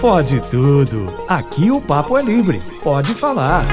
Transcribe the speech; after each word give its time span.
Pode 0.00 0.40
tudo. 0.50 1.06
Aqui 1.28 1.70
o 1.70 1.80
papo 1.80 2.18
é 2.18 2.22
livre. 2.22 2.60
Pode 2.82 3.14
falar. 3.14 3.64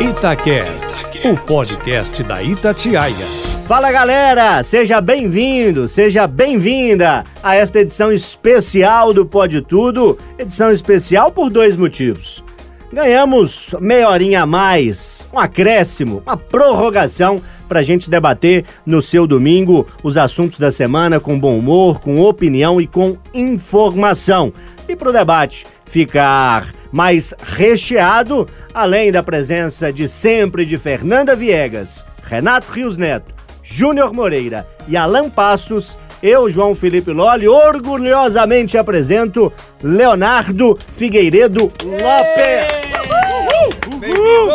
Itacast, 0.00 1.04
o 1.28 1.36
podcast 1.36 2.22
da 2.22 2.42
Itatiaia. 2.42 3.26
Fala 3.66 3.92
galera, 3.92 4.62
seja 4.62 5.00
bem-vindo, 5.00 5.86
seja 5.86 6.26
bem-vinda 6.26 7.24
a 7.42 7.54
esta 7.54 7.80
edição 7.80 8.12
especial 8.12 9.14
do 9.14 9.24
Pode 9.24 9.62
Tudo. 9.62 10.18
Edição 10.38 10.70
especial 10.70 11.30
por 11.30 11.48
dois 11.48 11.76
motivos. 11.76 12.44
Ganhamos 12.92 13.74
meia 13.80 14.08
horinha 14.08 14.42
a 14.42 14.46
mais, 14.46 15.26
um 15.32 15.38
acréscimo, 15.38 16.22
uma 16.24 16.36
prorrogação 16.36 17.40
para 17.74 17.80
a 17.80 17.82
gente 17.82 18.08
debater 18.08 18.64
no 18.86 19.02
seu 19.02 19.26
domingo 19.26 19.84
os 20.00 20.16
assuntos 20.16 20.60
da 20.60 20.70
semana 20.70 21.18
com 21.18 21.36
bom 21.36 21.58
humor, 21.58 21.98
com 21.98 22.20
opinião 22.20 22.80
e 22.80 22.86
com 22.86 23.16
informação. 23.34 24.52
E 24.88 24.94
para 24.94 25.08
o 25.08 25.12
debate 25.12 25.66
ficar 25.84 26.72
mais 26.92 27.34
recheado, 27.42 28.46
além 28.72 29.10
da 29.10 29.24
presença 29.24 29.92
de 29.92 30.06
sempre 30.06 30.64
de 30.64 30.78
Fernanda 30.78 31.34
Viegas, 31.34 32.06
Renato 32.22 32.70
Rios 32.70 32.96
Neto, 32.96 33.34
Júnior 33.60 34.12
Moreira 34.12 34.68
e 34.86 34.96
Alan 34.96 35.28
Passos, 35.28 35.98
eu, 36.22 36.48
João 36.48 36.76
Felipe 36.76 37.10
Lolli, 37.10 37.48
orgulhosamente 37.48 38.78
apresento 38.78 39.52
Leonardo 39.82 40.78
Figueiredo 40.94 41.72
Lopes. 41.82 42.84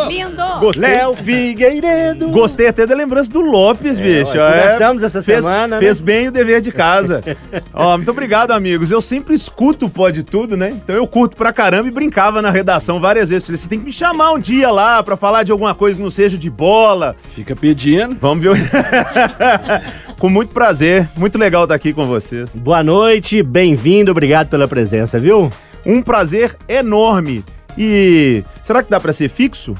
Lindo! 0.08 0.42
Gostei. 0.60 0.88
Léo 0.88 1.14
Figueiredo. 1.14 2.28
Gostei 2.30 2.68
até 2.68 2.86
da 2.86 2.94
lembrança 2.94 3.30
do 3.30 3.40
Lopes, 3.40 3.98
bicho. 4.00 4.38
ó, 4.38 4.46
conversamos 4.52 5.02
essa 5.02 5.22
fez, 5.22 5.44
semana, 5.44 5.76
né? 5.76 5.78
Fez 5.82 6.00
bem 6.00 6.28
o 6.28 6.32
dever 6.32 6.60
de 6.60 6.70
casa. 6.72 7.22
Ó, 7.72 7.96
muito 7.96 8.10
obrigado, 8.10 8.50
amigos. 8.52 8.90
Eu 8.90 9.00
sempre 9.00 9.34
escuto 9.34 9.86
o 9.86 9.90
Pode 9.90 10.22
Tudo, 10.22 10.56
né? 10.56 10.70
Então 10.70 10.94
eu 10.94 11.06
curto 11.06 11.36
pra 11.36 11.52
caramba 11.52 11.88
e 11.88 11.90
brincava 11.90 12.40
na 12.42 12.50
redação 12.50 13.00
várias 13.00 13.30
vezes. 13.30 13.46
Falei, 13.46 13.56
você 13.60 13.68
tem 13.68 13.78
que 13.78 13.86
me 13.86 13.92
chamar 13.92 14.32
um 14.32 14.38
dia 14.38 14.70
lá 14.70 15.02
pra 15.02 15.16
falar 15.16 15.42
de 15.42 15.52
alguma 15.52 15.74
coisa 15.74 15.96
que 15.96 16.02
não 16.02 16.10
seja 16.10 16.36
de 16.38 16.50
bola. 16.50 17.16
Fica 17.34 17.56
pedindo. 17.56 18.16
Vamos 18.20 18.42
ver. 18.42 18.50
o- 18.50 18.54
com 20.18 20.28
muito 20.28 20.52
prazer. 20.52 21.08
Muito 21.16 21.38
legal 21.38 21.64
estar 21.64 21.74
aqui 21.74 21.92
com 21.92 22.06
vocês. 22.06 22.54
Boa 22.54 22.82
noite, 22.82 23.42
bem-vindo, 23.42 24.10
obrigado 24.10 24.48
pela 24.48 24.68
presença, 24.68 25.18
viu? 25.18 25.50
Um 25.84 26.02
prazer 26.02 26.56
enorme. 26.68 27.44
E 27.76 28.44
será 28.62 28.82
que 28.82 28.90
dá 28.90 28.98
pra 29.00 29.12
ser 29.12 29.28
fixo? 29.28 29.74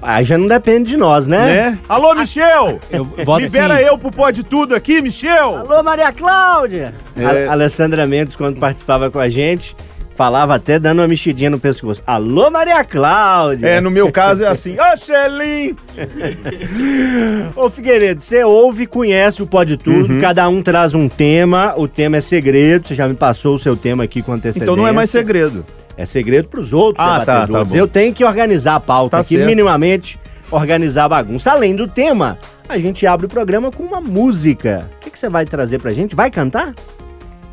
Aí 0.00 0.24
já 0.24 0.38
não 0.38 0.46
depende 0.46 0.90
de 0.90 0.96
nós, 0.96 1.26
né? 1.26 1.44
Né? 1.46 1.78
Alô, 1.88 2.14
Michel! 2.14 2.78
Eu 2.90 3.04
Libera 3.36 3.78
sim. 3.78 3.82
eu 3.84 3.98
pro 3.98 4.12
Pode 4.12 4.44
Tudo 4.44 4.74
aqui, 4.74 5.02
Michel! 5.02 5.56
Alô, 5.56 5.82
Maria 5.82 6.12
Cláudia! 6.12 6.94
É. 7.16 7.46
A 7.48 7.52
Alessandra 7.52 8.06
Mendes, 8.06 8.36
quando 8.36 8.60
participava 8.60 9.10
com 9.10 9.18
a 9.18 9.28
gente, 9.28 9.74
falava 10.14 10.54
até 10.54 10.78
dando 10.78 11.00
uma 11.00 11.08
mexidinha 11.08 11.50
no 11.50 11.58
pescoço. 11.58 12.00
Alô, 12.06 12.48
Maria 12.48 12.84
Cláudia! 12.84 13.66
É, 13.66 13.80
no 13.80 13.90
meu 13.90 14.12
caso 14.12 14.44
é 14.44 14.46
assim, 14.46 14.76
ô 14.78 14.96
Xelim! 14.96 15.74
Ô, 17.56 17.68
Figueiredo, 17.68 18.20
você 18.20 18.44
ouve, 18.44 18.86
conhece 18.86 19.42
o 19.42 19.46
Pode 19.48 19.76
Tudo, 19.76 20.14
Uhum. 20.14 20.20
cada 20.20 20.48
um 20.48 20.62
traz 20.62 20.94
um 20.94 21.08
tema, 21.08 21.74
o 21.76 21.88
tema 21.88 22.18
é 22.18 22.20
segredo, 22.20 22.86
você 22.86 22.94
já 22.94 23.08
me 23.08 23.14
passou 23.14 23.56
o 23.56 23.58
seu 23.58 23.76
tema 23.76 24.04
aqui 24.04 24.22
com 24.22 24.32
antecedência. 24.32 24.62
Então 24.62 24.76
não 24.76 24.86
é 24.86 24.92
mais 24.92 25.10
segredo. 25.10 25.66
É 25.98 26.06
segredo 26.06 26.48
pros 26.48 26.72
outros 26.72 27.04
Ah, 27.04 27.18
tá, 27.18 27.40
debatedores. 27.40 27.68
tá 27.72 27.74
bom. 27.74 27.76
Eu 27.76 27.88
tenho 27.88 28.14
que 28.14 28.24
organizar 28.24 28.76
a 28.76 28.80
pauta 28.80 29.16
Tá 29.16 29.20
aqui, 29.20 29.34
certo. 29.34 29.46
minimamente 29.46 30.18
organizar 30.50 31.04
a 31.04 31.08
bagunça. 31.08 31.50
Além 31.50 31.74
do 31.74 31.86
tema, 31.88 32.38
a 32.68 32.78
gente 32.78 33.04
abre 33.06 33.26
o 33.26 33.28
programa 33.28 33.70
com 33.72 33.82
uma 33.82 34.00
música. 34.00 34.88
O 34.96 35.00
que, 35.00 35.10
que 35.10 35.18
você 35.18 35.28
vai 35.28 35.44
trazer 35.44 35.78
pra 35.80 35.90
gente? 35.90 36.14
Vai 36.14 36.30
cantar? 36.30 36.72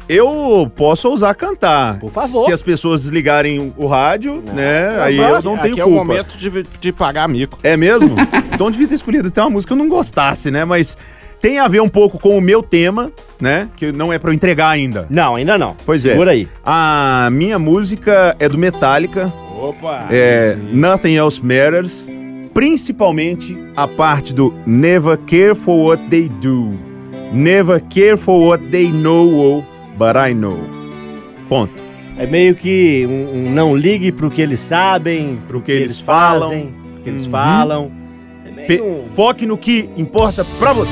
Eu 0.08 0.72
posso 0.76 1.10
ousar 1.10 1.34
cantar. 1.34 2.00
Por 2.00 2.12
favor. 2.12 2.46
Se 2.46 2.54
as 2.54 2.62
pessoas 2.62 3.02
desligarem 3.02 3.74
o 3.76 3.88
rádio, 3.88 4.44
né? 4.54 5.02
Aí 5.02 5.18
eu 5.18 5.42
não 5.42 5.58
tenho 5.58 5.74
Aqui 5.74 5.82
é 5.82 5.84
culpa. 5.84 5.90
o 6.02 6.06
momento 6.06 6.38
de, 6.38 6.64
de 6.80 6.92
pagar 6.92 7.28
mico. 7.28 7.58
É 7.64 7.76
mesmo? 7.76 8.16
então 8.54 8.68
eu 8.68 8.72
devia 8.72 8.88
ter 8.88 8.96
escolhido 8.96 9.30
até 9.30 9.42
uma 9.42 9.50
música 9.50 9.74
que 9.74 9.80
eu 9.82 9.84
não 9.84 9.90
gostasse, 9.90 10.52
né? 10.52 10.64
Mas 10.64 10.96
tem 11.46 11.60
a 11.60 11.68
ver 11.68 11.80
um 11.80 11.88
pouco 11.88 12.18
com 12.18 12.36
o 12.36 12.42
meu 12.42 12.64
tema, 12.64 13.12
né? 13.40 13.70
Que 13.76 13.92
não 13.92 14.12
é 14.12 14.18
pra 14.18 14.32
eu 14.32 14.34
entregar 14.34 14.70
ainda. 14.70 15.06
Não, 15.12 15.36
ainda 15.36 15.60
não. 15.60 15.76
Pois 15.86 16.04
é. 16.04 16.10
Segura 16.10 16.32
aí. 16.32 16.48
A 16.66 17.30
minha 17.32 17.60
música 17.60 18.36
é 18.40 18.50
do 18.50 18.58
Metallica, 18.58 19.32
Opa! 19.56 20.08
é 20.10 20.58
Nothing 20.74 21.14
Else 21.18 21.40
Matters, 21.46 22.10
principalmente 22.52 23.56
a 23.76 23.88
parte 23.88 24.34
do 24.34 24.56
Never 24.66 25.20
Care 25.20 25.54
for 25.54 25.90
What 25.90 26.06
They 26.10 26.30
Do, 26.42 26.74
Never 27.32 27.80
Care 27.92 28.18
for 28.18 28.42
What 28.42 28.66
They 28.72 28.90
Know, 28.92 29.64
but 30.00 30.16
I 30.16 30.34
Know. 30.34 30.58
Ponto. 31.48 31.74
É 32.18 32.26
meio 32.26 32.56
que 32.56 33.06
um, 33.08 33.46
um 33.50 33.52
não 33.52 33.76
ligue 33.76 34.12
pro 34.12 34.32
que 34.32 34.42
eles 34.42 34.62
sabem, 34.62 35.38
pro 35.48 35.60
que, 35.60 35.68
que 35.68 35.72
eles, 35.74 35.88
eles 35.90 36.00
falam. 36.00 36.50
fazem, 36.50 36.74
pro 36.94 37.04
que 37.04 37.10
eles 37.12 37.26
Uhum. 37.26 37.32
falam. 37.32 37.92
É 38.66 38.68
meio 38.68 38.84
Pe- 38.84 38.90
um- 38.90 39.08
Foque 39.16 39.46
no 39.46 39.58
que 39.58 39.90
importa 39.96 40.44
pra 40.60 40.74
você. 40.74 40.92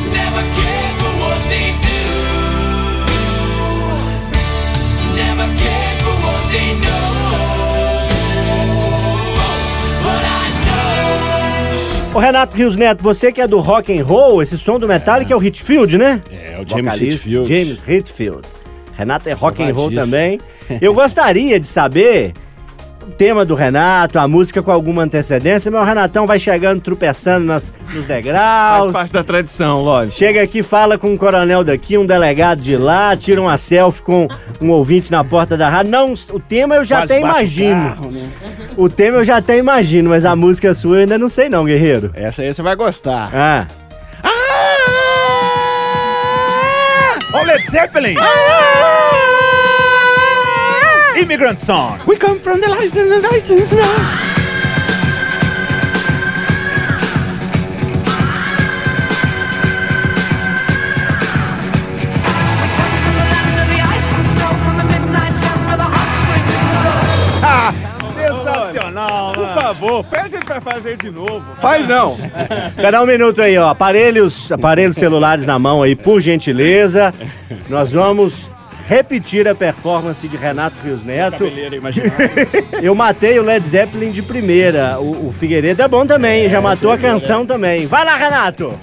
Ô 12.14 12.20
Renato 12.20 12.56
Rios 12.56 12.76
Neto, 12.76 13.02
você 13.02 13.32
que 13.32 13.42
é 13.42 13.48
do 13.48 13.60
rock 13.60 13.98
and 13.98 14.04
roll, 14.06 14.42
esse 14.44 14.56
som 14.58 14.78
do 14.80 14.88
Metallica 14.88 15.34
é, 15.34 15.36
o 15.36 15.44
Hitfield, 15.44 15.98
né? 15.98 16.22
É, 16.32 16.60
o 16.62 16.70
James 16.70 17.02
Hetfield. 17.02 17.48
James 17.50 17.84
Hetfield. 17.88 18.48
Renato 18.96 19.28
é 19.28 19.34
rock 19.34 19.64
and 19.64 19.74
roll 19.74 19.92
também. 19.92 20.40
Eu 20.80 20.94
gostaria 20.94 21.60
de 21.60 21.66
saber 21.66 22.34
o 22.53 22.53
tema 23.18 23.46
do 23.46 23.56
Renato, 23.56 24.18
a 24.18 24.28
música 24.28 24.62
com 24.62 24.72
alguma 24.72 25.04
antecedência, 25.04 25.70
mas 25.72 25.82
o 25.82 25.86
Renatão 25.86 26.26
vai 26.28 26.40
chegando, 26.40 26.82
tropeçando 26.82 27.46
nas, 27.46 27.74
nos 27.86 27.94
Faz 27.94 28.08
degraus. 28.08 28.92
parte 28.92 29.14
da 29.14 29.24
tradição, 29.24 29.82
lógico. 29.82 30.18
Chega 30.18 30.42
aqui, 30.42 30.64
fala 30.64 30.98
com 30.98 31.10
um 31.12 31.18
coronel 31.18 31.64
daqui, 31.64 31.98
um 31.98 32.06
delegado 32.06 32.62
de 32.62 32.76
lá, 32.78 33.16
tira 33.16 33.42
uma 33.42 33.58
selfie 33.58 34.02
com 34.02 34.28
um 34.62 34.70
ouvinte 34.70 35.12
na 35.12 35.24
porta 35.24 35.56
da 35.58 35.70
rádio. 35.70 35.92
Não, 35.92 36.14
o 36.14 36.40
tema 36.40 36.76
eu 36.76 36.84
já 36.84 36.98
Quase 37.00 37.14
até 37.14 37.22
bate 37.22 37.34
o 37.34 37.38
imagino. 37.40 37.90
carro, 37.96 38.12
né? 38.12 38.30
O 38.78 38.90
tema 38.90 39.18
eu 39.18 39.24
já 39.24 39.38
até 39.38 39.58
imagino, 39.58 40.10
mas 40.10 40.26
a 40.26 40.36
música 40.36 40.74
sua 40.74 40.98
eu 40.98 41.02
ainda 41.02 41.18
não 41.18 41.30
sei 41.30 41.50
não, 41.50 41.66
guerreiro. 41.66 42.12
Essa 42.14 42.42
aí 42.42 42.54
você 42.54 42.62
vai 42.62 42.76
gostar. 42.76 43.30
Ah, 43.34 43.66
o 47.34 47.44
Led 47.46 47.64
Zeppelin! 47.70 48.16
Immigrant 51.18 51.60
Song! 51.60 52.00
We 52.08 52.18
come 52.18 52.40
from 52.40 52.60
the 52.62 52.70
lights 52.70 52.98
and 52.98 53.12
the 53.12 53.20
lights 53.22 53.72
now. 53.72 54.30
Sensacional, 68.14 69.34
Por 69.34 69.44
né? 69.46 69.54
favor, 69.54 70.04
pede 70.04 70.36
ele 70.36 70.46
pra 70.46 70.62
fazer 70.62 70.98
de 70.98 71.10
novo. 71.10 71.44
Faz 71.60 71.88
não. 71.88 72.18
Cada 72.76 73.02
um 73.02 73.06
minuto 73.06 73.42
aí, 73.42 73.58
ó. 73.58 73.70
Aparelhos, 73.70 74.52
aparelhos 74.52 74.96
celulares 74.98 75.46
na 75.46 75.58
mão 75.58 75.82
aí, 75.82 75.96
por 75.96 76.22
gentileza. 76.22 77.14
Nós 77.70 77.92
vamos 77.92 78.50
repetir 78.88 79.48
a 79.48 79.56
performance 79.56 80.28
de 80.28 80.36
Renato 80.36 80.76
Rios 80.84 81.04
Neto. 81.04 81.44
Eu 82.82 82.94
matei 82.94 83.40
o 83.40 83.44
Led 83.44 83.68
Zeppelin 83.68 84.12
de 84.12 84.22
primeira. 84.22 85.00
O, 85.00 85.30
o 85.30 85.34
Figueiredo 85.34 85.82
é 85.82 85.88
bom 85.88 86.06
também, 86.06 86.50
já 86.50 86.62
matou 86.62 86.92
a 86.92 86.98
canção 86.98 87.46
também. 87.46 87.88
Vai 87.88 88.06
lá, 88.06 88.16
Renato! 88.16 88.78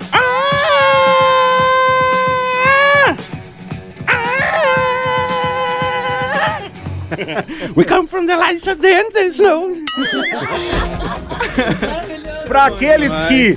We 7.74 7.84
come 7.84 8.06
from 8.06 8.26
the 8.26 8.36
lights 8.36 8.66
and 8.66 8.80
the 8.80 8.88
end 8.88 9.12
there's 9.12 9.40
no. 9.40 9.74
Pra 12.50 12.64
aqueles 12.66 13.12
que 13.28 13.56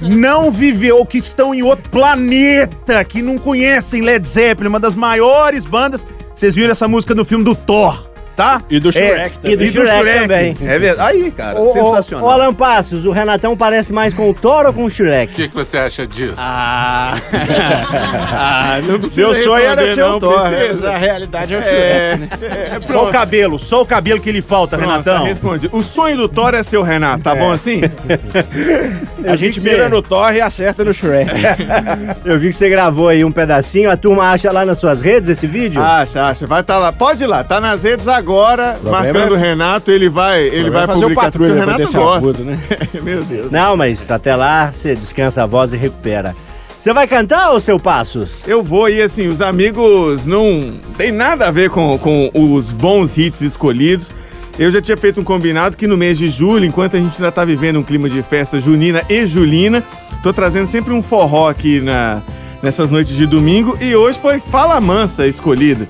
não 0.00 0.50
viveu 0.50 0.96
ou 0.96 1.04
que 1.04 1.18
estão 1.18 1.54
em 1.54 1.62
outro 1.62 1.90
planeta, 1.90 3.04
que 3.04 3.20
não 3.20 3.36
conhecem 3.36 4.00
Led 4.00 4.26
Zeppelin, 4.26 4.70
uma 4.70 4.80
das 4.80 4.94
maiores 4.94 5.66
bandas, 5.66 6.06
vocês 6.34 6.54
viram 6.54 6.70
essa 6.70 6.88
música 6.88 7.14
no 7.14 7.22
filme 7.22 7.44
do 7.44 7.54
Thor, 7.54 8.09
tá? 8.40 8.62
E 8.70 8.80
do 8.80 8.88
É, 8.88 8.92
Shrek 8.92 9.38
também. 9.38 9.52
E 9.52 9.56
do 9.56 9.66
Shrek 9.66 10.20
também. 10.20 10.56
É 10.62 10.78
verdade. 10.78 11.10
Aí, 11.10 11.30
cara, 11.30 11.60
ô, 11.60 11.72
sensacional. 11.72 12.26
Ô, 12.26 12.30
Alan 12.30 12.54
Passos, 12.54 13.04
o 13.04 13.10
Renatão 13.10 13.54
parece 13.56 13.92
mais 13.92 14.14
com 14.14 14.30
o 14.30 14.34
Thor 14.34 14.66
ou 14.66 14.72
com 14.72 14.84
o 14.84 14.90
Shrek? 14.90 15.32
O 15.32 15.36
que, 15.36 15.48
que 15.48 15.54
você 15.54 15.76
acha 15.76 16.06
disso? 16.06 16.34
Ah, 16.38 17.14
ah 18.32 18.80
não 18.86 18.98
precisa 18.98 19.20
Meu 19.20 19.34
sonho 19.44 19.64
era 19.64 19.94
ser 19.94 20.04
o 20.04 20.18
Thor, 20.18 20.48
precisa. 20.48 20.90
A 20.90 20.96
realidade 20.96 21.54
é 21.54 21.58
o 21.58 21.62
Shrek, 21.62 22.18
né? 22.18 22.80
Só 22.86 23.08
o 23.08 23.12
cabelo, 23.12 23.58
só 23.58 23.82
o 23.82 23.86
cabelo 23.86 24.20
que 24.20 24.32
lhe 24.32 24.42
falta, 24.42 24.76
Pronto, 24.76 24.90
Renatão. 24.90 25.22
tá 25.22 25.28
respondido. 25.28 25.76
O 25.76 25.82
sonho 25.82 26.16
do 26.16 26.28
Thor 26.28 26.54
é 26.54 26.62
ser 26.62 26.78
o 26.78 26.82
Renato, 26.82 27.22
tá 27.24 27.34
bom 27.34 27.52
assim? 27.52 27.82
A 29.26 29.36
gente 29.36 29.60
mira 29.60 29.88
no 29.88 30.00
Thor 30.00 30.32
e 30.34 30.40
acerta 30.40 30.84
no 30.84 30.94
Shrek. 30.94 31.30
Eu 32.24 32.38
vi 32.38 32.48
que 32.48 32.56
você 32.56 32.68
gravou 32.68 33.08
aí 33.08 33.24
um 33.24 33.32
pedacinho. 33.32 33.90
A 33.90 33.96
turma 33.96 34.30
acha 34.30 34.50
lá 34.50 34.64
nas 34.64 34.78
suas 34.78 35.00
redes 35.00 35.28
esse 35.28 35.46
vídeo? 35.46 35.82
Acha, 35.82 36.24
acha. 36.24 36.46
Vai 36.46 36.60
estar 36.62 36.78
lá. 36.78 36.92
Pode 36.92 37.22
ir 37.22 37.26
lá. 37.26 37.44
Tá 37.44 37.60
nas 37.60 37.82
redes 37.82 38.08
agora, 38.08 38.29
Problema 38.30 38.90
marcando 38.90 39.34
é- 39.34 39.36
o 39.36 39.40
Renato. 39.40 39.90
Ele 39.90 40.08
vai, 40.08 40.42
ele 40.42 40.70
vai 40.70 40.86
fazer 40.86 40.98
o 40.98 41.02
publicar 41.02 41.30
tudo, 41.30 41.44
porque 41.44 41.52
patrulha 41.52 41.52
o 41.52 41.58
Renato 41.58 41.78
desse 41.78 41.92
gosta. 41.92 42.16
agudo, 42.18 42.44
né? 42.44 42.58
Meu 43.02 43.22
Deus. 43.24 43.50
Não, 43.52 43.76
mas 43.76 44.10
até 44.10 44.34
lá 44.36 44.70
você 44.72 44.94
descansa 44.94 45.42
a 45.42 45.46
voz 45.46 45.72
e 45.72 45.76
recupera. 45.76 46.34
Você 46.78 46.94
vai 46.94 47.06
cantar, 47.06 47.50
ô 47.52 47.60
seu 47.60 47.78
Passos? 47.78 48.42
Eu 48.48 48.62
vou 48.62 48.88
e 48.88 49.02
assim, 49.02 49.28
os 49.28 49.42
amigos 49.42 50.24
não 50.24 50.80
tem 50.96 51.12
nada 51.12 51.46
a 51.46 51.50
ver 51.50 51.68
com, 51.68 51.98
com 51.98 52.30
os 52.32 52.72
bons 52.72 53.18
hits 53.18 53.42
escolhidos. 53.42 54.10
Eu 54.58 54.70
já 54.70 54.80
tinha 54.80 54.96
feito 54.96 55.20
um 55.20 55.24
combinado 55.24 55.76
que 55.76 55.86
no 55.86 55.96
mês 55.96 56.16
de 56.16 56.28
julho, 56.30 56.64
enquanto 56.64 56.96
a 56.96 56.98
gente 56.98 57.14
ainda 57.18 57.30
tá 57.30 57.44
vivendo 57.44 57.78
um 57.78 57.82
clima 57.82 58.08
de 58.08 58.22
festa 58.22 58.58
junina 58.58 59.02
e 59.10 59.26
julina, 59.26 59.82
tô 60.22 60.32
trazendo 60.32 60.66
sempre 60.66 60.92
um 60.92 61.02
forró 61.02 61.50
aqui 61.50 61.80
na, 61.80 62.22
nessas 62.62 62.90
noites 62.90 63.14
de 63.14 63.26
domingo 63.26 63.76
e 63.80 63.94
hoje 63.94 64.18
foi 64.18 64.38
Fala 64.38 64.80
Mansa 64.80 65.26
escolhida. 65.26 65.86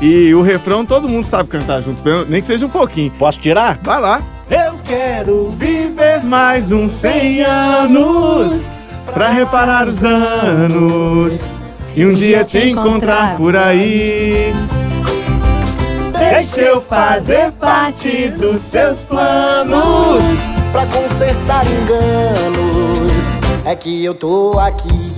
E 0.00 0.34
o 0.34 0.40
refrão 0.42 0.84
todo 0.84 1.08
mundo 1.08 1.26
sabe 1.26 1.48
cantar 1.48 1.82
junto, 1.82 2.02
nem 2.28 2.40
que 2.40 2.46
seja 2.46 2.64
um 2.64 2.70
pouquinho. 2.70 3.10
Posso 3.18 3.38
tirar? 3.38 3.78
Vai 3.82 4.00
lá. 4.00 4.22
Eu 4.50 4.74
quero 4.84 5.50
Viver 5.50 6.24
mais 6.24 6.72
uns 6.72 6.92
100 6.92 7.42
anos 7.42 8.64
pra 9.12 9.28
reparar 9.30 9.86
os 9.86 9.98
danos 9.98 11.38
e 11.94 12.06
um 12.06 12.12
dia 12.12 12.44
te 12.44 12.70
encontrar 12.70 13.36
por 13.36 13.54
aí. 13.54 14.54
Deixa 16.18 16.62
eu 16.62 16.80
fazer 16.80 17.52
parte 17.52 18.28
dos 18.28 18.62
seus 18.62 19.02
planos. 19.02 20.22
Pra 20.72 20.86
consertar 20.86 21.64
enganos, 21.66 23.36
é 23.66 23.74
que 23.74 24.04
eu 24.04 24.14
tô 24.14 24.58
aqui. 24.58 25.09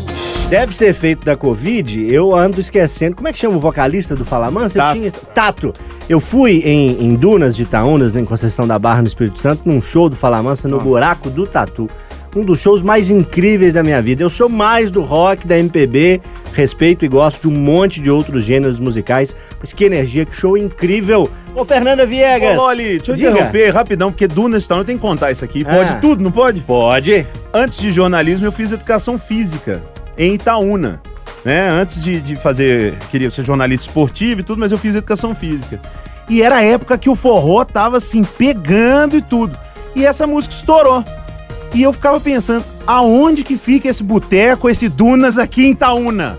Deve 0.53 0.77
ser 0.77 0.93
feito 0.93 1.25
da 1.25 1.35
Covid, 1.35 2.13
eu 2.13 2.37
ando 2.37 2.61
esquecendo. 2.61 3.17
Como 3.17 3.27
é 3.27 3.33
que 3.33 3.39
chama 3.39 3.57
o 3.57 3.59
vocalista 3.59 4.15
do 4.15 4.23
Fala 4.23 4.51
Mansa? 4.51 4.77
Eu 4.79 4.83
Tato. 4.83 4.99
tinha- 5.01 5.11
Tato. 5.35 5.73
Eu 6.11 6.21
fui 6.21 6.59
em, 6.63 7.03
em 7.07 7.15
Dunas 7.15 7.57
de 7.57 7.63
Itaúnas, 7.63 8.15
em 8.17 8.25
Conceição 8.27 8.67
da 8.67 8.79
Barra, 8.79 9.01
no 9.01 9.09
Espírito 9.09 9.41
Santo, 9.41 9.63
num 9.65 9.81
show 9.81 10.11
do 10.11 10.15
Fala 10.15 10.43
Mansa 10.43 10.69
no 10.69 10.79
Buraco 10.79 11.31
do 11.31 11.47
Tatu. 11.47 11.89
Um 12.37 12.45
dos 12.45 12.61
shows 12.61 12.83
mais 12.83 13.09
incríveis 13.09 13.73
da 13.73 13.83
minha 13.83 14.03
vida. 14.03 14.23
Eu 14.23 14.29
sou 14.29 14.47
mais 14.47 14.91
do 14.91 15.01
rock, 15.01 15.47
da 15.47 15.59
MPB, 15.59 16.21
respeito 16.53 17.03
e 17.03 17.09
gosto 17.09 17.41
de 17.41 17.49
um 17.49 17.59
monte 17.59 17.99
de 18.03 18.11
outros 18.11 18.45
gêneros 18.45 18.79
musicais. 18.79 19.35
Mas 19.59 19.73
que 19.73 19.87
energia, 19.87 20.27
que 20.27 20.37
show 20.37 20.59
incrível. 20.59 21.31
Ô, 21.55 21.65
Fernanda 21.65 22.05
Viegas. 22.05 22.59
Ô, 22.59 22.65
Loli, 22.67 22.99
deixa 22.99 23.13
eu 23.13 23.17
diga. 23.17 23.31
interromper 23.31 23.71
rapidão, 23.71 24.13
porque 24.13 24.29
Dunas 24.29 24.67
Town 24.67 24.85
tenho 24.85 24.99
que 24.99 25.03
contar 25.03 25.31
isso 25.31 25.47
aqui. 25.47 25.65
Ah. 25.67 25.77
Pode 25.77 26.01
tudo, 26.03 26.23
não 26.23 26.31
pode? 26.31 26.61
Pode. 26.61 27.27
Antes 27.55 27.79
de 27.79 27.91
jornalismo, 27.91 28.45
eu 28.47 28.53
fiz 28.53 28.71
educação 28.71 29.19
física 29.19 29.83
em 30.17 30.35
Itaúna. 30.35 31.01
Né? 31.45 31.69
Antes 31.69 32.03
de, 32.03 32.21
de 32.21 32.37
fazer. 32.37 32.95
Queria 33.11 33.31
ser 33.31 33.45
jornalista 33.45 33.89
esportivo 33.89 34.41
e 34.41 34.45
tudo, 34.45 34.59
mas 34.59 34.73
eu 34.73 34.79
fiz 34.79 34.95
educação 34.95 35.35
física. 35.35 35.81
E 36.29 36.43
era 36.43 36.57
a 36.57 36.63
época 36.63 36.97
que 36.97 37.11
o 37.11 37.17
forró 37.17 37.65
tava 37.65 37.97
assim, 37.97 38.23
pegando 38.23 39.17
e 39.17 39.23
tudo. 39.23 39.59
E 39.95 40.07
essa 40.07 40.27
música 40.27 40.55
estourou. 40.55 41.05
E 41.75 41.83
eu 41.83 41.93
ficava 41.93 42.21
pensando, 42.21 42.65
aonde 42.87 43.43
que 43.43 43.57
fica 43.57 43.89
esse 43.89 44.03
boteco, 44.03 44.69
esse 44.69 44.89
Dunas 44.89 45.39
aqui 45.39 45.67
em 45.67 45.71
Itaúna? 45.71 46.39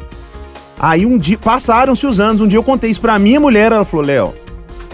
Aí 0.79 1.05
um 1.05 1.17
dia, 1.17 1.37
passaram-se 1.37 2.05
os 2.05 2.19
anos, 2.19 2.41
um 2.41 2.47
dia 2.47 2.57
eu 2.57 2.63
contei 2.63 2.89
isso 2.89 3.01
pra 3.01 3.17
minha 3.17 3.39
mulher, 3.39 3.71
ela 3.71 3.85
falou, 3.85 4.05
Léo, 4.05 4.35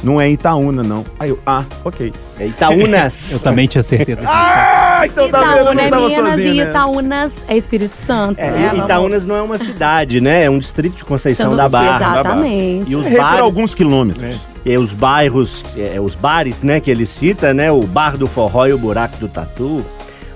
não 0.04 0.20
é 0.20 0.30
Itaúna, 0.30 0.82
não. 0.82 1.04
Aí 1.20 1.30
eu, 1.30 1.40
ah, 1.46 1.66
ok. 1.84 2.14
É 2.40 2.48
Itaúnas. 2.48 3.34
Eu 3.34 3.40
também 3.42 3.68
tinha 3.68 3.84
certeza 3.84 4.22
disso. 4.22 4.32
Ah, 5.00 5.08
então 5.08 5.30
tá 5.30 5.40
vendo, 5.40 5.50
eu 5.50 5.54
Itaúna 5.56 5.74
não 5.74 5.84
é 5.84 5.90
tava 5.90 6.08
Minas 6.08 6.30
sozinho, 6.32 6.54
e 6.54 6.64
né? 6.64 6.70
Itaúnas 6.70 7.44
é 7.48 7.58
Espírito 7.58 7.96
Santo, 7.98 8.40
É, 8.40 8.52
né? 8.52 8.72
Itaúnas 8.78 9.26
não 9.26 9.36
é 9.36 9.42
uma 9.42 9.58
cidade, 9.58 10.20
né? 10.22 10.44
É 10.46 10.50
um 10.50 10.60
distrito 10.60 10.96
de 10.98 11.06
Conceição 11.06 11.48
Então, 11.48 11.58
da 11.58 11.70
Barra. 11.70 11.96
Exatamente. 12.20 12.92
E 12.92 12.96
os 12.96 13.08
por 13.08 13.18
bares, 13.18 13.40
alguns 13.42 13.74
quilômetros. 13.74 14.38
e 14.66 14.78
os 14.78 14.92
bairros, 14.94 15.64
é, 15.78 16.00
os 16.00 16.16
bares, 16.16 16.62
né, 16.62 16.80
que 16.80 16.92
ele 16.92 17.06
cita, 17.06 17.54
né? 17.54 17.72
O 17.72 17.82
Bar 17.84 18.18
do 18.18 18.28
Forró 18.28 18.68
e 18.68 18.74
o 18.74 18.78
Buraco 18.78 19.18
do 19.18 19.28
Tatu. 19.28 19.86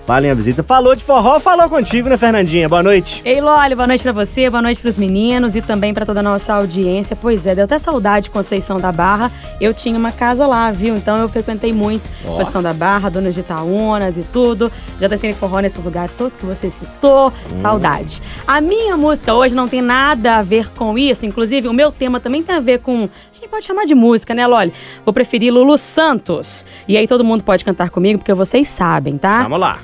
Valem 0.06 0.32
a 0.32 0.34
visita. 0.34 0.62
Falou 0.62 0.96
de 0.96 1.04
forró, 1.04 1.40
falou 1.40 1.70
contigo, 1.70 2.10
né, 2.10 2.18
Fernandinha? 2.18 2.68
Boa 2.68 2.84
noite. 2.84 3.22
Ei, 3.24 3.40
Loli, 3.40 3.74
boa 3.74 3.88
noite 3.88 4.04
pra 4.04 4.12
você, 4.12 4.50
boa 4.50 4.62
noite 4.62 4.82
pros 4.82 4.98
meninos 4.98 5.56
e 5.56 5.62
também 5.62 5.94
pra 5.94 6.06
toda 6.06 6.20
a 6.20 6.24
nossa 6.24 6.54
audiência. 6.54 7.16
Pois 7.16 7.46
é, 7.46 7.56
deu 7.56 7.64
até 7.64 7.80
saudade 7.80 8.26
de 8.26 8.30
Conceição 8.30 8.78
da 8.78 8.92
Barra. 8.92 9.32
Eu 9.62 9.74
tinha 9.74 9.98
uma 9.98 10.12
casa 10.12 10.46
lá, 10.46 10.70
viu? 10.72 10.96
Então 10.96 11.16
eu 11.18 11.30
frequentei 11.30 11.72
muito 11.72 12.10
Conceição 12.22 12.62
da 12.62 12.74
Barra, 12.74 13.10
Donas 13.10 13.34
de 13.34 13.40
Itaúnas 13.40 14.18
e 14.18 14.24
tudo. 14.24 14.70
Já 15.00 15.08
dancei 15.08 15.32
forró 15.32 15.60
nesses 15.60 15.86
lugares 15.86 16.14
todos 16.16 16.38
que 16.38 16.46
você 16.46 16.70
citou. 16.70 17.32
Saudade. 17.62 18.22
A 18.46 18.60
minha 18.60 18.98
música 18.98 19.34
hoje 19.34 19.56
não 19.56 19.70
tem 19.70 19.82
nada 19.82 20.40
a 20.40 20.42
ver 20.42 20.70
com 20.72 20.98
isso. 20.98 21.26
Inclusive, 21.26 21.70
o 21.70 21.74
meu 21.74 21.94
tema 21.94 22.20
também 22.20 22.44
tem 22.44 22.56
a 22.56 22.60
ver 22.60 22.80
com. 22.80 23.04
A 23.04 23.34
gente 23.34 23.48
pode 23.50 23.66
chamar 23.66 23.86
de 23.86 23.96
música, 23.96 24.34
né, 24.34 24.46
Loli? 24.46 24.74
Vou 25.06 25.14
preferir 25.14 25.54
Lulu 25.54 25.78
Santos. 25.78 26.66
E 26.90 26.98
aí 26.98 27.08
todo 27.08 27.24
mundo 27.24 27.42
pode 27.42 27.64
cantar 27.64 27.90
comigo, 27.90 28.20
porque 28.20 28.34
vocês 28.34 28.68
sabem, 28.68 29.18
tá? 29.18 29.44
Vamos 29.44 29.62
lá. 29.62 29.80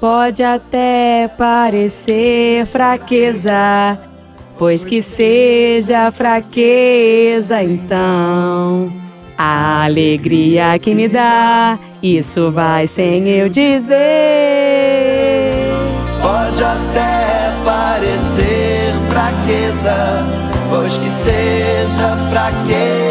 Pode 0.00 0.42
até 0.42 1.28
parecer 1.36 2.64
fraqueza, 2.64 3.98
pois 4.58 4.82
que 4.82 5.02
seja 5.02 6.10
fraqueza, 6.10 7.62
então. 7.62 8.90
A 9.36 9.84
alegria 9.84 10.78
que 10.78 10.94
me 10.94 11.06
dá, 11.06 11.78
isso 12.02 12.50
vai 12.50 12.86
sem 12.86 13.28
eu 13.28 13.50
dizer. 13.50 13.98
Pode 16.22 16.64
até 16.64 17.52
parecer 17.62 18.94
fraqueza, 19.10 20.24
pois 20.70 20.96
que 20.96 21.10
seja 21.10 22.16
fraqueza. 22.30 23.09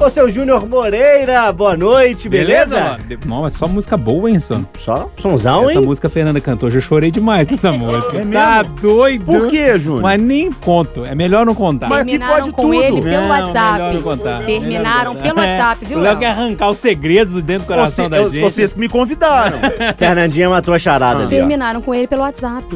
Ô, 0.00 0.10
seu 0.10 0.28
Júnior 0.28 0.68
Moreira, 0.68 1.52
boa 1.52 1.76
noite, 1.76 2.28
beleza? 2.28 2.98
Não, 3.24 3.46
é 3.46 3.50
só 3.50 3.68
música 3.68 3.96
boa, 3.96 4.28
hein, 4.28 4.40
Son? 4.40 4.64
Só 4.76 5.08
sonzão, 5.16 5.64
Essa 5.70 5.78
hein? 5.78 5.86
música 5.86 6.08
a 6.08 6.10
Fernanda 6.10 6.40
cantou, 6.40 6.68
eu 6.68 6.72
já 6.74 6.80
chorei 6.80 7.10
demais 7.12 7.46
com 7.46 7.54
essa 7.54 7.70
música. 7.72 8.16
É 8.16 8.20
tá 8.24 8.62
mesmo? 8.64 8.76
doido? 8.80 9.24
Por 9.24 9.46
quê, 9.46 9.78
Júnior? 9.78 10.02
Mas 10.02 10.20
nem 10.20 10.50
conto, 10.50 11.04
é 11.04 11.14
melhor 11.14 11.46
não 11.46 11.54
contar. 11.54 11.88
Mas 11.88 12.00
aqui 12.00 12.10
Terminaram 12.18 12.36
pode 12.42 12.52
com 12.52 12.62
tudo. 12.62 12.74
ele 12.74 13.00
pelo 13.00 13.22
Não, 13.22 13.28
WhatsApp. 13.28 13.72
melhor 13.74 13.94
não 13.94 14.02
contar. 14.02 14.44
Terminaram 14.44 15.14
Melhor 15.14 15.14
não 15.14 15.34
pelo. 15.34 15.48
WhatsApp, 15.48 15.84
viu, 15.84 15.98
O 15.98 16.00
Léo 16.00 16.18
quer 16.18 16.26
arrancar 16.26 16.70
os 16.70 16.78
segredos 16.78 17.40
dentro 17.42 17.64
do 17.64 17.68
coração 17.68 18.04
Você- 18.06 18.10
da 18.10 18.22
gente. 18.24 18.40
Vocês 18.40 18.72
que 18.72 18.80
me 18.80 18.88
convidaram. 18.88 19.58
Fernandinha 19.96 20.50
matou 20.50 20.74
a 20.74 20.78
charada 20.80 21.18
ali, 21.20 21.26
ó. 21.26 21.28
Terminaram 21.28 21.80
com 21.80 21.94
ele 21.94 22.08
pelo 22.08 22.22
WhatsApp. 22.22 22.66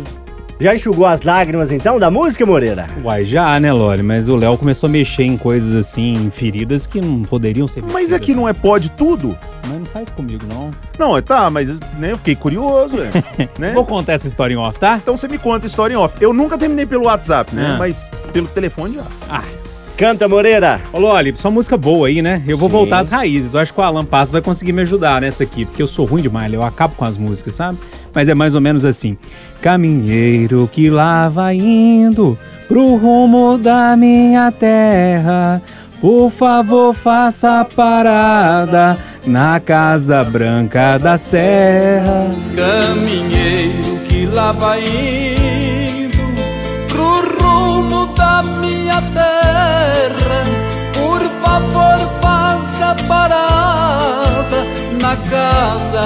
Já 0.59 0.75
enxugou 0.75 1.05
as 1.05 1.21
lágrimas, 1.21 1.71
então, 1.71 1.99
da 1.99 2.11
música, 2.11 2.47
Moreira? 2.47 2.87
Uai, 3.05 3.27
já, 3.27 3.61
né, 3.61 3.71
Loli? 3.73 4.03
Mas 4.03 4.27
o 4.27 4.37
Léo 4.37 4.57
começou 4.57 4.89
a 4.89 4.91
mexer 4.91 5.25
em 5.25 5.37
coisas 5.37 5.75
assim, 5.75 6.31
feridas 6.33 6.87
que 6.87 6.99
não 6.99 7.23
poderiam 7.23 7.69
ser 7.69 7.83
mas 7.93 8.11
aqui 8.11 8.35
não 8.35 8.49
é 8.49 8.55
pode 8.55 8.91
tudo? 8.91 9.37
Mas 9.67 9.79
não 9.79 9.85
faz 9.87 10.09
comigo, 10.09 10.45
não. 10.49 10.71
Não, 10.99 11.21
tá, 11.21 11.51
mas 11.51 11.69
né, 11.99 12.13
eu 12.13 12.19
fiquei 12.19 12.35
curioso, 12.35 12.97
é, 13.03 13.11
né? 13.61 13.73
Vou 13.73 13.85
contar 13.85 14.15
essa 14.15 14.27
história 14.27 14.55
em 14.55 14.57
off, 14.57 14.79
tá? 14.79 14.99
Então 15.03 15.17
você 15.17 15.29
me 15.29 15.39
conta 15.39 15.67
a 15.67 15.69
história 15.69 15.93
em 15.95 15.97
off. 15.97 16.15
Eu 16.21 16.33
nunca 16.33 16.57
terminei 16.57 16.87
pelo 16.87 17.05
WhatsApp, 17.05 17.55
né? 17.55 17.73
Ah. 17.75 17.77
Mas 17.79 18.09
pelo 18.33 18.49
telefone 18.49 18.95
já. 18.95 19.05
Ah, 19.29 19.43
Canta, 19.97 20.29
Moreira. 20.29 20.79
Ô, 20.93 20.99
Loli, 20.99 21.33
só 21.37 21.51
música 21.51 21.75
boa 21.75 22.09
aí, 22.09 22.21
né? 22.21 22.43
Eu 22.47 22.59
vou 22.59 22.69
Sim. 22.69 22.75
voltar 22.75 22.99
às 22.99 23.09
raízes. 23.09 23.55
Eu 23.55 23.61
acho 23.61 23.73
que 23.73 23.81
o 23.81 23.83
Alan 23.83 24.05
Passo 24.05 24.31
vai 24.31 24.43
conseguir 24.43 24.73
me 24.73 24.83
ajudar 24.83 25.23
nessa 25.23 25.43
aqui, 25.43 25.65
porque 25.65 25.83
eu 25.83 25.87
sou 25.87 26.05
ruim 26.05 26.21
demais, 26.21 26.53
eu 26.53 26.63
acabo 26.63 26.95
com 26.95 27.05
as 27.07 27.17
músicas, 27.17 27.55
sabe? 27.55 27.79
Mas 28.15 28.29
é 28.29 28.35
mais 28.35 28.55
ou 28.55 28.61
menos 28.61 28.85
assim. 28.85 29.17
Caminheiro 29.63 30.69
que 30.71 30.91
lá 30.91 31.31
vai 31.31 31.57
indo 31.57 32.39
pro 32.69 32.97
rumo 32.97 33.57
da 33.57 33.97
minha 33.97 34.53
terra. 34.53 35.63
Por 35.99 36.31
favor, 36.31 36.95
faça 36.95 37.67
parada 37.75 38.99
na 39.27 39.59
Casa 39.61 40.23
Branca 40.25 40.99
da 40.99 41.17
Serra. 41.17 42.29
Caminheiro 42.55 43.99
que 44.07 44.27
lá 44.27 44.53
vai 44.53 44.83
indo 44.83 45.16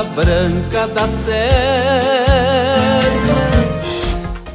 Branca 0.04 0.86
da 0.88 1.06
Serra. 1.08 2.20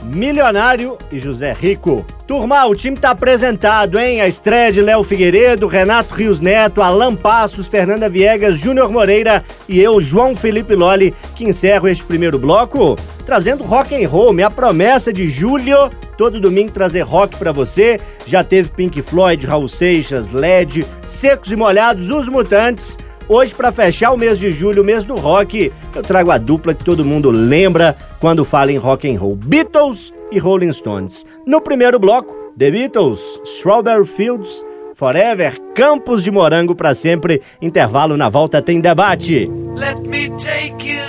Milionário 0.03 0.97
e 1.11 1.19
José 1.19 1.51
Rico. 1.53 2.05
Turma, 2.25 2.65
o 2.65 2.73
time 2.73 2.95
tá 2.95 3.11
apresentado, 3.11 3.99
hein? 3.99 4.21
A 4.21 4.27
estreia 4.27 4.71
de 4.71 4.81
Léo 4.81 5.03
Figueiredo, 5.03 5.67
Renato 5.67 6.13
Rios 6.13 6.39
Neto, 6.39 6.81
Alan 6.81 7.15
Passos, 7.15 7.67
Fernanda 7.67 8.07
Viegas, 8.07 8.57
Júnior 8.57 8.89
Moreira 8.89 9.43
e 9.67 9.79
eu, 9.79 9.99
João 9.99 10.35
Felipe 10.35 10.73
Lolli, 10.73 11.13
que 11.35 11.43
encerro 11.43 11.87
este 11.87 12.05
primeiro 12.05 12.39
bloco 12.39 12.95
trazendo 13.25 13.63
rock 13.63 13.95
and 13.95 14.07
roll, 14.07 14.31
minha 14.31 14.51
promessa 14.51 15.11
de 15.11 15.29
julho, 15.29 15.89
todo 16.17 16.39
domingo 16.39 16.71
trazer 16.71 17.01
rock 17.01 17.35
pra 17.37 17.51
você. 17.51 17.99
Já 18.25 18.43
teve 18.43 18.69
Pink 18.69 19.01
Floyd, 19.01 19.45
Raul 19.45 19.67
Seixas, 19.67 20.29
LED, 20.29 20.85
Secos 21.07 21.51
e 21.51 21.55
Molhados, 21.55 22.09
Os 22.09 22.27
Mutantes. 22.29 22.97
Hoje, 23.27 23.55
para 23.55 23.71
fechar 23.71 24.11
o 24.11 24.17
mês 24.17 24.37
de 24.37 24.51
julho, 24.51 24.83
o 24.83 24.85
mês 24.85 25.03
do 25.03 25.15
rock, 25.15 25.71
eu 25.95 26.03
trago 26.03 26.29
a 26.29 26.37
dupla 26.37 26.75
que 26.75 26.83
todo 26.83 27.03
mundo 27.03 27.31
lembra 27.31 27.95
quando 28.19 28.45
fala 28.45 28.71
em 28.71 28.77
rock 28.77 29.11
and 29.11 29.19
roll: 29.19 29.35
Beatles 29.35 30.13
e 30.31 30.37
Rolling 30.37 30.71
Stones. 30.71 31.25
No 31.45 31.59
primeiro 31.59 31.97
bloco, 31.97 32.35
The 32.57 32.69
Beatles, 32.69 33.19
Strawberry 33.43 34.05
Fields, 34.05 34.63
Forever, 34.93 35.59
Campos 35.73 36.23
de 36.23 36.29
Morango 36.29 36.75
para 36.75 36.93
sempre. 36.93 37.41
Intervalo 37.59 38.15
na 38.15 38.29
volta 38.29 38.61
tem 38.61 38.79
debate. 38.79 39.49
Let 39.75 40.01
me 40.01 40.29
take 40.37 40.87
you 40.87 41.04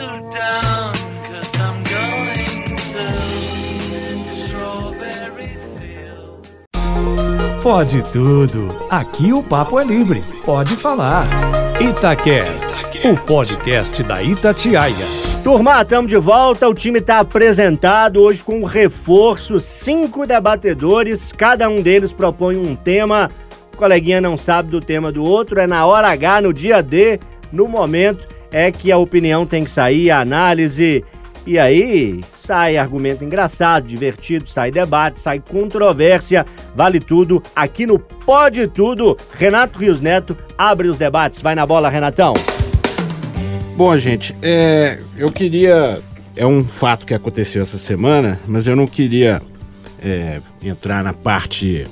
Pode 7.66 8.00
tudo. 8.12 8.68
Aqui 8.88 9.32
o 9.32 9.42
papo 9.42 9.80
é 9.80 9.84
livre. 9.84 10.22
Pode 10.44 10.76
falar. 10.76 11.26
Itacast, 11.80 12.84
o 13.04 13.16
podcast 13.26 14.04
da 14.04 14.22
Itatiaia. 14.22 14.94
Turma, 15.42 15.82
estamos 15.82 16.08
de 16.08 16.16
volta. 16.16 16.68
O 16.68 16.72
time 16.72 17.00
está 17.00 17.18
apresentado 17.18 18.20
hoje 18.22 18.44
com 18.44 18.60
um 18.60 18.64
reforço, 18.64 19.58
cinco 19.58 20.28
debatedores. 20.28 21.32
Cada 21.32 21.68
um 21.68 21.82
deles 21.82 22.12
propõe 22.12 22.56
um 22.56 22.76
tema. 22.76 23.32
O 23.74 23.76
coleguinha 23.76 24.20
não 24.20 24.38
sabe 24.38 24.70
do 24.70 24.80
tema 24.80 25.10
do 25.10 25.24
outro. 25.24 25.58
É 25.58 25.66
na 25.66 25.84
hora 25.86 26.06
H, 26.06 26.42
no 26.42 26.52
dia 26.52 26.80
D, 26.80 27.18
no 27.50 27.66
momento, 27.66 28.28
é 28.52 28.70
que 28.70 28.92
a 28.92 28.96
opinião 28.96 29.44
tem 29.44 29.64
que 29.64 29.72
sair, 29.72 30.08
a 30.08 30.20
análise. 30.20 31.04
E 31.46 31.60
aí 31.60 32.24
sai 32.34 32.76
argumento 32.76 33.22
engraçado, 33.22 33.86
divertido, 33.86 34.50
sai 34.50 34.72
debate, 34.72 35.20
sai 35.20 35.38
controvérsia, 35.38 36.44
vale 36.74 36.98
tudo 36.98 37.40
aqui 37.54 37.86
no 37.86 38.00
Pode 38.00 38.66
Tudo. 38.66 39.16
Renato 39.32 39.78
Rios 39.78 40.00
Neto 40.00 40.36
abre 40.58 40.88
os 40.88 40.98
debates. 40.98 41.40
Vai 41.40 41.54
na 41.54 41.64
bola, 41.64 41.88
Renatão. 41.88 42.32
Bom, 43.76 43.96
gente, 43.96 44.34
é, 44.42 44.98
eu 45.16 45.30
queria. 45.30 46.02
É 46.34 46.44
um 46.44 46.64
fato 46.64 47.06
que 47.06 47.14
aconteceu 47.14 47.62
essa 47.62 47.78
semana, 47.78 48.40
mas 48.46 48.66
eu 48.66 48.74
não 48.74 48.86
queria 48.86 49.40
é, 50.02 50.40
entrar 50.60 51.04
na 51.04 51.12
parte 51.12 51.84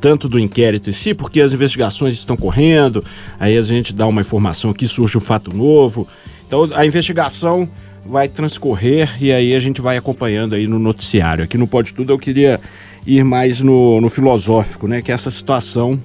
tanto 0.00 0.26
do 0.26 0.38
inquérito 0.38 0.88
em 0.88 0.92
si, 0.92 1.12
porque 1.12 1.40
as 1.40 1.52
investigações 1.52 2.14
estão 2.14 2.36
correndo, 2.36 3.04
aí 3.38 3.56
a 3.56 3.60
gente 3.60 3.92
dá 3.92 4.06
uma 4.06 4.22
informação 4.22 4.70
aqui, 4.70 4.88
surge 4.88 5.18
um 5.18 5.20
fato 5.20 5.54
novo. 5.54 6.08
Então 6.48 6.68
a 6.74 6.86
investigação 6.86 7.68
vai 8.04 8.28
transcorrer 8.28 9.16
e 9.20 9.32
aí 9.32 9.54
a 9.54 9.60
gente 9.60 9.80
vai 9.80 9.96
acompanhando 9.96 10.54
aí 10.54 10.66
no 10.66 10.78
noticiário. 10.78 11.44
Aqui 11.44 11.56
no 11.56 11.66
Pode 11.66 11.94
Tudo 11.94 12.12
eu 12.12 12.18
queria 12.18 12.60
ir 13.06 13.24
mais 13.24 13.60
no, 13.60 14.00
no 14.00 14.08
filosófico, 14.08 14.86
né? 14.86 15.02
Que 15.02 15.10
é 15.10 15.14
essa 15.14 15.30
situação 15.30 16.00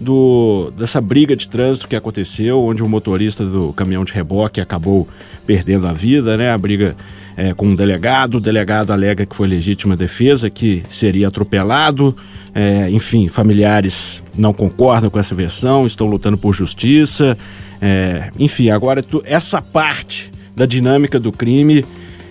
do, 0.00 0.72
dessa 0.76 1.00
briga 1.00 1.36
de 1.36 1.48
trânsito 1.48 1.88
que 1.88 1.96
aconteceu, 1.96 2.60
onde 2.62 2.82
o 2.82 2.88
motorista 2.88 3.44
do 3.44 3.72
caminhão 3.72 4.04
de 4.04 4.12
reboque 4.12 4.60
acabou 4.60 5.08
perdendo 5.46 5.86
a 5.86 5.92
vida, 5.92 6.36
né? 6.36 6.50
A 6.50 6.58
briga 6.58 6.96
é, 7.36 7.52
com 7.52 7.66
um 7.66 7.74
delegado, 7.74 8.36
o 8.36 8.40
delegado 8.40 8.92
alega 8.92 9.26
que 9.26 9.34
foi 9.34 9.48
legítima 9.48 9.96
defesa, 9.96 10.48
que 10.48 10.82
seria 10.88 11.28
atropelado, 11.28 12.16
é, 12.54 12.88
enfim, 12.90 13.28
familiares 13.28 14.22
não 14.36 14.52
concordam 14.52 15.10
com 15.10 15.18
essa 15.18 15.34
versão, 15.34 15.84
estão 15.84 16.06
lutando 16.06 16.38
por 16.38 16.52
justiça, 16.52 17.36
é, 17.80 18.30
enfim, 18.38 18.70
agora 18.70 19.02
tu, 19.02 19.22
essa 19.26 19.60
parte 19.60 20.30
da 20.54 20.66
dinâmica 20.66 21.18
do 21.18 21.32
crime 21.32 21.84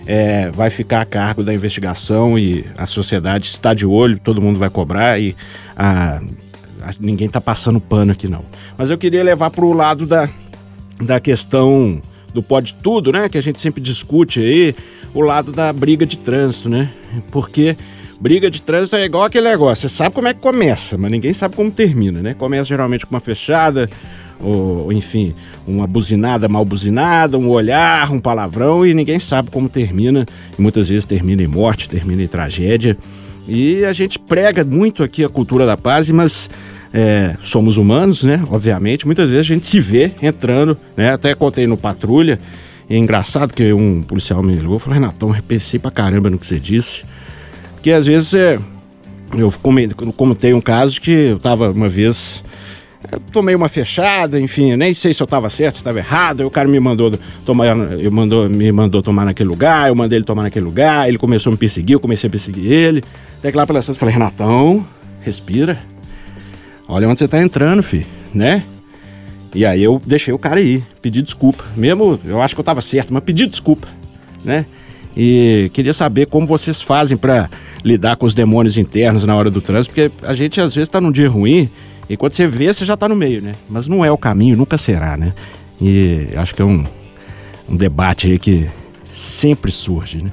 é, 0.06 0.50
vai 0.50 0.70
ficar 0.70 1.00
a 1.00 1.04
cargo 1.04 1.42
da 1.42 1.52
investigação 1.52 2.38
e 2.38 2.64
a 2.76 2.86
sociedade 2.86 3.46
está 3.46 3.72
de 3.72 3.86
olho, 3.86 4.18
todo 4.18 4.40
mundo 4.40 4.58
vai 4.58 4.70
cobrar 4.70 5.18
e 5.20 5.34
a, 5.76 6.20
a, 6.82 6.90
ninguém 7.00 7.26
está 7.26 7.40
passando 7.40 7.80
pano 7.80 8.12
aqui 8.12 8.28
não. 8.28 8.44
Mas 8.76 8.90
eu 8.90 8.98
queria 8.98 9.22
levar 9.22 9.50
para 9.50 9.64
o 9.64 9.72
lado 9.72 10.06
da, 10.06 10.28
da 11.02 11.18
questão 11.20 12.00
do 12.32 12.42
pode 12.42 12.74
tudo, 12.74 13.12
né? 13.12 13.28
Que 13.28 13.38
a 13.38 13.42
gente 13.42 13.60
sempre 13.60 13.80
discute 13.80 14.40
aí, 14.40 14.74
o 15.14 15.20
lado 15.20 15.52
da 15.52 15.72
briga 15.72 16.04
de 16.04 16.18
trânsito, 16.18 16.68
né? 16.68 16.90
Porque 17.30 17.76
briga 18.20 18.50
de 18.50 18.60
trânsito 18.60 18.96
é 18.96 19.04
igual 19.04 19.24
aquele 19.24 19.48
negócio, 19.48 19.88
você 19.88 19.94
sabe 19.94 20.14
como 20.14 20.28
é 20.28 20.34
que 20.34 20.40
começa, 20.40 20.98
mas 20.98 21.10
ninguém 21.10 21.32
sabe 21.32 21.54
como 21.56 21.70
termina, 21.70 22.20
né? 22.20 22.34
Começa 22.34 22.64
geralmente 22.64 23.06
com 23.06 23.14
uma 23.14 23.20
fechada, 23.20 23.88
ou 24.40 24.92
enfim, 24.92 25.34
uma 25.66 25.86
buzinada 25.86 26.48
mal 26.48 26.64
buzinada, 26.64 27.38
um 27.38 27.48
olhar, 27.48 28.10
um 28.12 28.20
palavrão 28.20 28.86
e 28.86 28.92
ninguém 28.94 29.18
sabe 29.18 29.50
como 29.50 29.68
termina. 29.68 30.26
E 30.58 30.60
muitas 30.60 30.88
vezes 30.88 31.04
termina 31.04 31.42
em 31.42 31.46
morte, 31.46 31.88
termina 31.88 32.22
em 32.22 32.28
tragédia. 32.28 32.96
E 33.46 33.84
a 33.84 33.92
gente 33.92 34.18
prega 34.18 34.64
muito 34.64 35.02
aqui 35.02 35.22
a 35.22 35.28
cultura 35.28 35.66
da 35.66 35.76
paz, 35.76 36.10
mas 36.10 36.48
é, 36.92 37.36
somos 37.42 37.76
humanos, 37.76 38.22
né? 38.22 38.42
Obviamente, 38.50 39.04
muitas 39.04 39.28
vezes 39.28 39.50
a 39.50 39.54
gente 39.54 39.66
se 39.66 39.80
vê 39.80 40.12
entrando, 40.22 40.76
né? 40.96 41.12
Até 41.12 41.34
contei 41.34 41.66
no 41.66 41.76
patrulha. 41.76 42.38
É 42.88 42.96
engraçado 42.96 43.52
que 43.52 43.72
um 43.72 44.02
policial 44.02 44.42
me 44.42 44.54
ligou 44.54 44.76
e 44.76 44.80
falou: 44.80 44.94
Renatão, 44.94 45.30
repensei 45.30 45.78
pra 45.78 45.90
caramba 45.90 46.30
no 46.30 46.38
que 46.38 46.46
você 46.46 46.58
disse. 46.58 47.02
Porque 47.74 47.90
às 47.90 48.06
vezes 48.06 48.32
é, 48.34 48.58
eu 49.36 49.52
comentei 50.16 50.54
um 50.54 50.60
caso 50.60 51.00
que 51.00 51.10
eu 51.10 51.38
tava 51.38 51.70
uma 51.70 51.88
vez. 51.88 52.44
Tomei 53.32 53.54
uma 53.54 53.68
fechada, 53.68 54.40
enfim, 54.40 54.76
nem 54.76 54.94
sei 54.94 55.12
se 55.12 55.22
eu 55.22 55.24
estava 55.24 55.50
certo, 55.50 55.74
se 55.74 55.80
estava 55.80 55.98
errado. 55.98 56.40
Aí 56.40 56.46
o 56.46 56.50
cara 56.50 56.68
me 56.68 56.78
mandou 56.78 57.18
tomar, 57.44 57.66
eu 57.98 58.10
mandou, 58.10 58.48
me 58.48 58.70
mandou 58.72 59.02
tomar 59.02 59.24
naquele 59.24 59.48
lugar, 59.48 59.88
eu 59.88 59.94
mandei 59.94 60.18
ele 60.18 60.24
tomar 60.24 60.44
naquele 60.44 60.64
lugar, 60.64 61.08
ele 61.08 61.18
começou 61.18 61.50
a 61.50 61.52
me 61.52 61.58
perseguir, 61.58 61.94
eu 61.94 62.00
comecei 62.00 62.28
a 62.28 62.30
perseguir 62.30 62.70
ele. 62.70 63.02
Até 63.38 63.50
que 63.50 63.56
lá 63.56 63.66
pela 63.66 63.80
eu 63.80 63.94
falei, 63.94 64.14
Renatão, 64.14 64.86
respira, 65.20 65.78
Olha 66.86 67.08
onde 67.08 67.18
você 67.18 67.28
tá 67.28 67.40
entrando, 67.40 67.82
filho, 67.82 68.06
né? 68.32 68.62
E 69.54 69.64
aí 69.64 69.82
eu 69.82 70.00
deixei 70.04 70.34
o 70.34 70.38
cara 70.38 70.60
ir, 70.60 70.84
pedi 71.00 71.22
desculpa. 71.22 71.64
Mesmo, 71.76 72.20
eu 72.24 72.42
acho 72.42 72.54
que 72.54 72.60
eu 72.60 72.64
tava 72.64 72.80
certo, 72.80 73.12
mas 73.12 73.22
pedi 73.24 73.46
desculpa, 73.46 73.88
né? 74.44 74.66
E 75.16 75.70
queria 75.72 75.94
saber 75.94 76.26
como 76.26 76.46
vocês 76.46 76.82
fazem 76.82 77.16
para 77.16 77.48
lidar 77.82 78.16
com 78.16 78.26
os 78.26 78.34
demônios 78.34 78.76
internos 78.76 79.24
na 79.24 79.34
hora 79.34 79.50
do 79.50 79.60
trânsito, 79.60 79.94
porque 79.94 80.10
a 80.26 80.34
gente 80.34 80.60
às 80.60 80.74
vezes 80.74 80.88
tá 80.88 81.00
num 81.00 81.12
dia 81.12 81.28
ruim 81.28 81.70
e 82.08 82.16
quando 82.16 82.34
você 82.34 82.46
vê, 82.46 82.72
você 82.72 82.84
já 82.84 82.96
tá 82.96 83.08
no 83.08 83.16
meio, 83.16 83.40
né? 83.40 83.52
Mas 83.68 83.86
não 83.86 84.04
é 84.04 84.10
o 84.10 84.18
caminho, 84.18 84.56
nunca 84.56 84.76
será, 84.76 85.16
né? 85.16 85.32
E 85.80 86.28
acho 86.36 86.54
que 86.54 86.62
é 86.62 86.64
um, 86.64 86.86
um 87.68 87.76
debate 87.76 88.30
aí 88.30 88.38
que 88.38 88.68
sempre 89.08 89.70
surge, 89.70 90.22
né? 90.22 90.30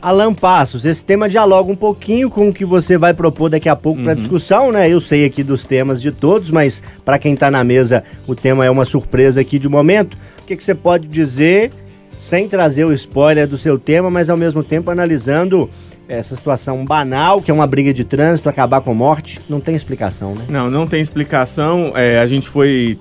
Alan 0.00 0.32
Passos, 0.32 0.84
esse 0.84 1.04
tema 1.04 1.28
dialoga 1.28 1.72
um 1.72 1.76
pouquinho 1.76 2.30
com 2.30 2.48
o 2.48 2.54
que 2.54 2.64
você 2.64 2.96
vai 2.96 3.12
propor 3.12 3.50
daqui 3.50 3.68
a 3.68 3.74
pouco 3.74 4.00
para 4.00 4.14
discussão, 4.14 4.70
né? 4.70 4.88
Eu 4.88 5.00
sei 5.00 5.24
aqui 5.24 5.42
dos 5.42 5.64
temas 5.64 6.00
de 6.00 6.12
todos, 6.12 6.50
mas 6.50 6.80
para 7.04 7.18
quem 7.18 7.34
está 7.34 7.50
na 7.50 7.64
mesa, 7.64 8.04
o 8.24 8.34
tema 8.34 8.64
é 8.64 8.70
uma 8.70 8.84
surpresa 8.84 9.40
aqui 9.40 9.58
de 9.58 9.68
momento. 9.68 10.16
O 10.40 10.44
que, 10.46 10.56
que 10.56 10.62
você 10.62 10.74
pode 10.74 11.08
dizer, 11.08 11.72
sem 12.16 12.46
trazer 12.46 12.84
o 12.84 12.92
spoiler 12.92 13.48
do 13.48 13.58
seu 13.58 13.76
tema, 13.76 14.08
mas 14.08 14.30
ao 14.30 14.38
mesmo 14.38 14.62
tempo 14.62 14.88
analisando 14.88 15.68
essa 16.08 16.34
situação 16.34 16.84
banal, 16.84 17.42
que 17.42 17.50
é 17.50 17.54
uma 17.54 17.66
briga 17.66 17.92
de 17.92 18.02
trânsito, 18.02 18.48
acabar 18.48 18.80
com 18.80 18.94
morte? 18.94 19.40
Não 19.48 19.60
tem 19.60 19.74
explicação, 19.74 20.34
né? 20.34 20.44
Não, 20.48 20.70
não 20.70 20.86
tem 20.86 21.02
explicação. 21.02 21.92
É, 21.94 22.18
a 22.18 22.26
gente 22.26 22.48
foi 22.48 22.98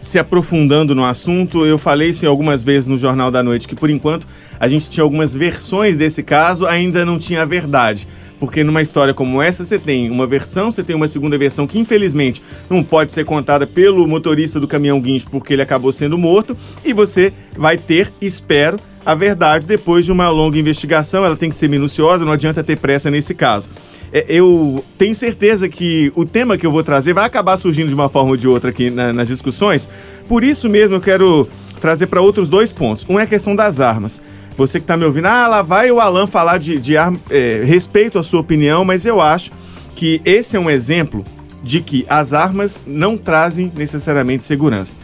se 0.00 0.18
aprofundando 0.18 0.94
no 0.94 1.04
assunto. 1.04 1.66
Eu 1.66 1.76
falei 1.76 2.10
isso 2.10 2.26
algumas 2.26 2.62
vezes 2.62 2.86
no 2.86 2.96
Jornal 2.96 3.30
da 3.30 3.42
Noite, 3.42 3.68
que 3.68 3.74
por 3.74 3.90
enquanto 3.90 4.26
a 4.58 4.66
gente 4.68 4.88
tinha 4.88 5.04
algumas 5.04 5.34
versões 5.34 5.96
desse 5.96 6.22
caso, 6.22 6.66
ainda 6.66 7.04
não 7.04 7.18
tinha 7.18 7.42
a 7.42 7.44
verdade. 7.44 8.08
Porque 8.38 8.62
numa 8.62 8.80
história 8.80 9.12
como 9.12 9.42
essa, 9.42 9.64
você 9.64 9.78
tem 9.78 10.10
uma 10.10 10.26
versão, 10.26 10.70
você 10.70 10.82
tem 10.82 10.94
uma 10.94 11.08
segunda 11.08 11.36
versão 11.36 11.66
que 11.66 11.78
infelizmente 11.78 12.42
não 12.70 12.84
pode 12.84 13.12
ser 13.12 13.24
contada 13.24 13.66
pelo 13.66 14.06
motorista 14.06 14.60
do 14.60 14.68
caminhão 14.68 15.00
guincho 15.00 15.26
porque 15.30 15.52
ele 15.52 15.62
acabou 15.62 15.92
sendo 15.92 16.16
morto, 16.16 16.56
e 16.84 16.92
você 16.92 17.32
vai 17.56 17.76
ter, 17.76 18.12
espero, 18.20 18.78
a 19.04 19.14
verdade 19.14 19.66
depois 19.66 20.04
de 20.04 20.12
uma 20.12 20.28
longa 20.28 20.58
investigação. 20.58 21.24
Ela 21.24 21.36
tem 21.36 21.48
que 21.48 21.56
ser 21.56 21.68
minuciosa, 21.68 22.24
não 22.24 22.32
adianta 22.32 22.62
ter 22.62 22.78
pressa 22.78 23.10
nesse 23.10 23.34
caso. 23.34 23.68
É, 24.12 24.24
eu 24.28 24.84
tenho 24.96 25.14
certeza 25.14 25.68
que 25.68 26.12
o 26.14 26.24
tema 26.24 26.56
que 26.56 26.66
eu 26.66 26.72
vou 26.72 26.82
trazer 26.82 27.12
vai 27.12 27.24
acabar 27.24 27.56
surgindo 27.56 27.88
de 27.88 27.94
uma 27.94 28.08
forma 28.08 28.30
ou 28.30 28.36
de 28.36 28.46
outra 28.46 28.70
aqui 28.70 28.90
na, 28.90 29.12
nas 29.12 29.28
discussões. 29.28 29.88
Por 30.26 30.44
isso 30.44 30.68
mesmo 30.68 30.94
eu 30.94 31.00
quero 31.00 31.48
trazer 31.80 32.06
para 32.06 32.20
outros 32.20 32.48
dois 32.48 32.72
pontos. 32.72 33.04
Um 33.08 33.18
é 33.18 33.22
a 33.22 33.26
questão 33.26 33.54
das 33.56 33.80
armas. 33.80 34.20
Você 34.58 34.80
que 34.80 34.84
está 34.84 34.96
me 34.96 35.04
ouvindo, 35.04 35.26
ah, 35.26 35.46
lá 35.46 35.62
vai 35.62 35.88
o 35.88 36.00
Alan 36.00 36.26
falar 36.26 36.58
de, 36.58 36.80
de. 36.80 36.96
É, 36.96 37.62
respeito 37.64 38.18
a 38.18 38.24
sua 38.24 38.40
opinião, 38.40 38.84
mas 38.84 39.06
eu 39.06 39.20
acho 39.20 39.52
que 39.94 40.20
esse 40.24 40.56
é 40.56 40.60
um 40.60 40.68
exemplo 40.68 41.24
de 41.62 41.80
que 41.80 42.04
as 42.08 42.32
armas 42.32 42.82
não 42.84 43.16
trazem 43.16 43.72
necessariamente 43.76 44.42
segurança. 44.42 44.96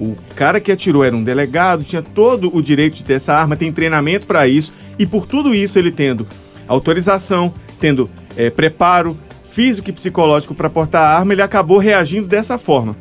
O 0.00 0.16
cara 0.34 0.58
que 0.60 0.72
atirou 0.72 1.04
era 1.04 1.14
um 1.14 1.22
delegado, 1.22 1.84
tinha 1.84 2.00
todo 2.00 2.56
o 2.56 2.62
direito 2.62 2.94
de 2.94 3.04
ter 3.04 3.14
essa 3.14 3.34
arma, 3.34 3.54
tem 3.54 3.70
treinamento 3.70 4.26
para 4.26 4.48
isso, 4.48 4.72
e 4.98 5.04
por 5.04 5.26
tudo 5.26 5.54
isso 5.54 5.78
ele 5.78 5.90
tendo 5.90 6.26
autorização, 6.66 7.52
tendo 7.78 8.08
é, 8.34 8.48
preparo 8.48 9.14
físico 9.50 9.90
e 9.90 9.92
psicológico 9.92 10.54
para 10.54 10.70
portar 10.70 11.02
a 11.02 11.18
arma, 11.18 11.34
ele 11.34 11.42
acabou 11.42 11.76
reagindo 11.76 12.26
dessa 12.26 12.56
forma. 12.56 12.96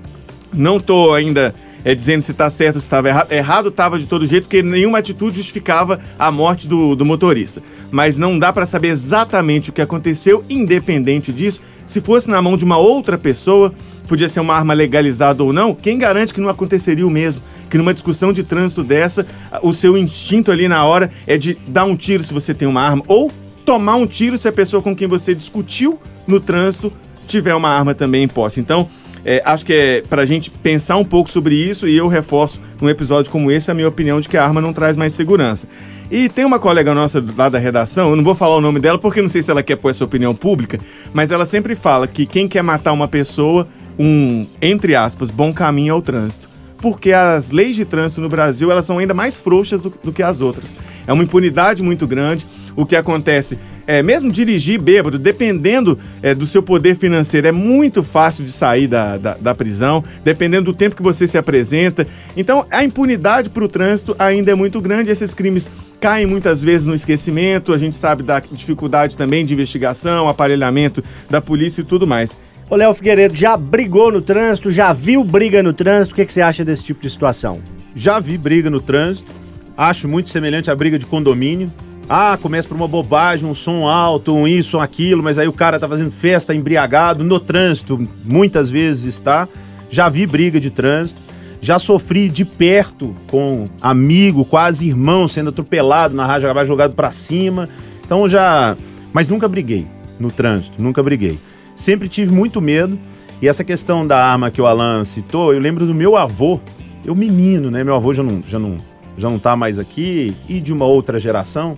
Não 0.53 0.75
estou 0.75 1.13
ainda 1.13 1.56
é, 1.83 1.95
dizendo 1.95 2.21
se 2.21 2.31
está 2.31 2.50
certo 2.50 2.75
ou 2.75 2.81
se 2.81 2.85
estava 2.85 3.09
errado. 3.09 3.31
Errado 3.31 3.69
estava 3.69 4.00
de 4.00 4.07
todo 4.07 4.25
jeito, 4.25 4.43
porque 4.43 4.61
nenhuma 4.61 5.00
atitude 5.00 5.38
justificava 5.38 6.00
a 6.17 6.31
morte 6.31 6.67
do, 6.67 6.95
do 6.95 7.05
motorista. 7.05 7.61
Mas 7.89 8.17
não 8.17 8.38
dá 8.38 8.51
para 8.51 8.65
saber 8.65 8.89
exatamente 8.89 9.69
o 9.69 9.73
que 9.73 9.81
aconteceu, 9.81 10.43
independente 10.50 11.31
disso. 11.31 11.61
Se 11.85 12.01
fosse 12.01 12.29
na 12.29 12.41
mão 12.41 12.55
de 12.55 12.63
uma 12.63 12.77
outra 12.77 13.17
pessoa, 13.17 13.73
podia 14.07 14.29
ser 14.29 14.39
uma 14.39 14.55
arma 14.55 14.73
legalizada 14.73 15.43
ou 15.43 15.53
não, 15.53 15.73
quem 15.73 15.97
garante 15.97 16.33
que 16.33 16.41
não 16.41 16.50
aconteceria 16.50 17.05
o 17.05 17.09
mesmo? 17.09 17.41
Que 17.69 17.77
numa 17.77 17.93
discussão 17.93 18.33
de 18.33 18.43
trânsito 18.43 18.83
dessa, 18.83 19.25
o 19.61 19.73
seu 19.73 19.97
instinto 19.97 20.51
ali 20.51 20.67
na 20.67 20.83
hora 20.83 21.09
é 21.25 21.38
de 21.38 21.57
dar 21.67 21.85
um 21.85 21.95
tiro 21.95 22.23
se 22.23 22.33
você 22.33 22.53
tem 22.53 22.67
uma 22.67 22.81
arma, 22.81 23.03
ou 23.07 23.31
tomar 23.65 23.95
um 23.95 24.05
tiro 24.05 24.38
se 24.38 24.47
a 24.47 24.51
pessoa 24.51 24.81
com 24.81 24.95
quem 24.95 25.07
você 25.07 25.33
discutiu 25.33 26.00
no 26.27 26.39
trânsito 26.39 26.91
tiver 27.25 27.55
uma 27.55 27.69
arma 27.69 27.93
também 27.93 28.23
em 28.23 28.27
posse. 28.27 28.59
Então, 28.59 28.89
é, 29.24 29.42
acho 29.46 29.66
que 29.66 29.74
é 29.74 30.04
pra 30.10 30.25
gente 30.25 30.50
pensar 30.50 30.98
um 30.98 31.06
pouco 31.06 31.30
sobre 31.30 31.56
isso 31.56 31.88
e 31.88 31.96
eu 31.96 32.08
reforço 32.08 32.60
num 32.82 32.90
episódio 32.90 33.32
como 33.32 33.51
esse 33.51 33.70
a 33.70 33.74
minha 33.74 33.88
opinião 33.88 34.20
de 34.20 34.28
que 34.28 34.38
a 34.38 34.44
arma 34.44 34.62
não 34.62 34.74
traz 34.74 34.96
mais 34.96 35.13
segurança. 35.13 35.68
E 36.10 36.28
tem 36.28 36.44
uma 36.44 36.60
colega 36.60 36.94
nossa 36.94 37.24
lá 37.38 37.48
da 37.48 37.58
redação, 37.58 38.10
eu 38.10 38.16
não 38.16 38.24
vou 38.24 38.36
falar 38.36 38.56
o 38.56 38.62
nome 38.62 38.80
dela 38.80 38.98
porque 38.98 39.22
não 39.22 39.30
sei 39.30 39.42
se 39.42 39.50
ela 39.50 39.63
quer 39.63 39.78
pôr 39.78 39.92
essa 39.92 40.04
opinião 40.04 40.36
pública, 40.36 40.80
mas 41.13 41.32
ela 41.32 41.46
sempre 41.46 41.75
fala 41.75 42.08
que 42.08 42.25
quem 42.25 42.48
quer 42.48 42.62
matar 42.62 42.92
uma 42.92 43.08
pessoa, 43.08 43.68
um, 43.98 44.46
entre 44.62 44.96
aspas, 44.96 45.30
bom 45.30 45.54
caminho 45.54 45.92
é 45.92 45.96
o 45.96 46.01
trânsito. 46.01 46.50
Porque 46.80 47.13
as 47.13 47.51
leis 47.51 47.75
de 47.75 47.86
trânsito 47.86 48.20
no 48.20 48.28
Brasil, 48.28 48.72
elas 48.72 48.86
são 48.86 48.98
ainda 48.98 49.13
mais 49.13 49.40
frouxas 49.40 49.80
do, 49.80 49.94
do 50.04 50.12
que 50.12 50.24
as 50.24 50.42
outras. 50.42 50.74
É 51.06 51.13
uma 51.13 51.24
impunidade 51.24 51.84
muito 51.84 52.08
grande. 52.08 52.48
O 52.75 52.86
que 52.86 52.96
acontece 52.96 53.58
é, 53.86 54.01
mesmo 54.01 54.32
dirigir 54.32 54.80
bêbado, 54.80 55.18
dependendo 55.18 56.00
é, 56.22 56.34
do 56.34 56.46
seu 56.46 56.63
poder 56.63 56.96
financeiro, 56.96 57.48
é 57.48 57.51
muito 57.51 58.04
fácil 58.04 58.46
de 58.46 58.51
sair 58.51 58.88
da, 58.88 59.18
da, 59.18 59.34
da 59.36 59.56
prisão, 59.56 60.04
dependendo 60.24 60.72
do 60.72 60.74
tempo 60.74 60.96
que 60.96 61.01
você 61.01 61.28
se 61.28 61.38
apresenta. 61.38 62.08
Então, 62.36 62.66
a 62.72 62.84
impunidade 62.84 63.50
para 63.50 63.63
o 63.63 63.68
trânsito 63.68 64.16
ainda 64.18 64.51
é 64.51 64.56
muito 64.56 64.80
grande. 64.80 65.12
Esses 65.12 65.34
crimes 65.34 65.70
caem 66.00 66.25
muitas 66.25 66.63
vezes 66.63 66.88
no 66.88 66.96
esquecimento. 66.96 67.74
A 67.74 67.78
gente 67.78 67.96
sabe 67.96 68.24
da 68.24 68.40
dificuldade 68.40 69.16
também 69.16 69.46
de 69.46 69.54
investigação, 69.54 70.30
aparelhamento 70.30 71.04
da 71.30 71.42
polícia 71.42 71.82
e 71.82 71.86
tudo 71.86 72.08
mais. 72.08 72.38
Ô, 72.70 72.75
Léo 72.78 72.94
Figueiredo, 72.94 73.36
já 73.36 73.58
brigou 73.58 74.10
no 74.10 74.22
trânsito, 74.22 74.72
já 74.72 74.94
viu 74.94 75.25
briga 75.25 75.62
no 75.62 75.74
trânsito? 75.74 76.13
O 76.13 76.16
que, 76.16 76.25
que 76.25 76.32
você 76.32 76.42
acha 76.42 76.63
desse 76.63 76.86
tipo 76.86 77.01
de 77.01 77.10
situação? 77.10 77.60
Já 77.94 78.18
vi 78.18 78.38
briga 78.38 78.70
no 78.70 78.80
trânsito, 78.80 79.30
acho 79.75 80.08
muito 80.08 80.30
semelhante 80.30 80.72
à 80.72 80.75
briga 80.75 80.98
de 80.98 81.06
condomínio. 81.06 81.70
Ah, 82.13 82.38
começa 82.38 82.68
por 82.68 82.75
uma 82.75 82.89
bobagem, 82.89 83.50
um 83.50 83.53
som 83.53 83.88
alto, 83.88 84.36
um 84.36 84.46
isso, 84.46 84.77
um 84.77 84.82
aquilo, 84.82 85.24
mas 85.24 85.39
aí 85.39 85.48
o 85.48 85.53
cara 85.53 85.80
tá 85.80 85.88
fazendo 85.88 86.12
festa 86.12 86.53
embriagado 86.53 87.24
no 87.24 87.39
trânsito, 87.39 88.06
muitas 88.25 88.70
vezes 88.70 89.06
está. 89.06 89.48
Já 89.89 90.10
vi 90.10 90.27
briga 90.27 90.60
de 90.60 90.70
trânsito, 90.70 91.22
já 91.62 91.80
sofri 91.80 92.27
de 92.27 92.44
perto 92.44 93.15
com 93.27 93.70
amigo, 93.80 94.44
quase 94.44 94.89
irmão 94.89 95.25
sendo 95.25 95.51
atropelado 95.51 96.13
na 96.13 96.25
rádio, 96.25 96.50
acabar 96.50 96.65
jogado 96.65 96.96
pra 96.96 97.13
cima. 97.13 97.70
Então 98.03 98.27
já, 98.27 98.75
mas 99.13 99.30
nunca 99.30 99.48
briguei 99.48 99.88
no 100.20 100.30
trânsito, 100.30 100.84
nunca 100.84 101.01
briguei. 101.01 101.39
Sempre 101.77 102.10
tive 102.10 102.34
muito 102.34 102.60
medo. 102.60 103.00
E 103.41 103.48
essa 103.48 103.63
questão 103.63 104.06
da 104.06 104.22
arma 104.22 104.51
que 104.51 104.62
o 104.62 104.65
Alan 104.65 105.06
citou, 105.06 105.53
eu 105.53 105.62
lembro 105.62 105.86
do 105.86 105.96
meu 105.96 106.18
avô, 106.18 106.60
eu 107.06 107.15
menino, 107.15 107.72
né? 107.72 107.86
Meu 107.86 107.96
avô 107.96 108.13
já 108.13 108.22
não, 108.22 108.44
já 108.46 108.60
não, 108.60 108.75
já 109.18 109.30
não 109.30 109.39
tá 109.39 109.56
mais 109.56 109.80
aqui 109.80 110.36
e 110.50 110.60
de 110.60 110.74
uma 110.74 110.84
outra 110.84 111.18
geração. 111.18 111.77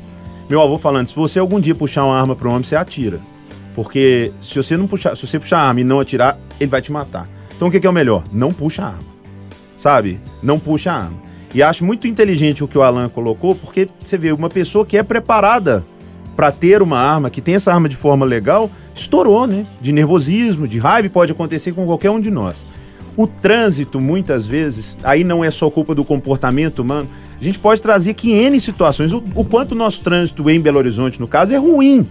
Meu 0.49 0.61
avô 0.61 0.77
falando, 0.77 1.07
se 1.07 1.15
você 1.15 1.39
algum 1.39 1.59
dia 1.59 1.73
puxar 1.73 2.03
uma 2.03 2.19
arma 2.19 2.35
para 2.35 2.47
um 2.47 2.51
homem, 2.51 2.63
você 2.63 2.75
atira. 2.75 3.19
Porque 3.73 4.31
se 4.41 4.55
você 4.55 4.77
não 4.77 4.87
puxar, 4.87 5.15
se 5.15 5.25
você 5.25 5.39
puxar 5.39 5.59
a 5.59 5.67
arma 5.67 5.81
e 5.81 5.83
não 5.83 5.99
atirar, 5.99 6.37
ele 6.59 6.69
vai 6.69 6.81
te 6.81 6.91
matar. 6.91 7.27
Então 7.55 7.67
o 7.67 7.71
que, 7.71 7.85
é 7.85 7.89
o 7.89 7.93
melhor? 7.93 8.23
Não 8.31 8.51
puxa 8.51 8.83
a 8.83 8.87
arma. 8.87 9.13
Sabe? 9.77 10.19
Não 10.41 10.59
puxa 10.59 10.91
a 10.91 10.95
arma. 10.95 11.23
E 11.53 11.61
acho 11.61 11.85
muito 11.85 12.07
inteligente 12.07 12.63
o 12.63 12.67
que 12.67 12.77
o 12.77 12.81
Alan 12.81 13.09
colocou, 13.09 13.55
porque 13.55 13.87
você 14.03 14.17
vê 14.17 14.31
uma 14.31 14.49
pessoa 14.49 14.85
que 14.85 14.97
é 14.97 15.03
preparada 15.03 15.85
para 16.35 16.51
ter 16.51 16.81
uma 16.81 16.97
arma, 16.97 17.29
que 17.29 17.41
tem 17.41 17.55
essa 17.55 17.71
arma 17.71 17.87
de 17.87 17.95
forma 17.95 18.25
legal, 18.25 18.69
estourou, 18.95 19.45
né? 19.45 19.65
De 19.79 19.91
nervosismo, 19.91 20.67
de 20.67 20.79
raiva, 20.79 21.09
pode 21.09 21.31
acontecer 21.31 21.71
com 21.71 21.85
qualquer 21.85 22.09
um 22.09 22.19
de 22.19 22.31
nós. 22.31 22.67
O 23.15 23.27
trânsito, 23.27 24.01
muitas 24.01 24.47
vezes, 24.47 24.97
aí 25.03 25.23
não 25.23 25.43
é 25.43 25.51
só 25.51 25.69
culpa 25.69 25.93
do 25.93 26.03
comportamento 26.03 26.79
humano, 26.79 27.07
a 27.39 27.43
gente 27.43 27.59
pode 27.59 27.81
trazer 27.81 28.13
que 28.13 28.31
N 28.31 28.59
situações. 28.59 29.11
O, 29.11 29.23
o 29.35 29.45
quanto 29.45 29.73
o 29.73 29.75
nosso 29.75 30.01
trânsito 30.01 30.49
em 30.49 30.59
Belo 30.59 30.77
Horizonte, 30.77 31.19
no 31.19 31.27
caso, 31.27 31.53
é 31.53 31.57
ruim. 31.57 32.07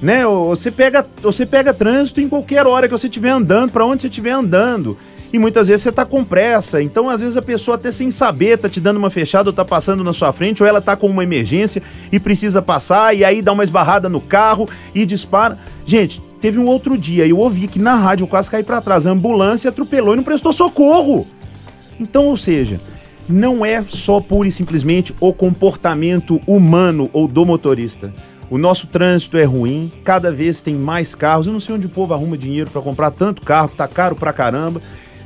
Né? 0.00 0.24
Você 0.26 0.70
pega, 0.70 1.04
você 1.20 1.44
pega 1.44 1.74
trânsito 1.74 2.20
em 2.20 2.28
qualquer 2.28 2.66
hora 2.66 2.86
que 2.86 2.92
você 2.92 3.06
estiver 3.06 3.30
andando, 3.30 3.72
para 3.72 3.84
onde 3.84 4.02
você 4.02 4.08
estiver 4.08 4.32
andando. 4.32 4.96
E 5.32 5.38
muitas 5.38 5.68
vezes 5.68 5.82
você 5.82 5.92
tá 5.92 6.04
com 6.04 6.24
pressa, 6.24 6.82
então 6.82 7.08
às 7.08 7.20
vezes 7.20 7.36
a 7.36 7.42
pessoa 7.42 7.76
até 7.76 7.92
sem 7.92 8.10
saber 8.10 8.58
tá 8.58 8.68
te 8.68 8.80
dando 8.80 8.96
uma 8.96 9.10
fechada 9.10 9.48
ou 9.48 9.52
tá 9.52 9.64
passando 9.64 10.02
na 10.02 10.12
sua 10.12 10.32
frente, 10.32 10.60
ou 10.60 10.68
ela 10.68 10.80
tá 10.80 10.96
com 10.96 11.06
uma 11.06 11.22
emergência 11.22 11.80
e 12.10 12.18
precisa 12.18 12.60
passar, 12.60 13.14
e 13.14 13.24
aí 13.24 13.40
dá 13.40 13.52
uma 13.52 13.62
esbarrada 13.62 14.08
no 14.08 14.20
carro 14.20 14.68
e 14.92 15.06
dispara. 15.06 15.56
Gente, 15.86 16.20
teve 16.40 16.58
um 16.58 16.66
outro 16.66 16.96
dia, 16.96 17.26
eu 17.26 17.38
ouvi 17.38 17.68
que 17.68 17.78
na 17.78 17.94
rádio 17.94 18.24
eu 18.24 18.28
quase 18.28 18.50
caí 18.50 18.62
para 18.62 18.80
trás, 18.80 19.06
a 19.06 19.10
ambulância 19.10 19.68
atropelou 19.68 20.14
e 20.14 20.16
não 20.16 20.24
prestou 20.24 20.52
socorro. 20.52 21.26
Então, 21.98 22.26
ou 22.26 22.36
seja, 22.36 22.78
não 23.28 23.64
é 23.64 23.84
só 23.86 24.20
pura 24.20 24.48
e 24.48 24.52
simplesmente 24.52 25.14
o 25.20 25.32
comportamento 25.32 26.40
humano 26.46 27.10
ou 27.12 27.28
do 27.28 27.44
motorista. 27.44 28.12
O 28.50 28.58
nosso 28.58 28.88
trânsito 28.88 29.36
é 29.36 29.44
ruim, 29.44 29.92
cada 30.02 30.32
vez 30.32 30.60
tem 30.60 30.74
mais 30.74 31.14
carros. 31.14 31.46
Eu 31.46 31.52
não 31.52 31.60
sei 31.60 31.76
onde 31.76 31.86
o 31.86 31.90
povo 31.90 32.12
arruma 32.12 32.36
dinheiro 32.36 32.68
para 32.68 32.82
comprar 32.82 33.12
tanto 33.12 33.42
carro, 33.42 33.68
tá 33.68 33.86
caro 33.86 34.16
pra 34.16 34.32
caramba. 34.32 34.82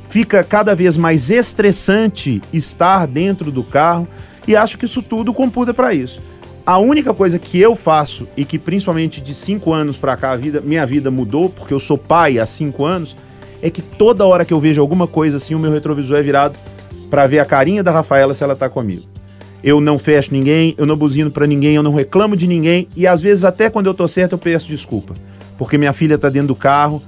Fica 0.07 0.43
cada 0.43 0.75
vez 0.75 0.95
mais 0.95 1.31
estressante 1.31 2.39
estar 2.53 3.07
dentro 3.07 3.51
do 3.51 3.63
carro 3.63 4.07
e 4.47 4.55
acho 4.55 4.77
que 4.77 4.85
isso 4.85 5.01
tudo 5.01 5.33
computa 5.33 5.73
para 5.73 5.91
isso. 5.91 6.21
A 6.65 6.79
única 6.79 7.13
coisa 7.13 7.37
que 7.37 7.61
eu 7.61 7.75
faço 7.75 8.27
e 8.35 8.43
que 8.43 8.57
principalmente 8.57 9.21
de 9.21 9.35
cinco 9.35 9.71
anos 9.71 9.99
para 9.99 10.17
cá 10.17 10.31
a 10.31 10.35
vida, 10.35 10.59
minha 10.61 10.83
vida 10.83 11.11
mudou, 11.11 11.47
porque 11.47 11.71
eu 11.71 11.79
sou 11.79 11.95
pai 11.95 12.39
há 12.39 12.45
cinco 12.47 12.83
anos, 12.83 13.15
é 13.61 13.69
que 13.69 13.83
toda 13.83 14.25
hora 14.25 14.43
que 14.43 14.51
eu 14.51 14.59
vejo 14.59 14.81
alguma 14.81 15.05
coisa 15.05 15.37
assim, 15.37 15.53
o 15.53 15.59
meu 15.59 15.71
retrovisor 15.71 16.17
é 16.17 16.23
virado 16.23 16.57
para 17.07 17.27
ver 17.27 17.37
a 17.37 17.45
carinha 17.45 17.83
da 17.83 17.91
Rafaela 17.91 18.33
se 18.33 18.43
ela 18.43 18.55
tá 18.55 18.67
comigo. 18.67 19.03
Eu 19.63 19.79
não 19.79 19.99
fecho 19.99 20.33
ninguém, 20.33 20.73
eu 20.75 20.87
não 20.87 20.97
buzino 20.97 21.29
para 21.29 21.45
ninguém, 21.45 21.75
eu 21.75 21.83
não 21.83 21.93
reclamo 21.93 22.35
de 22.35 22.47
ninguém 22.47 22.87
e 22.95 23.05
às 23.05 23.21
vezes 23.21 23.43
até 23.43 23.69
quando 23.69 23.85
eu 23.85 23.93
tô 23.93 24.07
certo 24.07 24.31
eu 24.31 24.39
peço 24.39 24.67
desculpa, 24.67 25.13
porque 25.59 25.77
minha 25.77 25.93
filha 25.93 26.17
tá 26.17 26.29
dentro 26.29 26.47
do 26.47 26.55
carro, 26.55 26.99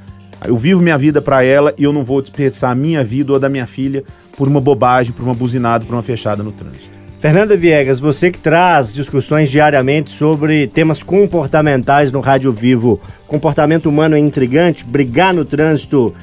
eu 0.46 0.56
vivo 0.56 0.84
minha 0.84 1.00
vida 1.00 1.20
para 1.20 1.44
ela 1.44 1.74
e 1.80 1.84
eu 1.84 1.92
não 1.92 2.04
vou 2.04 2.22
desperdiçar 2.22 2.70
a 2.70 2.76
minha 2.76 3.04
vida 3.04 3.32
ou 3.32 3.38
a 3.38 3.40
da 3.40 3.50
minha 3.50 3.66
filha 3.66 4.04
por 4.38 4.48
uma 4.48 4.62
bobagem, 4.62 5.14
por 5.14 5.24
uma 5.24 5.34
buzinada, 5.34 5.84
por 5.84 5.94
uma 5.94 6.04
fechada 6.04 6.44
no 6.44 6.52
trânsito. 6.52 6.97
Fernanda 7.28 7.58
Viegas, 7.58 8.00
você 8.00 8.32
que 8.32 8.40
traz 8.40 8.94
discussões 8.94 9.52
diariamente 9.52 10.14
sobre 10.14 10.66
temas 10.66 11.04
comportamentais 11.04 12.10
no 12.10 12.22
Rádio 12.22 12.54
Vivo, 12.54 13.02
comportamento 13.28 13.90
humano 13.90 14.16
é 14.16 14.20
intrigante, 14.20 14.86
brigar 14.86 15.34
no 15.34 15.44
trânsito 15.44 16.16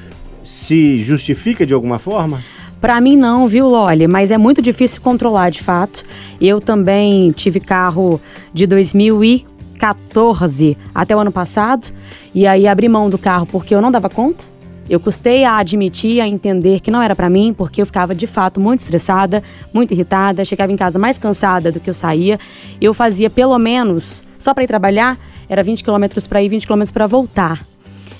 se 0.43 0.97
justifica 0.97 1.63
de 1.63 1.75
alguma 1.75 1.99
forma? 1.99 2.41
Pra 2.81 2.99
mim 2.99 3.15
não, 3.15 3.45
viu, 3.45 3.69
Loli? 3.69 4.07
Mas 4.07 4.31
é 4.31 4.37
muito 4.39 4.63
difícil 4.63 4.99
controlar, 4.99 5.51
de 5.51 5.61
fato. 5.61 6.03
Eu 6.41 6.59
também 6.59 7.31
tive 7.33 7.59
carro 7.59 8.19
de 8.51 8.65
2014 8.65 10.75
até 10.91 11.15
o 11.15 11.19
ano 11.19 11.31
passado. 11.31 11.89
E 12.33 12.47
aí 12.47 12.67
abri 12.67 12.89
mão 12.89 13.11
do 13.11 13.19
carro 13.19 13.45
porque 13.45 13.75
eu 13.75 13.81
não 13.81 13.91
dava 13.91 14.09
conta. 14.09 14.54
Eu 14.87 14.99
custei 14.99 15.43
a 15.43 15.57
admitir, 15.57 16.21
a 16.21 16.27
entender 16.27 16.79
que 16.79 16.91
não 16.91 17.01
era 17.01 17.15
pra 17.15 17.29
mim, 17.29 17.53
porque 17.57 17.81
eu 17.81 17.85
ficava 17.85 18.13
de 18.13 18.27
fato 18.27 18.59
muito 18.59 18.81
estressada, 18.81 19.41
muito 19.73 19.93
irritada, 19.93 20.45
chegava 20.45 20.71
em 20.71 20.77
casa 20.77 20.99
mais 20.99 21.17
cansada 21.17 21.71
do 21.71 21.79
que 21.79 21.89
eu 21.89 21.93
saía. 21.93 22.39
Eu 22.79 22.93
fazia 22.93 23.29
pelo 23.29 23.57
menos, 23.57 24.21
só 24.37 24.53
pra 24.53 24.63
ir 24.63 24.67
trabalhar, 24.67 25.17
era 25.49 25.63
20 25.63 25.83
quilômetros 25.83 26.27
pra 26.27 26.41
ir, 26.41 26.49
20 26.49 26.65
quilômetros 26.65 26.91
pra 26.91 27.07
voltar. 27.07 27.74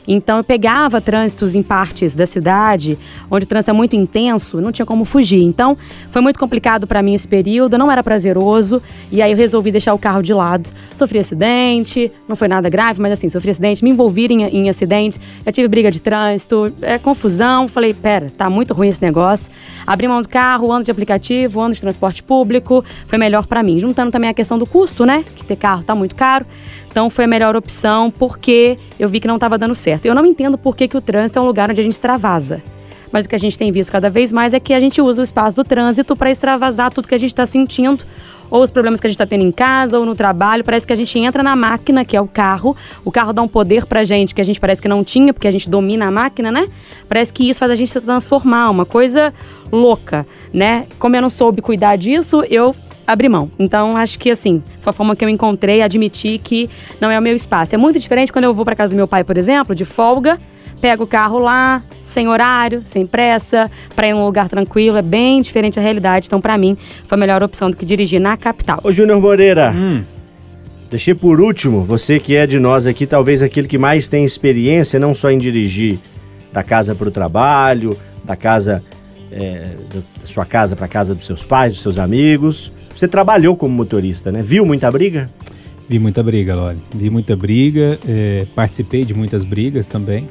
Então 0.08 0.38
eu 0.38 0.44
pegava 0.44 1.00
trânsitos 1.00 1.56
em 1.56 1.64
partes 1.64 2.16
da 2.16 2.26
cidade, 2.26 2.98
onde 3.30 3.46
o 3.46 3.48
trânsito 3.48 3.72
é 3.72 3.74
muito 3.74 3.96
intenso, 3.96 4.60
não 4.60 4.72
tinha 4.72 4.86
como 4.86 5.06
fugir. 5.06 5.44
Então 5.44 5.78
foi 6.12 6.22
muito 6.22 6.40
complicado 6.40 6.86
para 6.86 7.02
mim 7.02 7.14
esse 7.14 7.28
período, 7.28 7.78
não 7.78 7.92
era 7.92 8.04
prazeroso, 8.04 8.82
e 9.12 9.22
aí 9.22 9.32
eu 9.32 9.38
resolvi 9.38 9.72
deixar 9.72 9.94
o 9.94 10.00
carro 10.00 10.22
de 10.22 10.34
lado. 10.34 10.70
Sofri 10.96 11.20
acidente, 11.20 12.12
não 12.28 12.36
foi 12.36 12.48
nada 12.48 12.70
grave, 12.70 13.02
mas 13.02 13.14
assim, 13.14 13.30
sofri 13.30 13.52
acidente, 13.52 13.84
me 13.84 13.90
envolvi 13.90 14.26
em, 14.26 14.44
em 14.44 14.70
acidentes, 14.70 15.20
já 15.46 15.52
tive 15.52 15.68
briga 15.68 15.92
de 15.92 16.00
trânsito, 16.00 16.74
é 16.82 16.98
confusão. 16.98 17.68
Falei, 17.68 17.94
pera, 17.94 18.32
tá 18.36 18.50
muito 18.50 18.74
ruim 18.74 18.88
esse 18.88 19.02
negócio. 19.02 19.52
Abri 19.86 20.08
mão 20.08 20.22
do 20.22 20.28
carro, 20.28 20.72
ando 20.72 20.86
de 20.86 20.92
aplicativo, 20.92 21.62
ando 21.62 21.76
de 21.76 21.82
transporte 21.82 22.24
público, 22.24 22.84
foi 23.08 23.18
melhor 23.18 23.46
para 23.46 23.62
mim. 23.62 23.80
Juntando 23.80 24.12
também 24.12 24.30
a 24.30 24.34
questão 24.34 24.58
do 24.58 24.66
custo, 24.66 25.06
né? 25.06 25.24
Que 25.36 25.46
ter 25.46 25.56
carro 25.56 25.84
tá 25.84 25.94
muito 25.94 26.16
caro. 26.16 26.46
Então 26.96 27.10
foi 27.10 27.26
a 27.26 27.28
melhor 27.28 27.58
opção 27.58 28.10
porque 28.10 28.78
eu 28.98 29.10
vi 29.10 29.20
que 29.20 29.28
não 29.28 29.36
estava 29.36 29.58
dando 29.58 29.76
certo. 29.76 30.06
Eu 30.06 30.16
não 30.16 30.26
entendo 30.26 30.58
por 30.58 30.78
que, 30.78 30.88
que 30.88 30.96
o 30.96 31.02
trânsito 31.02 31.38
é 31.38 31.42
um 31.42 31.46
lugar 31.46 31.70
onde 31.70 31.82
a 31.82 31.84
gente 31.84 31.92
extravasa. 31.92 32.64
Mas 33.12 33.26
o 33.26 33.30
que 33.30 33.36
a 33.36 33.38
gente 33.38 33.58
tem 33.58 33.70
visto 33.70 33.92
cada 33.92 34.10
vez 34.10 34.32
mais 34.32 34.54
é 34.54 34.62
que 34.62 34.74
a 34.74 34.80
gente 34.80 35.02
usa 35.02 35.22
o 35.22 35.24
espaço 35.26 35.58
do 35.58 35.66
trânsito 35.66 36.16
para 36.16 36.32
extravasar 36.32 36.94
tudo 36.94 37.10
que 37.10 37.14
a 37.14 37.18
gente 37.18 37.32
está 37.32 37.46
sentindo, 37.46 38.06
ou 38.50 38.64
os 38.64 38.72
problemas 38.72 39.02
que 39.02 39.08
a 39.08 39.10
gente 39.10 39.16
está 39.16 39.26
tendo 39.26 39.44
em 39.44 39.52
casa 39.52 40.00
ou 40.00 40.06
no 40.06 40.16
trabalho. 40.16 40.64
Parece 40.64 40.88
que 40.88 40.94
a 40.94 40.96
gente 40.96 41.20
entra 41.20 41.44
na 41.44 41.54
máquina, 41.54 42.06
que 42.06 42.16
é 42.16 42.22
o 42.22 42.28
carro. 42.30 42.78
O 43.04 43.12
carro 43.12 43.34
dá 43.34 43.42
um 43.42 43.48
poder 43.50 43.86
pra 43.86 44.06
gente 44.06 44.34
que 44.34 44.40
a 44.40 44.46
gente 44.46 44.62
parece 44.62 44.82
que 44.82 44.88
não 44.88 45.04
tinha, 45.04 45.34
porque 45.34 45.50
a 45.50 45.52
gente 45.52 45.70
domina 45.70 46.06
a 46.06 46.12
máquina, 46.12 46.50
né? 46.50 46.66
Parece 47.10 47.34
que 47.34 47.50
isso 47.50 47.60
faz 47.60 47.72
a 47.74 47.76
gente 47.76 47.92
se 47.92 48.00
transformar, 48.00 48.70
uma 48.70 48.86
coisa 48.86 49.34
louca, 49.70 50.26
né? 50.54 50.88
Como 50.98 51.14
eu 51.14 51.22
não 51.22 51.30
soube 51.30 51.62
cuidar 51.62 51.98
disso, 51.98 52.42
eu 52.50 52.74
abrir 53.06 53.30
mão. 53.30 53.50
Então, 53.58 53.96
acho 53.96 54.18
que 54.18 54.32
assim, 54.32 54.62
foi 54.82 54.92
a 54.92 54.94
forma 54.94 55.16
que 55.16 55.24
eu 55.24 55.30
encontrei, 55.30 55.82
admitir 55.82 56.40
que 56.40 56.70
não 57.00 57.10
é 57.12 57.20
o 57.20 57.22
meu 57.22 57.36
espaço. 57.36 57.76
É 57.76 57.78
muito 57.78 58.00
diferente 58.00 58.32
quando 58.32 58.46
eu 58.46 58.54
vou 58.54 58.66
para 58.66 58.76
casa 58.76 58.94
do 58.94 58.96
meu 58.96 59.08
pai, 59.08 59.24
por 59.24 59.38
exemplo, 59.38 59.76
de 59.76 59.86
folga, 59.86 60.40
pega 60.82 61.04
o 61.04 61.08
carro 61.08 61.40
lá, 61.40 61.82
sem 62.04 62.28
horário, 62.28 62.82
sem 62.86 63.06
pressa, 63.06 63.70
pra 63.96 64.08
ir 64.08 64.12
em 64.12 64.14
um 64.14 64.26
lugar 64.26 64.48
tranquilo. 64.48 64.98
É 64.98 65.02
bem 65.02 65.42
diferente 65.42 65.80
a 65.80 65.82
realidade. 65.82 66.28
Então, 66.28 66.42
pra 66.42 66.58
mim, 66.58 66.78
foi 67.08 67.18
a 67.18 67.20
melhor 67.20 67.44
opção 67.44 67.70
do 67.70 67.78
que 67.78 67.86
dirigir 67.86 68.20
na 68.20 68.38
capital. 68.38 68.80
Ô 68.84 68.92
Júnior 68.92 69.20
Moreira, 69.20 69.74
deixei 70.90 71.14
por 71.14 71.40
último, 71.40 71.84
você 71.84 72.20
que 72.20 72.36
é 72.36 72.46
de 72.46 72.60
nós 72.60 72.86
aqui, 72.86 73.06
talvez 73.06 73.42
aquele 73.42 73.68
que 73.68 73.78
mais 73.78 74.08
tem 74.08 74.24
experiência, 74.24 75.00
não 75.00 75.14
só 75.14 75.30
em 75.30 75.38
dirigir 75.38 76.00
da 76.52 76.64
casa 76.64 76.96
para 76.96 77.08
o 77.08 77.12
trabalho, 77.12 77.98
da 78.24 78.36
casa, 78.36 78.84
é, 79.32 79.72
da 79.94 80.26
sua 80.26 80.46
casa 80.46 80.76
para 80.76 80.88
casa 80.88 81.14
dos 81.14 81.26
seus 81.26 81.44
pais, 81.44 81.74
dos 81.74 81.82
seus 81.82 81.98
amigos. 81.98 82.72
Você 82.96 83.08
trabalhou 83.08 83.56
como 83.56 83.74
motorista, 83.76 84.32
né? 84.32 84.42
Viu 84.44 84.66
muita 84.66 84.90
briga? 84.90 85.30
Vi 85.88 86.00
muita 86.00 86.24
briga, 86.24 86.56
Loli. 86.56 86.80
Vi 86.96 87.10
muita 87.10 87.36
briga, 87.36 88.00
é, 88.08 88.46
participei 88.56 89.06
de 89.06 89.14
muitas 89.14 89.44
brigas 89.44 89.88
também. 89.88 90.28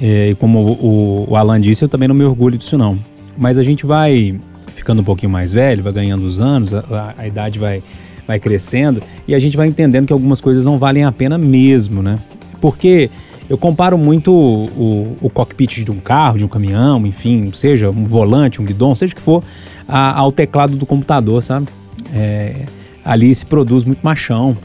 É, 0.00 0.30
e 0.30 0.34
como 0.34 0.58
o, 0.60 1.30
o 1.30 1.36
Alan 1.36 1.60
disse, 1.60 1.84
eu 1.84 1.88
também 1.88 2.08
não 2.08 2.14
me 2.14 2.24
orgulho 2.24 2.58
disso 2.58 2.76
não. 2.78 2.98
Mas 3.36 3.58
a 3.58 3.62
gente 3.62 3.86
vai 3.86 4.38
ficando 4.76 5.00
um 5.00 5.04
pouquinho 5.04 5.30
mais 5.30 5.52
velho, 5.52 5.82
vai 5.82 5.92
ganhando 5.92 6.24
os 6.24 6.40
anos, 6.40 6.74
a, 6.74 7.14
a- 7.16 7.26
idade 7.26 7.58
vai, 7.58 7.82
vai 8.26 8.38
crescendo 8.38 9.02
e 9.26 9.34
a 9.34 9.38
gente 9.38 9.56
vai 9.56 9.68
entendendo 9.68 10.06
que 10.06 10.12
algumas 10.12 10.40
coisas 10.40 10.64
não 10.66 10.78
valem 10.78 11.04
a 11.04 11.12
pena 11.12 11.38
mesmo, 11.38 12.02
né? 12.02 12.18
Porque 12.60 13.08
eu 13.48 13.56
comparo 13.56 13.96
muito 13.96 14.32
o, 14.32 14.64
o- 14.66 15.16
o 15.22 15.30
cockpit 15.30 15.84
de 15.84 15.90
um 15.90 15.98
carro, 16.00 16.38
de 16.38 16.44
um 16.44 16.48
caminhão, 16.48 17.04
enfim, 17.06 17.50
seja 17.52 17.90
um 17.90 18.04
volante, 18.04 18.60
um 18.60 18.64
guidão, 18.64 18.94
seja 18.94 19.12
o 19.12 19.16
que 19.16 19.22
for, 19.22 19.42
a- 19.88 20.18
ao 20.18 20.30
teclado 20.32 20.76
do 20.76 20.86
computador, 20.86 21.42
sabe? 21.42 21.68
É, 22.12 22.64
ali 23.04 23.34
se 23.34 23.44
produz 23.46 23.84
muito 23.84 24.00
machão. 24.02 24.56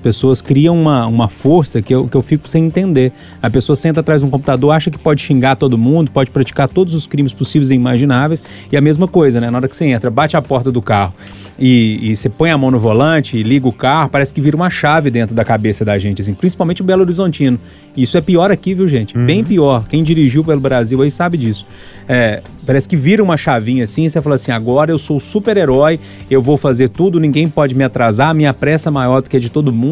As 0.00 0.02
pessoas 0.02 0.40
criam 0.40 0.80
uma, 0.80 1.06
uma 1.06 1.28
força 1.28 1.82
que 1.82 1.94
eu, 1.94 2.08
que 2.08 2.16
eu 2.16 2.22
fico 2.22 2.48
sem 2.48 2.64
entender. 2.64 3.12
A 3.42 3.50
pessoa 3.50 3.76
senta 3.76 4.00
atrás 4.00 4.22
de 4.22 4.26
um 4.26 4.30
computador, 4.30 4.70
acha 4.72 4.90
que 4.90 4.98
pode 4.98 5.20
xingar 5.20 5.56
todo 5.56 5.76
mundo, 5.76 6.10
pode 6.10 6.30
praticar 6.30 6.68
todos 6.68 6.94
os 6.94 7.06
crimes 7.06 7.34
possíveis 7.34 7.68
e 7.68 7.74
imagináveis. 7.74 8.42
E 8.72 8.78
a 8.78 8.80
mesma 8.80 9.06
coisa, 9.06 9.42
né? 9.42 9.50
Na 9.50 9.58
hora 9.58 9.68
que 9.68 9.76
você 9.76 9.84
entra, 9.84 10.10
bate 10.10 10.38
a 10.38 10.40
porta 10.42 10.72
do 10.72 10.80
carro 10.80 11.12
e, 11.60 12.10
e 12.10 12.16
você 12.16 12.30
põe 12.30 12.50
a 12.50 12.56
mão 12.56 12.70
no 12.70 12.78
volante 12.78 13.36
e 13.36 13.42
liga 13.42 13.68
o 13.68 13.72
carro, 13.72 14.08
parece 14.08 14.32
que 14.32 14.40
vira 14.40 14.56
uma 14.56 14.70
chave 14.70 15.10
dentro 15.10 15.34
da 15.34 15.44
cabeça 15.44 15.84
da 15.84 15.98
gente, 15.98 16.22
assim, 16.22 16.32
principalmente 16.32 16.80
o 16.80 16.84
Belo 16.84 17.02
Horizontino. 17.02 17.60
Isso 17.94 18.16
é 18.16 18.20
pior 18.22 18.50
aqui, 18.50 18.74
viu, 18.74 18.88
gente? 18.88 19.16
Bem 19.18 19.44
pior. 19.44 19.86
Quem 19.86 20.02
dirigiu 20.02 20.42
pelo 20.42 20.60
Brasil 20.60 21.02
aí 21.02 21.10
sabe 21.10 21.36
disso. 21.36 21.66
É, 22.08 22.42
parece 22.64 22.88
que 22.88 22.96
vira 22.96 23.22
uma 23.22 23.36
chavinha 23.36 23.84
assim, 23.84 24.04
e 24.04 24.10
você 24.10 24.22
fala 24.22 24.36
assim: 24.36 24.52
agora 24.52 24.90
eu 24.90 24.98
sou 24.98 25.20
super-herói, 25.20 26.00
eu 26.30 26.40
vou 26.40 26.56
fazer 26.56 26.88
tudo, 26.88 27.20
ninguém 27.20 27.46
pode 27.46 27.74
me 27.74 27.84
atrasar, 27.84 28.34
minha 28.34 28.54
pressa 28.54 28.88
é 28.88 28.92
maior 28.92 29.20
do 29.20 29.28
que 29.28 29.36
a 29.36 29.40
de 29.40 29.50
todo 29.50 29.70
mundo, 29.70 29.89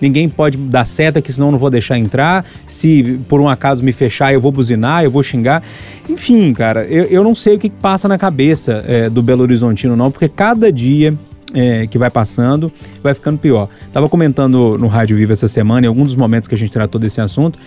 ninguém 0.00 0.28
pode 0.28 0.58
dar 0.58 0.84
seta, 0.84 1.22
que 1.22 1.32
senão 1.32 1.50
não 1.50 1.58
vou 1.58 1.70
deixar 1.70 1.98
entrar. 1.98 2.44
Se 2.66 3.18
por 3.28 3.40
um 3.40 3.48
acaso 3.48 3.82
me 3.82 3.92
fechar, 3.92 4.34
eu 4.34 4.40
vou 4.40 4.52
buzinar, 4.52 5.02
eu 5.02 5.10
vou 5.10 5.22
xingar. 5.22 5.62
Enfim, 6.08 6.52
cara, 6.52 6.84
eu, 6.84 7.04
eu 7.04 7.24
não 7.24 7.34
sei 7.34 7.56
o 7.56 7.58
que 7.58 7.70
que 7.70 7.76
passa 7.76 8.06
na 8.08 8.18
cabeça 8.18 8.84
é, 8.86 9.08
do 9.08 9.22
Belo 9.22 9.42
Horizontino, 9.42 9.96
não, 9.96 10.10
porque 10.10 10.28
cada 10.28 10.70
dia 10.70 11.14
é, 11.54 11.86
que 11.86 11.96
vai 11.96 12.10
passando, 12.10 12.70
vai 13.02 13.14
ficando 13.14 13.38
pior. 13.38 13.68
Tava 13.92 14.08
comentando 14.08 14.76
no 14.78 14.88
Rádio 14.88 15.16
Viva 15.16 15.32
essa 15.32 15.48
semana, 15.48 15.86
em 15.86 15.88
algum 15.88 16.02
dos 16.02 16.14
momentos 16.14 16.48
que 16.48 16.54
a 16.54 16.58
gente 16.58 16.70
tratou 16.70 17.00
desse 17.00 17.20
assunto, 17.20 17.58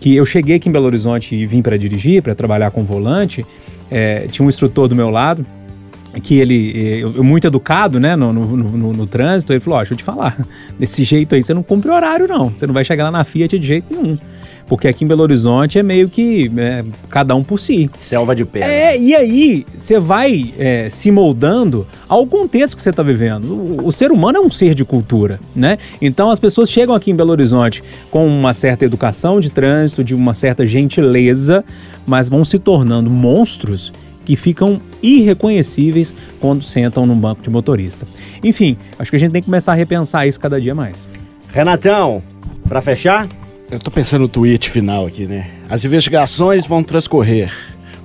que 0.00 0.14
eu 0.14 0.24
cheguei 0.24 0.56
aqui 0.56 0.68
em 0.68 0.72
Belo 0.72 0.86
Horizonte 0.86 1.34
e 1.34 1.44
vim 1.44 1.60
para 1.60 1.76
dirigir, 1.76 2.22
para 2.22 2.34
trabalhar 2.34 2.70
com 2.70 2.84
volante. 2.84 3.44
é, 3.90 4.26
tinha 4.30 4.44
um 4.44 4.48
instrutor 4.48 4.88
do 4.88 4.94
meu 4.94 5.10
lado 5.10 5.44
que 6.22 6.38
ele, 6.38 6.72
eh, 6.74 6.98
eu, 7.02 7.22
muito 7.22 7.46
educado, 7.46 8.00
né, 8.00 8.16
no, 8.16 8.32
no, 8.32 8.46
no- 8.46 8.92
no 8.92 9.06
trânsito, 9.06 9.52
ele 9.52 9.60
falou, 9.60 9.78
ó, 9.78 9.82
deixa 9.82 9.92
eu 9.94 9.98
te 9.98 10.02
falar, 10.04 10.36
desse 10.78 11.04
jeito 11.04 11.34
aí 11.34 11.42
você 11.42 11.52
não 11.52 11.62
cumpre 11.62 11.90
horário 11.90 12.26
não, 12.26 12.48
você 12.48 12.66
não 12.66 12.74
vai 12.74 12.84
chegar 12.84 13.04
lá 13.04 13.10
na 13.10 13.24
Fiat 13.24 13.58
de 13.58 13.66
jeito 13.66 13.86
nenhum, 13.94 14.18
porque 14.66 14.88
aqui 14.88 15.04
em 15.04 15.08
Belo 15.08 15.22
Horizonte 15.22 15.78
é 15.78 15.82
meio 15.82 16.08
que 16.08 16.50
é, 16.56 16.84
cada 17.08 17.34
um 17.34 17.42
por 17.44 17.58
si. 17.60 17.90
Selva 18.00 18.34
de 18.34 18.44
pedra. 18.44 18.68
É, 18.68 18.98
e 18.98 19.14
aí 19.14 19.66
você 19.76 19.98
vai 19.98 20.52
é, 20.58 20.88
se 20.90 21.10
moldando 21.10 21.86
ao 22.06 22.26
contexto 22.26 22.76
que 22.76 22.82
você 22.82 22.90
está 22.90 23.02
vivendo. 23.02 23.44
O, 23.54 23.86
o 23.86 23.92
ser 23.92 24.10
humano 24.12 24.38
é 24.38 24.40
um 24.40 24.50
ser 24.50 24.74
de 24.74 24.84
cultura, 24.84 25.40
né? 25.56 25.78
Então 26.02 26.30
as 26.30 26.38
pessoas 26.38 26.70
chegam 26.70 26.94
aqui 26.94 27.10
em 27.10 27.16
Belo 27.16 27.30
Horizonte 27.30 27.82
com 28.10 28.26
uma 28.26 28.52
certa 28.52 28.84
educação 28.84 29.40
de 29.40 29.50
trânsito, 29.50 30.04
de 30.04 30.14
uma 30.14 30.34
certa 30.34 30.66
gentileza, 30.66 31.64
mas 32.06 32.28
vão 32.28 32.44
se 32.44 32.58
tornando 32.58 33.08
monstros 33.08 33.90
que 34.28 34.36
ficam 34.36 34.78
irreconhecíveis 35.02 36.14
quando 36.38 36.62
sentam 36.62 37.06
num 37.06 37.16
banco 37.18 37.40
de 37.40 37.48
motorista. 37.48 38.06
Enfim, 38.44 38.76
acho 38.98 39.10
que 39.10 39.16
a 39.16 39.18
gente 39.18 39.32
tem 39.32 39.40
que 39.40 39.46
começar 39.46 39.72
a 39.72 39.74
repensar 39.74 40.26
isso 40.26 40.38
cada 40.38 40.60
dia 40.60 40.74
mais. 40.74 41.08
Renatão, 41.50 42.22
pra 42.68 42.82
fechar? 42.82 43.26
Eu 43.70 43.78
tô 43.78 43.90
pensando 43.90 44.20
no 44.20 44.28
tweet 44.28 44.68
final 44.68 45.06
aqui, 45.06 45.24
né? 45.24 45.46
As 45.66 45.82
investigações 45.82 46.66
vão 46.66 46.82
transcorrer, 46.84 47.50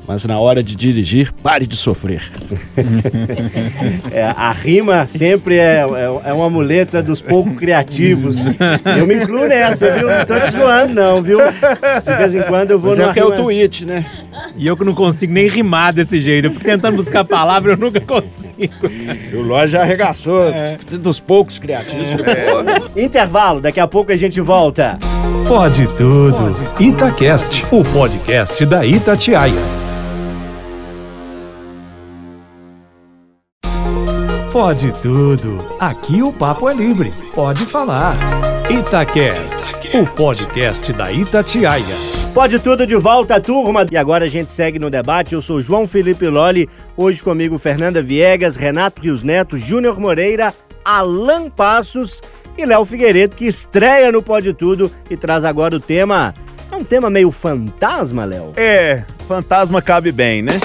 mas 0.07 0.23
na 0.23 0.39
hora 0.39 0.63
de 0.63 0.77
dirigir, 0.77 1.33
pare 1.43 1.67
de 1.67 1.75
sofrer. 1.75 2.31
É, 4.11 4.23
a 4.23 4.51
rima 4.51 5.07
sempre 5.07 5.55
é, 5.57 5.81
é, 5.81 6.29
é 6.29 6.33
uma 6.33 6.49
muleta 6.49 7.01
dos 7.01 7.21
pouco 7.21 7.53
criativos. 7.55 8.45
Eu 8.97 9.07
me 9.07 9.15
incluo 9.15 9.47
nessa, 9.47 9.91
viu? 9.91 10.07
Não 10.07 10.25
tô 10.25 10.39
te 10.39 10.51
zoando, 10.51 10.93
não, 10.93 11.21
viu? 11.21 11.39
De 11.39 12.17
vez 12.17 12.35
em 12.35 12.43
quando 12.43 12.71
eu 12.71 12.79
vou 12.79 12.91
Mas 12.91 12.99
é 12.99 13.01
numa 13.01 13.11
o 13.11 13.13
que 13.13 13.19
é 13.19 13.25
o 13.25 13.31
tweet, 13.31 13.85
né? 13.85 14.05
E 14.55 14.67
eu 14.67 14.77
que 14.77 14.83
não 14.83 14.93
consigo 14.93 15.33
nem 15.33 15.47
rimar 15.47 15.93
desse 15.93 16.19
jeito, 16.19 16.45
eu 16.45 16.51
fico 16.51 16.63
tentando 16.63 16.97
buscar 16.97 17.21
a 17.21 17.25
palavra, 17.25 17.73
eu 17.73 17.77
nunca 17.77 17.99
consigo. 17.99 18.53
O 19.33 19.41
Ló 19.41 19.65
já 19.65 19.81
arregaçou 19.81 20.43
dos 20.99 21.19
poucos 21.19 21.57
criativos. 21.57 22.07
Intervalo, 22.95 23.59
daqui 23.59 23.79
a 23.79 23.87
pouco 23.87 24.11
a 24.11 24.15
gente 24.15 24.39
volta. 24.39 24.99
Pode 25.47 25.87
tudo. 25.97 26.53
Itacast, 26.79 27.65
o 27.71 27.83
podcast 27.83 28.65
da 28.65 28.85
Itatiaia. 28.85 29.53
Pode 34.51 34.91
tudo. 35.01 35.57
Aqui 35.79 36.21
o 36.21 36.31
papo 36.31 36.69
é 36.69 36.75
livre. 36.75 37.11
Pode 37.33 37.65
falar. 37.65 38.15
Itacast, 38.69 39.73
o 39.97 40.05
podcast 40.05 40.93
da 40.93 41.11
Itatiaia. 41.11 42.22
Pode 42.33 42.57
tudo 42.57 42.87
de 42.87 42.95
volta, 42.95 43.39
turma. 43.39 43.85
E 43.91 43.95
agora 43.95 44.25
a 44.25 44.27
gente 44.27 44.51
segue 44.51 44.79
no 44.79 44.89
debate. 44.89 45.35
Eu 45.35 45.41
sou 45.41 45.61
João 45.61 45.87
Felipe 45.87 46.27
Lolli. 46.27 46.67
Hoje 46.97 47.21
comigo 47.21 47.59
Fernanda 47.59 48.01
Viegas, 48.01 48.55
Renato 48.55 49.03
Rios 49.03 49.23
Neto, 49.23 49.55
Júnior 49.55 49.99
Moreira, 49.99 50.51
Alan 50.83 51.47
Passos 51.47 52.23
e 52.57 52.65
Léo 52.65 52.85
Figueiredo, 52.85 53.35
que 53.35 53.45
estreia 53.45 54.11
no 54.11 54.23
Pode 54.23 54.51
Tudo 54.51 54.91
e 55.11 55.15
traz 55.15 55.45
agora 55.45 55.75
o 55.75 55.79
tema. 55.79 56.33
É 56.71 56.75
um 56.75 56.83
tema 56.83 57.07
meio 57.07 57.29
fantasma, 57.29 58.25
Léo? 58.25 58.53
É, 58.55 59.03
fantasma 59.27 59.79
cabe 59.79 60.11
bem, 60.11 60.41
né? 60.41 60.59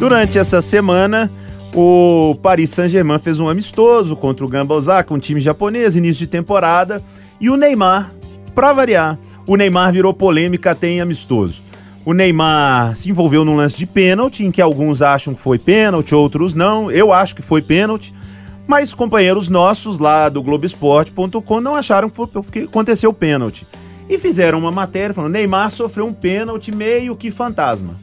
Durante 0.00 0.40
essa 0.40 0.60
semana, 0.60 1.30
o 1.72 2.36
Paris 2.42 2.70
Saint-Germain 2.70 3.20
fez 3.20 3.38
um 3.38 3.48
amistoso 3.48 4.16
contra 4.16 4.44
o 4.44 4.48
Gamba 4.48 4.74
Osaka, 4.74 5.14
um 5.14 5.20
time 5.20 5.38
japonês, 5.38 5.94
início 5.94 6.18
de 6.18 6.26
temporada, 6.26 7.00
e 7.40 7.48
o 7.48 7.56
Neymar, 7.56 8.12
pra 8.56 8.72
variar, 8.72 9.16
o 9.46 9.56
Neymar 9.56 9.92
virou 9.92 10.12
polêmica 10.12 10.72
até 10.72 10.88
em 10.88 11.00
amistoso. 11.00 11.62
O 12.04 12.12
Neymar 12.12 12.96
se 12.96 13.10
envolveu 13.10 13.44
num 13.44 13.56
lance 13.56 13.76
de 13.76 13.86
pênalti, 13.86 14.44
em 14.44 14.50
que 14.50 14.62
alguns 14.62 15.02
acham 15.02 15.34
que 15.34 15.40
foi 15.40 15.58
pênalti, 15.58 16.14
outros 16.14 16.54
não. 16.54 16.90
Eu 16.90 17.12
acho 17.12 17.34
que 17.34 17.42
foi 17.42 17.60
pênalti. 17.60 18.14
Mas 18.66 18.92
companheiros 18.92 19.48
nossos 19.48 19.98
lá 19.98 20.28
do 20.28 20.42
Globoesporte.com 20.42 21.60
não 21.60 21.74
acharam 21.74 22.08
que, 22.08 22.16
foi, 22.16 22.28
que 22.50 22.58
aconteceu 22.60 23.12
pênalti. 23.12 23.66
E 24.08 24.18
fizeram 24.18 24.58
uma 24.58 24.72
matéria 24.72 25.14
falando: 25.14 25.32
Neymar 25.32 25.70
sofreu 25.70 26.06
um 26.06 26.12
pênalti 26.12 26.72
meio 26.72 27.16
que 27.16 27.30
fantasma. 27.30 27.96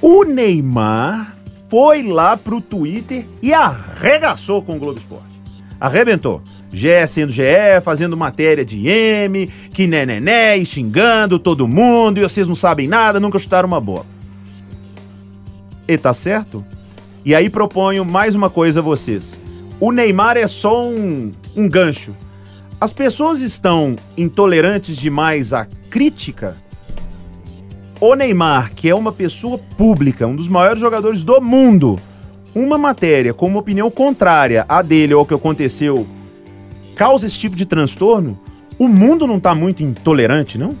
O 0.00 0.24
Neymar 0.24 1.36
foi 1.68 2.02
lá 2.02 2.36
pro 2.36 2.60
Twitter 2.60 3.24
e 3.42 3.52
arregaçou 3.52 4.62
com 4.62 4.76
o 4.76 4.78
Globo 4.78 4.98
Esporte. 4.98 5.40
Arrebentou. 5.80 6.42
GE 6.72 7.06
sendo 7.08 7.32
GE, 7.32 7.80
fazendo 7.82 8.16
matéria 8.16 8.64
de 8.64 8.88
M, 8.88 9.46
que 9.72 9.86
nenené, 9.86 10.56
e 10.56 10.64
xingando 10.64 11.38
todo 11.38 11.66
mundo, 11.66 12.18
e 12.18 12.22
vocês 12.22 12.46
não 12.46 12.54
sabem 12.54 12.86
nada, 12.86 13.18
nunca 13.18 13.38
chutaram 13.38 13.66
uma 13.66 13.80
bola. 13.80 14.06
E 15.88 15.98
tá 15.98 16.14
certo? 16.14 16.64
E 17.24 17.34
aí 17.34 17.50
proponho 17.50 18.04
mais 18.04 18.34
uma 18.34 18.48
coisa 18.48 18.80
a 18.80 18.82
vocês. 18.82 19.38
O 19.80 19.90
Neymar 19.90 20.36
é 20.36 20.46
só 20.46 20.86
um, 20.86 21.32
um 21.56 21.68
gancho. 21.68 22.14
As 22.80 22.92
pessoas 22.92 23.40
estão 23.40 23.96
intolerantes 24.16 24.96
demais 24.96 25.52
à 25.52 25.66
crítica? 25.90 26.56
O 28.00 28.14
Neymar, 28.14 28.72
que 28.74 28.88
é 28.88 28.94
uma 28.94 29.12
pessoa 29.12 29.58
pública, 29.58 30.26
um 30.26 30.36
dos 30.36 30.48
maiores 30.48 30.80
jogadores 30.80 31.24
do 31.24 31.40
mundo, 31.40 31.98
uma 32.54 32.78
matéria 32.78 33.34
com 33.34 33.46
uma 33.46 33.58
opinião 33.58 33.90
contrária 33.90 34.64
à 34.68 34.80
dele 34.80 35.12
ou 35.12 35.20
ao 35.20 35.26
que 35.26 35.34
aconteceu, 35.34 36.06
causa 37.00 37.26
esse 37.26 37.38
tipo 37.38 37.56
de 37.56 37.64
transtorno? 37.64 38.38
O 38.78 38.86
mundo 38.86 39.26
não 39.26 39.40
tá 39.40 39.54
muito 39.54 39.82
intolerante, 39.82 40.58
não? 40.58 40.74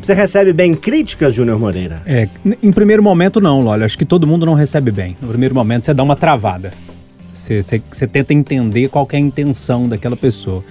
Você 0.00 0.14
recebe 0.14 0.50
bem 0.50 0.72
críticas, 0.74 1.34
Júnior 1.34 1.58
Moreira? 1.58 2.00
É, 2.06 2.26
em 2.62 2.72
primeiro 2.72 3.02
momento 3.02 3.42
não, 3.42 3.60
Lólio. 3.60 3.84
Acho 3.84 3.98
que 3.98 4.06
todo 4.06 4.26
mundo 4.26 4.46
não 4.46 4.54
recebe 4.54 4.90
bem. 4.90 5.18
No 5.20 5.28
primeiro 5.28 5.54
momento 5.54 5.84
você 5.84 5.92
dá 5.92 6.02
uma 6.02 6.16
travada. 6.16 6.72
Você, 7.34 7.62
você- 7.62 7.82
você 7.92 8.06
tenta 8.06 8.32
entender 8.32 8.88
qual 8.88 9.04
que 9.06 9.16
é 9.16 9.18
a 9.18 9.22
intenção 9.22 9.86
daquela 9.86 10.16
pessoa. 10.16 10.64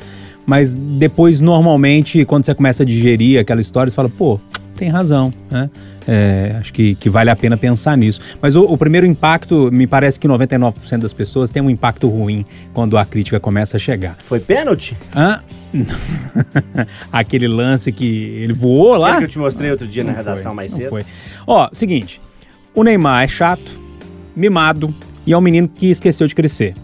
Mas 0.43 0.73
depois, 0.73 1.39
normalmente, 1.39 2.25
quando 2.25 2.45
você 2.45 2.55
começa 2.55 2.81
a 2.81 2.85
digerir 2.85 3.39
aquela 3.39 3.61
história, 3.61 3.89
você 3.91 3.95
fala, 3.95 4.09
pô, 4.09 4.39
tem 4.75 4.89
razão, 4.89 5.31
né? 5.49 5.69
É, 6.07 6.55
acho 6.59 6.71
que, 6.71 6.93
que 6.95 7.09
vale 7.09 7.29
a 7.29 7.35
pena 7.35 7.57
pensar 7.57 7.97
nisso. 7.97 8.19
Mas 8.41 8.55
o, 8.55 8.63
o 8.63 8.77
primeiro 8.77 9.07
impacto, 9.07 9.69
me 9.71 9.87
parece 9.87 10.19
que 10.19 10.27
99% 10.27 10.99
das 10.99 11.13
pessoas 11.13 11.49
tem 11.49 11.61
um 11.63 11.69
impacto 11.69 12.07
ruim 12.07 12.45
quando 12.73 12.97
a 12.97 13.05
crítica 13.05 13.39
começa 13.39 13.77
a 13.77 13.79
chegar. 13.79 14.15
Foi 14.23 14.39
pênalti? 14.39 14.95
Hã? 15.15 15.41
Aquele 17.11 17.47
lance 17.47 17.91
que 17.91 18.05
ele 18.05 18.53
voou 18.53 18.95
lá? 18.97 19.07
Aquele 19.07 19.19
que 19.19 19.25
eu 19.25 19.29
te 19.29 19.39
mostrei 19.39 19.71
outro 19.71 19.87
dia 19.87 20.03
na 20.03 20.11
Não 20.11 20.17
redação 20.17 20.51
foi, 20.51 20.55
mais 20.55 20.71
cedo. 20.71 20.89
foi. 20.89 21.03
Ó, 21.47 21.69
seguinte, 21.73 22.21
o 22.73 22.83
Neymar 22.83 23.23
é 23.23 23.27
chato, 23.27 23.71
mimado 24.35 24.93
e 25.25 25.33
é 25.33 25.37
um 25.37 25.41
menino 25.41 25.67
que 25.67 25.87
esqueceu 25.87 26.27
de 26.27 26.35
crescer. 26.35 26.75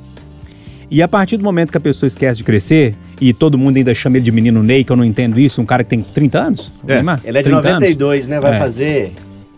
E 0.92 1.02
a 1.02 1.08
partir 1.08 1.38
do 1.38 1.44
momento 1.44 1.72
que 1.72 1.78
a 1.78 1.82
pessoa 1.82 2.06
esquece 2.08 2.40
de 2.40 2.44
crescer, 2.44 2.96
e 3.22 3.32
todo 3.34 3.58
mundo 3.58 3.78
ainda 3.78 3.96
chama 3.96 4.18
ele 4.18 4.26
de 4.26 4.32
menino 4.32 4.62
Ney, 4.62 4.84
que 4.84 4.92
eu 4.92 4.96
não 4.98 5.06
entendo 5.06 5.40
isso, 5.40 5.62
um 5.62 5.66
cara 5.66 5.84
que 5.86 5.90
tem 5.90 6.02
30 6.04 6.38
anos? 6.40 6.72
Neymar? 6.84 7.22
Ele 7.24 7.38
é 7.38 7.42
de 7.42 7.50
30 7.50 7.58
anos? 7.70 7.74
92, 7.80 8.28
né? 8.28 8.40
Vai 8.42 8.56
É. 8.56 8.60
fazer 8.60 9.14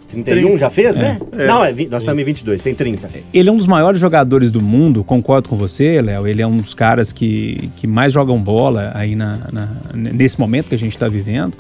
31, 0.10 0.56
já 0.60 0.70
fez, 0.70 0.96
né? 0.96 1.18
É. 1.32 1.48
Não, 1.48 1.66
é, 1.66 1.72
nós 1.90 2.04
estamos 2.04 2.22
em 2.22 2.24
22, 2.24 2.62
tem 2.62 2.76
30. 2.76 3.10
Ele 3.34 3.50
é 3.50 3.52
um 3.52 3.58
dos 3.58 3.66
maiores 3.66 4.00
jogadores 4.00 4.52
do 4.52 4.62
mundo, 4.62 5.04
concordo 5.04 5.50
com 5.50 5.58
você, 5.58 6.00
Léo. 6.04 6.28
Ele 6.28 6.40
é 6.40 6.46
um 6.46 6.58
dos 6.58 6.76
caras 6.76 7.12
que, 7.12 7.72
que 7.78 7.88
mais 7.88 8.14
jogam 8.14 8.40
bola 8.40 8.92
aí 8.94 9.16
na, 9.16 9.40
na- 9.52 9.70
nesse 9.96 10.40
momento 10.40 10.68
que 10.70 10.76
a 10.76 10.80
gente 10.80 10.92
está 10.94 11.08
vivendo. 11.08 11.56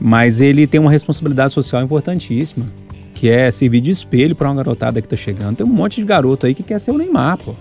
Mas 0.00 0.40
ele 0.40 0.66
tem 0.66 0.80
uma 0.80 0.90
responsabilidade 0.90 1.52
social 1.52 1.80
importantíssima, 1.80 2.66
que 3.14 3.28
é 3.30 3.48
servir 3.52 3.80
de 3.80 3.92
espelho 3.92 4.34
para 4.34 4.48
uma 4.48 4.56
garotada 4.56 5.00
que 5.00 5.06
está 5.06 5.16
chegando. 5.16 5.54
Tem 5.58 5.64
um 5.66 5.70
monte 5.70 6.00
de 6.00 6.04
garoto 6.04 6.46
aí 6.46 6.52
que 6.54 6.64
quer 6.64 6.80
ser 6.80 6.90
o 6.90 6.98
Neymar, 6.98 7.38
pô. 7.38 7.54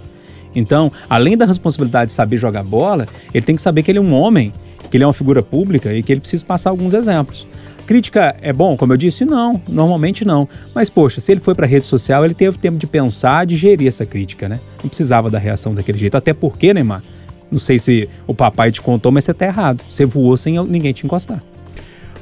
Então, 0.56 0.92
além 1.10 1.38
da 1.38 1.46
responsabilidade 1.46 2.08
de 2.08 2.14
saber 2.14 2.38
jogar 2.38 2.64
bola, 2.64 3.08
ele 3.34 3.46
tem 3.46 3.56
que 3.56 3.62
saber 3.62 3.84
que 3.84 3.92
ele 3.92 4.00
é 4.00 4.02
um 4.02 4.14
homem, 4.14 4.54
que 4.90 4.98
ele 4.98 5.04
é 5.04 5.08
uma 5.08 5.14
figura 5.14 5.42
pública 5.42 5.94
e 5.94 6.04
que 6.04 6.12
ele 6.12 6.22
precisa 6.22 6.46
passar 6.46 6.70
alguns 6.70 6.94
exemplos. 6.94 7.48
Crítica 7.86 8.36
é 8.42 8.54
bom, 8.54 8.78
como 8.78 8.94
eu 8.94 8.98
disse? 8.98 9.26
Não, 9.26 9.62
normalmente 9.68 10.24
não. 10.24 10.48
Mas, 10.74 10.90
poxa, 10.90 11.20
se 11.20 11.32
ele 11.32 11.42
foi 11.42 11.54
para 11.54 11.68
rede 11.68 11.86
social, 11.86 12.24
ele 12.24 12.34
teve 12.34 12.58
tempo 12.58 12.78
de 12.78 12.88
pensar, 12.88 13.46
de 13.46 13.58
gerir 13.58 13.88
essa 13.88 14.06
crítica, 14.06 14.48
né? 14.48 14.60
Não 14.82 14.88
precisava 14.88 15.30
da 15.30 15.38
reação 15.38 15.76
daquele 15.76 15.98
jeito. 15.98 16.16
Até 16.16 16.34
porque, 16.34 16.74
Neymar, 16.74 17.04
não 17.52 17.60
sei 17.60 17.78
se 17.78 18.10
o 18.26 18.34
papai 18.34 18.72
te 18.72 18.82
contou, 18.82 19.12
mas 19.12 19.26
você 19.26 19.34
tá 19.34 19.46
errado. 19.46 19.84
Você 19.90 20.06
voou 20.06 20.38
sem 20.38 20.64
ninguém 20.66 20.94
te 20.94 21.06
encostar. 21.06 21.44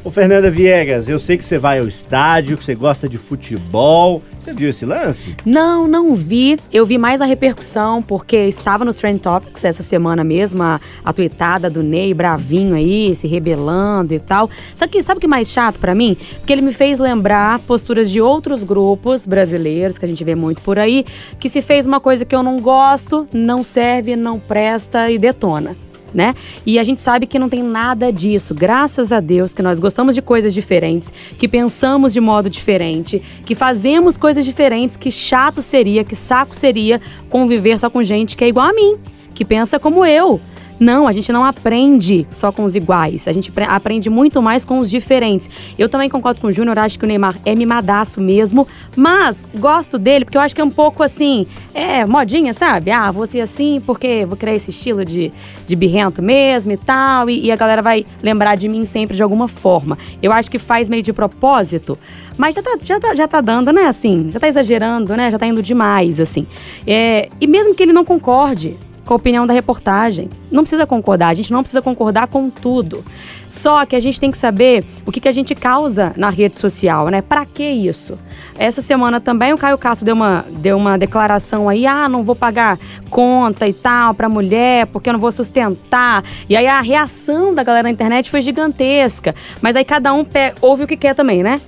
Ô, 0.03 0.09
Fernanda 0.09 0.49
Viegas, 0.49 1.07
eu 1.07 1.19
sei 1.19 1.37
que 1.37 1.45
você 1.45 1.59
vai 1.59 1.77
ao 1.77 1.87
estádio, 1.87 2.57
que 2.57 2.63
você 2.65 2.73
gosta 2.73 3.07
de 3.07 3.19
futebol. 3.19 4.23
Você 4.35 4.51
viu 4.51 4.71
esse 4.71 4.83
lance? 4.83 5.35
Não, 5.45 5.87
não 5.87 6.15
vi. 6.15 6.57
Eu 6.73 6.87
vi 6.87 6.97
mais 6.97 7.21
a 7.21 7.25
repercussão, 7.25 8.01
porque 8.01 8.35
estava 8.47 8.83
nos 8.83 8.95
Trend 8.95 9.19
Topics 9.19 9.63
essa 9.63 9.83
semana 9.83 10.23
mesmo, 10.23 10.63
a, 10.63 10.81
a 11.05 11.13
tweetada 11.13 11.69
do 11.69 11.83
Ney 11.83 12.15
bravinho 12.15 12.73
aí, 12.73 13.13
se 13.13 13.27
rebelando 13.27 14.11
e 14.11 14.19
tal. 14.19 14.49
Só 14.75 14.87
que 14.87 15.03
sabe 15.03 15.19
o 15.19 15.21
que 15.21 15.27
é 15.27 15.29
mais 15.29 15.51
chato 15.51 15.77
pra 15.77 15.93
mim? 15.93 16.17
Porque 16.39 16.51
ele 16.51 16.63
me 16.63 16.73
fez 16.73 16.97
lembrar 16.97 17.59
posturas 17.59 18.09
de 18.09 18.19
outros 18.19 18.63
grupos 18.63 19.23
brasileiros, 19.23 19.99
que 19.99 20.05
a 20.05 20.07
gente 20.07 20.23
vê 20.23 20.33
muito 20.33 20.63
por 20.63 20.79
aí, 20.79 21.05
que 21.39 21.47
se 21.47 21.61
fez 21.61 21.85
uma 21.85 21.99
coisa 21.99 22.25
que 22.25 22.35
eu 22.35 22.41
não 22.41 22.57
gosto, 22.57 23.27
não 23.31 23.63
serve, 23.63 24.15
não 24.15 24.39
presta 24.39 25.11
e 25.11 25.19
detona. 25.19 25.77
Né? 26.13 26.35
E 26.65 26.77
a 26.77 26.83
gente 26.83 26.99
sabe 26.99 27.25
que 27.25 27.39
não 27.39 27.47
tem 27.47 27.63
nada 27.63 28.11
disso. 28.11 28.53
Graças 28.53 29.11
a 29.11 29.19
Deus 29.19 29.53
que 29.53 29.61
nós 29.61 29.79
gostamos 29.79 30.13
de 30.13 30.21
coisas 30.21 30.53
diferentes, 30.53 31.11
que 31.37 31.47
pensamos 31.47 32.11
de 32.11 32.19
modo 32.19 32.49
diferente, 32.49 33.21
que 33.45 33.55
fazemos 33.55 34.17
coisas 34.17 34.43
diferentes, 34.43 34.97
que 34.97 35.09
chato 35.09 35.61
seria, 35.61 36.03
que 36.03 36.15
saco 36.15 36.55
seria 36.55 36.99
conviver 37.29 37.79
só 37.79 37.89
com 37.89 38.03
gente 38.03 38.35
que 38.35 38.43
é 38.43 38.47
igual 38.49 38.69
a 38.69 38.73
mim, 38.73 38.97
que 39.33 39.45
pensa 39.45 39.79
como 39.79 40.05
eu. 40.05 40.41
Não, 40.81 41.07
a 41.07 41.11
gente 41.11 41.31
não 41.31 41.45
aprende 41.45 42.25
só 42.31 42.51
com 42.51 42.65
os 42.65 42.75
iguais, 42.75 43.27
a 43.27 43.31
gente 43.31 43.51
pre- 43.51 43.65
aprende 43.65 44.09
muito 44.09 44.41
mais 44.41 44.65
com 44.65 44.79
os 44.79 44.89
diferentes. 44.89 45.47
Eu 45.77 45.87
também 45.87 46.09
concordo 46.09 46.41
com 46.41 46.47
o 46.47 46.51
Júnior, 46.51 46.79
acho 46.79 46.97
que 46.97 47.05
o 47.05 47.07
Neymar 47.07 47.35
é 47.45 47.53
mimadaço 47.53 48.19
mesmo, 48.19 48.67
mas 48.97 49.47
gosto 49.59 49.99
dele 49.99 50.25
porque 50.25 50.39
eu 50.39 50.41
acho 50.41 50.55
que 50.55 50.59
é 50.59 50.63
um 50.63 50.71
pouco 50.71 51.03
assim, 51.03 51.45
é, 51.71 52.03
modinha, 52.03 52.51
sabe? 52.51 52.89
Ah, 52.89 53.11
vou 53.11 53.27
ser 53.27 53.41
assim 53.41 53.79
porque 53.85 54.25
vou 54.25 54.35
criar 54.35 54.55
esse 54.55 54.71
estilo 54.71 55.05
de, 55.05 55.31
de 55.67 55.75
birrento 55.75 56.19
mesmo 56.19 56.71
e 56.71 56.77
tal, 56.77 57.29
e, 57.29 57.45
e 57.45 57.51
a 57.51 57.55
galera 57.55 57.83
vai 57.83 58.03
lembrar 58.23 58.55
de 58.55 58.67
mim 58.67 58.83
sempre 58.83 59.15
de 59.15 59.21
alguma 59.21 59.47
forma. 59.47 59.99
Eu 60.19 60.31
acho 60.31 60.49
que 60.49 60.57
faz 60.57 60.89
meio 60.89 61.03
de 61.03 61.13
propósito, 61.13 61.95
mas 62.35 62.55
já 62.55 62.63
tá, 62.63 62.75
já 62.83 62.99
tá, 62.99 63.13
já 63.13 63.27
tá 63.27 63.39
dando, 63.39 63.71
né, 63.71 63.83
assim, 63.83 64.31
já 64.31 64.39
tá 64.39 64.47
exagerando, 64.47 65.15
né, 65.15 65.29
já 65.29 65.37
tá 65.37 65.45
indo 65.45 65.61
demais, 65.61 66.19
assim. 66.19 66.47
É, 66.87 67.29
e 67.39 67.45
mesmo 67.45 67.75
que 67.75 67.83
ele 67.83 67.93
não 67.93 68.03
concorde, 68.03 68.77
com 69.05 69.13
a 69.13 69.17
opinião 69.17 69.47
da 69.47 69.53
reportagem. 69.53 70.29
Não 70.51 70.63
precisa 70.63 70.85
concordar, 70.85 71.29
a 71.29 71.33
gente 71.33 71.51
não 71.51 71.61
precisa 71.61 71.81
concordar 71.81 72.27
com 72.27 72.49
tudo. 72.49 73.03
Só 73.49 73.85
que 73.85 73.95
a 73.95 73.99
gente 73.99 74.19
tem 74.19 74.31
que 74.31 74.37
saber 74.37 74.85
o 75.05 75.11
que, 75.11 75.19
que 75.19 75.27
a 75.27 75.31
gente 75.31 75.55
causa 75.55 76.13
na 76.15 76.29
rede 76.29 76.57
social, 76.57 77.07
né? 77.09 77.21
Pra 77.21 77.45
que 77.45 77.63
isso? 77.63 78.17
Essa 78.57 78.81
semana 78.81 79.19
também 79.19 79.53
o 79.53 79.57
Caio 79.57 79.77
Castro 79.77 80.05
deu 80.05 80.15
uma, 80.15 80.45
deu 80.57 80.77
uma 80.77 80.97
declaração 80.97 81.67
aí, 81.67 81.85
ah, 81.85 82.07
não 82.07 82.23
vou 82.23 82.35
pagar 82.35 82.79
conta 83.09 83.67
e 83.67 83.73
tal 83.73 84.13
pra 84.13 84.29
mulher, 84.29 84.87
porque 84.87 85.09
eu 85.09 85.13
não 85.13 85.19
vou 85.19 85.31
sustentar. 85.31 86.23
E 86.47 86.55
aí 86.55 86.67
a 86.67 86.81
reação 86.81 87.53
da 87.53 87.63
galera 87.63 87.83
na 87.83 87.91
internet 87.91 88.29
foi 88.29 88.41
gigantesca. 88.41 89.35
Mas 89.61 89.75
aí 89.75 89.83
cada 89.83 90.13
um 90.13 90.25
ouve 90.61 90.83
o 90.83 90.87
que 90.87 90.97
quer 90.97 91.15
também, 91.15 91.43
né? 91.43 91.59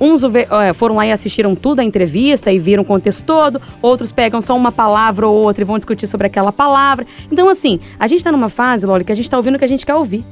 Uns 0.00 0.22
eh, 0.22 0.72
foram 0.74 0.96
lá 0.96 1.06
e 1.06 1.12
assistiram 1.12 1.54
tudo 1.54 1.80
a 1.80 1.84
entrevista 1.84 2.52
e 2.52 2.58
viram 2.58 2.82
o 2.82 2.86
contexto 2.86 3.24
todo, 3.24 3.60
outros 3.82 4.12
pegam 4.12 4.40
só 4.40 4.56
uma 4.56 4.70
palavra 4.70 5.26
ou 5.26 5.44
outra 5.44 5.62
e 5.62 5.64
vão 5.64 5.78
discutir 5.78 6.06
sobre 6.06 6.26
aquela 6.26 6.52
palavra. 6.52 7.06
Então, 7.30 7.48
assim, 7.48 7.80
a 7.98 8.06
gente 8.06 8.22
tá 8.22 8.30
numa 8.30 8.48
fase, 8.48 8.86
Loli, 8.86 9.04
que 9.04 9.12
a 9.12 9.16
gente 9.16 9.28
tá 9.28 9.36
ouvindo 9.36 9.56
o 9.56 9.58
que 9.58 9.64
a 9.64 9.68
gente 9.68 9.84
quer 9.84 9.94
ouvir. 9.94 10.24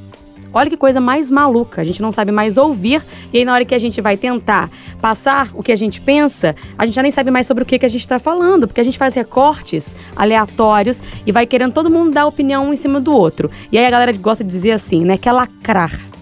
Olha 0.53 0.69
que 0.69 0.77
coisa 0.77 0.99
mais 0.99 1.29
maluca, 1.29 1.81
a 1.81 1.83
gente 1.83 2.01
não 2.01 2.11
sabe 2.11 2.31
mais 2.31 2.57
ouvir, 2.57 3.05
e 3.31 3.37
aí 3.37 3.45
na 3.45 3.53
hora 3.53 3.65
que 3.65 3.75
a 3.75 3.77
gente 3.77 3.99
vai 3.99 4.15
tentar 4.15 4.71
passar 5.01 5.49
o 5.53 5.61
que 5.61 5.71
a 5.71 5.75
gente 5.75 5.99
pensa, 5.99 6.55
a 6.77 6.85
gente 6.85 6.95
já 6.95 7.01
nem 7.01 7.11
sabe 7.11 7.29
mais 7.29 7.45
sobre 7.45 7.63
o 7.63 7.65
que, 7.65 7.77
que 7.77 7.85
a 7.85 7.89
gente 7.89 8.01
está 8.01 8.17
falando, 8.17 8.65
porque 8.65 8.81
a 8.81 8.83
gente 8.83 8.97
faz 8.97 9.13
recortes 9.13 9.95
aleatórios 10.15 11.01
e 11.25 11.31
vai 11.31 11.45
querendo 11.45 11.73
todo 11.73 11.89
mundo 11.89 12.11
dar 12.11 12.25
opinião 12.25 12.69
um 12.69 12.73
em 12.73 12.77
cima 12.77 12.99
do 12.99 13.13
outro. 13.13 13.51
E 13.71 13.77
aí 13.77 13.85
a 13.85 13.89
galera 13.89 14.13
gosta 14.13 14.43
de 14.43 14.49
dizer 14.49 14.71
assim, 14.71 15.03
né, 15.03 15.17
que 15.17 15.27
é 15.27 15.31
lacrar. 15.31 16.16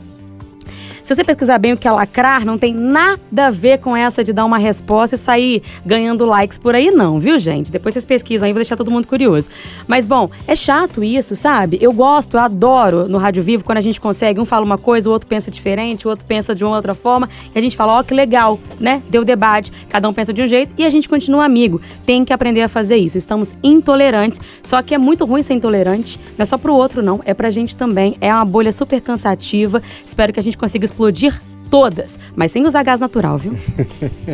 Se 1.05 1.13
você 1.13 1.23
pesquisar 1.23 1.59
bem 1.59 1.71
o 1.71 1.77
que 1.77 1.87
é 1.87 1.91
lacrar, 1.91 2.43
não 2.43 2.57
tem 2.57 2.73
nada 2.73 3.45
a 3.45 3.51
ver 3.51 3.77
com 3.77 3.95
essa 3.95 4.23
de 4.23 4.33
dar 4.33 4.43
uma 4.43 4.57
resposta 4.57 5.13
e 5.13 5.19
sair 5.19 5.61
ganhando 5.85 6.25
likes 6.25 6.57
por 6.57 6.73
aí, 6.73 6.89
não, 6.89 7.19
viu, 7.19 7.37
gente? 7.37 7.71
Depois 7.71 7.93
vocês 7.93 8.03
pesquisam 8.03 8.47
aí, 8.47 8.51
vou 8.51 8.59
deixar 8.59 8.75
todo 8.75 8.89
mundo 8.89 9.07
curioso. 9.07 9.47
Mas, 9.87 10.07
bom, 10.07 10.31
é 10.47 10.55
chato 10.55 11.03
isso, 11.03 11.35
sabe? 11.35 11.77
Eu 11.79 11.93
gosto, 11.93 12.37
eu 12.37 12.41
adoro 12.41 13.07
no 13.07 13.19
Rádio 13.19 13.43
Vivo 13.43 13.63
quando 13.63 13.77
a 13.77 13.81
gente 13.81 14.01
consegue, 14.01 14.39
um 14.39 14.45
fala 14.45 14.65
uma 14.65 14.79
coisa, 14.79 15.07
o 15.07 15.11
outro 15.11 15.27
pensa 15.27 15.51
diferente, 15.51 16.07
o 16.07 16.09
outro 16.09 16.25
pensa 16.25 16.55
de 16.55 16.63
uma 16.63 16.75
outra 16.75 16.95
forma, 16.95 17.29
e 17.53 17.59
a 17.59 17.61
gente 17.61 17.77
fala, 17.77 17.99
ó, 17.99 18.01
que 18.01 18.15
legal, 18.15 18.59
né? 18.79 19.03
Deu 19.07 19.23
debate, 19.23 19.71
cada 19.87 20.09
um 20.09 20.13
pensa 20.13 20.33
de 20.33 20.41
um 20.41 20.47
jeito 20.47 20.73
e 20.75 20.83
a 20.83 20.89
gente 20.89 21.07
continua 21.07 21.45
amigo. 21.45 21.79
Tem 22.03 22.25
que 22.25 22.33
aprender 22.33 22.63
a 22.63 22.67
fazer 22.67 22.95
isso. 22.95 23.15
Estamos 23.15 23.53
intolerantes, 23.61 24.41
só 24.63 24.81
que 24.81 24.95
é 24.95 24.97
muito 24.97 25.23
ruim 25.23 25.43
ser 25.43 25.53
intolerante, 25.53 26.19
não 26.35 26.41
é 26.41 26.45
só 26.47 26.57
pro 26.57 26.73
outro, 26.73 27.03
não, 27.03 27.21
é 27.25 27.35
pra 27.35 27.51
gente 27.51 27.75
também. 27.75 28.17
É 28.19 28.33
uma 28.33 28.43
bolha 28.43 28.71
super 28.71 28.99
cansativa. 29.01 29.83
Espero 30.03 30.33
que 30.33 30.39
a 30.39 30.43
gente 30.43 30.57
consiga 30.57 30.94
explodir 30.95 31.41
todas, 31.69 32.17
mas 32.35 32.51
sem 32.53 32.65
usar 32.65 32.83
gás 32.83 33.01
natural, 33.01 33.37
viu? 33.37 33.53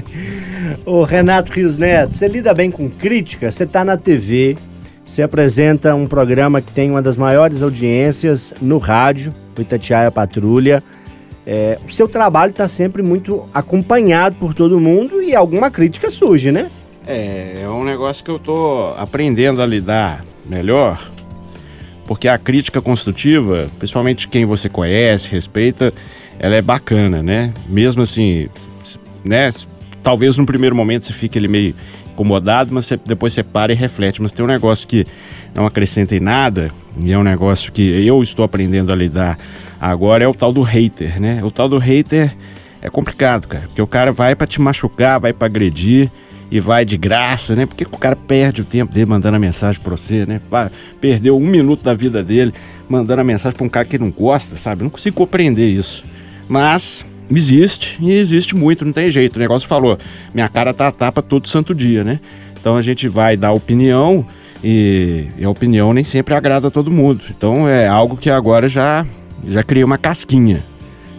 Ô 0.86 1.04
Renato 1.04 1.52
Rios 1.52 1.76
Neto, 1.76 2.14
você 2.14 2.28
lida 2.28 2.54
bem 2.54 2.70
com 2.70 2.88
crítica? 2.88 3.52
Você 3.52 3.66
tá 3.66 3.84
na 3.84 3.98
TV, 3.98 4.56
você 5.04 5.24
apresenta 5.24 5.96
um 5.96 6.06
programa 6.06 6.62
que 6.62 6.72
tem 6.72 6.92
uma 6.92 7.02
das 7.02 7.18
maiores 7.18 7.64
audiências 7.64 8.54
no 8.62 8.78
rádio, 8.78 9.34
o 9.58 9.62
Itatiaia 9.62 10.12
Patrulha. 10.12 10.84
É, 11.48 11.80
o 11.84 11.90
seu 11.90 12.08
trabalho 12.08 12.52
está 12.52 12.68
sempre 12.68 13.02
muito 13.02 13.50
acompanhado 13.52 14.36
por 14.36 14.54
todo 14.54 14.80
mundo 14.80 15.24
e 15.24 15.36
alguma 15.36 15.72
crítica 15.72 16.12
surge, 16.12 16.52
né? 16.52 16.70
É, 17.08 17.62
é 17.64 17.68
um 17.68 17.84
negócio 17.84 18.24
que 18.24 18.30
eu 18.30 18.38
tô 18.38 18.94
aprendendo 18.96 19.60
a 19.64 19.66
lidar 19.66 20.24
melhor, 20.46 21.10
porque 22.06 22.28
a 22.28 22.38
crítica 22.38 22.80
construtiva, 22.80 23.68
principalmente 23.80 24.28
quem 24.28 24.46
você 24.46 24.70
conhece, 24.70 25.28
respeita, 25.30 25.92
ela 26.44 26.56
é 26.56 26.62
bacana, 26.62 27.22
né? 27.22 27.54
Mesmo 27.70 28.02
assim, 28.02 28.50
né? 29.24 29.52
Talvez 30.02 30.36
no 30.38 30.46
primeiro 30.46 30.76
momento 30.76 31.06
você 31.06 31.14
fique 31.14 31.38
ali 31.38 31.48
meio 31.48 31.76
incomodado, 32.12 32.74
mas 32.74 32.88
você- 32.88 32.98
depois 33.06 33.32
você 33.32 33.44
para 33.44 33.72
e 33.72 33.76
reflete. 33.76 34.20
Mas 34.20 34.32
tem 34.32 34.44
um 34.44 34.48
negócio 34.48 34.88
que 34.88 35.06
não 35.54 35.68
acrescenta 35.68 36.16
em 36.16 36.20
nada, 36.20 36.72
e 37.00 37.12
é 37.14 37.18
um 37.18 37.24
negócio 37.24 37.72
que 37.72 37.84
eu 38.06 38.24
estou 38.24 38.44
aprendendo 38.44 38.92
a 38.92 38.96
lidar 38.96 39.38
agora, 39.80 40.24
é 40.24 40.28
o 40.28 40.34
tal 40.34 40.52
do 40.52 40.64
hater, 40.64 41.22
né? 41.22 41.44
O 41.44 41.52
tal 41.52 41.70
do 41.70 41.78
hater 41.78 42.36
é 42.82 42.90
complicado, 42.90 43.48
cara, 43.48 43.66
porque 43.68 43.82
o 43.82 43.88
cara 43.88 44.12
vai 44.12 44.36
pra 44.36 44.48
te 44.48 44.60
machucar, 44.60 45.20
vai 45.20 45.34
pra 45.34 45.46
agredir 45.46 46.10
e 46.50 46.60
vai 46.60 46.84
de 46.84 46.98
graça, 46.98 47.56
né? 47.56 47.68
Porque 47.68 47.84
o 47.84 47.98
cara 48.00 48.16
perde 48.16 48.62
o 48.62 48.66
tempo 48.66 48.92
dele 48.92 49.06
mandando 49.06 49.36
a 49.36 49.40
mensagem 49.40 49.80
pra 49.80 49.92
você, 49.96 50.26
né? 50.26 50.42
Perdeu 51.00 51.38
um 51.38 51.46
minuto 51.48 51.84
da 51.84 51.94
vida 51.94 52.24
dele 52.24 52.52
mandando 52.90 53.22
a 53.22 53.24
mensagem 53.24 53.56
pra 53.56 53.66
um 53.66 53.70
cara 53.70 53.86
que 53.86 53.96
ele 53.96 54.06
não 54.06 54.12
gosta, 54.12 54.56
sabe? 54.56 54.82
Eu 54.82 54.86
não 54.86 54.90
consigo 54.90 55.16
compreender 55.16 55.70
isso. 55.70 56.04
Mas 56.52 57.06
existe 57.32 57.98
e 58.02 58.12
existe 58.12 58.54
muito, 58.54 58.84
não 58.84 58.92
tem 58.92 59.10
jeito. 59.10 59.38
O 59.38 59.40
negócio 59.40 59.70
falou, 59.70 59.98
minha 60.34 60.50
cara 60.50 60.74
tá 60.74 60.90
a 60.90 60.92
tapa 60.92 61.22
todo 61.22 61.48
santo 61.48 61.74
dia, 61.74 62.04
né? 62.04 62.20
Então 62.60 62.76
a 62.76 62.82
gente 62.82 63.08
vai 63.08 63.38
dar 63.38 63.54
opinião 63.54 64.26
e, 64.62 65.28
e 65.38 65.46
a 65.46 65.50
opinião 65.50 65.94
nem 65.94 66.04
sempre 66.04 66.34
agrada 66.34 66.68
a 66.68 66.70
todo 66.70 66.92
mundo. 66.92 67.24
Então 67.30 67.70
é 67.70 67.88
algo 67.88 68.18
que 68.18 68.30
agora 68.30 68.68
já 68.68 69.08
já 69.48 69.64
criei 69.64 69.86
uma 69.86 69.98
casquinha. 69.98 70.62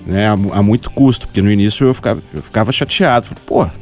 né, 0.04 0.28
a, 0.28 0.32
a 0.32 0.62
muito 0.62 0.90
custo, 0.90 1.26
porque 1.26 1.40
no 1.40 1.50
início 1.50 1.86
eu 1.86 1.94
ficava, 1.94 2.22
eu 2.34 2.42
ficava 2.42 2.70
chateado. 2.70 3.28
Pô, 3.46 3.64
por 3.64 3.72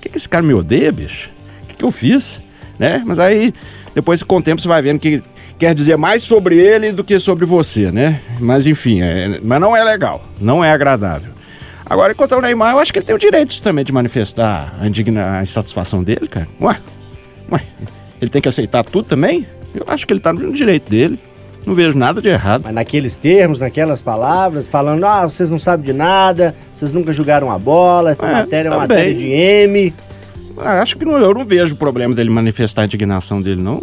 que, 0.00 0.08
que 0.08 0.18
esse 0.18 0.28
cara 0.28 0.44
me 0.44 0.52
odeia, 0.52 0.90
bicho? 0.90 1.30
O 1.62 1.66
que, 1.68 1.76
que 1.76 1.84
eu 1.84 1.92
fiz? 1.92 2.40
Né? 2.76 3.00
Mas 3.06 3.20
aí, 3.20 3.54
depois 3.94 4.20
com 4.24 4.38
o 4.38 4.42
tempo, 4.42 4.60
você 4.60 4.66
vai 4.66 4.82
vendo 4.82 4.98
que 4.98 5.22
quer 5.58 5.74
dizer 5.74 5.96
mais 5.96 6.22
sobre 6.22 6.56
ele 6.58 6.92
do 6.92 7.04
que 7.04 7.18
sobre 7.18 7.44
você, 7.44 7.90
né? 7.90 8.20
Mas 8.40 8.66
enfim, 8.66 9.00
é- 9.02 9.38
mas 9.42 9.60
não 9.60 9.76
é 9.76 9.82
legal, 9.84 10.22
não 10.40 10.62
é 10.64 10.70
agradável. 10.72 11.32
Agora, 11.88 12.14
quanto 12.14 12.34
ao 12.34 12.40
Neymar, 12.40 12.74
eu 12.74 12.78
acho 12.78 12.92
que 12.92 12.98
ele 12.98 13.06
tem 13.06 13.14
o 13.14 13.18
direito 13.18 13.60
também 13.62 13.84
de 13.84 13.92
manifestar 13.92 14.74
a, 14.80 14.86
indigna, 14.86 15.38
a 15.38 15.42
insatisfação 15.42 16.02
dele, 16.02 16.26
cara. 16.28 16.48
Ué, 16.60 16.76
ué, 17.50 17.60
ele 18.20 18.30
tem 18.30 18.40
que 18.40 18.48
aceitar 18.48 18.82
tudo 18.84 19.04
também? 19.06 19.46
Eu 19.74 19.84
acho 19.86 20.06
que 20.06 20.12
ele 20.12 20.20
tá 20.20 20.32
no 20.32 20.52
direito 20.52 20.88
dele. 20.90 21.18
Não 21.66 21.74
vejo 21.74 21.96
nada 21.96 22.20
de 22.20 22.28
errado. 22.28 22.62
Mas 22.64 22.74
naqueles 22.74 23.14
termos, 23.14 23.60
naquelas 23.60 24.00
palavras, 24.00 24.66
falando, 24.66 25.04
ah, 25.06 25.22
vocês 25.22 25.48
não 25.48 25.58
sabem 25.60 25.86
de 25.86 25.92
nada, 25.92 26.54
vocês 26.74 26.90
nunca 26.92 27.12
jogaram 27.12 27.50
a 27.52 27.58
bola, 27.58 28.10
essa 28.10 28.26
É, 28.26 28.32
matéria 28.32 28.68
é 28.68 28.70
uma 28.72 28.78
matéria 28.80 29.14
de 29.14 29.26
M. 29.30 29.94
Ah, 30.58 30.80
Acho 30.82 30.96
que 30.96 31.04
não, 31.04 31.16
eu 31.18 31.32
não 31.32 31.44
vejo 31.44 31.76
problema 31.76 32.14
dele 32.14 32.30
manifestar 32.30 32.82
a 32.82 32.84
indignação 32.86 33.40
dele, 33.40 33.62
não. 33.62 33.82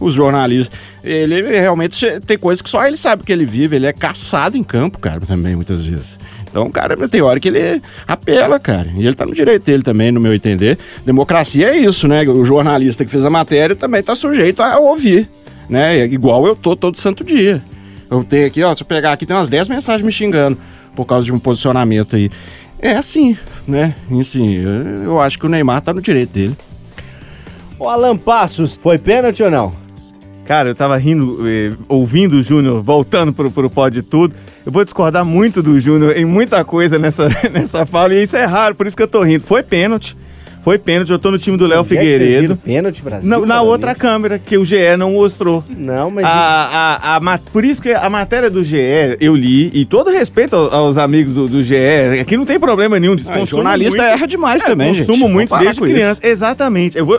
Os 0.00 0.14
jornalistas, 0.14 0.76
ele, 1.02 1.42
realmente 1.42 2.20
tem 2.20 2.36
coisas 2.36 2.60
que 2.60 2.68
só 2.68 2.86
ele 2.86 2.96
sabe 2.96 3.22
que 3.22 3.32
ele 3.32 3.44
vive, 3.44 3.76
ele 3.76 3.86
é 3.86 3.92
caçado 3.92 4.56
em 4.56 4.62
campo, 4.62 4.98
cara, 4.98 5.20
também, 5.20 5.54
muitas 5.54 5.84
vezes. 5.84 6.18
Então, 6.54 6.70
cara, 6.70 6.96
tem 7.08 7.20
hora 7.20 7.40
que 7.40 7.48
ele 7.48 7.82
apela, 8.06 8.60
cara. 8.60 8.88
E 8.96 9.04
ele 9.04 9.14
tá 9.14 9.26
no 9.26 9.34
direito 9.34 9.64
dele 9.64 9.82
também, 9.82 10.12
no 10.12 10.20
meu 10.20 10.32
entender. 10.32 10.78
Democracia 11.04 11.70
é 11.70 11.76
isso, 11.76 12.06
né? 12.06 12.22
O 12.22 12.44
jornalista 12.44 13.04
que 13.04 13.10
fez 13.10 13.24
a 13.24 13.30
matéria 13.30 13.74
também 13.74 14.02
tá 14.02 14.14
sujeito 14.14 14.62
a 14.62 14.78
ouvir, 14.78 15.28
né? 15.68 16.06
Igual 16.06 16.46
eu 16.46 16.54
tô 16.54 16.76
todo 16.76 16.96
santo 16.96 17.24
dia. 17.24 17.60
Eu 18.08 18.22
tenho 18.22 18.46
aqui, 18.46 18.62
ó, 18.62 18.74
se 18.74 18.82
eu 18.82 18.86
pegar 18.86 19.12
aqui, 19.12 19.26
tem 19.26 19.36
umas 19.36 19.48
10 19.48 19.68
mensagens 19.68 20.06
me 20.06 20.12
xingando 20.12 20.56
por 20.94 21.04
causa 21.04 21.24
de 21.24 21.32
um 21.32 21.40
posicionamento 21.40 22.14
aí. 22.14 22.30
É 22.78 22.92
assim, 22.92 23.36
né? 23.66 23.94
E 24.08 24.20
assim, 24.20 24.62
eu 25.04 25.20
acho 25.20 25.38
que 25.38 25.46
o 25.46 25.48
Neymar 25.48 25.80
tá 25.80 25.92
no 25.92 26.00
direito 26.00 26.30
dele. 26.30 26.56
O 27.78 27.88
Alan 27.88 28.16
Passos, 28.16 28.78
foi 28.80 28.98
pênalti 28.98 29.42
ou 29.42 29.50
não? 29.50 29.83
Cara, 30.44 30.68
eu 30.68 30.74
tava 30.74 30.96
rindo, 30.96 31.38
eh, 31.48 31.72
ouvindo 31.88 32.34
o 32.34 32.42
Júnior, 32.42 32.82
voltando 32.82 33.32
pro, 33.32 33.50
pro 33.50 33.70
pódio 33.70 34.02
tudo. 34.02 34.34
Eu 34.64 34.70
vou 34.70 34.84
discordar 34.84 35.24
muito 35.24 35.62
do 35.62 35.80
Júnior 35.80 36.16
em 36.16 36.24
muita 36.24 36.64
coisa 36.64 36.98
nessa, 36.98 37.28
nessa 37.52 37.86
fala, 37.86 38.14
e 38.14 38.22
isso 38.22 38.36
é 38.36 38.44
raro, 38.44 38.74
por 38.74 38.86
isso 38.86 38.96
que 38.96 39.02
eu 39.02 39.08
tô 39.08 39.22
rindo. 39.22 39.42
Foi 39.44 39.62
pênalti, 39.62 40.14
foi 40.62 40.78
pênalti, 40.78 41.10
eu 41.10 41.18
tô 41.18 41.30
no 41.30 41.38
time 41.38 41.56
do 41.56 41.66
Léo 41.66 41.80
é 41.80 41.84
Figueiredo. 41.84 42.56
pênalti, 42.56 43.02
Brasil? 43.02 43.46
Na, 43.46 43.62
outra 43.62 43.94
câmera, 43.94 44.38
que 44.38 44.56
o 44.58 44.64
GE 44.64 44.96
não 44.98 45.12
mostrou. 45.12 45.64
Não, 45.68 46.10
mas... 46.10 46.24
A, 46.26 46.30
a, 47.02 47.16
a 47.16 47.38
por 47.38 47.64
isso 47.64 47.80
que 47.82 47.90
a 47.92 48.08
matéria 48.10 48.50
do 48.50 48.62
GE 48.64 48.76
eu 49.20 49.34
li, 49.34 49.70
e 49.74 49.84
todo 49.86 50.10
respeito 50.10 50.56
ao- 50.56 50.72
aos 50.74 50.96
amigos 50.98 51.32
do, 51.34 51.48
do 51.48 51.62
GE, 51.62 51.74
aqui 52.20 52.36
não 52.36 52.44
tem 52.46 52.58
problema 52.60 52.98
nenhum, 53.00 53.12
Ah, 53.12 53.16
desconsumo 53.16 53.62
jornalista 53.62 53.96
muito, 54.02 54.10
erra 54.12 54.26
demais 54.26 54.62
é, 54.62 54.66
também, 54.66 54.94
gente. 54.94 55.06
consumo 55.06 55.18
Vamos 55.24 55.34
muito 55.34 55.56
desde 55.58 55.80
com 55.80 55.86
isso. 55.86 55.94
criança. 55.94 56.20
Exatamente. 56.22 56.96
Eu 56.98 57.04
vou, 57.06 57.18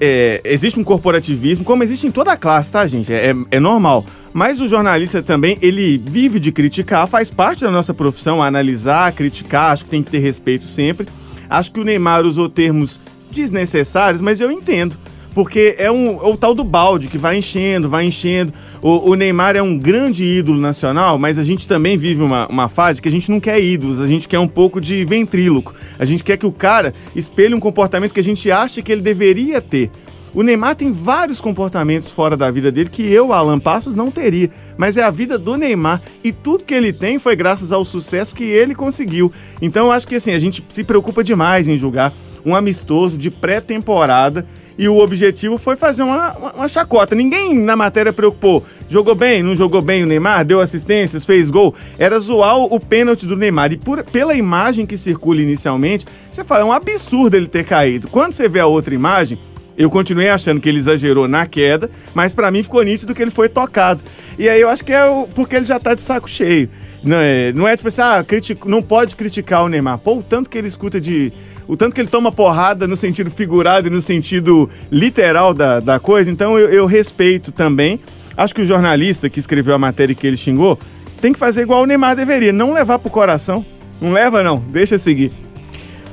é, 0.00 0.40
existe 0.44 0.78
um 0.78 0.84
corporativismo, 0.84 1.64
como 1.64 1.82
existe 1.82 2.06
em 2.06 2.10
toda 2.10 2.32
a 2.32 2.36
classe, 2.36 2.72
tá, 2.72 2.86
gente? 2.86 3.12
É, 3.12 3.30
é- 3.30 3.34
é 3.52 3.60
normal. 3.60 4.04
Mas 4.32 4.60
o 4.60 4.66
jornalista 4.66 5.22
também, 5.22 5.56
ele 5.62 5.96
vive 5.98 6.40
de 6.40 6.50
criticar, 6.50 7.06
faz 7.06 7.30
parte 7.30 7.60
da 7.62 7.70
nossa 7.70 7.94
profissão, 7.94 8.42
analisar, 8.42 9.12
criticar, 9.12 9.72
acho 9.72 9.84
que 9.84 9.90
tem 9.90 10.02
que 10.02 10.10
ter 10.10 10.18
respeito 10.18 10.66
sempre. 10.66 11.06
Acho 11.48 11.70
que 11.70 11.78
o 11.80 11.84
Neymar 11.84 12.24
usou 12.24 12.48
termos 12.48 13.00
desnecessários, 13.30 14.20
mas 14.20 14.40
eu 14.40 14.50
entendo. 14.50 14.96
Porque 15.34 15.74
é, 15.78 15.90
um, 15.90 16.22
é 16.22 16.26
o 16.26 16.36
tal 16.36 16.54
do 16.54 16.62
balde 16.62 17.08
que 17.08 17.18
vai 17.18 17.36
enchendo, 17.36 17.88
vai 17.88 18.04
enchendo. 18.04 18.52
O, 18.80 19.10
o 19.10 19.14
Neymar 19.14 19.56
é 19.56 19.62
um 19.62 19.76
grande 19.76 20.22
ídolo 20.22 20.60
nacional, 20.60 21.18
mas 21.18 21.38
a 21.38 21.42
gente 21.42 21.66
também 21.66 21.98
vive 21.98 22.22
uma, 22.22 22.46
uma 22.46 22.68
fase 22.68 23.02
que 23.02 23.08
a 23.08 23.12
gente 23.12 23.30
não 23.30 23.40
quer 23.40 23.60
ídolos, 23.60 24.00
a 24.00 24.06
gente 24.06 24.28
quer 24.28 24.38
um 24.38 24.46
pouco 24.46 24.80
de 24.80 25.04
ventríloco. 25.04 25.74
A 25.98 26.04
gente 26.04 26.22
quer 26.22 26.36
que 26.36 26.46
o 26.46 26.52
cara 26.52 26.94
espelhe 27.16 27.54
um 27.54 27.60
comportamento 27.60 28.14
que 28.14 28.20
a 28.20 28.24
gente 28.24 28.48
acha 28.50 28.80
que 28.80 28.92
ele 28.92 29.02
deveria 29.02 29.60
ter. 29.60 29.90
O 30.32 30.42
Neymar 30.42 30.74
tem 30.74 30.90
vários 30.90 31.40
comportamentos 31.40 32.10
fora 32.10 32.36
da 32.36 32.50
vida 32.50 32.70
dele 32.72 32.90
que 32.90 33.06
eu, 33.06 33.32
Alan 33.32 33.60
Passos, 33.60 33.94
não 33.94 34.10
teria. 34.10 34.50
Mas 34.76 34.96
é 34.96 35.02
a 35.02 35.10
vida 35.10 35.38
do 35.38 35.56
Neymar. 35.56 36.02
E 36.24 36.32
tudo 36.32 36.64
que 36.64 36.74
ele 36.74 36.92
tem 36.92 37.20
foi 37.20 37.36
graças 37.36 37.70
ao 37.70 37.84
sucesso 37.84 38.34
que 38.34 38.42
ele 38.42 38.74
conseguiu. 38.74 39.32
Então 39.62 39.86
eu 39.86 39.92
acho 39.92 40.08
que 40.08 40.16
assim, 40.16 40.32
a 40.32 40.38
gente 40.38 40.64
se 40.68 40.82
preocupa 40.82 41.22
demais 41.22 41.68
em 41.68 41.76
julgar 41.76 42.12
um 42.44 42.54
amistoso 42.54 43.16
de 43.16 43.30
pré-temporada. 43.30 44.46
E 44.76 44.88
o 44.88 44.98
objetivo 44.98 45.56
foi 45.56 45.76
fazer 45.76 46.02
uma, 46.02 46.32
uma, 46.36 46.52
uma 46.52 46.68
chacota. 46.68 47.14
Ninguém 47.14 47.56
na 47.56 47.76
matéria 47.76 48.12
preocupou. 48.12 48.64
Jogou 48.90 49.14
bem, 49.14 49.40
não 49.40 49.54
jogou 49.54 49.80
bem 49.80 50.02
o 50.02 50.06
Neymar, 50.06 50.44
deu 50.44 50.60
assistências, 50.60 51.24
fez 51.24 51.48
gol. 51.48 51.72
Era 51.96 52.18
zoar 52.18 52.56
o, 52.58 52.80
pênalti 52.80 53.24
do 53.24 53.36
Neymar. 53.36 53.72
E 53.72 53.76
por- 53.76 54.02
pela 54.02 54.34
imagem 54.34 54.84
que 54.84 54.98
circula 54.98 55.40
inicialmente, 55.40 56.04
você 56.32 56.42
fala, 56.42 56.62
é 56.62 56.64
um 56.64 56.72
absurdo 56.72 57.36
ele 57.36 57.46
ter 57.46 57.64
caído. 57.64 58.08
Quando 58.08 58.32
você 58.32 58.48
vê 58.48 58.58
a 58.58 58.66
outra 58.66 58.92
imagem, 58.92 59.38
eu 59.78 59.88
continuei 59.88 60.28
achando 60.28 60.60
que 60.60 60.68
ele 60.68 60.78
exagerou 60.78 61.28
na 61.28 61.46
queda, 61.46 61.88
mas 62.12 62.34
pra 62.34 62.50
mim 62.50 62.62
ficou 62.64 62.82
nítido 62.82 63.14
que 63.14 63.22
ele 63.22 63.30
foi 63.30 63.48
tocado. 63.48 64.02
E 64.36 64.48
aí 64.48 64.60
eu 64.60 64.68
acho 64.68 64.84
que 64.84 64.92
é 64.92 65.04
porque 65.36 65.54
ele 65.54 65.64
já 65.66 65.78
tá 65.78 65.94
de 65.94 66.02
saco 66.02 66.28
cheio. 66.28 66.68
Não 67.02 67.16
é, 67.18 67.52
não 67.52 67.68
é 67.68 67.76
tipo 67.76 67.88
assim, 67.88 68.00
ah, 68.02 68.24
critico- 68.26 68.68
não 68.68 68.82
pode 68.82 69.14
criticar 69.14 69.62
o 69.64 69.68
Neymar. 69.68 69.98
Pô, 69.98 70.16
o 70.16 70.22
tanto 70.22 70.50
que 70.50 70.58
ele 70.58 70.66
escuta 70.68 71.00
de. 71.00 71.32
O 71.66 71.76
tanto 71.76 71.94
que 71.94 72.00
ele 72.00 72.08
toma 72.08 72.30
porrada 72.30 72.86
no 72.86 72.96
sentido 72.96 73.30
figurado 73.30 73.86
e 73.86 73.90
no 73.90 74.00
sentido 74.02 74.68
literal 74.90 75.54
da, 75.54 75.80
da 75.80 75.98
coisa. 75.98 76.30
Então 76.30 76.58
eu, 76.58 76.68
eu 76.68 76.86
respeito 76.86 77.50
também. 77.52 77.98
Acho 78.36 78.54
que 78.54 78.60
o 78.62 78.64
jornalista 78.64 79.30
que 79.30 79.38
escreveu 79.40 79.74
a 79.74 79.78
matéria 79.78 80.14
que 80.14 80.26
ele 80.26 80.36
xingou 80.36 80.78
tem 81.20 81.32
que 81.32 81.38
fazer 81.38 81.62
igual 81.62 81.82
o 81.82 81.86
Neymar 81.86 82.14
deveria, 82.16 82.52
não 82.52 82.72
levar 82.74 82.98
pro 82.98 83.08
coração. 83.10 83.64
Não 84.00 84.12
leva, 84.12 84.42
não, 84.42 84.58
deixa 84.58 84.98
seguir. 84.98 85.32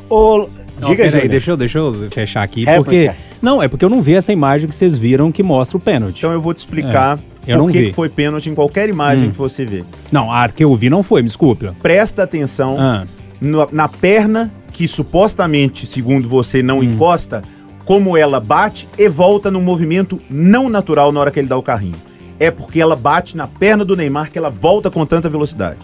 Ô, 0.10 0.48
Não, 0.80 0.90
diga, 0.90 1.04
peraí, 1.04 1.10
Júnior. 1.12 1.28
deixa 1.30 1.52
eu, 1.52 1.58
deixa 1.58 1.78
eu 1.80 1.94
fechar 2.12 2.44
aqui, 2.44 2.64
Réplica. 2.64 2.84
porque... 2.84 3.12
Não, 3.42 3.62
é 3.62 3.68
porque 3.68 3.84
eu 3.84 3.90
não 3.90 4.02
vi 4.04 4.14
essa 4.14 4.32
imagem 4.32 4.70
que 4.70 4.76
vocês 4.76 4.96
viram 4.96 5.32
que 5.32 5.42
mostra 5.42 5.76
o 5.76 5.80
pênalti. 5.80 6.20
Então 6.20 6.32
eu 6.32 6.40
vou 6.40 6.54
te 6.54 6.60
explicar 6.60 7.18
É, 7.48 7.54
eu 7.54 7.58
não 7.58 7.66
por 7.66 7.72
que 7.72 7.88
que 7.88 7.94
foi 7.94 8.08
pênalti 8.08 8.50
em 8.52 8.56
qualquer 8.56 8.88
imagem 8.88 9.30
Hum. 9.30 9.32
que 9.32 9.38
você 9.38 9.66
vê. 9.66 9.84
Não, 10.12 10.32
a 10.32 10.48
que 10.48 10.64
eu 10.64 10.76
vi 10.76 10.90
não 10.92 11.02
foi, 11.02 11.22
me 11.24 11.28
desculpa. 11.28 11.76
Presta 11.82 12.22
atenção 12.22 12.78
Ah, 12.80 13.06
no- 13.42 13.68
na 13.72 13.88
perna 13.88 14.52
que 14.71 14.88
supostamente, 14.88 15.86
segundo 15.86 16.27
você, 16.27 16.63
não 16.63 16.79
Hum. 16.79 16.84
encosta, 16.84 17.41
como 17.86 18.15
ela 18.15 18.39
bate 18.39 18.88
e 18.97 19.10
volta 19.10 19.51
num 19.51 19.62
movimento 19.62 20.19
não 20.29 20.69
natural 20.69 21.12
na 21.12 21.19
hora 21.19 21.31
que 21.31 21.39
ele 21.39 21.47
dá 21.47 21.57
o 21.57 21.63
carrinho. 21.63 21.95
É 22.39 22.49
porque 22.49 22.79
ela 22.81 22.95
bate 22.95 23.38
na 23.38 23.45
perna 23.47 23.86
do 23.86 23.95
Neymar 23.95 24.31
que 24.31 24.38
ela 24.38 24.49
volta 24.49 24.89
com 24.89 25.05
tanta 25.05 25.29
velocidade. 25.29 25.77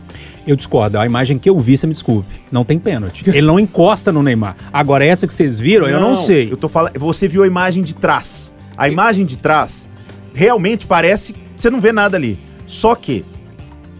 eu 0.47 0.56
discordo. 0.56 0.97
A 0.97 1.06
imagem 1.06 1.38
que 1.38 1.50
eu 1.50 1.60
vi, 1.60 1.78
você 1.78 1.86
me 1.86 1.91
desculpe. 1.93 2.30
Não 2.50 2.63
tem 2.63 2.80
pênalti. 2.80 3.21
Ele 3.30 3.41
não 3.45 3.60
encosta 3.60 4.13
no 4.13 4.23
Neymar. 4.23 4.56
Agora, 4.71 5.04
essa 5.06 5.28
que 5.28 5.34
vocês 5.34 5.60
viram, 5.60 5.88
eu 5.89 6.00
não 6.00 6.15
sei. 6.15 6.50
Eu 6.52 6.56
tô 6.56 6.69
falando, 6.69 6.97
você 6.97 7.28
viu 7.28 7.43
a 7.43 7.47
imagem 7.47 7.84
de 7.84 7.93
trás. 7.93 8.54
A 8.78 8.88
imagem 8.88 9.26
de 9.26 9.38
trás 9.38 9.86
realmente 10.34 10.88
parece, 10.88 11.36
você 11.58 11.69
não 11.69 11.82
vê 11.82 11.91
nada 11.91 12.15
ali. 12.15 12.39
Só 12.65 12.95
que 12.95 13.26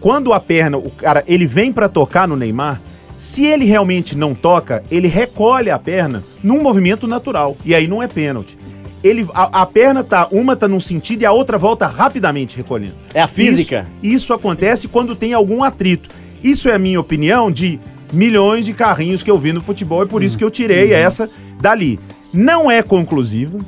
quando 0.00 0.32
a 0.32 0.40
perna, 0.40 0.78
o 0.78 0.90
cara, 0.90 1.22
ele 1.28 1.46
vem 1.46 1.70
pra 1.72 1.86
tocar 1.88 2.26
no 2.26 2.34
Neymar, 2.34 2.80
se 3.18 3.44
ele 3.44 3.64
realmente 3.64 4.16
não 4.16 4.32
toca, 4.32 4.80
ele 4.88 5.08
recolhe 5.08 5.70
a 5.70 5.78
perna 5.78 6.22
num 6.40 6.62
movimento 6.62 7.08
natural 7.08 7.56
e 7.64 7.74
aí 7.74 7.88
não 7.88 8.00
é 8.00 8.06
pênalti. 8.06 8.56
Ele, 9.02 9.26
a, 9.34 9.62
a 9.62 9.66
perna 9.66 10.04
tá, 10.04 10.28
uma 10.30 10.54
tá 10.54 10.68
num 10.68 10.78
sentido 10.78 11.22
e 11.22 11.26
a 11.26 11.32
outra 11.32 11.58
volta 11.58 11.88
rapidamente 11.88 12.56
recolhendo. 12.56 12.94
É 13.12 13.20
a 13.20 13.26
física. 13.26 13.88
Isso, 14.00 14.14
isso 14.14 14.32
acontece 14.32 14.86
quando 14.86 15.16
tem 15.16 15.34
algum 15.34 15.64
atrito. 15.64 16.08
Isso 16.44 16.68
é 16.68 16.74
a 16.74 16.78
minha 16.78 17.00
opinião 17.00 17.50
de 17.50 17.80
milhões 18.12 18.64
de 18.64 18.72
carrinhos 18.72 19.20
que 19.20 19.30
eu 19.30 19.36
vi 19.36 19.52
no 19.52 19.60
futebol 19.60 20.04
e 20.04 20.06
por 20.06 20.22
isso 20.22 20.38
que 20.38 20.44
eu 20.44 20.50
tirei 20.50 20.92
essa 20.92 21.28
dali. 21.60 21.98
Não 22.32 22.70
é 22.70 22.82
conclusiva. 22.84 23.58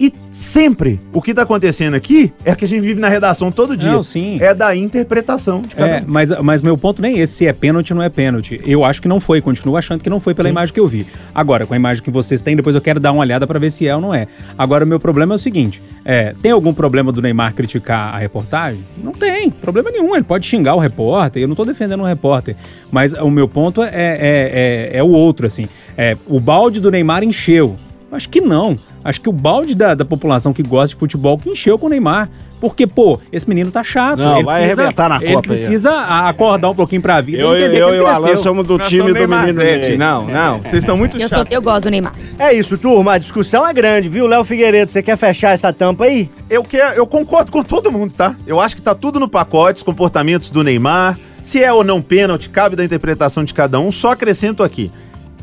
E 0.00 0.12
sempre 0.32 1.00
o 1.12 1.20
que 1.22 1.32
tá 1.34 1.42
acontecendo 1.42 1.94
aqui 1.94 2.32
é 2.44 2.54
que 2.54 2.64
a 2.64 2.68
gente 2.68 2.80
vive 2.80 3.00
na 3.00 3.08
redação 3.08 3.52
todo 3.52 3.76
dia. 3.76 3.92
Não, 3.92 4.02
sim. 4.02 4.38
É 4.40 4.54
da 4.54 4.74
interpretação 4.74 5.62
de 5.62 5.74
cada 5.74 5.88
É, 5.98 6.00
um. 6.00 6.04
mas, 6.06 6.30
mas 6.40 6.62
meu 6.62 6.76
ponto 6.76 7.00
nem 7.02 7.18
é 7.18 7.22
esse, 7.22 7.34
se 7.34 7.46
é 7.46 7.52
pênalti 7.52 7.92
ou 7.92 7.96
não 7.98 8.02
é 8.04 8.08
pênalti. 8.08 8.60
Eu 8.66 8.84
acho 8.84 9.00
que 9.00 9.08
não 9.08 9.20
foi, 9.20 9.40
continuo 9.40 9.76
achando 9.76 10.02
que 10.02 10.10
não 10.10 10.18
foi 10.20 10.34
pela 10.34 10.48
imagem 10.48 10.72
que 10.74 10.80
eu 10.80 10.86
vi. 10.88 11.06
Agora, 11.34 11.66
com 11.66 11.74
a 11.74 11.76
imagem 11.76 12.02
que 12.02 12.10
vocês 12.10 12.42
têm, 12.42 12.56
depois 12.56 12.74
eu 12.74 12.80
quero 12.80 12.98
dar 12.98 13.12
uma 13.12 13.20
olhada 13.20 13.46
pra 13.46 13.58
ver 13.58 13.70
se 13.70 13.86
é 13.86 13.94
ou 13.94 14.00
não 14.00 14.14
é. 14.14 14.26
Agora, 14.56 14.84
o 14.84 14.88
meu 14.88 14.98
problema 15.00 15.34
é 15.34 15.36
o 15.36 15.38
seguinte: 15.38 15.82
é, 16.04 16.34
tem 16.42 16.50
algum 16.52 16.72
problema 16.74 17.12
do 17.12 17.20
Neymar 17.22 17.54
criticar 17.54 18.14
a 18.14 18.18
reportagem? 18.18 18.84
Não 19.02 19.12
tem, 19.12 19.50
problema 19.50 19.90
nenhum. 19.90 20.14
Ele 20.14 20.24
pode 20.24 20.46
xingar 20.46 20.74
o 20.74 20.78
repórter, 20.78 21.42
eu 21.42 21.48
não 21.48 21.54
tô 21.54 21.64
defendendo 21.64 22.00
o 22.00 22.06
repórter. 22.06 22.56
Mas 22.90 23.12
o 23.12 23.30
meu 23.30 23.46
ponto 23.48 23.82
é, 23.82 23.88
é, 23.92 24.90
é, 24.92 24.98
é 24.98 25.02
o 25.02 25.08
outro, 25.10 25.46
assim. 25.46 25.66
É, 25.96 26.16
o 26.26 26.40
balde 26.40 26.80
do 26.80 26.90
Neymar 26.90 27.22
encheu. 27.22 27.76
Acho 28.12 28.28
que 28.28 28.40
não. 28.40 28.78
Acho 29.02 29.20
que 29.20 29.28
o 29.28 29.32
balde 29.32 29.74
da, 29.74 29.94
da 29.94 30.04
população 30.04 30.52
que 30.52 30.62
gosta 30.62 30.88
de 30.88 30.96
futebol 30.96 31.38
que 31.38 31.48
encheu 31.48 31.78
com 31.78 31.86
o 31.86 31.88
Neymar. 31.88 32.28
Porque, 32.60 32.86
pô, 32.86 33.18
esse 33.32 33.48
menino 33.48 33.72
tá 33.72 33.82
chato. 33.82 34.18
Não, 34.20 34.36
ele 34.36 34.44
vai 34.44 34.60
precisa, 34.60 34.82
arrebentar 34.82 35.08
na 35.08 35.16
Ele 35.16 35.24
Copa 35.24 35.32
aí, 35.32 35.36
ó. 35.36 35.40
precisa 35.40 35.90
a- 35.90 36.28
acordar 36.28 36.70
um 36.70 36.74
pouquinho 36.76 37.02
pra 37.02 37.20
vida 37.20 37.42
Eu, 37.42 37.54
e 37.54 37.62
entender 37.62 37.80
eu 37.80 37.86
que 37.88 37.92
e 37.92 37.96
ele 37.96 38.02
o 38.04 38.06
Alan 38.06 38.36
somos 38.36 38.64
do 38.66 38.78
Nós 38.78 38.88
time 38.88 39.00
somos 39.02 39.18
do 39.18 39.28
menino. 39.28 39.58
Ney. 39.58 39.96
Não, 39.96 40.26
não. 40.28 40.58
Vocês 40.58 40.74
estão 40.84 40.96
muito 40.96 41.16
Eu, 41.16 41.28
sou, 41.28 41.38
chatos. 41.38 41.52
eu 41.52 41.60
gosto 41.60 41.84
do 41.84 41.90
Neymar. 41.90 42.12
É 42.38 42.52
isso, 42.52 42.78
turma. 42.78 43.14
A 43.14 43.18
discussão 43.18 43.66
é 43.66 43.72
grande, 43.72 44.08
viu? 44.08 44.28
Léo 44.28 44.44
Figueiredo, 44.44 44.92
você 44.92 45.02
quer 45.02 45.16
fechar 45.16 45.50
essa 45.52 45.72
tampa 45.72 46.04
aí? 46.04 46.30
Eu, 46.48 46.62
quero, 46.62 46.94
eu 46.94 47.06
concordo 47.06 47.50
com 47.50 47.64
todo 47.64 47.90
mundo, 47.90 48.14
tá? 48.14 48.36
Eu 48.46 48.60
acho 48.60 48.76
que 48.76 48.82
tá 48.82 48.94
tudo 48.94 49.18
no 49.18 49.28
pacote, 49.28 49.78
os 49.78 49.82
comportamentos 49.82 50.48
do 50.50 50.62
Neymar. 50.62 51.18
Se 51.42 51.64
é 51.64 51.72
ou 51.72 51.82
não 51.82 52.00
pênalti, 52.00 52.48
cabe 52.48 52.76
da 52.76 52.84
interpretação 52.84 53.42
de 53.42 53.52
cada 53.52 53.80
um. 53.80 53.90
Só 53.90 54.12
acrescento 54.12 54.62
aqui. 54.62 54.92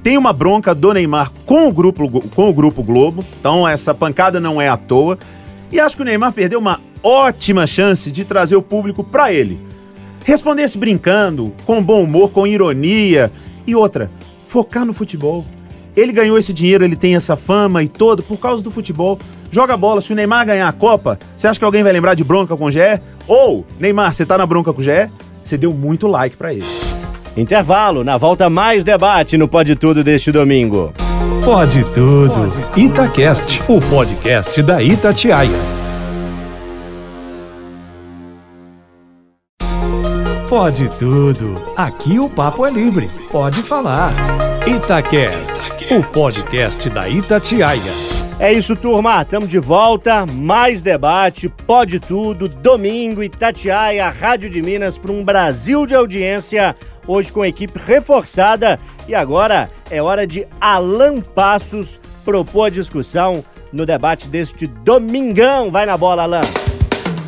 Tem 0.01 0.17
uma 0.17 0.31
bronca 0.31 0.73
do 0.73 0.93
Neymar 0.93 1.31
com 1.45 1.67
o 1.67 1.71
grupo, 1.71 2.21
com 2.29 2.49
o 2.49 2.53
grupo 2.53 2.81
Globo. 2.83 3.23
Então 3.39 3.67
essa 3.67 3.93
pancada 3.93 4.39
não 4.39 4.61
é 4.61 4.69
à 4.69 4.77
toa. 4.77 5.17
E 5.71 5.79
acho 5.79 5.95
que 5.95 6.01
o 6.01 6.05
Neymar 6.05 6.33
perdeu 6.33 6.59
uma 6.59 6.79
ótima 7.03 7.67
chance 7.67 8.11
de 8.11 8.23
trazer 8.23 8.55
o 8.55 8.61
público 8.61 9.03
pra 9.03 9.31
ele. 9.33 9.59
Respondesse 10.25 10.77
brincando, 10.77 11.53
com 11.65 11.83
bom 11.83 12.03
humor, 12.03 12.31
com 12.31 12.47
ironia. 12.47 13.31
E 13.67 13.75
outra, 13.75 14.09
focar 14.45 14.85
no 14.85 14.93
futebol. 14.93 15.45
Ele 15.95 16.13
ganhou 16.13 16.37
esse 16.37 16.53
dinheiro, 16.53 16.83
ele 16.83 16.95
tem 16.95 17.15
essa 17.15 17.35
fama 17.35 17.83
e 17.83 17.87
todo 17.87 18.23
por 18.23 18.37
causa 18.37 18.63
do 18.63 18.71
futebol. 18.71 19.19
Joga 19.51 19.75
bola, 19.75 20.01
se 20.01 20.13
o 20.13 20.15
Neymar 20.15 20.45
ganhar 20.45 20.67
a 20.67 20.73
Copa, 20.73 21.19
você 21.35 21.47
acha 21.47 21.59
que 21.59 21.65
alguém 21.65 21.83
vai 21.83 21.91
lembrar 21.91 22.13
de 22.13 22.23
bronca 22.23 22.55
com 22.55 22.65
o 22.65 22.71
GE? 22.71 22.79
Ou, 23.27 23.65
Neymar, 23.79 24.13
você 24.13 24.25
tá 24.25 24.37
na 24.37 24.45
bronca 24.45 24.71
com 24.71 24.79
o 24.79 24.83
GE? 24.83 25.09
Você 25.43 25.57
deu 25.57 25.73
muito 25.73 26.07
like 26.07 26.37
pra 26.37 26.53
ele. 26.53 26.88
Intervalo, 27.39 28.03
na 28.03 28.17
volta 28.17 28.49
mais 28.49 28.83
debate 28.83 29.37
no 29.37 29.47
Pode 29.47 29.75
Tudo 29.75 30.03
deste 30.03 30.29
domingo. 30.29 30.93
Pode 31.43 31.83
tudo. 31.85 32.49
Itacast, 32.75 33.61
o 33.67 33.79
podcast 33.79 34.61
da 34.61 34.83
Itatiaia. 34.83 35.49
Pode 40.49 40.89
tudo. 40.99 41.55
Aqui 41.77 42.19
o 42.19 42.29
papo 42.29 42.65
é 42.65 42.71
livre. 42.71 43.07
Pode 43.31 43.63
falar. 43.63 44.11
Itacast, 44.67 45.71
o 45.95 46.03
podcast 46.11 46.89
da 46.89 47.07
Itatiaia. 47.07 48.19
É 48.39 48.51
isso, 48.53 48.75
turma. 48.75 49.23
Tamo 49.23 49.45
de 49.45 49.59
volta. 49.59 50.25
Mais 50.25 50.81
debate, 50.81 51.49
pode 51.49 51.99
tudo. 51.99 52.47
Domingo, 52.47 53.21
Itatiaia, 53.21 54.09
Rádio 54.09 54.49
de 54.49 54.61
Minas, 54.61 54.97
para 54.97 55.11
um 55.11 55.23
Brasil 55.23 55.85
de 55.85 55.93
audiência. 55.93 56.75
Hoje 57.09 57.33
com 57.33 57.43
equipe 57.43 57.79
reforçada. 57.83 58.77
E 59.07 59.15
agora 59.15 59.67
é 59.89 59.99
hora 59.99 60.27
de 60.27 60.45
Alan 60.61 61.21
Passos 61.21 61.99
propor 62.23 62.65
a 62.65 62.69
discussão 62.69 63.43
no 63.73 63.83
debate 63.83 64.27
deste 64.27 64.67
domingão. 64.67 65.71
Vai 65.71 65.87
na 65.87 65.97
bola, 65.97 66.21
Alan. 66.21 66.41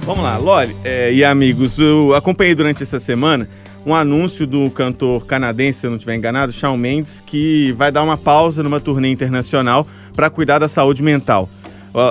Vamos 0.05 0.23
lá, 0.23 0.37
Loli 0.37 0.75
é, 0.83 1.11
e 1.11 1.25
amigos, 1.25 1.79
eu 1.79 2.13
acompanhei 2.13 2.53
durante 2.53 2.83
essa 2.83 2.99
semana 2.99 3.49
um 3.83 3.95
anúncio 3.95 4.45
do 4.45 4.69
cantor 4.69 5.25
canadense, 5.25 5.79
se 5.79 5.87
eu 5.87 5.89
não 5.89 5.97
estiver 5.97 6.15
enganado, 6.15 6.51
Shawn 6.51 6.77
Mendes, 6.77 7.23
que 7.25 7.71
vai 7.71 7.91
dar 7.91 8.03
uma 8.03 8.17
pausa 8.17 8.61
numa 8.61 8.79
turnê 8.79 9.09
internacional 9.09 9.87
para 10.15 10.29
cuidar 10.29 10.59
da 10.59 10.67
saúde 10.67 11.01
mental. 11.01 11.49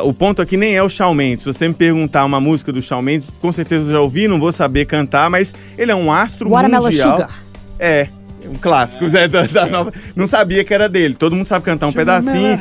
O 0.04 0.12
ponto 0.12 0.42
aqui 0.42 0.56
nem 0.56 0.76
é 0.76 0.82
o 0.82 0.88
Shawn 0.88 1.14
Mendes. 1.14 1.44
Se 1.44 1.52
você 1.52 1.68
me 1.68 1.74
perguntar 1.74 2.24
uma 2.24 2.40
música 2.40 2.72
do 2.72 2.82
Shawn 2.82 3.02
Mendes, 3.02 3.30
com 3.30 3.52
certeza 3.52 3.88
eu 3.88 3.92
já 3.92 4.00
ouvi, 4.00 4.26
não 4.26 4.40
vou 4.40 4.50
saber 4.50 4.86
cantar, 4.86 5.30
mas 5.30 5.54
ele 5.78 5.92
é 5.92 5.94
um 5.94 6.12
astro 6.12 6.50
Watermelon 6.50 6.82
mundial. 6.86 7.12
Sugar. 7.12 7.49
É, 7.80 8.08
um 8.44 8.54
clássico 8.54 9.04
é, 9.16 9.26
da, 9.26 9.46
da 9.46 9.66
nova. 9.66 9.92
Não 10.14 10.26
sabia 10.26 10.62
que 10.62 10.72
era 10.72 10.88
dele. 10.88 11.14
Todo 11.14 11.34
mundo 11.34 11.46
sabe 11.46 11.64
cantar 11.64 11.86
um 11.86 11.92
pedacinho. 11.92 12.60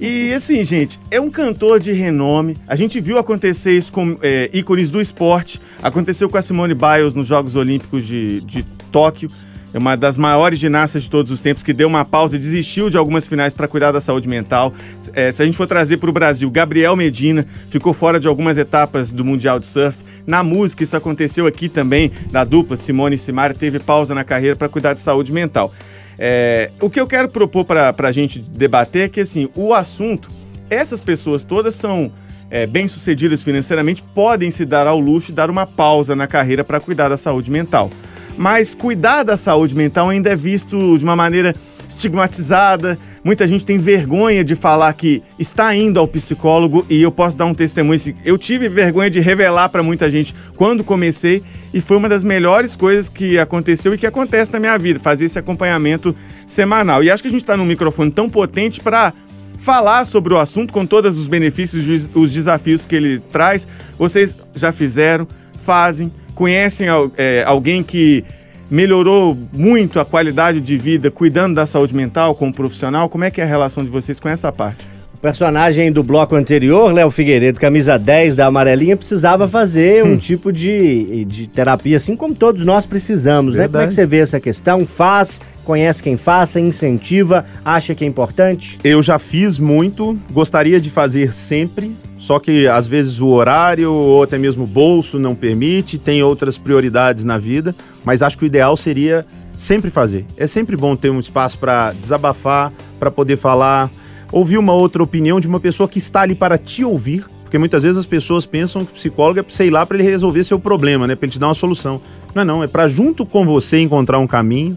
E 0.00 0.32
assim, 0.32 0.64
gente, 0.64 0.98
é 1.10 1.20
um 1.20 1.30
cantor 1.30 1.80
de 1.80 1.92
renome. 1.92 2.56
A 2.66 2.76
gente 2.76 3.00
viu 3.00 3.18
acontecer 3.18 3.76
isso 3.76 3.92
com 3.92 4.16
é, 4.22 4.50
ícones 4.52 4.90
do 4.90 5.00
esporte. 5.00 5.60
Aconteceu 5.82 6.28
com 6.28 6.38
a 6.38 6.42
Simone 6.42 6.74
Biles 6.74 7.14
nos 7.14 7.26
Jogos 7.26 7.54
Olímpicos 7.56 8.06
de, 8.06 8.40
de 8.42 8.64
Tóquio. 8.90 9.30
É 9.74 9.78
uma 9.78 9.96
das 9.96 10.16
maiores 10.16 10.58
ginastas 10.58 11.02
de 11.02 11.10
todos 11.10 11.30
os 11.30 11.40
tempos 11.40 11.62
que 11.62 11.72
deu 11.72 11.86
uma 11.86 12.04
pausa 12.04 12.36
e 12.36 12.38
desistiu 12.38 12.88
de 12.88 12.96
algumas 12.96 13.26
finais 13.26 13.52
para 13.52 13.68
cuidar 13.68 13.92
da 13.92 14.00
saúde 14.00 14.28
mental. 14.28 14.72
É, 15.12 15.30
se 15.30 15.42
a 15.42 15.44
gente 15.44 15.56
for 15.56 15.66
trazer 15.66 15.98
para 15.98 16.08
o 16.08 16.12
Brasil, 16.12 16.50
Gabriel 16.50 16.96
Medina 16.96 17.46
ficou 17.68 17.92
fora 17.92 18.18
de 18.18 18.26
algumas 18.26 18.56
etapas 18.56 19.12
do 19.12 19.24
Mundial 19.24 19.58
de 19.58 19.66
Surf. 19.66 19.98
Na 20.26 20.42
música, 20.42 20.82
isso 20.82 20.96
aconteceu 20.96 21.46
aqui 21.46 21.68
também, 21.68 22.10
da 22.30 22.42
dupla 22.42 22.76
Simone 22.76 23.16
e 23.16 23.18
Simara, 23.18 23.54
teve 23.54 23.78
pausa 23.78 24.14
na 24.14 24.24
carreira 24.24 24.56
para 24.56 24.68
cuidar 24.68 24.92
de 24.92 25.00
saúde 25.00 25.32
mental. 25.32 25.72
É, 26.18 26.70
o 26.80 26.90
que 26.90 26.98
eu 26.98 27.06
quero 27.06 27.28
propor 27.28 27.64
para 27.64 27.94
a 27.98 28.12
gente 28.12 28.38
debater 28.40 29.02
é 29.02 29.08
que 29.08 29.20
assim, 29.20 29.48
o 29.54 29.72
assunto, 29.72 30.30
essas 30.68 31.00
pessoas 31.00 31.42
todas 31.44 31.74
são 31.74 32.10
é, 32.50 32.66
bem-sucedidas 32.66 33.42
financeiramente, 33.42 34.02
podem 34.14 34.50
se 34.50 34.64
dar 34.64 34.86
ao 34.86 34.98
luxo 34.98 35.28
de 35.28 35.34
dar 35.34 35.50
uma 35.50 35.66
pausa 35.66 36.16
na 36.16 36.26
carreira 36.26 36.64
para 36.64 36.80
cuidar 36.80 37.08
da 37.08 37.16
saúde 37.16 37.50
mental. 37.50 37.90
Mas 38.36 38.74
cuidar 38.74 39.22
da 39.22 39.36
saúde 39.36 39.74
mental 39.74 40.08
ainda 40.08 40.30
é 40.30 40.36
visto 40.36 40.98
de 40.98 41.04
uma 41.04 41.16
maneira 41.16 41.54
estigmatizada. 41.88 42.98
Muita 43.26 43.44
gente 43.48 43.66
tem 43.66 43.76
vergonha 43.76 44.44
de 44.44 44.54
falar 44.54 44.92
que 44.92 45.20
está 45.36 45.74
indo 45.74 45.98
ao 45.98 46.06
psicólogo 46.06 46.86
e 46.88 47.02
eu 47.02 47.10
posso 47.10 47.36
dar 47.36 47.44
um 47.46 47.52
testemunho. 47.52 47.98
Eu 48.24 48.38
tive 48.38 48.68
vergonha 48.68 49.10
de 49.10 49.18
revelar 49.18 49.68
para 49.68 49.82
muita 49.82 50.08
gente 50.08 50.32
quando 50.54 50.84
comecei 50.84 51.42
e 51.74 51.80
foi 51.80 51.96
uma 51.96 52.08
das 52.08 52.22
melhores 52.22 52.76
coisas 52.76 53.08
que 53.08 53.36
aconteceu 53.36 53.92
e 53.92 53.98
que 53.98 54.06
acontece 54.06 54.52
na 54.52 54.60
minha 54.60 54.78
vida, 54.78 55.00
fazer 55.00 55.24
esse 55.24 55.36
acompanhamento 55.36 56.14
semanal. 56.46 57.02
E 57.02 57.10
acho 57.10 57.20
que 57.20 57.26
a 57.28 57.32
gente 57.32 57.40
está 57.40 57.56
num 57.56 57.64
microfone 57.64 58.12
tão 58.12 58.30
potente 58.30 58.80
para 58.80 59.12
falar 59.58 60.04
sobre 60.04 60.32
o 60.32 60.38
assunto 60.38 60.72
com 60.72 60.86
todos 60.86 61.18
os 61.18 61.26
benefícios 61.26 61.84
os- 61.88 62.08
os 62.14 62.30
desafios 62.30 62.86
que 62.86 62.94
ele 62.94 63.18
traz. 63.32 63.66
Vocês 63.98 64.36
já 64.54 64.70
fizeram, 64.70 65.26
fazem, 65.58 66.12
conhecem 66.32 66.86
é, 67.16 67.42
alguém 67.44 67.82
que 67.82 68.22
melhorou 68.70 69.36
muito 69.52 70.00
a 70.00 70.04
qualidade 70.04 70.60
de 70.60 70.76
vida 70.76 71.10
cuidando 71.10 71.54
da 71.54 71.66
saúde 71.66 71.94
mental 71.94 72.34
como 72.34 72.52
profissional? 72.52 73.08
Como 73.08 73.24
é 73.24 73.30
que 73.30 73.40
é 73.40 73.44
a 73.44 73.46
relação 73.46 73.84
de 73.84 73.90
vocês 73.90 74.18
com 74.18 74.28
essa 74.28 74.50
parte? 74.50 74.95
O 75.26 75.28
personagem 75.28 75.90
do 75.90 76.04
bloco 76.04 76.36
anterior, 76.36 76.92
Léo 76.92 77.10
Figueiredo, 77.10 77.58
camisa 77.58 77.98
10 77.98 78.36
da 78.36 78.46
amarelinha, 78.46 78.96
precisava 78.96 79.48
fazer 79.48 80.04
um 80.04 80.16
tipo 80.16 80.52
de, 80.52 81.24
de 81.24 81.48
terapia, 81.48 81.96
assim 81.96 82.14
como 82.14 82.32
todos 82.32 82.62
nós 82.62 82.86
precisamos, 82.86 83.56
né? 83.56 83.66
Como 83.66 83.78
é 83.78 83.88
que 83.88 83.92
Verdade. 83.92 83.94
você 83.94 84.06
vê 84.06 84.18
essa 84.18 84.38
questão? 84.38 84.86
Faz, 84.86 85.40
conhece 85.64 86.00
quem 86.00 86.16
faça, 86.16 86.60
incentiva, 86.60 87.44
acha 87.64 87.92
que 87.92 88.04
é 88.04 88.06
importante? 88.06 88.78
Eu 88.84 89.02
já 89.02 89.18
fiz 89.18 89.58
muito, 89.58 90.16
gostaria 90.30 90.80
de 90.80 90.90
fazer 90.90 91.32
sempre, 91.32 91.96
só 92.18 92.38
que 92.38 92.68
às 92.68 92.86
vezes 92.86 93.20
o 93.20 93.26
horário 93.26 93.92
ou 93.92 94.22
até 94.22 94.38
mesmo 94.38 94.62
o 94.62 94.68
bolso 94.68 95.18
não 95.18 95.34
permite, 95.34 95.98
tem 95.98 96.22
outras 96.22 96.56
prioridades 96.56 97.24
na 97.24 97.36
vida, 97.36 97.74
mas 98.04 98.22
acho 98.22 98.38
que 98.38 98.44
o 98.44 98.46
ideal 98.46 98.76
seria 98.76 99.26
sempre 99.56 99.90
fazer. 99.90 100.24
É 100.36 100.46
sempre 100.46 100.76
bom 100.76 100.94
ter 100.94 101.10
um 101.10 101.18
espaço 101.18 101.58
para 101.58 101.90
desabafar, 101.94 102.72
para 103.00 103.10
poder 103.10 103.36
falar, 103.36 103.90
ouvir 104.32 104.58
uma 104.58 104.72
outra 104.72 105.02
opinião 105.02 105.40
de 105.40 105.46
uma 105.46 105.60
pessoa 105.60 105.88
que 105.88 105.98
está 105.98 106.22
ali 106.22 106.34
para 106.34 106.58
te 106.58 106.84
ouvir, 106.84 107.24
porque 107.42 107.58
muitas 107.58 107.82
vezes 107.82 107.96
as 107.96 108.06
pessoas 108.06 108.44
pensam 108.44 108.84
que 108.84 108.92
o 108.92 108.94
psicólogo 108.94 109.40
é, 109.40 109.44
sei 109.48 109.70
lá, 109.70 109.86
para 109.86 109.96
ele 109.96 110.08
resolver 110.08 110.42
seu 110.44 110.58
problema, 110.58 111.06
né, 111.06 111.14
para 111.14 111.26
ele 111.26 111.32
te 111.32 111.38
dar 111.38 111.48
uma 111.48 111.54
solução. 111.54 112.00
Não 112.34 112.42
é 112.42 112.44
não, 112.44 112.62
é 112.62 112.66
para 112.66 112.88
junto 112.88 113.24
com 113.24 113.44
você 113.44 113.78
encontrar 113.78 114.18
um 114.18 114.26
caminho. 114.26 114.76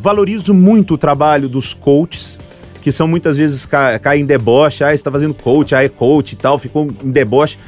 Valorizo 0.00 0.54
muito 0.54 0.94
o 0.94 0.98
trabalho 0.98 1.48
dos 1.48 1.74
coaches, 1.74 2.38
que 2.80 2.92
são 2.92 3.08
muitas 3.08 3.36
vezes 3.36 3.66
ca 3.66 3.98
caem 3.98 4.22
em 4.22 4.26
deboche, 4.26 4.84
ah, 4.84 4.94
está 4.94 5.10
fazendo 5.10 5.34
coach, 5.34 5.74
ah, 5.74 5.82
é 5.82 5.88
coach 5.88 6.32
e 6.32 6.36
tal, 6.36 6.58
ficou 6.58 6.88
em 7.02 7.10
deboche. 7.10 7.58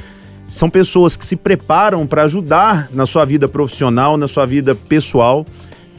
São 0.47 0.69
pessoas 0.69 1.15
que 1.15 1.25
se 1.25 1.35
preparam 1.35 2.07
para 2.07 2.23
ajudar 2.23 2.89
na 2.91 3.05
sua 3.05 3.25
vida 3.25 3.47
profissional, 3.47 4.17
na 4.17 4.27
sua 4.27 4.45
vida 4.45 4.73
pessoal. 4.73 5.45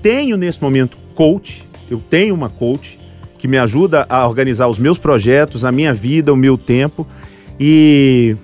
Tenho 0.03 0.37
nesse 0.37 0.61
momento 0.61 0.97
coach, 1.14 1.64
eu 1.91 2.01
tenho 2.01 2.35
uma 2.35 2.49
coach 2.49 3.00
que 3.41 3.49
me 3.49 3.57
ajuda 3.57 4.05
a 4.09 4.28
organizar 4.28 4.68
os 4.68 4.78
meus 4.78 4.99
projetos, 4.99 5.64
a 5.64 5.72
minha 5.72 5.95
vida, 5.95 6.30
o 6.30 6.36
meu 6.36 6.59
tempo. 6.59 7.07
E 7.59 8.36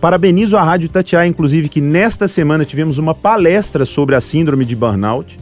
parabenizo 0.00 0.56
a 0.56 0.62
Rádio 0.62 0.88
Tatiá, 0.88 1.26
inclusive, 1.26 1.68
que 1.68 1.80
nesta 1.80 2.28
semana 2.28 2.64
tivemos 2.64 2.96
uma 2.96 3.12
palestra 3.12 3.84
sobre 3.84 4.14
a 4.14 4.20
síndrome 4.20 4.64
de 4.64 4.76
burnout 4.76 5.38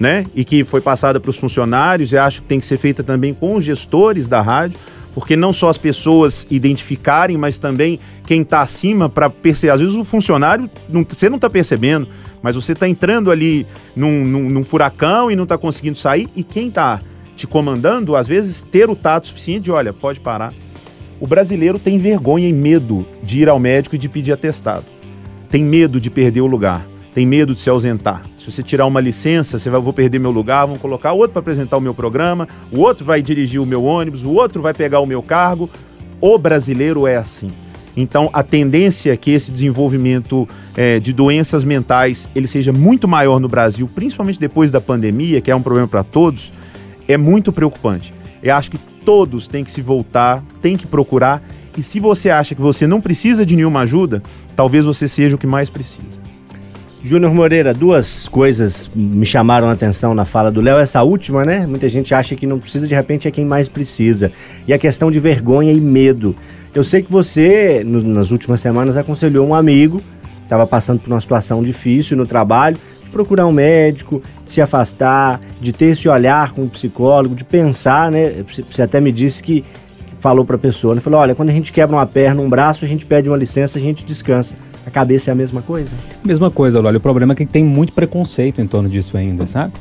né? 0.00 0.26
E 0.34 0.44
que 0.44 0.64
foi 0.64 0.80
passada 0.80 1.20
para 1.20 1.30
os 1.30 1.36
funcionários 1.36 2.10
e 2.10 2.18
acho 2.18 2.42
que 2.42 2.48
tem 2.48 2.58
que 2.58 2.66
ser 2.66 2.76
feita 2.76 3.04
também 3.04 3.32
com 3.32 3.54
os 3.54 3.62
gestores 3.62 4.26
da 4.26 4.40
rádio, 4.40 4.76
porque 5.14 5.36
não 5.36 5.52
só 5.52 5.68
as 5.68 5.78
pessoas 5.78 6.44
identificarem, 6.50 7.36
mas 7.36 7.56
também 7.60 8.00
quem 8.26 8.40
está 8.42 8.62
acima 8.62 9.08
para 9.08 9.30
perceber. 9.30 9.72
Às 9.74 9.80
vezes 9.80 9.94
o 9.94 10.04
funcionário, 10.04 10.68
não- 10.88 11.06
você 11.08 11.28
não 11.28 11.36
está 11.36 11.48
percebendo, 11.48 12.08
mas 12.42 12.56
você 12.56 12.72
está 12.72 12.88
entrando 12.88 13.30
ali 13.30 13.64
num, 13.94 14.24
num- 14.24 14.50
num 14.50 14.64
furacão 14.64 15.30
e 15.30 15.36
não 15.36 15.44
está 15.44 15.56
conseguindo 15.56 15.96
sair, 15.96 16.28
e 16.34 16.42
quem 16.42 16.66
está 16.66 17.00
te 17.42 17.46
comandando, 17.48 18.14
às 18.14 18.28
vezes, 18.28 18.62
ter 18.62 18.88
o 18.88 18.94
tato 18.94 19.26
suficiente 19.26 19.64
de, 19.64 19.72
olha, 19.72 19.92
pode 19.92 20.20
parar. 20.20 20.52
O 21.20 21.26
brasileiro 21.26 21.76
tem 21.76 21.98
vergonha 21.98 22.46
e 22.46 22.52
medo 22.52 23.04
de 23.20 23.40
ir 23.40 23.48
ao 23.48 23.58
médico 23.58 23.96
e 23.96 23.98
de 23.98 24.08
pedir 24.08 24.32
atestado. 24.32 24.84
Tem 25.50 25.62
medo 25.62 26.00
de 26.00 26.08
perder 26.08 26.40
o 26.40 26.46
lugar. 26.46 26.86
tem 27.14 27.26
medo 27.26 27.52
de 27.52 27.60
se 27.60 27.68
ausentar. 27.68 28.22
Se 28.38 28.50
você 28.50 28.62
tirar 28.62 28.86
uma 28.86 28.98
licença, 28.98 29.58
você 29.58 29.68
vai, 29.68 29.78
vou 29.78 29.92
perder 29.92 30.18
meu 30.18 30.30
lugar, 30.30 30.66
vão 30.66 30.78
colocar 30.78 31.12
outro 31.12 31.32
para 31.32 31.40
apresentar 31.40 31.76
o 31.76 31.80
meu 31.80 31.92
programa, 31.92 32.48
o 32.70 32.80
outro 32.80 33.04
vai 33.04 33.20
dirigir 33.20 33.60
o 33.60 33.66
meu 33.66 33.84
ônibus, 33.84 34.24
o 34.24 34.30
outro 34.30 34.62
vai 34.62 34.72
pegar 34.72 34.98
o 35.00 35.04
meu 35.04 35.22
cargo. 35.22 35.68
O 36.22 36.38
brasileiro 36.38 37.06
é 37.06 37.16
assim. 37.16 37.50
Então, 37.94 38.30
a 38.32 38.42
tendência 38.42 39.12
é 39.12 39.16
que 39.16 39.30
esse 39.30 39.52
desenvolvimento 39.52 40.48
eh, 40.74 40.98
de 41.00 41.12
doenças 41.12 41.64
mentais 41.64 42.30
ele 42.34 42.48
seja 42.48 42.72
muito 42.72 43.06
maior 43.06 43.38
no 43.38 43.48
Brasil, 43.48 43.86
principalmente 43.94 44.40
depois 44.40 44.70
da 44.70 44.80
pandemia, 44.80 45.42
que 45.42 45.50
é 45.50 45.54
um 45.54 45.60
problema 45.60 45.86
para 45.86 46.02
todos, 46.02 46.50
é 47.12 47.16
muito 47.18 47.52
preocupante. 47.52 48.12
Eu 48.42 48.54
acho 48.54 48.70
que 48.70 48.78
todos 49.04 49.48
têm 49.48 49.62
que 49.64 49.70
se 49.70 49.80
voltar, 49.82 50.42
têm 50.60 50.76
que 50.76 50.86
procurar. 50.86 51.42
E 51.76 51.82
se 51.82 51.98
você 52.00 52.30
acha 52.30 52.54
que 52.54 52.60
você 52.60 52.86
não 52.86 53.00
precisa 53.00 53.46
de 53.46 53.56
nenhuma 53.56 53.80
ajuda, 53.80 54.22
talvez 54.54 54.84
você 54.84 55.08
seja 55.08 55.36
o 55.36 55.38
que 55.38 55.46
mais 55.46 55.70
precisa. 55.70 56.20
Júnior 57.04 57.34
Moreira, 57.34 57.74
duas 57.74 58.28
coisas 58.28 58.88
me 58.94 59.26
chamaram 59.26 59.68
a 59.68 59.72
atenção 59.72 60.14
na 60.14 60.24
fala 60.24 60.52
do 60.52 60.60
Léo. 60.60 60.76
Essa 60.78 61.02
última, 61.02 61.44
né? 61.44 61.66
Muita 61.66 61.88
gente 61.88 62.14
acha 62.14 62.36
que 62.36 62.46
não 62.46 62.60
precisa, 62.60 62.86
de 62.86 62.94
repente 62.94 63.26
é 63.26 63.30
quem 63.30 63.44
mais 63.44 63.68
precisa. 63.68 64.30
E 64.68 64.72
a 64.72 64.78
questão 64.78 65.10
de 65.10 65.18
vergonha 65.18 65.72
e 65.72 65.80
medo. 65.80 66.36
Eu 66.72 66.84
sei 66.84 67.02
que 67.02 67.10
você, 67.10 67.82
no- 67.84 68.02
nas 68.02 68.30
últimas 68.30 68.60
semanas, 68.60 68.96
aconselhou 68.96 69.46
um 69.46 69.52
amigo, 69.54 70.00
estava 70.44 70.64
passando 70.64 71.00
por 71.00 71.10
uma 71.10 71.20
situação 71.20 71.60
difícil 71.62 72.16
no 72.16 72.24
trabalho, 72.24 72.76
procurar 73.12 73.46
um 73.46 73.52
médico, 73.52 74.20
de 74.44 74.50
se 74.50 74.60
afastar, 74.60 75.40
de 75.60 75.72
ter 75.72 75.86
esse 75.86 76.08
olhar 76.08 76.52
com 76.52 76.62
um 76.62 76.68
psicólogo, 76.68 77.34
de 77.34 77.44
pensar, 77.44 78.10
né? 78.10 78.44
Você 78.68 78.82
até 78.82 79.00
me 79.00 79.12
disse 79.12 79.42
que 79.42 79.52
que 79.52 79.64
falou 80.18 80.44
para 80.44 80.56
a 80.56 80.58
pessoa, 80.58 80.94
né? 80.94 81.00
Falou, 81.00 81.20
olha, 81.20 81.34
quando 81.34 81.50
a 81.50 81.52
gente 81.52 81.70
quebra 81.70 81.94
uma 81.94 82.06
perna, 82.06 82.40
um 82.40 82.48
braço, 82.48 82.84
a 82.84 82.88
gente 82.88 83.04
pede 83.04 83.28
uma 83.28 83.36
licença, 83.36 83.78
a 83.78 83.82
gente 83.82 84.04
descansa. 84.04 84.56
A 84.86 84.90
cabeça 84.90 85.30
é 85.30 85.32
a 85.32 85.34
mesma 85.34 85.60
coisa? 85.60 85.94
Mesma 86.24 86.50
coisa, 86.50 86.80
olha, 86.80 86.96
o 86.96 87.00
problema 87.00 87.34
é 87.34 87.36
que 87.36 87.46
tem 87.46 87.62
muito 87.62 87.92
preconceito 87.92 88.60
em 88.60 88.66
torno 88.66 88.88
disso 88.88 89.16
ainda, 89.16 89.46
sabe? 89.46 89.74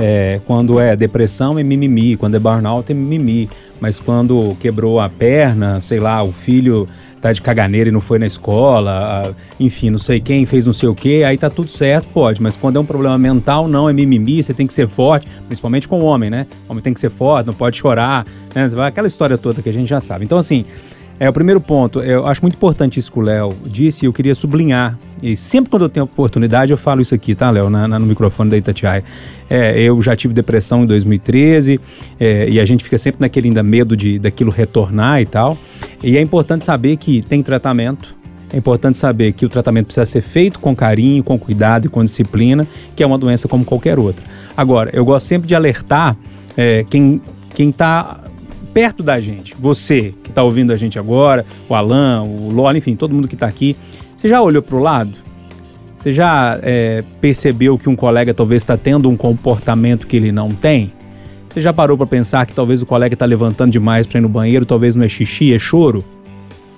É, 0.00 0.40
quando 0.46 0.78
é 0.78 0.94
depressão 0.94 1.58
é 1.58 1.62
mimimi, 1.64 2.16
quando 2.16 2.36
é 2.36 2.38
burnout 2.38 2.92
é 2.92 2.94
mimimi, 2.94 3.50
mas 3.80 3.98
quando 3.98 4.56
quebrou 4.60 5.00
a 5.00 5.08
perna, 5.08 5.80
sei 5.80 5.98
lá, 5.98 6.22
o 6.22 6.30
filho 6.30 6.88
tá 7.20 7.32
de 7.32 7.42
caganeira 7.42 7.88
e 7.88 7.92
não 7.92 8.00
foi 8.00 8.16
na 8.16 8.26
escola, 8.26 9.34
enfim, 9.58 9.90
não 9.90 9.98
sei 9.98 10.20
quem 10.20 10.46
fez 10.46 10.64
não 10.64 10.72
sei 10.72 10.88
o 10.88 10.94
que, 10.94 11.24
aí 11.24 11.36
tá 11.36 11.50
tudo 11.50 11.68
certo, 11.68 12.06
pode, 12.14 12.40
mas 12.40 12.54
quando 12.54 12.76
é 12.76 12.80
um 12.80 12.86
problema 12.86 13.18
mental, 13.18 13.66
não, 13.66 13.88
é 13.88 13.92
mimimi, 13.92 14.40
você 14.40 14.54
tem 14.54 14.68
que 14.68 14.72
ser 14.72 14.86
forte, 14.86 15.26
principalmente 15.48 15.88
com 15.88 16.00
o 16.00 16.04
homem, 16.04 16.30
né? 16.30 16.46
O 16.68 16.70
homem 16.70 16.80
tem 16.80 16.94
que 16.94 17.00
ser 17.00 17.10
forte, 17.10 17.48
não 17.48 17.54
pode 17.54 17.76
chorar, 17.76 18.24
né? 18.54 18.70
Aquela 18.86 19.08
história 19.08 19.36
toda 19.36 19.60
que 19.60 19.68
a 19.68 19.72
gente 19.72 19.88
já 19.88 20.00
sabe. 20.00 20.24
Então, 20.24 20.38
assim, 20.38 20.64
é, 21.20 21.28
o 21.28 21.32
primeiro 21.32 21.60
ponto, 21.60 22.00
eu 22.00 22.26
acho 22.26 22.40
muito 22.42 22.54
importante 22.54 22.98
isso 22.98 23.10
que 23.10 23.18
o 23.18 23.22
Léo 23.22 23.52
disse 23.66 24.06
eu 24.06 24.12
queria 24.12 24.34
sublinhar. 24.34 24.96
E 25.20 25.36
sempre 25.36 25.68
quando 25.68 25.82
eu 25.82 25.88
tenho 25.88 26.04
oportunidade 26.04 26.70
eu 26.70 26.76
falo 26.76 27.00
isso 27.00 27.12
aqui, 27.12 27.34
tá, 27.34 27.50
Léo, 27.50 27.68
no 27.68 28.06
microfone 28.06 28.48
da 28.50 28.56
Itatiaia. 28.56 29.02
É, 29.50 29.80
eu 29.80 30.00
já 30.00 30.14
tive 30.14 30.32
depressão 30.32 30.84
em 30.84 30.86
2013 30.86 31.80
é, 32.20 32.48
e 32.48 32.60
a 32.60 32.64
gente 32.64 32.84
fica 32.84 32.96
sempre 32.96 33.20
naquele 33.20 33.48
ainda 33.48 33.62
medo 33.64 33.96
de 33.96 34.18
daquilo 34.18 34.52
retornar 34.52 35.20
e 35.20 35.26
tal. 35.26 35.58
E 36.02 36.16
é 36.16 36.20
importante 36.20 36.64
saber 36.64 36.96
que 36.96 37.20
tem 37.20 37.42
tratamento. 37.42 38.16
É 38.52 38.56
importante 38.56 38.96
saber 38.96 39.32
que 39.32 39.44
o 39.44 39.48
tratamento 39.48 39.86
precisa 39.86 40.06
ser 40.06 40.22
feito 40.22 40.60
com 40.60 40.74
carinho, 40.74 41.22
com 41.24 41.38
cuidado 41.38 41.86
e 41.86 41.88
com 41.90 42.02
disciplina, 42.02 42.66
que 42.94 43.02
é 43.02 43.06
uma 43.06 43.18
doença 43.18 43.48
como 43.48 43.64
qualquer 43.64 43.98
outra. 43.98 44.24
Agora, 44.56 44.90
eu 44.92 45.04
gosto 45.04 45.26
sempre 45.26 45.48
de 45.48 45.54
alertar 45.54 46.16
é, 46.56 46.84
quem 46.88 47.20
quem 47.54 47.70
está 47.70 48.22
perto 48.78 49.02
da 49.02 49.18
gente, 49.18 49.56
você 49.58 50.14
que 50.22 50.30
está 50.30 50.40
ouvindo 50.40 50.72
a 50.72 50.76
gente 50.76 51.00
agora, 51.00 51.44
o 51.68 51.74
Alan, 51.74 52.22
o 52.22 52.48
Lola, 52.52 52.78
enfim, 52.78 52.94
todo 52.94 53.12
mundo 53.12 53.26
que 53.26 53.34
está 53.34 53.48
aqui, 53.48 53.76
você 54.16 54.28
já 54.28 54.40
olhou 54.40 54.62
para 54.62 54.76
o 54.76 54.78
lado? 54.78 55.14
Você 55.96 56.12
já 56.12 56.60
é, 56.62 57.02
percebeu 57.20 57.76
que 57.76 57.88
um 57.88 57.96
colega 57.96 58.32
talvez 58.32 58.62
está 58.62 58.76
tendo 58.76 59.10
um 59.10 59.16
comportamento 59.16 60.06
que 60.06 60.16
ele 60.16 60.30
não 60.30 60.50
tem? 60.50 60.92
Você 61.48 61.60
já 61.60 61.72
parou 61.72 61.98
para 61.98 62.06
pensar 62.06 62.46
que 62.46 62.52
talvez 62.52 62.80
o 62.80 62.86
colega 62.86 63.16
está 63.16 63.26
levantando 63.26 63.72
demais 63.72 64.06
para 64.06 64.18
ir 64.18 64.22
no 64.22 64.28
banheiro, 64.28 64.64
talvez 64.64 64.94
não 64.94 65.04
é 65.04 65.08
xixi, 65.08 65.52
é 65.52 65.58
choro? 65.58 66.04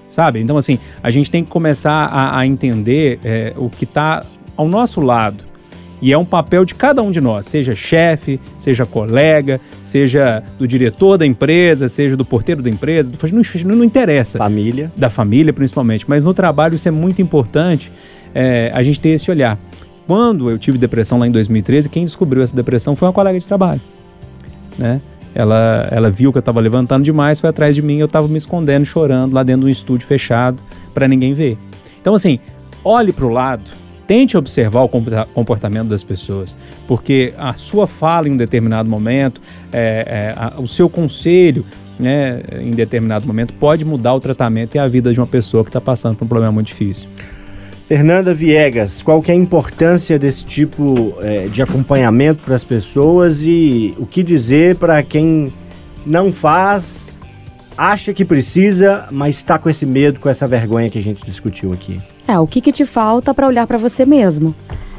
Sabe? 0.09 0.41
Então, 0.41 0.57
assim, 0.57 0.79
a 1.03 1.11
gente 1.11 1.31
tem 1.31 1.45
que 1.45 1.51
começar 1.51 2.07
a, 2.07 2.39
a 2.39 2.47
entender 2.47 3.21
é, 3.23 3.53
o 3.59 3.69
que 3.69 3.85
está 3.85 4.25
ao 4.57 4.67
nosso 4.67 5.03
lado. 5.03 5.45
E 6.03 6.13
é 6.13 6.19
um 6.19 6.25
papel 6.25 6.65
de 6.65 6.75
cada 6.75 7.03
um 7.03 7.11
de 7.11 7.21
nós, 7.21 7.47
seja 7.47 7.77
chefe, 7.77 8.41
seja 8.59 8.87
colega, 8.87 9.61
seja 9.83 10.43
do 10.59 10.67
diretor 10.67 11.19
da 11.19 11.27
empresa, 11.27 11.89
seja 11.89 12.17
do 12.17 12.25
porteiro 12.25 12.63
da 12.63 12.71
empresa, 12.71 13.13
não, 13.65 13.77
não 13.77 13.85
interessa. 13.85 14.39
Família. 14.39 14.91
Da 14.97 15.11
família, 15.11 15.53
principalmente. 15.53 16.07
Mas 16.09 16.23
no 16.23 16.33
trabalho 16.33 16.75
isso 16.75 16.89
é 16.89 16.91
muito 16.91 17.21
importante, 17.21 17.93
é, 18.35 18.71
a 18.73 18.83
gente 18.83 18.99
ter 18.99 19.11
esse 19.11 19.31
olhar. 19.31 19.59
Quando 20.07 20.51
eu 20.51 20.59
tive 20.59 20.79
depressão 20.79 21.19
lá 21.19 21.27
em 21.27 21.31
2013, 21.31 21.89
quem 21.89 22.05
descobriu 22.05 22.43
essa 22.43 22.57
depressão 22.57 22.97
foi 22.97 23.07
uma 23.07 23.15
colega 23.15 23.39
de 23.39 23.47
trabalho. 23.47 23.81
Né? 24.79 25.01
Ela, 25.35 25.87
ela 25.91 26.11
viu 26.11 26.33
que 26.33 26.39
eu 26.39 26.41
estava 26.41 26.59
levantando 26.61 27.05
demais, 27.05 27.39
foi 27.39 27.51
atrás 27.51 27.77
de 27.77 27.83
mim, 27.83 27.99
eu 27.99 28.07
estava 28.07 28.27
me 28.27 28.37
escondendo, 28.37 28.85
chorando 28.85 29.35
lá 29.35 29.43
dentro 29.43 29.61
de 29.61 29.67
um 29.67 29.71
estúdio 29.71 30.07
fechado 30.07 30.61
para 30.93 31.07
ninguém 31.07 31.35
ver. 31.35 31.57
Então, 32.01 32.15
assim, 32.15 32.41
olhe 32.83 33.13
para 33.13 33.27
o 33.27 33.29
lado, 33.29 33.71
tente 34.11 34.37
observar 34.37 34.83
o 34.83 34.89
comporta- 34.89 35.29
comportamento 35.33 35.87
das 35.87 36.03
pessoas, 36.03 36.57
porque 36.89 37.33
a 37.39 37.55
sua 37.55 37.87
fala 37.87 38.27
em 38.29 38.33
um 38.33 38.37
determinado 38.37 38.89
momento, 38.89 39.41
é, 39.73 40.35
é, 40.35 40.35
a- 40.37 40.61
o 40.61 40.67
seu 40.67 40.91
conselho 40.91 41.65
né, 41.97 42.41
em 42.61 42.73
determinado 42.73 43.25
momento 43.25 43.55
pode 43.55 43.85
mudar 43.85 44.13
o 44.15 44.19
tratamento 44.19 44.75
e 44.75 44.81
a 44.81 44.89
vida 44.89 45.13
de 45.13 45.21
uma 45.21 45.29
pessoa 45.29 45.63
que 45.63 45.71
está 45.71 45.81
passando 45.81 46.17
por 46.17 46.25
um 46.25 46.29
problema 46.29 46.51
muito 46.51 46.67
difícil. 46.67 47.09
Fernanda 47.87 48.35
Viegas, 48.35 49.01
qual 49.01 49.23
que 49.23 49.31
é 49.31 49.35
a 49.35 49.37
importância 49.37 50.19
desse 50.19 50.45
tipo 50.45 51.15
eh, 51.23 51.47
de 51.47 51.63
acompanhamento 51.63 52.43
para 52.45 52.57
as 52.57 52.65
pessoas 52.65 53.45
e 53.45 53.95
o 53.97 54.07
que 54.07 54.25
dizer 54.25 54.75
para 54.75 55.01
quem 55.05 55.53
não 56.05 56.33
faz, 56.33 57.13
acha 57.79 58.13
que 58.13 58.25
precisa, 58.25 59.07
mas 59.13 59.37
está 59.37 59.57
com 59.57 59.71
esse 59.71 59.87
medo, 59.87 60.19
com 60.19 60.29
essa 60.29 60.49
vergonha 60.49 60.91
que 60.91 60.99
a 60.99 61.03
gente 61.03 61.25
discutiu 61.25 61.73
aqui? 61.73 62.01
É, 62.31 62.39
o 62.39 62.47
que, 62.47 62.61
que 62.61 62.71
te 62.71 62.85
falta 62.85 63.35
para 63.35 63.45
olhar 63.49 63.67
para 63.67 63.77
você 63.77 64.07
mesmo, 64.07 64.55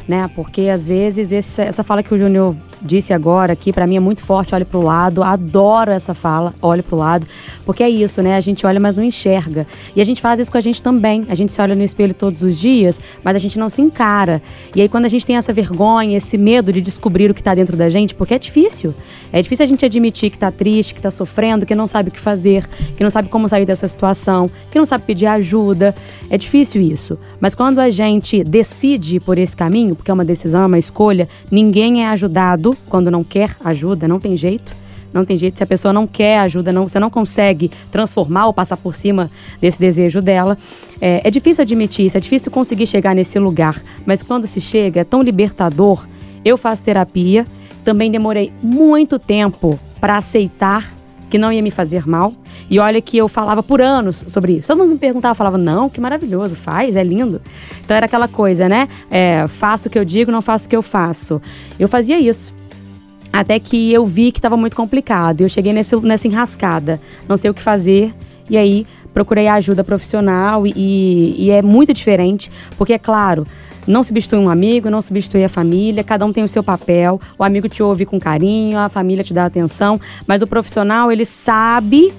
né? 0.05 0.29
Porque 0.35 0.63
às 0.67 0.85
vezes 0.85 1.31
esse- 1.31 1.61
essa 1.61 1.81
fala 1.81 2.03
que 2.03 2.13
o 2.13 2.17
Júnior 2.17 2.53
disse 2.81 3.13
agora 3.13 3.53
aqui 3.53 3.71
para 3.71 3.85
mim 3.85 3.95
é 3.95 3.99
muito 3.99 4.23
forte, 4.23 4.53
olhe 4.55 4.65
pro 4.65 4.81
lado, 4.81 5.23
adoro 5.23 5.91
essa 5.91 6.13
fala, 6.13 6.53
olhe 6.61 6.81
pro 6.81 6.97
lado, 6.97 7.27
porque 7.65 7.83
é 7.83 7.89
isso, 7.89 8.21
né? 8.21 8.35
A 8.35 8.39
gente 8.39 8.65
olha, 8.65 8.79
mas 8.79 8.95
não 8.95 9.03
enxerga. 9.03 9.67
E 9.95 10.01
a 10.01 10.03
gente 10.03 10.21
faz 10.21 10.39
isso 10.39 10.51
com 10.51 10.57
a 10.57 10.61
gente 10.61 10.81
também. 10.81 11.25
A 11.29 11.35
gente 11.35 11.51
se 11.51 11.61
olha 11.61 11.75
no 11.75 11.83
espelho 11.83 12.13
todos 12.13 12.41
os 12.41 12.57
dias, 12.57 12.99
mas 13.23 13.35
a 13.35 13.39
gente 13.39 13.59
não 13.59 13.69
se 13.69 13.81
encara. 13.81 14.41
E 14.75 14.81
aí 14.81 14.89
quando 14.89 15.05
a 15.05 15.07
gente 15.07 15.25
tem 15.25 15.37
essa 15.37 15.53
vergonha, 15.53 16.17
esse 16.17 16.37
medo 16.37 16.73
de 16.73 16.81
descobrir 16.81 17.29
o 17.29 17.33
que 17.33 17.43
tá 17.43 17.53
dentro 17.53 17.77
da 17.77 17.89
gente, 17.89 18.15
porque 18.15 18.33
é 18.33 18.39
difícil. 18.39 18.93
É 19.31 19.41
difícil 19.41 19.63
a 19.63 19.67
gente 19.67 19.85
admitir 19.85 20.29
que 20.29 20.37
tá 20.37 20.51
triste, 20.51 20.93
que 20.93 21.01
tá 21.01 21.11
sofrendo, 21.11 21.65
que 21.65 21.75
não 21.75 21.87
sabe 21.87 22.09
o 22.09 22.11
que 22.11 22.19
fazer, 22.19 22.67
que 22.97 23.03
não 23.03 23.09
sabe 23.09 23.29
como 23.29 23.47
sair 23.47 23.65
dessa 23.65 23.87
situação, 23.87 24.49
que 24.69 24.77
não 24.77 24.85
sabe 24.85 25.03
pedir 25.05 25.27
ajuda. 25.27 25.95
É 26.29 26.37
difícil 26.37 26.81
isso. 26.81 27.17
Mas 27.39 27.55
quando 27.55 27.79
a 27.79 27.89
gente 27.89 28.43
decide 28.43 29.19
por 29.19 29.37
esse 29.37 29.55
caminho, 29.55 29.95
porque 29.95 30.11
é 30.11 30.13
uma 30.13 30.25
decisão, 30.25 30.63
é 30.63 30.65
uma 30.65 30.79
escolha, 30.79 31.27
ninguém 31.49 32.03
é 32.03 32.09
ajudado 32.09 32.70
quando 32.89 33.11
não 33.11 33.23
quer 33.23 33.55
ajuda, 33.63 34.07
não 34.07 34.19
tem 34.19 34.35
jeito. 34.37 34.75
Não 35.13 35.25
tem 35.25 35.35
jeito, 35.35 35.57
se 35.57 35.63
a 35.63 35.67
pessoa 35.67 35.93
não 35.93 36.07
quer 36.07 36.39
ajuda, 36.39 36.71
não, 36.71 36.87
você 36.87 36.97
não 36.97 37.09
consegue 37.09 37.69
transformar 37.91 38.45
ou 38.45 38.53
passar 38.53 38.77
por 38.77 38.95
cima 38.95 39.29
desse 39.59 39.77
desejo 39.77 40.21
dela. 40.21 40.57
É, 41.01 41.27
é 41.27 41.29
difícil 41.29 41.61
admitir 41.63 42.05
isso, 42.05 42.15
é 42.15 42.19
difícil 42.19 42.49
conseguir 42.49 42.87
chegar 42.87 43.13
nesse 43.13 43.37
lugar. 43.37 43.81
Mas 44.05 44.23
quando 44.23 44.47
se 44.47 44.61
chega, 44.61 45.01
é 45.01 45.03
tão 45.03 45.21
libertador. 45.21 46.07
Eu 46.45 46.57
faço 46.57 46.81
terapia, 46.81 47.45
também 47.83 48.09
demorei 48.09 48.53
muito 48.63 49.19
tempo 49.19 49.77
para 49.99 50.17
aceitar 50.17 50.93
que 51.29 51.37
não 51.37 51.51
ia 51.51 51.61
me 51.61 51.71
fazer 51.71 52.07
mal. 52.07 52.33
E 52.69 52.79
olha 52.79 53.01
que 53.01 53.17
eu 53.17 53.27
falava 53.27 53.61
por 53.61 53.81
anos 53.81 54.23
sobre 54.27 54.57
isso. 54.57 54.67
Todo 54.67 54.79
mundo 54.79 54.91
me 54.91 54.97
perguntava, 54.97 55.35
falava, 55.35 55.57
não, 55.57 55.89
que 55.89 55.99
maravilhoso, 55.99 56.55
faz, 56.55 56.95
é 56.95 57.03
lindo. 57.03 57.41
Então 57.83 57.95
era 57.95 58.05
aquela 58.05 58.27
coisa, 58.27 58.67
né? 58.69 58.87
É, 59.09 59.45
faço 59.47 59.87
o 59.87 59.91
que 59.91 59.99
eu 59.99 60.05
digo, 60.05 60.31
não 60.31 60.41
faço 60.41 60.67
o 60.67 60.69
que 60.69 60.75
eu 60.75 60.81
faço. 60.81 61.41
Eu 61.79 61.87
fazia 61.87 62.19
isso. 62.19 62.53
Até 63.31 63.59
que 63.59 63.91
eu 63.93 64.05
vi 64.05 64.31
que 64.31 64.39
estava 64.39 64.57
muito 64.57 64.75
complicado. 64.75 65.41
Eu 65.41 65.49
cheguei 65.49 65.71
nesse, 65.71 65.95
nessa 65.97 66.27
enrascada. 66.27 66.99
Não 67.27 67.37
sei 67.37 67.49
o 67.49 67.53
que 67.53 67.61
fazer. 67.61 68.13
E 68.49 68.57
aí 68.57 68.85
procurei 69.13 69.47
ajuda 69.47 69.83
profissional 69.83 70.65
e, 70.67 71.35
e 71.37 71.49
é 71.49 71.61
muito 71.61 71.93
diferente. 71.93 72.51
Porque, 72.77 72.93
é 72.93 72.99
claro, 72.99 73.45
não 73.87 74.03
substitui 74.03 74.39
um 74.39 74.49
amigo, 74.49 74.89
não 74.89 75.01
substitui 75.01 75.43
a 75.43 75.49
família, 75.49 76.03
cada 76.03 76.25
um 76.25 76.33
tem 76.33 76.43
o 76.43 76.47
seu 76.47 76.63
papel. 76.63 77.19
O 77.37 77.43
amigo 77.43 77.67
te 77.67 77.81
ouve 77.81 78.05
com 78.05 78.19
carinho, 78.19 78.77
a 78.77 78.89
família 78.89 79.23
te 79.23 79.33
dá 79.33 79.45
atenção, 79.45 79.99
mas 80.27 80.41
o 80.41 80.47
profissional, 80.47 81.11
ele 81.11 81.25
sabe, 81.25 82.13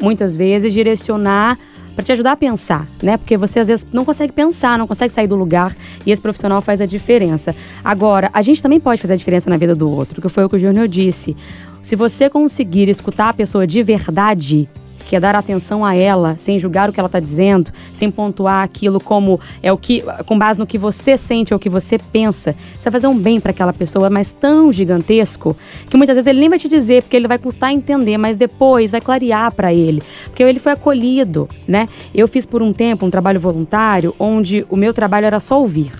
muitas 0.00 0.36
vezes, 0.36 0.72
direcionar 0.72 1.58
para 1.94 2.04
te 2.04 2.12
ajudar 2.12 2.32
a 2.32 2.36
pensar, 2.36 2.88
né? 3.02 3.16
Porque 3.16 3.36
você 3.36 3.60
às 3.60 3.68
vezes 3.68 3.86
não 3.92 4.04
consegue 4.04 4.32
pensar, 4.32 4.78
não 4.78 4.86
consegue 4.86 5.12
sair 5.12 5.26
do 5.26 5.36
lugar 5.36 5.76
e 6.04 6.10
esse 6.10 6.20
profissional 6.20 6.60
faz 6.62 6.80
a 6.80 6.86
diferença. 6.86 7.54
Agora, 7.84 8.30
a 8.32 8.42
gente 8.42 8.62
também 8.62 8.80
pode 8.80 9.00
fazer 9.00 9.14
a 9.14 9.16
diferença 9.16 9.50
na 9.50 9.56
vida 9.56 9.74
do 9.74 9.90
outro, 9.90 10.20
que 10.20 10.28
foi 10.28 10.44
o 10.44 10.48
que 10.48 10.56
o 10.56 10.58
Júnior 10.58 10.88
disse. 10.88 11.36
Se 11.82 11.96
você 11.96 12.28
conseguir 12.28 12.88
escutar 12.88 13.30
a 13.30 13.32
pessoa 13.32 13.66
de 13.66 13.82
verdade, 13.82 14.68
que 15.10 15.16
é 15.16 15.18
dar 15.18 15.34
atenção 15.34 15.84
a 15.84 15.92
ela, 15.92 16.36
sem 16.38 16.56
julgar 16.56 16.88
o 16.88 16.92
que 16.92 17.00
ela 17.00 17.08
está 17.08 17.18
dizendo, 17.18 17.72
sem 17.92 18.12
pontuar 18.12 18.62
aquilo 18.62 19.00
como 19.00 19.40
é 19.60 19.72
o 19.72 19.76
que, 19.76 20.04
com 20.24 20.38
base 20.38 20.56
no 20.56 20.64
que 20.64 20.78
você 20.78 21.16
sente 21.16 21.52
ou 21.52 21.56
o 21.56 21.60
que 21.60 21.68
você 21.68 21.98
pensa, 21.98 22.54
você 22.78 22.88
vai 22.88 22.92
fazer 22.92 23.08
um 23.08 23.18
bem 23.18 23.40
para 23.40 23.50
aquela 23.50 23.72
pessoa, 23.72 24.08
mas 24.08 24.32
tão 24.32 24.70
gigantesco 24.72 25.56
que 25.88 25.96
muitas 25.96 26.14
vezes 26.14 26.28
ele 26.28 26.38
nem 26.38 26.48
vai 26.48 26.60
te 26.60 26.68
dizer, 26.68 27.02
porque 27.02 27.16
ele 27.16 27.26
vai 27.26 27.38
custar 27.38 27.72
entender, 27.72 28.16
mas 28.18 28.36
depois 28.36 28.92
vai 28.92 29.00
clarear 29.00 29.52
para 29.52 29.74
ele, 29.74 30.00
porque 30.26 30.44
ele 30.44 30.60
foi 30.60 30.70
acolhido, 30.70 31.48
né? 31.66 31.88
Eu 32.14 32.28
fiz 32.28 32.46
por 32.46 32.62
um 32.62 32.72
tempo 32.72 33.04
um 33.04 33.10
trabalho 33.10 33.40
voluntário 33.40 34.14
onde 34.16 34.64
o 34.70 34.76
meu 34.76 34.94
trabalho 34.94 35.26
era 35.26 35.40
só 35.40 35.60
ouvir. 35.60 35.90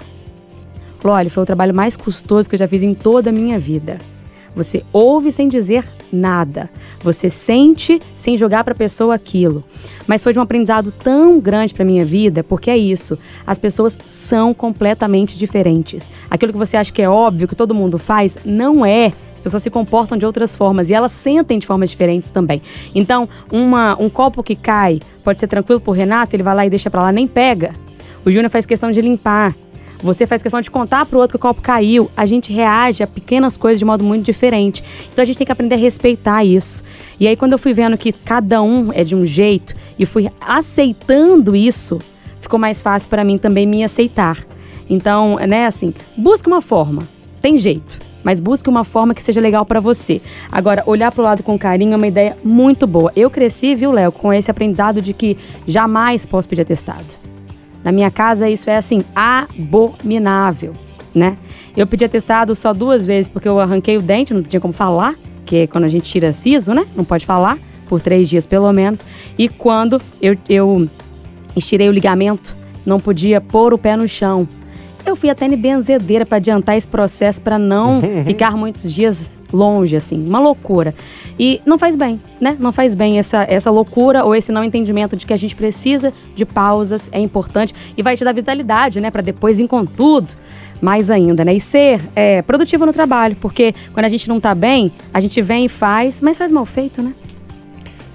Olha, 1.02 1.28
foi 1.28 1.42
o 1.42 1.46
trabalho 1.46 1.74
mais 1.74 1.96
custoso 1.96 2.48
que 2.48 2.54
eu 2.54 2.60
já 2.60 2.68
fiz 2.68 2.84
em 2.84 2.94
toda 2.94 3.30
a 3.30 3.32
minha 3.32 3.58
vida. 3.58 3.98
Você 4.54 4.84
ouve 4.92 5.30
sem 5.30 5.48
dizer 5.48 5.84
nada. 6.12 6.68
Você 7.02 7.30
sente 7.30 8.00
sem 8.16 8.36
jogar 8.36 8.64
para 8.64 8.72
a 8.72 8.76
pessoa 8.76 9.14
aquilo. 9.14 9.64
Mas 10.06 10.22
foi 10.22 10.32
de 10.32 10.38
um 10.38 10.42
aprendizado 10.42 10.92
tão 10.92 11.38
grande 11.38 11.72
para 11.72 11.84
minha 11.84 12.04
vida, 12.04 12.42
porque 12.42 12.70
é 12.70 12.76
isso. 12.76 13.18
As 13.46 13.58
pessoas 13.58 13.96
são 14.04 14.52
completamente 14.52 15.36
diferentes. 15.36 16.10
Aquilo 16.30 16.52
que 16.52 16.58
você 16.58 16.76
acha 16.76 16.92
que 16.92 17.02
é 17.02 17.08
óbvio, 17.08 17.46
que 17.46 17.54
todo 17.54 17.74
mundo 17.74 17.98
faz, 17.98 18.36
não 18.44 18.84
é. 18.84 19.12
As 19.34 19.40
pessoas 19.40 19.62
se 19.62 19.70
comportam 19.70 20.18
de 20.18 20.26
outras 20.26 20.54
formas 20.54 20.90
e 20.90 20.94
elas 20.94 21.12
sentem 21.12 21.58
de 21.58 21.66
formas 21.66 21.88
diferentes 21.88 22.30
também. 22.30 22.60
Então, 22.94 23.26
uma, 23.50 23.96
um 23.98 24.10
copo 24.10 24.42
que 24.42 24.54
cai 24.54 25.00
pode 25.24 25.38
ser 25.38 25.46
tranquilo 25.46 25.80
pro 25.80 25.92
Renato, 25.92 26.36
ele 26.36 26.42
vai 26.42 26.54
lá 26.54 26.66
e 26.66 26.70
deixa 26.70 26.90
para 26.90 27.02
lá, 27.02 27.12
nem 27.12 27.26
pega. 27.26 27.74
O 28.22 28.30
Júnior 28.30 28.50
faz 28.50 28.66
questão 28.66 28.90
de 28.90 29.00
limpar. 29.00 29.54
Você 30.02 30.26
faz 30.26 30.42
questão 30.42 30.60
de 30.60 30.70
contar 30.70 31.04
pro 31.04 31.18
outro 31.18 31.38
que 31.38 31.44
o 31.44 31.48
copo 31.48 31.60
caiu. 31.60 32.10
A 32.16 32.24
gente 32.24 32.52
reage 32.52 33.02
a 33.02 33.06
pequenas 33.06 33.56
coisas 33.56 33.78
de 33.78 33.84
modo 33.84 34.02
muito 34.02 34.24
diferente. 34.24 34.82
Então 35.12 35.22
a 35.22 35.26
gente 35.26 35.36
tem 35.36 35.44
que 35.44 35.52
aprender 35.52 35.74
a 35.74 35.78
respeitar 35.78 36.44
isso. 36.44 36.82
E 37.18 37.28
aí, 37.28 37.36
quando 37.36 37.52
eu 37.52 37.58
fui 37.58 37.74
vendo 37.74 37.98
que 37.98 38.12
cada 38.12 38.62
um 38.62 38.90
é 38.92 39.04
de 39.04 39.14
um 39.14 39.26
jeito 39.26 39.74
e 39.98 40.06
fui 40.06 40.30
aceitando 40.40 41.54
isso, 41.54 41.98
ficou 42.40 42.58
mais 42.58 42.80
fácil 42.80 43.10
para 43.10 43.22
mim 43.22 43.36
também 43.36 43.66
me 43.66 43.84
aceitar. 43.84 44.38
Então, 44.88 45.36
né, 45.36 45.66
assim, 45.66 45.92
busque 46.16 46.48
uma 46.48 46.62
forma. 46.62 47.06
Tem 47.42 47.58
jeito. 47.58 47.98
Mas 48.22 48.40
busque 48.40 48.68
uma 48.68 48.84
forma 48.84 49.14
que 49.14 49.22
seja 49.22 49.40
legal 49.40 49.64
para 49.64 49.80
você. 49.80 50.20
Agora, 50.50 50.82
olhar 50.86 51.10
pro 51.12 51.22
lado 51.22 51.42
com 51.42 51.58
carinho 51.58 51.94
é 51.94 51.96
uma 51.96 52.06
ideia 52.06 52.36
muito 52.44 52.86
boa. 52.86 53.12
Eu 53.16 53.30
cresci, 53.30 53.74
viu, 53.74 53.92
Léo, 53.92 54.12
com 54.12 54.32
esse 54.32 54.50
aprendizado 54.50 55.00
de 55.00 55.12
que 55.14 55.38
jamais 55.66 56.26
posso 56.26 56.48
pedir 56.48 56.62
atestado. 56.62 57.29
Na 57.82 57.92
minha 57.92 58.10
casa 58.10 58.48
isso 58.48 58.68
é 58.68 58.76
assim, 58.76 59.02
abominável, 59.14 60.72
né? 61.14 61.36
Eu 61.76 61.86
pedi 61.86 62.04
atestado 62.04 62.54
só 62.54 62.72
duas 62.72 63.06
vezes 63.06 63.28
porque 63.28 63.48
eu 63.48 63.58
arranquei 63.58 63.96
o 63.96 64.02
dente, 64.02 64.34
não 64.34 64.42
tinha 64.42 64.60
como 64.60 64.72
falar, 64.72 65.14
que 65.46 65.56
é 65.56 65.66
quando 65.66 65.84
a 65.84 65.88
gente 65.88 66.10
tira 66.10 66.32
siso, 66.32 66.72
né? 66.72 66.86
Não 66.94 67.04
pode 67.04 67.24
falar, 67.24 67.58
por 67.88 68.00
três 68.00 68.28
dias 68.28 68.46
pelo 68.46 68.72
menos. 68.72 69.02
E 69.38 69.48
quando 69.48 70.00
eu, 70.20 70.36
eu 70.48 70.88
estirei 71.56 71.88
o 71.88 71.92
ligamento, 71.92 72.54
não 72.84 73.00
podia 73.00 73.40
pôr 73.40 73.74
o 73.74 73.78
pé 73.78 73.96
no 73.96 74.08
chão. 74.08 74.46
Eu 75.04 75.16
fui 75.16 75.30
até 75.30 75.46
em 75.46 75.56
benzedeira 75.56 76.26
para 76.26 76.36
adiantar 76.36 76.76
esse 76.76 76.86
processo 76.86 77.40
para 77.40 77.58
não 77.58 78.00
ficar 78.24 78.56
muitos 78.56 78.92
dias 78.92 79.38
longe, 79.52 79.96
assim, 79.96 80.24
uma 80.26 80.38
loucura. 80.38 80.94
E 81.38 81.60
não 81.64 81.78
faz 81.78 81.96
bem, 81.96 82.20
né? 82.40 82.56
Não 82.58 82.72
faz 82.72 82.94
bem 82.94 83.18
essa, 83.18 83.44
essa 83.48 83.70
loucura 83.70 84.24
ou 84.24 84.34
esse 84.34 84.52
não 84.52 84.62
entendimento 84.62 85.16
de 85.16 85.26
que 85.26 85.32
a 85.32 85.36
gente 85.36 85.56
precisa 85.56 86.12
de 86.34 86.44
pausas, 86.44 87.08
é 87.12 87.18
importante 87.18 87.74
e 87.96 88.02
vai 88.02 88.16
te 88.16 88.24
dar 88.24 88.32
vitalidade, 88.32 89.00
né? 89.00 89.10
Para 89.10 89.22
depois 89.22 89.56
vir 89.56 89.68
com 89.68 89.84
tudo 89.84 90.34
mais 90.80 91.10
ainda, 91.10 91.44
né? 91.44 91.54
E 91.54 91.60
ser 91.60 92.00
é, 92.16 92.42
produtivo 92.42 92.86
no 92.86 92.92
trabalho, 92.92 93.36
porque 93.36 93.74
quando 93.92 94.06
a 94.06 94.08
gente 94.08 94.28
não 94.28 94.40
tá 94.40 94.54
bem, 94.54 94.92
a 95.12 95.20
gente 95.20 95.40
vem 95.42 95.66
e 95.66 95.68
faz, 95.68 96.20
mas 96.20 96.38
faz 96.38 96.50
mal 96.50 96.64
feito, 96.64 97.02
né? 97.02 97.12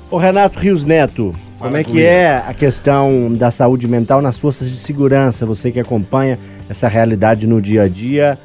Ô 0.09 0.17
Renato 0.17 0.59
Rios 0.59 0.85
Neto, 0.85 1.33
como 1.59 1.77
é 1.77 1.83
que 1.83 2.03
é 2.03 2.43
a 2.47 2.53
questão 2.53 3.31
da 3.33 3.49
saúde 3.49 3.87
mental 3.87 4.21
nas 4.21 4.37
forças 4.37 4.69
de 4.69 4.77
segurança? 4.77 5.45
Você 5.45 5.71
que 5.71 5.79
acompanha 5.79 6.37
essa 6.69 6.87
realidade 6.87 7.45
no 7.47 7.61
dia 7.61 7.83
a 7.83 7.87
dia. 7.87 8.37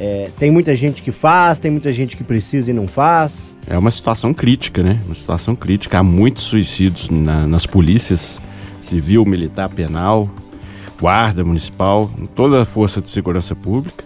É, 0.00 0.30
tem 0.38 0.50
muita 0.50 0.76
gente 0.76 1.02
que 1.02 1.10
faz, 1.10 1.58
tem 1.58 1.70
muita 1.70 1.92
gente 1.92 2.16
que 2.16 2.22
precisa 2.22 2.70
e 2.70 2.74
não 2.74 2.86
faz. 2.86 3.56
É 3.66 3.76
uma 3.76 3.90
situação 3.90 4.32
crítica, 4.32 4.82
né? 4.82 5.00
Uma 5.06 5.14
situação 5.14 5.56
crítica. 5.56 5.98
Há 5.98 6.02
muitos 6.02 6.44
suicídios 6.44 7.08
na- 7.10 7.46
nas 7.46 7.66
polícias, 7.66 8.40
civil, 8.80 9.24
militar, 9.24 9.68
penal, 9.68 10.28
guarda 11.00 11.44
municipal, 11.44 12.08
toda 12.34 12.62
a 12.62 12.64
força 12.64 13.00
de 13.00 13.10
segurança 13.10 13.56
pública. 13.56 14.04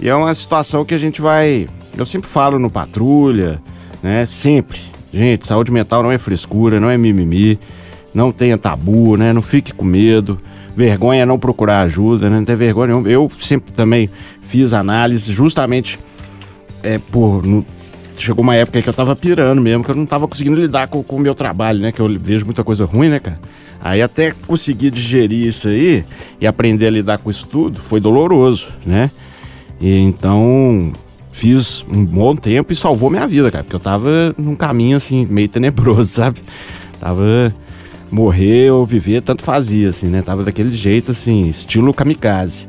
E 0.00 0.08
é 0.08 0.14
uma 0.14 0.34
situação 0.34 0.84
que 0.84 0.94
a 0.94 0.98
gente 0.98 1.20
vai. 1.20 1.68
Eu 1.96 2.06
sempre 2.06 2.28
falo 2.28 2.58
no 2.58 2.70
patrulha, 2.70 3.60
né? 4.02 4.24
Sempre. 4.26 4.80
Gente, 5.12 5.46
saúde 5.46 5.70
mental 5.70 6.02
não 6.02 6.10
é 6.10 6.18
frescura, 6.18 6.80
não 6.80 6.90
é 6.90 6.98
mimimi, 6.98 7.58
não 8.12 8.32
tenha 8.32 8.58
tabu, 8.58 9.16
né? 9.16 9.32
Não 9.32 9.42
fique 9.42 9.72
com 9.72 9.84
medo. 9.84 10.40
Vergonha 10.76 11.22
é 11.22 11.26
não 11.26 11.38
procurar 11.38 11.80
ajuda, 11.82 12.28
né? 12.28 12.36
Não 12.38 12.44
tem 12.44 12.56
vergonha 12.56 12.88
nenhuma. 12.88 13.08
Eu 13.08 13.30
sempre 13.40 13.72
também 13.72 14.10
fiz 14.42 14.72
análise 14.72 15.32
justamente 15.32 15.98
é, 16.82 16.98
por. 16.98 17.44
no- 17.46 17.64
chegou 18.16 18.42
uma 18.44 18.54
época 18.54 18.80
que 18.80 18.88
eu 18.88 18.94
tava 18.94 19.14
pirando 19.16 19.60
mesmo, 19.60 19.82
que 19.84 19.90
eu 19.90 19.94
não 19.96 20.06
tava 20.06 20.26
conseguindo 20.28 20.60
lidar 20.60 20.86
com 20.88 21.02
com 21.02 21.16
o 21.16 21.20
meu 21.20 21.34
trabalho, 21.34 21.80
né? 21.80 21.90
Que 21.92 22.00
eu 22.00 22.08
vejo 22.18 22.44
muita 22.44 22.62
coisa 22.64 22.84
ruim, 22.84 23.08
né, 23.08 23.18
cara? 23.18 23.38
Aí 23.80 24.00
até 24.00 24.32
conseguir 24.46 24.90
digerir 24.90 25.46
isso 25.46 25.68
aí 25.68 26.04
e 26.40 26.46
aprender 26.46 26.86
a 26.86 26.90
lidar 26.90 27.18
com 27.18 27.28
isso 27.30 27.46
tudo 27.46 27.80
foi 27.80 28.00
doloroso, 28.00 28.68
né? 28.86 29.10
E 29.80 29.98
então 29.98 30.92
fiz 31.32 31.84
um 31.92 32.04
bom 32.04 32.34
tempo 32.36 32.72
e 32.72 32.76
salvou 32.76 33.10
minha 33.10 33.26
vida, 33.26 33.50
cara, 33.50 33.64
porque 33.64 33.74
eu 33.76 33.80
tava 33.80 34.34
num 34.38 34.54
caminho 34.54 34.96
assim, 34.96 35.26
meio 35.28 35.48
tenebroso, 35.48 36.04
sabe? 36.14 36.40
Tava 37.00 37.52
morrer 38.14 38.70
ou 38.70 38.86
viver, 38.86 39.22
tanto 39.22 39.42
fazia, 39.42 39.88
assim, 39.88 40.06
né? 40.06 40.22
Tava 40.22 40.44
daquele 40.44 40.74
jeito, 40.76 41.10
assim, 41.10 41.48
estilo 41.48 41.92
kamikaze. 41.92 42.66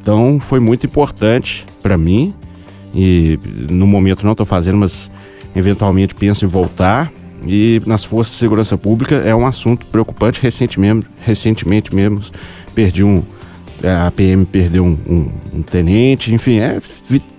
Então 0.00 0.40
foi 0.40 0.58
muito 0.60 0.86
importante 0.86 1.66
pra 1.82 1.98
mim 1.98 2.34
e 2.94 3.38
no 3.70 3.86
momento 3.86 4.24
não 4.24 4.34
tô 4.34 4.44
fazendo, 4.46 4.78
mas 4.78 5.10
eventualmente 5.54 6.14
penso 6.14 6.44
em 6.44 6.48
voltar. 6.48 7.12
E 7.46 7.80
nas 7.86 8.02
forças 8.04 8.32
de 8.32 8.38
segurança 8.40 8.76
pública 8.76 9.16
é 9.16 9.34
um 9.34 9.46
assunto 9.46 9.86
preocupante. 9.86 10.40
Recentemente, 10.42 11.06
recentemente 11.20 11.94
mesmo 11.94 12.20
perdi 12.74 13.04
um. 13.04 13.22
A 14.06 14.10
PM 14.10 14.44
perdeu 14.44 14.84
um, 14.84 14.98
um- 15.08 15.58
um 15.58 15.62
tenente, 15.62 16.34
enfim, 16.34 16.58
é, 16.58 16.80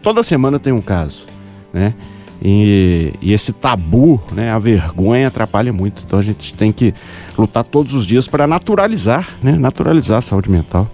toda 0.01 0.23
semana 0.23 0.57
tem 0.57 0.71
um 0.71 0.79
caso, 0.79 1.25
né? 1.73 1.93
E, 2.41 3.13
e 3.21 3.33
esse 3.33 3.51
tabu, 3.51 4.21
né, 4.31 4.49
a 4.51 4.57
vergonha 4.59 5.27
atrapalha 5.27 5.73
muito. 5.73 6.01
Então 6.05 6.19
a 6.19 6.21
gente 6.21 6.53
tem 6.53 6.71
que 6.71 6.93
lutar 7.37 7.63
todos 7.63 7.93
os 7.93 8.05
dias 8.05 8.27
para 8.27 8.47
naturalizar, 8.47 9.27
né? 9.43 9.51
Naturalizar 9.53 10.19
a 10.19 10.21
saúde 10.21 10.49
mental. 10.49 10.89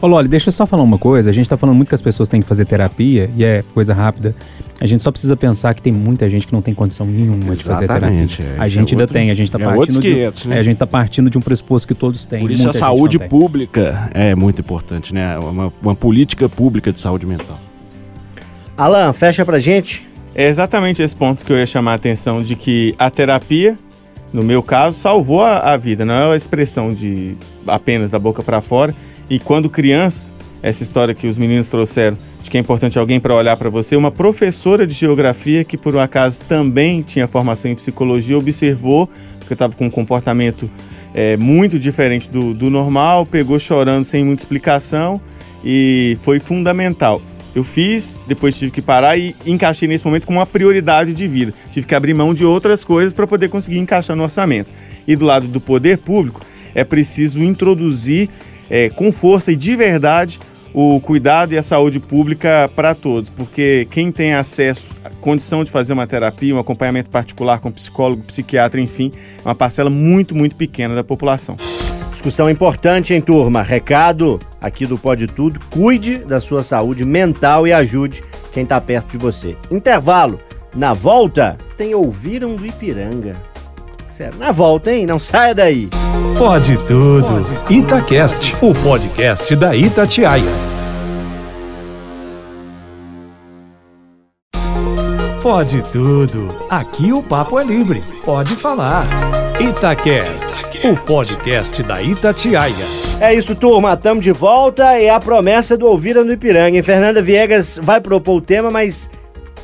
Ô 0.00 0.08
Loli, 0.08 0.26
deixa 0.26 0.48
eu 0.48 0.52
só 0.52 0.66
falar 0.66 0.82
uma 0.82 0.98
coisa. 0.98 1.30
A 1.30 1.32
gente 1.32 1.48
tá 1.48 1.56
falando 1.56 1.76
muito 1.76 1.88
que 1.88 1.94
as 1.94 2.02
pessoas 2.02 2.28
têm 2.28 2.42
que 2.42 2.46
fazer 2.48 2.64
terapia 2.64 3.30
e 3.36 3.44
é 3.44 3.62
coisa 3.72 3.94
rápida. 3.94 4.34
A 4.80 4.86
gente 4.86 5.00
só 5.00 5.12
precisa 5.12 5.36
pensar 5.36 5.72
que 5.74 5.80
tem 5.80 5.92
muita 5.92 6.28
gente 6.28 6.44
que 6.44 6.52
não 6.52 6.60
tem 6.60 6.74
condição 6.74 7.06
nenhuma 7.06 7.54
de 7.54 7.62
fazer 7.62 7.86
terapia. 7.86 8.08
Exatamente, 8.08 8.42
é, 8.42 8.56
a 8.60 8.66
isso 8.66 8.74
gente 8.74 8.88
é 8.88 8.94
ainda 8.94 9.02
outro- 9.04 9.14
tem, 9.14 9.30
a 9.30 9.34
gente 9.34 9.50
tá 9.52 9.60
é 9.60 9.68
outros 9.68 9.94
partindo 9.94 10.02
de, 10.02 10.08
500, 10.14 10.46
né? 10.46 10.56
é, 10.56 10.58
a 10.58 10.62
gente 10.64 10.76
tá 10.76 10.86
partindo 10.88 11.30
de 11.30 11.38
um 11.38 11.40
pressuposto 11.40 11.86
que 11.86 11.94
todos 11.94 12.24
têm. 12.24 12.40
Por 12.40 12.50
isso 12.50 12.68
a 12.68 12.72
saúde 12.72 13.16
pública 13.20 14.10
é 14.12 14.34
muito 14.34 14.60
importante, 14.60 15.14
né? 15.14 15.38
Uma, 15.38 15.72
uma 15.80 15.94
política 15.94 16.48
pública 16.48 16.92
de 16.92 16.98
saúde 16.98 17.24
mental. 17.24 17.60
Alan, 18.76 19.12
fecha 19.12 19.44
pra 19.44 19.60
gente. 19.60 20.08
É 20.34 20.48
exatamente 20.48 21.02
esse 21.02 21.14
ponto 21.14 21.44
que 21.44 21.52
eu 21.52 21.58
ia 21.58 21.66
chamar 21.66 21.92
a 21.92 21.94
atenção 21.96 22.42
de 22.42 22.56
que 22.56 22.94
a 22.98 23.10
terapia, 23.10 23.76
no 24.32 24.42
meu 24.42 24.62
caso, 24.62 24.98
salvou 24.98 25.42
a, 25.42 25.58
a 25.58 25.76
vida, 25.76 26.04
não 26.04 26.14
é 26.14 26.32
a 26.32 26.36
expressão 26.36 26.88
de 26.88 27.36
apenas 27.66 28.10
da 28.10 28.18
boca 28.18 28.42
para 28.42 28.60
fora. 28.62 28.94
E 29.28 29.38
quando 29.38 29.68
criança, 29.68 30.28
essa 30.62 30.82
história 30.82 31.14
que 31.14 31.26
os 31.26 31.36
meninos 31.36 31.68
trouxeram 31.68 32.16
de 32.42 32.50
que 32.50 32.56
é 32.56 32.60
importante 32.60 32.98
alguém 32.98 33.20
para 33.20 33.34
olhar 33.34 33.56
para 33.56 33.68
você, 33.68 33.94
uma 33.94 34.10
professora 34.10 34.86
de 34.86 34.94
geografia 34.94 35.64
que 35.64 35.76
por 35.76 35.94
um 35.94 36.00
acaso 36.00 36.40
também 36.48 37.02
tinha 37.02 37.28
formação 37.28 37.70
em 37.70 37.74
psicologia 37.74 38.36
observou 38.36 39.08
que 39.46 39.52
eu 39.52 39.54
estava 39.54 39.74
com 39.74 39.86
um 39.86 39.90
comportamento 39.90 40.70
é, 41.14 41.36
muito 41.36 41.78
diferente 41.78 42.30
do, 42.30 42.54
do 42.54 42.70
normal, 42.70 43.26
pegou 43.26 43.58
chorando 43.58 44.04
sem 44.04 44.24
muita 44.24 44.42
explicação 44.42 45.20
e 45.64 46.16
foi 46.22 46.40
fundamental. 46.40 47.20
Eu 47.54 47.64
fiz, 47.64 48.20
depois 48.26 48.56
tive 48.56 48.70
que 48.70 48.80
parar 48.80 49.16
e 49.16 49.36
encaixei 49.44 49.86
nesse 49.86 50.04
momento 50.04 50.26
como 50.26 50.38
uma 50.38 50.46
prioridade 50.46 51.12
de 51.12 51.28
vida. 51.28 51.52
Tive 51.70 51.86
que 51.86 51.94
abrir 51.94 52.14
mão 52.14 52.32
de 52.32 52.44
outras 52.44 52.84
coisas 52.84 53.12
para 53.12 53.26
poder 53.26 53.48
conseguir 53.48 53.78
encaixar 53.78 54.16
no 54.16 54.22
orçamento. 54.22 54.70
E 55.06 55.14
do 55.14 55.24
lado 55.24 55.46
do 55.46 55.60
poder 55.60 55.98
público, 55.98 56.40
é 56.74 56.84
preciso 56.84 57.38
introduzir 57.40 58.30
é, 58.70 58.88
com 58.88 59.12
força 59.12 59.52
e 59.52 59.56
de 59.56 59.76
verdade 59.76 60.38
o 60.74 61.00
cuidado 61.00 61.52
e 61.52 61.58
a 61.58 61.62
saúde 61.62 62.00
pública 62.00 62.70
para 62.74 62.94
todos, 62.94 63.28
porque 63.28 63.86
quem 63.90 64.10
tem 64.10 64.32
acesso, 64.32 64.82
condição 65.20 65.62
de 65.62 65.70
fazer 65.70 65.92
uma 65.92 66.06
terapia, 66.06 66.54
um 66.54 66.58
acompanhamento 66.58 67.10
particular 67.10 67.60
com 67.60 67.70
psicólogo, 67.70 68.22
psiquiatra, 68.22 68.80
enfim, 68.80 69.12
é 69.44 69.48
uma 69.48 69.54
parcela 69.54 69.90
muito, 69.90 70.34
muito 70.34 70.56
pequena 70.56 70.94
da 70.94 71.04
população. 71.04 71.56
Discussão 72.12 72.48
importante, 72.48 73.14
hein, 73.14 73.20
turma? 73.22 73.62
Recado 73.62 74.38
aqui 74.60 74.86
do 74.86 74.98
Pode 74.98 75.26
Tudo. 75.26 75.58
Cuide 75.70 76.18
da 76.18 76.40
sua 76.40 76.62
saúde 76.62 77.04
mental 77.04 77.66
e 77.66 77.72
ajude 77.72 78.22
quem 78.52 78.66
tá 78.66 78.80
perto 78.80 79.12
de 79.12 79.18
você. 79.18 79.56
Intervalo. 79.70 80.38
Na 80.76 80.92
volta, 80.92 81.56
tem 81.76 81.94
Ouviram 81.94 82.54
do 82.54 82.66
Ipiranga. 82.66 83.34
Sério, 84.10 84.38
na 84.38 84.52
volta, 84.52 84.92
hein? 84.92 85.06
Não 85.06 85.18
saia 85.18 85.54
daí. 85.54 85.88
Pode 86.38 86.76
tudo. 86.86 87.42
Itacast, 87.68 88.54
o 88.60 88.74
podcast 88.74 89.56
da 89.56 89.74
Itatiaia. 89.74 90.44
Pode 95.42 95.82
tudo. 95.90 96.48
Aqui 96.70 97.12
o 97.12 97.22
papo 97.22 97.58
é 97.58 97.64
livre. 97.64 98.00
Pode 98.24 98.54
falar. 98.54 99.06
Itacast, 99.58 100.64
o 100.84 100.96
podcast 100.96 101.82
da 101.82 102.02
Itatiaia. 102.02 102.74
É 103.20 103.32
isso, 103.34 103.54
turma. 103.54 103.96
Tamo 103.96 104.20
de 104.20 104.32
volta 104.32 104.98
e 104.98 105.08
a 105.08 105.20
promessa 105.20 105.76
do 105.76 105.86
Ouvida 105.86 106.24
no 106.24 106.32
Ipiranga. 106.32 106.76
hein? 106.76 106.82
Fernanda 106.82 107.22
Viegas 107.22 107.78
vai 107.82 108.00
propor 108.00 108.36
o 108.36 108.40
tema, 108.40 108.70
mas 108.70 109.08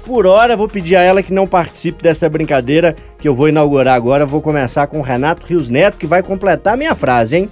por 0.06 0.26
hora 0.26 0.56
vou 0.56 0.68
pedir 0.68 0.96
a 0.96 1.02
ela 1.02 1.22
que 1.22 1.32
não 1.32 1.46
participe 1.46 2.02
dessa 2.02 2.28
brincadeira 2.28 2.94
que 3.18 3.28
eu 3.28 3.34
vou 3.34 3.48
inaugurar 3.48 3.94
agora. 3.94 4.24
Vou 4.24 4.40
começar 4.40 4.86
com 4.86 4.98
o 5.00 5.02
Renato 5.02 5.44
Rios 5.46 5.68
Neto, 5.68 5.98
que 5.98 6.06
vai 6.06 6.22
completar 6.22 6.74
a 6.74 6.76
minha 6.76 6.94
frase, 6.94 7.36
hein? 7.36 7.50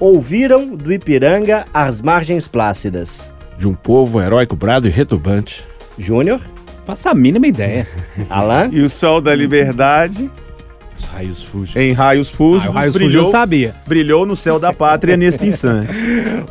Ouviram 0.00 0.74
do 0.74 0.92
Ipiranga 0.92 1.64
as 1.72 2.00
margens 2.00 2.48
plácidas. 2.48 3.32
De 3.58 3.68
um 3.68 3.74
povo 3.74 4.20
heróico, 4.20 4.56
brado 4.56 4.88
e 4.88 4.90
retumbante. 4.90 5.64
Júnior, 5.98 6.40
Passa 6.84 7.10
a 7.10 7.14
mínima 7.14 7.46
ideia. 7.46 7.86
Alan, 8.28 8.68
E 8.72 8.80
o 8.82 8.90
sol 8.90 9.20
da 9.20 9.32
liberdade, 9.36 10.28
Os 11.02 11.08
raios 11.08 11.42
fugem. 11.42 11.90
Em 11.90 11.92
raios 11.92 12.30
Ah, 12.32 12.36
fúlgidos, 12.36 12.74
o 12.74 12.78
raio 12.78 12.92
brilhou, 12.92 13.24
eu 13.24 13.30
sabia. 13.30 13.74
brilhou 13.86 14.24
no 14.26 14.36
céu 14.36 14.58
da 14.58 14.72
pátria 14.72 15.16
neste 15.16 15.46
instante. 15.48 15.88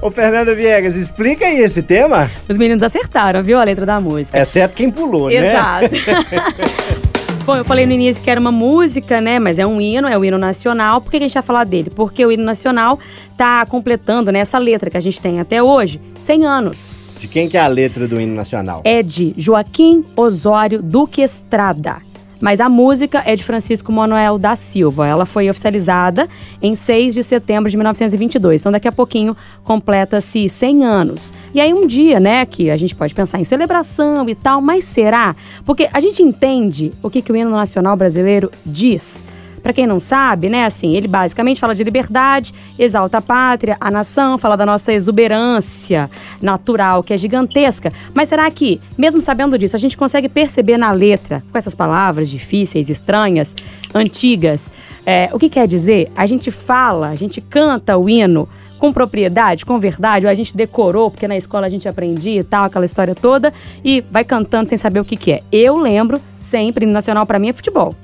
Ô, 0.02 0.12
Fernanda 0.12 0.54
Viegas, 0.54 0.95
explica 0.95 1.45
aí 1.45 1.60
esse 1.60 1.82
tema. 1.82 2.30
Os 2.49 2.58
meninos 2.58 2.84
acertaram, 2.84 3.41
viu, 3.43 3.58
a 3.60 3.64
letra 3.64 3.86
da 3.86 3.99
música. 3.99 4.38
Exceto 4.38 4.76
quem 4.76 4.89
pulou, 4.91 5.30
né? 5.30 5.49
Exato. 5.52 5.95
Bom, 7.45 7.56
eu 7.58 7.66
falei 7.66 7.86
no 7.88 7.91
início 7.91 8.22
que 8.24 8.30
era 8.30 8.39
uma 8.39 8.52
música, 8.52 9.20
né? 9.20 9.39
Mas 9.39 9.58
é 9.58 9.66
um 9.66 9.82
hino, 9.82 10.08
é 10.08 10.16
o 10.18 10.24
hino 10.24 10.38
nacional. 10.38 11.02
Por 11.02 11.10
que 11.12 11.18
que 11.18 11.24
a 11.24 11.28
gente 11.28 11.34
vai 11.34 11.43
falar 11.43 11.64
dele? 11.64 11.89
Porque 11.93 12.24
o 12.24 12.32
hino 12.32 12.43
nacional 12.43 12.99
tá 13.36 13.66
completando, 13.66 14.32
né, 14.32 14.39
essa 14.39 14.60
letra 14.60 14.89
que 14.91 14.97
a 14.97 15.02
gente 15.02 15.20
tem 15.20 15.39
até 15.39 15.62
hoje, 15.62 15.99
100 16.20 16.45
anos. 16.45 17.18
De 17.20 17.28
quem 17.28 17.49
que 17.49 17.58
é 17.58 17.62
a 17.62 17.68
letra 17.68 18.08
do 18.08 18.20
hino 18.22 18.36
nacional? 18.36 18.82
É 18.84 19.02
de 19.02 19.34
Joaquim 19.38 20.06
Osório 20.16 20.82
Duque 20.84 21.22
Estrada. 21.22 21.97
Mas 22.41 22.59
a 22.59 22.67
música 22.67 23.21
é 23.25 23.35
de 23.35 23.43
Francisco 23.43 23.91
Manuel 23.91 24.37
da 24.37 24.55
Silva. 24.55 25.07
Ela 25.07 25.25
foi 25.25 25.49
oficializada 25.49 26.27
em 26.61 26.75
6 26.75 27.13
de 27.13 27.23
setembro 27.23 27.69
de 27.69 27.77
1922. 27.77 28.61
Então, 28.61 28.71
daqui 28.71 28.87
a 28.87 28.91
pouquinho, 28.91 29.37
completa-se 29.63 30.49
100 30.49 30.83
anos. 30.83 31.33
E 31.53 31.61
aí, 31.61 31.73
um 31.73 31.85
dia, 31.85 32.19
né, 32.19 32.45
que 32.45 32.71
a 32.71 32.77
gente 32.77 32.95
pode 32.95 33.13
pensar 33.13 33.39
em 33.39 33.43
celebração 33.43 34.27
e 34.27 34.35
tal, 34.35 34.59
mas 34.61 34.83
será? 34.83 35.35
Porque 35.63 35.87
a 35.93 35.99
gente 35.99 36.23
entende 36.23 36.91
o 37.03 37.09
que, 37.09 37.21
que 37.21 37.31
o 37.31 37.35
hino 37.35 37.51
nacional 37.51 37.95
brasileiro 37.95 38.49
diz. 38.65 39.23
Pra 39.62 39.74
quem 39.74 39.86
não 39.86 39.99
sabe, 39.99 40.49
né, 40.49 40.66
assim, 40.66 40.95
ele 40.95 41.07
basicamente 41.07 41.59
fala 41.59 41.76
de 41.76 41.84
liberdade, 41.84 42.53
exalta 42.78 43.20
a 43.20 43.22
pátria, 43.22 43.78
a 43.80 43.91
nação, 43.91 44.38
fala 44.38 44.55
da 44.55 44.66
nossa 44.66 44.91
exuberância 44.91 46.09
natural, 46.41 47.03
que 47.03 47.14
é 47.14 47.18
gigantesca. 47.18 47.93
Mas 48.14 48.30
será 48.30 48.49
que, 48.49 48.82
mesmo 48.97 49.22
sabendo 49.22 49.57
disso, 49.57 49.76
a 49.76 49.80
gente 49.80 49.97
consegue 49.97 50.28
perceber 50.28 50.78
na 50.78 50.91
letra, 50.91 51.43
com 51.51 51.57
essas 51.57 51.76
palavras 51.76 52.30
difíceis, 52.30 52.89
estranhas, 52.89 53.55
antigas, 53.93 54.72
é, 55.05 55.30
o 55.34 55.39
que 55.39 55.49
quer 55.49 55.68
dizer? 55.68 56.12
A 56.16 56.26
gente 56.26 56.51
fala, 56.51 57.09
a 57.09 57.16
gente 57.16 57.41
canta 57.41 57.97
o 57.97 58.09
hino 58.09 58.47
com 58.82 58.91
propriedade, 58.91 59.64
com 59.64 59.78
verdade, 59.78 60.26
ou 60.26 60.32
a 60.32 60.34
gente 60.34 60.57
decorou, 60.57 61.12
porque 61.12 61.28
na 61.28 61.38
escola 61.38 61.68
a 61.68 61.70
gente 61.70 61.88
aprendia 61.88 62.39
e 62.39 62.43
tal, 62.43 62.66
aquela 62.66 62.84
história 62.84 63.14
toda, 63.14 63.53
e 63.86 64.03
vai 64.09 64.24
cantando 64.24 64.70
sem 64.70 64.78
saber 64.78 64.99
o 64.99 65.05
que, 65.05 65.16
que 65.16 65.34
é. 65.34 65.43
Eu 65.51 65.78
lembro 65.78 66.20
sempre, 66.36 66.84
nacional 66.88 67.26
pra 67.28 67.38
mim 67.38 67.49
é 67.49 67.53
futebol. 67.53 67.95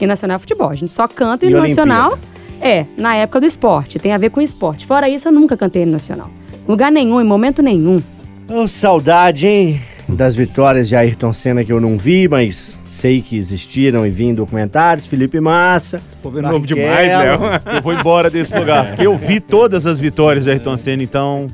E 0.00 0.06
nacional 0.06 0.36
é 0.36 0.38
futebol. 0.38 0.70
A 0.70 0.74
gente 0.74 0.92
só 0.92 1.06
canta 1.06 1.44
E 1.44 1.48
hino 1.48 1.60
nacional. 1.60 2.18
É, 2.60 2.86
na 2.96 3.14
época 3.16 3.40
do 3.40 3.46
esporte. 3.46 3.98
Tem 3.98 4.12
a 4.12 4.18
ver 4.18 4.30
com 4.30 4.40
esporte. 4.40 4.86
Fora 4.86 5.08
isso, 5.08 5.28
eu 5.28 5.32
nunca 5.32 5.56
cantei 5.56 5.82
hino 5.82 5.92
nacional. 5.92 6.30
Lugar 6.66 6.90
nenhum, 6.90 7.20
em 7.20 7.24
momento 7.24 7.62
nenhum. 7.62 8.00
Ô, 8.48 8.66
saudade, 8.66 9.46
hein? 9.46 9.80
Das 10.08 10.36
vitórias 10.36 10.88
de 10.88 10.96
Ayrton 10.96 11.32
Senna 11.32 11.64
que 11.64 11.72
eu 11.72 11.80
não 11.80 11.96
vi, 11.98 12.28
mas 12.28 12.78
sei 12.94 13.20
que 13.20 13.36
existiram 13.36 14.06
e 14.06 14.10
vi 14.10 14.26
em 14.26 14.34
documentários. 14.34 15.06
Felipe 15.06 15.40
Massa. 15.40 16.00
pô, 16.22 16.30
é 16.38 16.42
novo 16.42 16.64
demais, 16.64 17.08
Léo. 17.08 17.40
Eu 17.74 17.82
vou 17.82 17.92
embora 17.92 18.30
desse 18.30 18.56
lugar, 18.56 18.88
porque 18.88 19.06
eu 19.06 19.18
vi 19.18 19.40
todas 19.40 19.84
as 19.84 19.98
vitórias 19.98 20.44
do 20.44 20.50
Ayrton 20.50 20.76
Senna, 20.76 21.02
então 21.02 21.50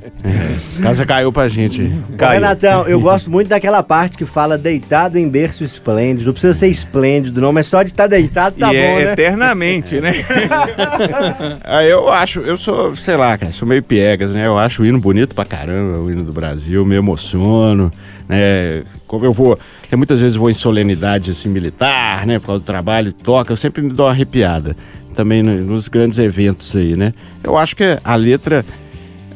Casa 0.83 1.07
caiu 1.07 1.33
pra 1.33 1.49
gente. 1.49 1.93
Caiu. 2.17 2.41
Renatão, 2.41 2.87
eu 2.87 3.01
gosto 3.01 3.31
muito 3.31 3.49
daquela 3.49 3.83
parte 3.83 4.19
que 4.19 4.25
fala 4.25 4.59
deitado 4.59 5.19
em 5.19 5.29
berço 5.29 5.65
esplêndido. 5.65 6.27
Não 6.27 6.33
precisa 6.33 6.53
ser 6.53 6.69
esplêndido, 6.69 7.41
não, 7.41 7.53
mas 7.53 7.67
só 7.67 7.83
de 7.83 7.91
estar 7.91 8.07
deitado 8.07 8.57
tá 8.57 8.73
e 8.73 8.77
bom, 8.77 8.99
é 8.99 9.05
né? 9.05 9.13
eternamente, 9.13 10.01
né? 10.01 10.25
Ah, 11.63 11.85
eu 11.85 12.09
acho, 12.11 12.41
eu 12.41 12.57
sou, 12.57 12.95
sei 12.97 13.17
lá, 13.17 13.37
cara, 13.37 13.53
sou 13.53 13.67
meio 13.67 13.83
piegas, 13.83 14.35
né? 14.35 14.47
Eu 14.47 14.59
acho 14.59 14.83
o 14.83 14.87
hino 14.87 14.99
bonito 14.99 15.35
pra 15.35 15.45
caramba, 15.45 15.99
o 15.99 16.11
hino 16.11 16.23
do 16.23 16.33
Brasil, 16.33 16.85
me 16.85 16.97
emociono, 16.97 17.93
né? 18.29 18.83
Como 19.07 19.25
eu 19.25 19.33
vou, 19.33 19.59
eu 19.91 19.99
muitas 19.99 20.21
vezes 20.21 20.37
vou 20.37 20.51
em 20.51 20.55
solenidade 20.55 21.30
assim 21.31 21.49
militar, 21.49 22.27
né? 22.27 22.39
Por 22.39 22.47
causa 22.47 22.61
do 22.63 22.67
trabalho, 22.67 23.13
toca, 23.13 23.53
eu 23.53 23.57
sempre 23.57 23.83
me 23.83 23.91
dou 23.91 24.07
uma 24.07 24.13
arrepiada. 24.13 24.77
Também 25.15 25.43
no- 25.43 25.61
nos 25.61 25.89
grandes 25.89 26.19
eventos 26.19 26.75
aí, 26.77 26.97
né? 26.97 27.13
Eu 27.43 27.57
acho 27.59 27.75
que 27.77 27.99
a 28.05 28.15
letra 28.15 28.65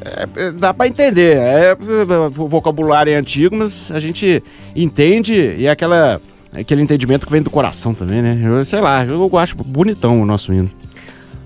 é, 0.05 0.29
é, 0.37 0.53
dá 0.53 0.73
pra 0.75 0.87
entender, 0.87 1.37
é, 1.37 1.71
é, 1.71 1.77
o 2.39 2.49
vocabulário 2.49 3.13
é 3.13 3.17
antigo, 3.17 3.57
mas 3.57 3.91
a 3.91 3.99
gente 3.99 4.43
entende 4.77 5.35
e 5.59 5.67
é 5.67 5.71
aquela 5.71 6.21
aquele 6.53 6.83
entendimento 6.83 7.27
que 7.27 7.33
vem 7.33 7.43
do 7.43 7.51
coração 7.51 7.93
também, 7.95 8.23
né? 8.23 8.41
Eu, 8.45 8.65
sei 8.65 8.81
lá, 8.81 9.05
eu 9.05 9.37
acho 9.39 9.57
bonitão 9.57 10.21
o 10.23 10.25
nosso 10.27 10.53
hino. 10.53 10.71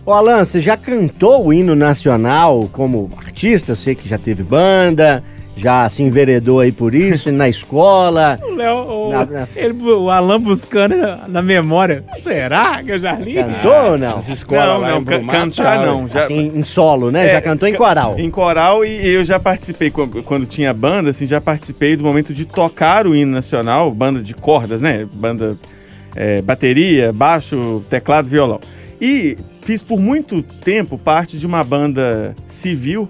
Ô, 0.04 0.12
Alan, 0.12 0.44
você 0.44 0.60
já 0.60 0.76
cantou 0.76 1.46
o 1.46 1.52
hino 1.52 1.74
nacional 1.74 2.68
como 2.72 3.10
artista? 3.16 3.72
Eu 3.72 3.76
sei 3.76 3.94
que 3.94 4.06
já 4.08 4.18
teve 4.18 4.42
banda, 4.42 5.22
já 5.58 5.88
se 5.88 6.02
enveredou 6.02 6.60
aí 6.60 6.70
por 6.72 6.94
isso, 6.94 7.30
na 7.32 7.48
escola. 7.48 8.38
O 8.48 8.54
Léo, 8.54 8.76
o, 8.76 9.10
Na- 9.12 9.26
na- 9.26 9.48
ele- 9.56 9.72
o 9.82 10.10
Alan 10.10 10.40
buscando 10.40 10.94
na, 11.28 11.42
memória. 11.42 12.04
Será 12.22 12.82
que 12.82 12.92
eu 12.92 12.98
já 12.98 13.12
li? 13.14 13.34
Cantou 13.34 13.90
ou 13.92 13.98
não? 13.98 14.16
As 14.18 14.28
escolas 14.28 14.80
Não, 14.82 15.00
não, 15.00 15.04
cantar 15.26 15.84
não. 15.86 16.08
Já, 16.08 16.20
Assim, 16.20 16.52
em 16.54 16.62
solo, 16.64 17.10
né? 17.10 17.26
É, 17.26 17.32
já 17.32 17.42
cantou 17.42 17.68
em 17.68 17.74
coral. 17.74 18.18
Em 18.18 18.30
coral 18.30 18.84
e 18.84 19.06
eu 19.08 19.24
já 19.24 19.38
participei, 19.38 19.90
quando, 19.90 20.22
quando 20.22 20.46
tinha 20.46 20.72
banda, 20.72 21.10
assim, 21.10 21.26
já 21.26 21.40
participei 21.40 21.96
do 21.96 22.02
momento 22.04 22.32
de 22.34 22.44
tocar 22.44 23.06
o 23.06 23.14
hino 23.14 23.32
nacional, 23.32 23.90
banda 23.90 24.20
de 24.20 24.34
cordas, 24.34 24.80
né? 24.82 25.06
Banda, 25.12 25.56
é, 26.16 26.40
bateria, 26.42 27.12
baixo, 27.12 27.82
teclado, 27.90 28.28
violão. 28.28 28.58
E 29.00 29.36
fiz 29.62 29.82
por 29.82 30.00
muito 30.00 30.42
tempo 30.42 30.98
parte 30.98 31.36
de 31.38 31.46
uma 31.46 31.62
banda 31.62 32.34
civil 32.46 33.08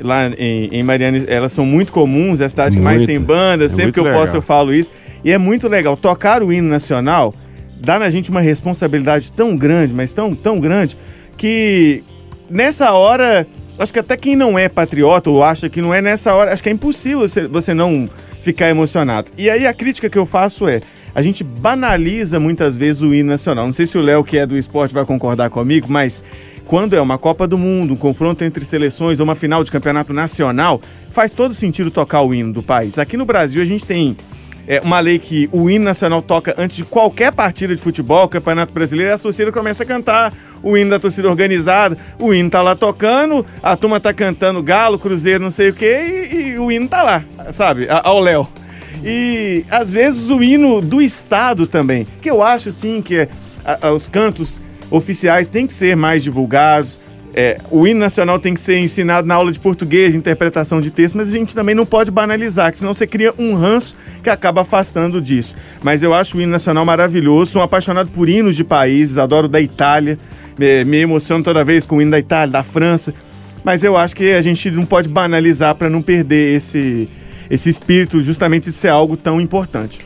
lá 0.00 0.28
em, 0.38 0.68
em 0.72 0.82
Mariana. 0.82 1.24
Elas 1.26 1.52
são 1.52 1.64
muito 1.66 1.92
comuns, 1.92 2.40
é 2.40 2.44
a 2.44 2.48
cidade 2.48 2.76
que 2.76 2.82
mais 2.82 2.98
Muito. 2.98 3.08
tem 3.08 3.20
banda, 3.20 3.64
É 3.64 3.68
sempre 3.68 3.84
muito 3.84 3.94
que 3.94 4.00
eu 4.00 4.04
posso 4.12 4.18
legal. 4.20 4.36
eu 4.36 4.42
falo 4.42 4.74
isso. 4.74 4.90
E 5.24 5.32
é 5.32 5.38
muito 5.38 5.68
legal. 5.68 5.96
Tocar 5.96 6.42
o 6.42 6.52
hino 6.52 6.68
nacional 6.68 7.34
dá 7.80 7.98
na 7.98 8.10
gente 8.10 8.30
uma 8.30 8.40
responsabilidade 8.40 9.30
tão 9.32 9.56
grande, 9.56 9.94
mas 9.94 10.12
tão, 10.12 10.34
tão 10.34 10.58
grande, 10.60 10.96
que 11.36 12.02
nessa 12.50 12.92
hora, 12.92 13.46
acho 13.78 13.92
que 13.92 13.98
até 13.98 14.16
quem 14.16 14.34
não 14.34 14.58
é 14.58 14.68
patriota 14.68 15.30
ou 15.30 15.42
acha 15.42 15.68
que 15.68 15.80
não 15.80 15.94
é 15.94 16.00
nessa 16.00 16.34
hora, 16.34 16.52
acho 16.52 16.62
que 16.62 16.68
é 16.68 16.72
impossível 16.72 17.20
você, 17.20 17.46
você 17.46 17.74
não 17.74 18.08
ficar 18.42 18.68
emocionado. 18.68 19.30
E 19.36 19.48
aí 19.48 19.66
a 19.66 19.72
crítica 19.72 20.08
que 20.08 20.18
eu 20.18 20.26
faço 20.26 20.66
é, 20.68 20.80
a 21.14 21.22
gente 21.22 21.42
banaliza 21.44 22.38
muitas 22.40 22.76
vezes 22.76 23.02
o 23.02 23.14
hino 23.14 23.28
nacional. 23.30 23.66
Não 23.66 23.72
sei 23.72 23.86
se 23.86 23.96
o 23.96 24.00
Léo, 24.00 24.22
que 24.24 24.38
é 24.38 24.46
do 24.46 24.56
esporte, 24.56 24.94
vai 24.94 25.04
concordar 25.04 25.50
comigo, 25.50 25.86
mas 25.88 26.22
quando 26.68 26.94
é 26.94 27.00
uma 27.00 27.16
Copa 27.18 27.48
do 27.48 27.56
Mundo, 27.58 27.94
um 27.94 27.96
confronto 27.96 28.44
entre 28.44 28.62
seleções 28.64 29.18
ou 29.18 29.24
uma 29.24 29.34
final 29.34 29.64
de 29.64 29.70
campeonato 29.72 30.12
nacional, 30.12 30.80
faz 31.10 31.32
todo 31.32 31.54
sentido 31.54 31.90
tocar 31.90 32.20
o 32.20 32.32
hino 32.34 32.52
do 32.52 32.62
país. 32.62 32.98
Aqui 32.98 33.16
no 33.16 33.24
Brasil 33.24 33.62
a 33.62 33.64
gente 33.64 33.86
tem 33.86 34.14
é, 34.66 34.78
uma 34.84 35.00
lei 35.00 35.18
que 35.18 35.48
o 35.50 35.70
hino 35.70 35.86
nacional 35.86 36.20
toca 36.20 36.54
antes 36.58 36.76
de 36.76 36.84
qualquer 36.84 37.32
partida 37.32 37.74
de 37.74 37.80
futebol, 37.80 38.28
campeonato 38.28 38.70
brasileiro, 38.72 39.10
e 39.10 39.14
a 39.14 39.18
torcida 39.18 39.50
começa 39.50 39.82
a 39.82 39.86
cantar 39.86 40.30
o 40.62 40.76
hino 40.76 40.90
da 40.90 40.98
torcida 41.00 41.26
organizada, 41.30 41.96
o 42.20 42.34
hino 42.34 42.50
tá 42.50 42.60
lá 42.60 42.76
tocando, 42.76 43.46
a 43.62 43.74
turma 43.74 43.98
tá 43.98 44.12
cantando 44.12 44.62
galo, 44.62 44.98
cruzeiro, 44.98 45.42
não 45.42 45.50
sei 45.50 45.70
o 45.70 45.72
quê, 45.74 46.28
e, 46.30 46.36
e 46.50 46.58
o 46.58 46.70
hino 46.70 46.86
tá 46.86 47.02
lá, 47.02 47.24
sabe, 47.50 47.86
ao 47.88 48.20
Léo. 48.20 48.46
E 49.02 49.64
às 49.70 49.90
vezes 49.90 50.28
o 50.28 50.42
hino 50.42 50.82
do 50.82 51.00
estado 51.00 51.66
também, 51.66 52.06
que 52.20 52.28
eu 52.30 52.42
acho 52.42 52.70
sim 52.70 53.00
que 53.00 53.16
é, 53.20 53.28
a- 53.64 53.88
a- 53.88 53.92
os 53.92 54.06
cantos 54.06 54.60
oficiais 54.90 55.48
têm 55.48 55.66
que 55.66 55.72
ser 55.72 55.96
mais 55.96 56.22
divulgados. 56.22 56.98
é, 57.34 57.58
o 57.70 57.86
hino 57.86 58.00
nacional 58.00 58.38
tem 58.38 58.54
que 58.54 58.60
ser 58.60 58.78
ensinado 58.78 59.26
na 59.26 59.34
aula 59.34 59.52
de 59.52 59.60
português, 59.60 60.12
de 60.12 60.18
interpretação 60.18 60.80
de 60.80 60.90
texto, 60.90 61.16
mas 61.16 61.28
a 61.28 61.30
gente 61.30 61.54
também 61.54 61.74
não 61.74 61.84
pode 61.84 62.10
banalizar, 62.10 62.72
que 62.72 62.78
senão 62.78 62.94
você 62.94 63.06
cria 63.06 63.32
um 63.38 63.54
ranço 63.54 63.94
que 64.22 64.30
acaba 64.30 64.62
afastando 64.62 65.20
disso. 65.20 65.54
Mas 65.82 66.02
eu 66.02 66.14
acho 66.14 66.38
o 66.38 66.40
hino 66.40 66.50
nacional 66.50 66.84
maravilhoso, 66.84 67.52
sou 67.52 67.60
um 67.62 67.64
apaixonado 67.64 68.10
por 68.10 68.28
hinos 68.28 68.56
de 68.56 68.64
países, 68.64 69.18
adoro 69.18 69.46
da 69.46 69.60
Itália, 69.60 70.18
me, 70.58 70.84
me 70.84 70.96
emociono 70.98 71.44
toda 71.44 71.64
vez 71.64 71.84
com 71.84 71.96
o 71.98 72.02
hino 72.02 72.10
da 72.10 72.18
Itália, 72.18 72.52
da 72.52 72.62
França, 72.62 73.14
mas 73.62 73.84
eu 73.84 73.96
acho 73.96 74.16
que 74.16 74.32
a 74.32 74.42
gente 74.42 74.70
não 74.70 74.86
pode 74.86 75.08
banalizar 75.08 75.74
para 75.74 75.90
não 75.90 76.00
perder 76.00 76.56
esse, 76.56 77.08
esse 77.50 77.68
espírito 77.68 78.20
justamente 78.20 78.64
de 78.64 78.72
ser 78.72 78.88
algo 78.88 79.16
tão 79.16 79.40
importante. 79.40 80.00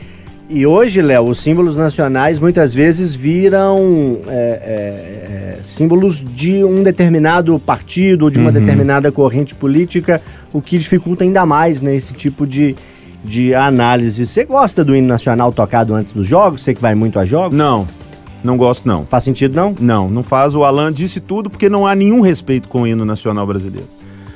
E 0.49 0.65
hoje, 0.67 1.01
Léo, 1.01 1.23
os 1.29 1.39
símbolos 1.41 1.75
nacionais 1.75 2.37
muitas 2.37 2.73
vezes 2.73 3.15
viram 3.15 4.19
é, 4.27 4.31
é, 4.31 5.57
é, 5.57 5.63
símbolos 5.63 6.23
de 6.23 6.63
um 6.63 6.83
determinado 6.83 7.57
partido 7.57 8.23
ou 8.25 8.29
de 8.29 8.39
uma 8.39 8.47
Uhum. 8.51 8.53
determinada 8.59 9.11
corrente 9.11 9.55
política, 9.55 10.21
o 10.51 10.61
que 10.61 10.77
dificulta 10.77 11.23
ainda 11.23 11.45
mais 11.45 11.81
né, 11.81 11.95
esse 11.95 12.13
tipo 12.13 12.45
de, 12.45 12.75
de 13.23 13.55
análise. 13.55 14.25
Você 14.25 14.43
gosta 14.43 14.83
do 14.83 14.95
hino 14.95 15.07
nacional 15.07 15.51
tocado 15.53 15.95
antes 15.95 16.11
dos 16.11 16.27
jogos? 16.27 16.61
Você 16.61 16.73
que 16.73 16.81
vai 16.81 16.93
muito 16.93 17.17
a 17.17 17.25
jogos? 17.25 17.57
Não, 17.57 17.87
não 18.43 18.57
gosto 18.57 18.85
não. 18.85 19.05
Faz 19.05 19.23
sentido, 19.23 19.55
não? 19.55 19.73
Não, 19.79 20.09
não 20.09 20.23
faz. 20.23 20.53
O 20.53 20.63
Alan 20.65 20.91
disse 20.91 21.21
tudo 21.21 21.49
porque 21.49 21.69
não 21.69 21.87
há 21.87 21.95
nenhum 21.95 22.19
respeito 22.19 22.67
com 22.67 22.81
o 22.81 22.87
hino 22.87 23.05
nacional 23.05 23.47
brasileiro. 23.47 23.87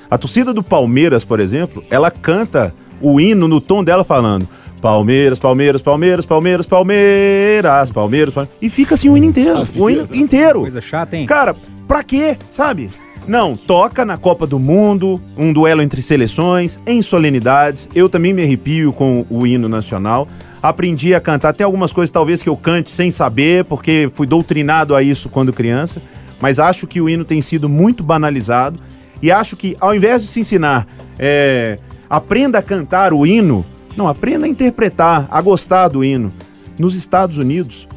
A 0.09 0.17
torcida 0.17 0.53
do 0.53 0.63
Palmeiras, 0.63 1.25
por 1.25 1.41
exemplo, 1.41 1.83
ela 1.91 2.09
canta 2.09 2.73
o 3.01 3.19
hino 3.19 3.45
no 3.47 3.59
tom 3.59 3.83
dela 3.83 4.05
falando 4.05 4.47
Palmeiras, 4.81 5.39
Palmeiras, 5.39 5.81
Palmeiras, 5.81 6.25
Palmeiras, 6.25 6.65
Palmeiras, 6.65 7.91
Palmeiras, 7.91 8.33
Palmeiras. 8.33 8.57
E 8.61 8.69
fica 8.69 8.95
assim 8.95 9.09
o 9.09 9.17
hino 9.17 9.25
inteiro. 9.25 9.67
O 9.75 9.89
hino 9.89 10.07
inteiro. 10.13 10.61
Coisa 10.61 10.81
chata, 10.81 11.17
hein? 11.17 11.25
Cara, 11.25 11.55
pra 11.87 12.03
quê? 12.03 12.37
Sabe? 12.49 12.89
Não, 13.27 13.57
toca 13.57 14.05
na 14.05 14.17
Copa 14.17 14.47
do 14.47 14.57
Mundo, 14.57 15.21
um 15.37 15.51
duelo 15.51 15.81
entre 15.81 16.01
seleções, 16.01 16.79
em 16.85 17.01
solenidades. 17.01 17.89
Eu 17.93 18.07
também 18.07 18.31
me 18.31 18.41
arrepio 18.41 18.93
com 18.93 19.25
o 19.29 19.45
hino 19.45 19.67
nacional. 19.67 20.29
Aprendi 20.63 21.13
a 21.13 21.19
cantar. 21.19 21.53
Tem 21.53 21.65
algumas 21.65 21.91
coisas 21.91 22.09
talvez 22.09 22.41
que 22.41 22.47
eu 22.47 22.55
cante 22.55 22.89
sem 22.89 23.11
saber, 23.11 23.65
porque 23.65 24.09
fui 24.13 24.25
doutrinado 24.25 24.95
a 24.95 25.03
isso 25.03 25.27
quando 25.27 25.51
criança. 25.51 26.01
Mas 26.39 26.57
acho 26.57 26.87
que 26.87 27.01
o 27.01 27.09
hino 27.09 27.25
tem 27.25 27.41
sido 27.41 27.67
muito 27.67 28.01
banalizado. 28.01 28.79
E 29.21 29.29
acho 29.29 29.57
que 29.57 29.75
ao 29.79 29.93
invés 29.93 30.21
de 30.21 30.27
se 30.29 30.39
ensinar, 30.39 30.87
é, 31.19 31.79
aprenda 32.09 32.59
a 32.59 32.61
cantar 32.61 33.11
o 33.11 33.25
hino, 33.25 33.65
não, 33.97 34.07
aprenda 34.07 34.45
a 34.45 34.49
interpretar, 34.49 35.27
a 35.31 35.41
gostar 35.41 35.87
do 35.87 36.03
hino. 36.03 36.31
Nos 36.77 36.93
Estados 36.93 37.39
Unidos, 37.39 37.87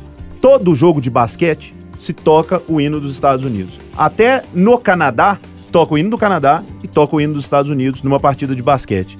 todo 0.40 0.74
jogo 0.74 0.98
de 0.98 1.10
basquete 1.10 1.74
se 1.98 2.14
toca 2.14 2.62
o 2.66 2.80
hino 2.80 2.98
dos 2.98 3.12
Estados 3.12 3.44
Unidos. 3.44 3.78
Até 3.94 4.42
no 4.54 4.78
Canadá, 4.78 5.38
toca 5.70 5.92
o 5.92 5.98
hino 5.98 6.08
do 6.08 6.16
Canadá 6.16 6.64
e 6.82 6.88
toca 6.88 7.14
o 7.14 7.20
hino 7.20 7.34
dos 7.34 7.44
Estados 7.44 7.70
Unidos 7.70 8.02
numa 8.02 8.18
partida 8.18 8.56
de 8.56 8.62
basquete. 8.62 9.18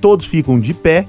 Todos 0.00 0.26
ficam 0.26 0.58
de 0.58 0.74
pé, 0.74 1.06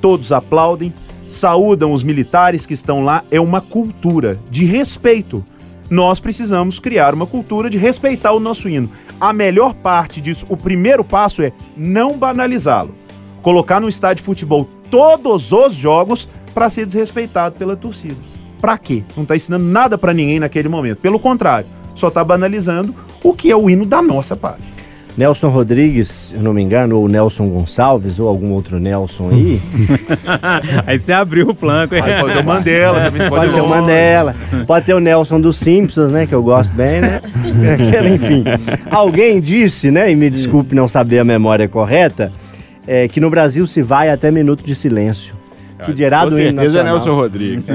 todos 0.00 0.32
aplaudem, 0.32 0.92
saúdam 1.28 1.92
os 1.92 2.02
militares 2.02 2.66
que 2.66 2.74
estão 2.74 3.04
lá. 3.04 3.22
É 3.30 3.40
uma 3.40 3.60
cultura 3.60 4.40
de 4.50 4.64
respeito. 4.64 5.44
Nós 5.88 6.18
precisamos 6.18 6.80
criar 6.80 7.14
uma 7.14 7.26
cultura 7.26 7.70
de 7.70 7.78
respeitar 7.78 8.32
o 8.32 8.40
nosso 8.40 8.68
hino. 8.68 8.90
A 9.20 9.32
melhor 9.32 9.74
parte 9.74 10.20
disso, 10.20 10.44
o 10.48 10.56
primeiro 10.56 11.04
passo 11.04 11.40
é 11.40 11.52
não 11.76 12.18
banalizá-lo. 12.18 13.05
Colocar 13.46 13.80
no 13.80 13.88
estádio 13.88 14.16
de 14.16 14.22
futebol 14.24 14.68
todos 14.90 15.52
os 15.52 15.72
jogos 15.72 16.28
para 16.52 16.68
ser 16.68 16.84
desrespeitado 16.84 17.54
pela 17.54 17.76
torcida. 17.76 18.16
Pra 18.60 18.76
quê? 18.76 19.04
Não 19.16 19.24
tá 19.24 19.36
ensinando 19.36 19.64
nada 19.64 19.96
pra 19.96 20.12
ninguém 20.12 20.40
naquele 20.40 20.68
momento. 20.68 20.98
Pelo 20.98 21.20
contrário, 21.20 21.68
só 21.94 22.10
tá 22.10 22.24
banalizando 22.24 22.92
o 23.22 23.32
que 23.32 23.48
é 23.48 23.54
o 23.54 23.70
hino 23.70 23.86
da 23.86 24.02
nossa 24.02 24.34
pátria. 24.34 24.66
Nelson 25.16 25.46
Rodrigues, 25.48 26.08
se 26.08 26.34
eu 26.34 26.42
não 26.42 26.52
me 26.52 26.60
engano, 26.60 26.98
ou 26.98 27.06
Nelson 27.06 27.48
Gonçalves, 27.48 28.18
ou 28.18 28.28
algum 28.28 28.50
outro 28.50 28.80
Nelson 28.80 29.30
aí. 29.30 29.60
Aí 30.84 30.98
você 30.98 31.12
abriu 31.12 31.48
o 31.50 31.54
flanco, 31.54 31.94
hein? 31.94 32.02
Aí 32.04 32.20
pode 32.20 32.34
ter 32.34 32.40
o 32.40 32.44
Mandela, 32.44 33.00
também 33.00 33.28
Pode 33.28 33.54
ter 33.54 33.60
o 33.60 33.68
Mandela, 33.68 34.36
pode 34.66 34.86
ter 34.86 34.94
o 34.94 35.00
Nelson 35.00 35.40
dos 35.40 35.56
Simpsons, 35.56 36.10
né? 36.10 36.26
Que 36.26 36.34
eu 36.34 36.42
gosto 36.42 36.72
bem, 36.74 37.00
né? 37.00 37.22
Enfim. 38.12 38.42
Alguém 38.90 39.40
disse, 39.40 39.92
né? 39.92 40.10
E 40.10 40.16
me 40.16 40.28
desculpe 40.28 40.74
não 40.74 40.88
saber 40.88 41.20
a 41.20 41.24
memória 41.24 41.68
correta, 41.68 42.32
é, 42.86 43.08
que 43.08 43.20
no 43.20 43.28
Brasil 43.30 43.66
se 43.66 43.82
vai 43.82 44.08
até 44.10 44.30
minuto 44.30 44.64
de 44.64 44.74
silêncio. 44.74 45.34
Que 45.84 45.92
dirá 45.92 46.22
Com 46.22 46.30
do 46.30 46.40
hino 46.40 46.52
certeza 46.52 46.80
é 46.80 46.82
nacional. 46.82 46.94
Nelson 46.96 47.14
Rodrigues. 47.14 47.66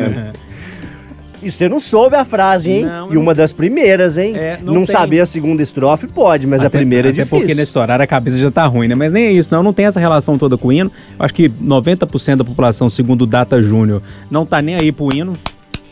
E 1.43 1.49
você 1.49 1.68
não 1.68 1.80
soube 1.80 2.16
a 2.16 2.24
frase, 2.24 2.72
hein? 2.72 2.86
Não, 2.86 3.12
e 3.12 3.18
uma 3.18 3.34
das 3.34 3.51
primeiras, 3.51 4.16
hein? 4.16 4.34
É, 4.36 4.59
não 4.62 4.76
não 4.76 4.86
saber 4.86 5.22
a 5.22 5.26
segunda 5.26 5.64
estrofe 5.64 6.05
pode, 6.05 6.45
mas 6.45 6.62
a 6.62 6.68
Até- 6.68 6.78
primeira 6.78 7.07
é 7.07 7.12
até 7.12 7.24
difícil. 7.24 7.39
porque 7.39 7.55
nesse 7.55 7.76
horário 7.80 8.03
a 8.03 8.07
cabeça 8.07 8.38
já 8.38 8.51
tá 8.51 8.64
ruim, 8.68 8.88
né? 8.88 8.93
Mas 8.93 9.12
nem 9.12 9.26
é 9.26 9.32
isso, 9.32 9.51
não. 9.51 9.64
Não 9.64 9.74
tem 9.74 9.88
essa 9.88 9.99
relação 9.99 10.38
toda 10.38 10.55
com 10.55 10.68
o 10.68 10.72
hino. 10.72 10.91
Eu 11.18 11.26
acho 11.26 11.34
que 11.34 11.49
90% 11.49 12.38
da 12.38 12.43
população, 12.43 12.91
segundo 12.91 13.24
o 13.24 13.26
Data 13.26 13.62
Júnior, 13.62 14.03
não 14.30 14.45
tá 14.45 14.62
nem 14.62 14.76
aí 14.76 14.91
pro 14.91 15.12
hino, 15.12 15.34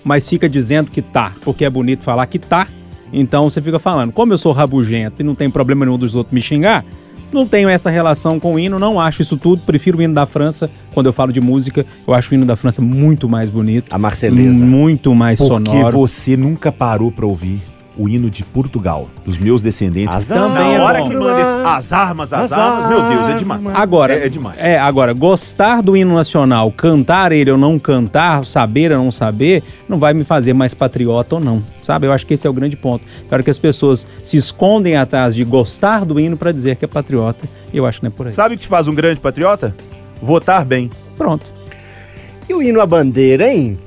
mas 0.03 0.30
fica 0.30 0.47
dizendo 0.47 0.91
que 0.91 1.01
tá, 1.01 1.34
porque 1.41 1.65
é 1.65 1.70
bonito 1.70 2.03
falar 2.03 2.28
que 2.28 2.38
tá. 2.38 2.67
Então 3.11 3.49
você 3.49 3.59
fica 3.59 3.80
falando, 3.80 4.11
como 4.11 4.32
eu 4.32 4.38
sou 4.38 4.51
rabugento 4.51 5.15
e 5.20 5.24
não 5.24 5.34
tem 5.34 5.49
problema 5.49 5.84
nenhum 5.84 5.97
dos 5.97 6.13
outros 6.13 6.32
me 6.32 6.41
xingar, 6.43 6.86
não 7.32 7.46
tenho 7.48 7.70
essa 7.70 7.90
relação 7.90 8.40
com 8.40 8.54
o 8.54 8.60
hino, 8.60 8.80
não 8.80 9.00
acho 9.00 9.22
isso 9.22 9.38
tudo. 9.38 9.62
Prefiro 9.64 9.98
o 9.98 10.02
hino 10.02 10.14
da 10.14 10.26
França. 10.26 10.70
Quando 10.94 11.06
eu 11.06 11.14
falo 11.14 11.32
de 11.32 11.42
música, 11.42 11.86
eu 12.08 12.14
acho 12.14 12.32
o 12.32 12.36
hino 12.36 12.46
da 12.46 12.56
França 12.56 12.82
muito 12.82 13.28
mais 13.30 13.50
bonito. 13.50 13.94
A 13.94 13.98
Marceleza. 13.98 14.64
Muito 14.64 15.14
mais 15.14 15.40
Porque 15.40 15.54
sonoro. 15.70 15.98
você 15.98 16.36
nunca 16.36 16.72
parou 16.72 17.12
pra 17.12 17.26
ouvir 17.26 17.62
o 18.00 18.08
hino 18.08 18.30
de 18.30 18.45
Portugal, 18.45 19.10
dos 19.26 19.38
meus 19.38 19.62
descendentes. 19.62 20.16
As 20.16 20.28
Também 20.30 20.76
é 20.76 20.78
Na 20.78 20.84
hora 20.86 21.00
bom. 21.00 21.10
que 21.10 21.16
manda 21.18 21.41
esse, 21.41 21.52
as 21.66 21.91
armas, 21.91 22.32
as, 22.32 22.52
As 22.52 22.58
armas, 22.58 22.89
meu 22.89 23.10
Deus, 23.10 23.28
é 23.28 23.34
demais. 23.36 23.62
Agora, 23.74 24.14
É- 24.14 24.26
é 24.26 24.30
demais. 24.30 24.58
É, 24.58 24.80
agora, 24.80 25.12
gostar 25.12 25.82
do 25.84 25.97
hino 25.97 26.16
nacional, 26.16 26.72
cantar 26.72 27.34
ele 27.34 27.52
ou 27.52 27.58
não 27.58 27.78
cantar, 27.78 28.45
saber 28.45 28.91
ou 28.93 28.97
não 29.04 29.12
saber, 29.12 29.64
não 29.88 30.00
vai 30.00 30.14
me 30.14 30.24
fazer 30.24 30.54
mais 30.54 30.74
patriota 30.74 31.36
ou 31.36 31.41
não, 31.41 31.62
sabe? 31.84 32.08
Eu 32.08 32.14
acho 32.14 32.26
que 32.26 32.34
esse 32.36 32.47
é 32.47 32.50
o 32.50 32.54
grande 32.54 32.78
ponto. 32.78 33.04
Acho 33.30 33.43
que 33.43 33.50
as 33.52 33.60
pessoas 33.60 34.08
se 34.24 34.38
escondem 34.38 34.95
atrás 34.95 35.36
de 35.36 35.43
gostar 35.43 36.06
do 36.06 36.18
hino 36.20 36.38
pra 36.38 36.54
dizer 36.54 36.78
que 36.78 36.86
é 36.86 36.88
patriota, 36.88 37.45
e 37.74 37.78
eu 37.78 37.86
acho 37.86 38.00
que 38.00 38.06
não 38.06 38.12
é 38.12 38.16
por 38.16 38.26
aí. 38.28 38.32
Sabe 38.32 38.56
o 38.56 38.58
que 38.58 38.64
te 38.64 38.70
faz 38.70 38.88
um 38.88 38.95
grande 38.95 39.20
patriota? 39.20 39.76
Votar 40.22 40.64
bem. 40.64 40.89
Pronto. 41.18 41.54
E 42.47 42.54
o 42.54 42.64
hino 42.64 42.80
à 42.80 42.86
bandeira, 42.86 43.52
hein? 43.52 43.78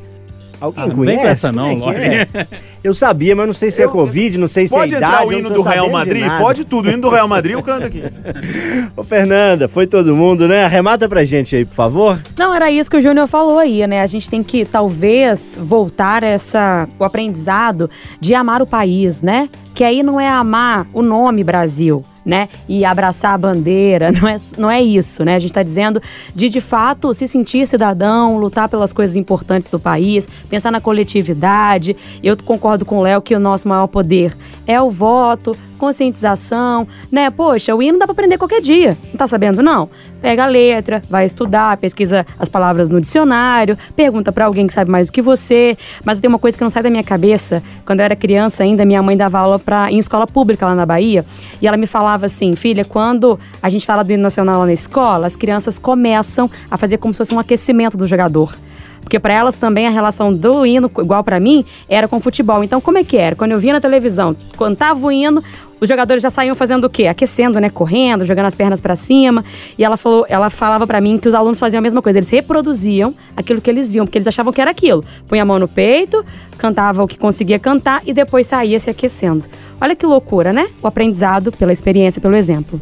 Alguém 0.60 0.84
Ah, 0.84 0.86
não 0.86 0.94
conhece? 0.94 1.16
vem 1.16 1.24
com 1.24 1.28
essa 1.30 1.50
não, 1.50 1.90
é 1.92 2.28
é? 2.34 2.46
Eu 2.82 2.92
sabia, 2.92 3.36
mas 3.36 3.46
não 3.46 3.54
sei 3.54 3.70
se 3.70 3.80
é 3.80 3.86
Covid, 3.86 4.36
não 4.38 4.48
sei 4.48 4.66
se 4.66 4.74
Pode 4.74 4.94
é 4.94 4.96
entrar 4.96 5.08
idade. 5.08 5.26
o 5.26 5.32
eu 5.32 5.38
hino 5.38 5.48
não 5.48 5.56
tô 5.56 5.62
do 5.62 5.68
Real 5.68 5.88
Madrid? 5.90 6.26
Pode 6.38 6.64
tudo. 6.64 6.88
O 6.88 6.90
hino 6.90 7.02
do 7.02 7.08
Real 7.10 7.28
Madrid 7.28 7.54
eu 7.54 7.62
canto 7.62 7.86
aqui. 7.86 8.02
Ô, 8.96 9.04
Fernanda, 9.04 9.68
foi 9.68 9.86
todo 9.86 10.16
mundo, 10.16 10.48
né? 10.48 10.64
Arremata 10.64 11.08
pra 11.08 11.22
gente 11.24 11.54
aí, 11.54 11.64
por 11.64 11.74
favor. 11.74 12.20
Não, 12.36 12.52
era 12.52 12.70
isso 12.70 12.90
que 12.90 12.96
o 12.96 13.00
Júnior 13.00 13.28
falou 13.28 13.58
aí, 13.58 13.86
né? 13.86 14.00
A 14.00 14.06
gente 14.06 14.28
tem 14.28 14.42
que 14.42 14.64
talvez 14.64 15.58
voltar 15.62 16.24
essa 16.24 16.88
o 16.98 17.04
aprendizado 17.04 17.88
de 18.20 18.34
amar 18.34 18.60
o 18.60 18.66
país, 18.66 19.22
né? 19.22 19.48
Que 19.74 19.84
aí 19.84 20.02
não 20.02 20.20
é 20.20 20.28
amar 20.28 20.86
o 20.92 21.02
nome 21.02 21.44
Brasil, 21.44 22.04
né? 22.24 22.48
E 22.68 22.84
abraçar 22.84 23.34
a 23.34 23.38
bandeira, 23.38 24.10
não 24.12 24.28
é, 24.28 24.36
não 24.58 24.70
é 24.70 24.82
isso, 24.82 25.24
né? 25.24 25.36
A 25.36 25.38
gente 25.38 25.52
tá 25.52 25.62
dizendo 25.62 26.00
de 26.34 26.48
de 26.48 26.60
fato 26.60 27.12
se 27.14 27.26
sentir 27.26 27.66
cidadão, 27.66 28.36
lutar 28.36 28.68
pelas 28.68 28.92
coisas 28.92 29.16
importantes 29.16 29.68
do 29.68 29.78
país, 29.78 30.28
pensar 30.48 30.70
na 30.70 30.80
coletividade. 30.80 31.96
Eu 32.22 32.36
concordo 32.36 32.84
com 32.84 32.98
o 32.98 33.02
Léo 33.02 33.22
que 33.22 33.34
o 33.34 33.40
nosso 33.40 33.68
maior 33.68 33.86
poder 33.86 34.36
é 34.66 34.80
o 34.80 34.90
voto, 34.90 35.56
conscientização, 35.82 36.86
né? 37.10 37.28
Poxa, 37.28 37.74
o 37.74 37.82
hino 37.82 37.98
dá 37.98 38.06
pra 38.06 38.12
aprender 38.12 38.38
qualquer 38.38 38.60
dia. 38.60 38.96
Não 39.08 39.16
tá 39.16 39.26
sabendo, 39.26 39.60
não? 39.64 39.90
Pega 40.20 40.44
a 40.44 40.46
letra, 40.46 41.02
vai 41.10 41.24
estudar, 41.24 41.76
pesquisa 41.76 42.24
as 42.38 42.48
palavras 42.48 42.88
no 42.88 43.00
dicionário, 43.00 43.76
pergunta 43.96 44.30
pra 44.30 44.44
alguém 44.44 44.68
que 44.68 44.72
sabe 44.72 44.88
mais 44.88 45.08
do 45.08 45.12
que 45.12 45.20
você. 45.20 45.76
Mas 46.04 46.20
tem 46.20 46.28
uma 46.28 46.38
coisa 46.38 46.56
que 46.56 46.62
não 46.62 46.70
sai 46.70 46.84
da 46.84 46.90
minha 46.90 47.02
cabeça. 47.02 47.60
Quando 47.84 47.98
eu 47.98 48.04
era 48.04 48.14
criança 48.14 48.62
ainda, 48.62 48.84
minha 48.84 49.02
mãe 49.02 49.16
dava 49.16 49.40
aula 49.40 49.58
pra, 49.58 49.90
em 49.90 49.98
escola 49.98 50.24
pública 50.24 50.64
lá 50.64 50.74
na 50.76 50.86
Bahia. 50.86 51.24
E 51.60 51.66
ela 51.66 51.76
me 51.76 51.88
falava 51.88 52.11
assim, 52.20 52.54
filha, 52.54 52.84
quando 52.84 53.38
a 53.62 53.68
gente 53.68 53.86
fala 53.86 54.02
do 54.02 54.12
hino 54.12 54.22
nacional 54.22 54.60
lá 54.60 54.66
na 54.66 54.72
escola, 54.72 55.26
as 55.26 55.36
crianças 55.36 55.78
começam 55.78 56.50
a 56.70 56.76
fazer 56.76 56.98
como 56.98 57.14
se 57.14 57.18
fosse 57.18 57.34
um 57.34 57.38
aquecimento 57.38 57.96
do 57.96 58.06
jogador. 58.06 58.54
Porque 59.03 59.18
para 59.18 59.34
elas 59.34 59.59
também 59.59 59.86
a 59.86 59.90
relação 59.90 60.32
do 60.32 60.64
hino, 60.64 60.90
igual 60.98 61.22
para 61.22 61.38
mim, 61.38 61.64
era 61.88 62.09
com 62.09 62.18
futebol. 62.20 62.64
Então, 62.64 62.80
como 62.80 62.98
é 62.98 63.05
que 63.05 63.16
era? 63.16 63.36
Quando 63.36 63.53
eu 63.53 63.59
via 63.59 63.74
na 63.74 63.80
televisão, 63.80 64.34
cantava 64.57 65.07
o 65.07 65.12
hino, 65.12 65.42
os 65.82 65.88
jogadores 65.88 66.22
já 66.22 66.30
saíam 66.30 66.55
fazendo 66.55 66.84
o 66.84 66.88
quê? 66.88 67.09
Aquecendo, 67.09 67.59
né? 67.59 67.68
Correndo, 67.68 68.24
jogando 68.24 68.46
as 68.46 68.55
pernas 68.55 68.80
para 68.80 68.94
cima. 68.94 69.44
E 69.76 69.84
ela 69.84 69.96
falou, 69.96 70.24
ela 70.28 70.48
falava 70.48 70.86
para 70.86 71.00
mim 71.00 71.18
que 71.18 71.26
os 71.26 71.34
alunos 71.34 71.59
faziam 71.59 71.80
a 71.80 71.82
mesma 71.82 72.00
coisa. 72.00 72.20
Eles 72.20 72.30
reproduziam 72.30 73.12
aquilo 73.36 73.61
que 73.61 73.68
eles 73.68 73.90
viam, 73.90 74.07
porque 74.07 74.16
eles 74.16 74.28
achavam 74.28 74.53
que 74.53 74.61
era 74.61 74.70
aquilo. 74.70 75.05
Punha 75.26 75.42
a 75.42 75.44
mão 75.44 75.59
no 75.59 75.66
peito, 75.66 76.24
cantava 76.57 77.03
o 77.03 77.09
que 77.09 77.18
conseguia 77.18 77.59
cantar 77.59 78.00
e 78.07 78.14
depois 78.14 78.46
saía 78.46 78.78
se 78.78 78.88
aquecendo. 78.88 79.44
Olha 79.80 79.96
que 79.96 80.07
loucura, 80.07 80.53
né? 80.53 80.68
O 80.80 80.86
aprendizado 80.86 81.50
pela 81.50 81.72
experiência, 81.72 82.22
pelo 82.22 82.36
exemplo. 82.36 82.80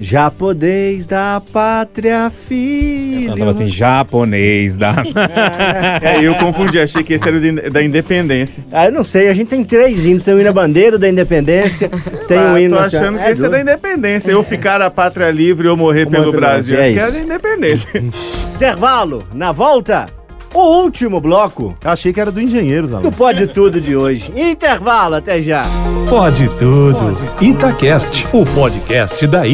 Japonês 0.00 1.06
da 1.06 1.42
pátria, 1.52 2.30
filho. 2.30 3.30
Eu 3.32 3.36
tava 3.36 3.50
assim, 3.50 3.68
japonês 3.68 4.78
da. 4.78 4.94
É, 6.02 6.22
eu 6.24 6.34
confundi, 6.36 6.78
achei 6.80 7.02
que 7.04 7.12
esse 7.12 7.26
era 7.28 7.36
o 7.36 7.70
da 7.70 7.82
independência. 7.82 8.64
Ah, 8.72 8.86
eu 8.86 8.92
não 8.92 9.04
sei, 9.04 9.28
a 9.28 9.34
gente 9.34 9.48
tem 9.48 9.62
três 9.62 10.04
hinos. 10.06 10.24
Tem 10.24 10.32
o 10.34 10.40
hino 10.40 10.48
à 10.48 10.52
bandeira 10.52 10.98
da 10.98 11.08
independência, 11.08 11.90
tem 12.26 12.38
Ah, 12.38 12.52
o 12.54 12.58
hino 12.58 12.74
tô 12.76 12.82
nacional. 12.82 13.08
achando 13.14 13.24
que 13.24 13.30
esse 13.30 13.44
é 13.44 13.48
da 13.48 13.60
independência. 13.60 14.30
Eu 14.30 14.42
ficar 14.42 14.80
a 14.80 14.90
pátria 14.90 15.30
livre 15.30 15.68
ou 15.68 15.76
morrer 15.76 16.04
Ou 16.06 16.10
pelo 16.10 16.26
morrer 16.26 16.30
pelo 16.38 16.40
Brasil. 16.40 16.76
Brasil, 16.76 17.00
Acho 17.02 17.08
é 17.08 17.10
que 17.10 17.16
é 17.16 17.18
isso. 17.20 17.28
da 17.28 17.34
independência. 17.34 18.04
Intervalo, 18.56 19.22
na 19.34 19.52
volta, 19.52 20.06
o 20.54 20.82
último 20.82 21.20
bloco 21.20 21.74
Achei 21.84 22.12
que 22.12 22.20
era 22.20 22.30
do 22.30 22.40
Engenheiros, 22.40 22.90
do 22.90 22.96
Alan. 22.96 23.10
Pode 23.10 23.46
Tudo 23.48 23.80
de 23.80 23.96
hoje. 23.96 24.32
Intervalo, 24.36 25.16
até 25.16 25.40
já. 25.40 25.62
Pode 26.08 26.48
tudo. 26.58 27.14
Itacast, 27.40 28.26
o 28.32 28.44
podcast 28.44 29.26
da 29.26 29.46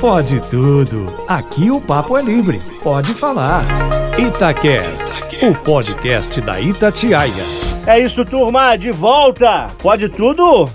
Pode 0.00 0.40
tudo. 0.50 1.06
Aqui 1.28 1.70
o 1.70 1.80
papo 1.80 2.16
é 2.16 2.22
livre. 2.22 2.58
Pode 2.82 3.12
falar. 3.12 3.64
Itacast, 4.18 5.22
o 5.42 5.54
podcast 5.54 6.40
da 6.40 6.58
Itatiaia. 6.60 7.44
É 7.86 7.98
isso, 7.98 8.24
turma, 8.24 8.76
de 8.76 8.90
volta. 8.90 9.68
Pode 9.82 10.08
tudo? 10.08 10.70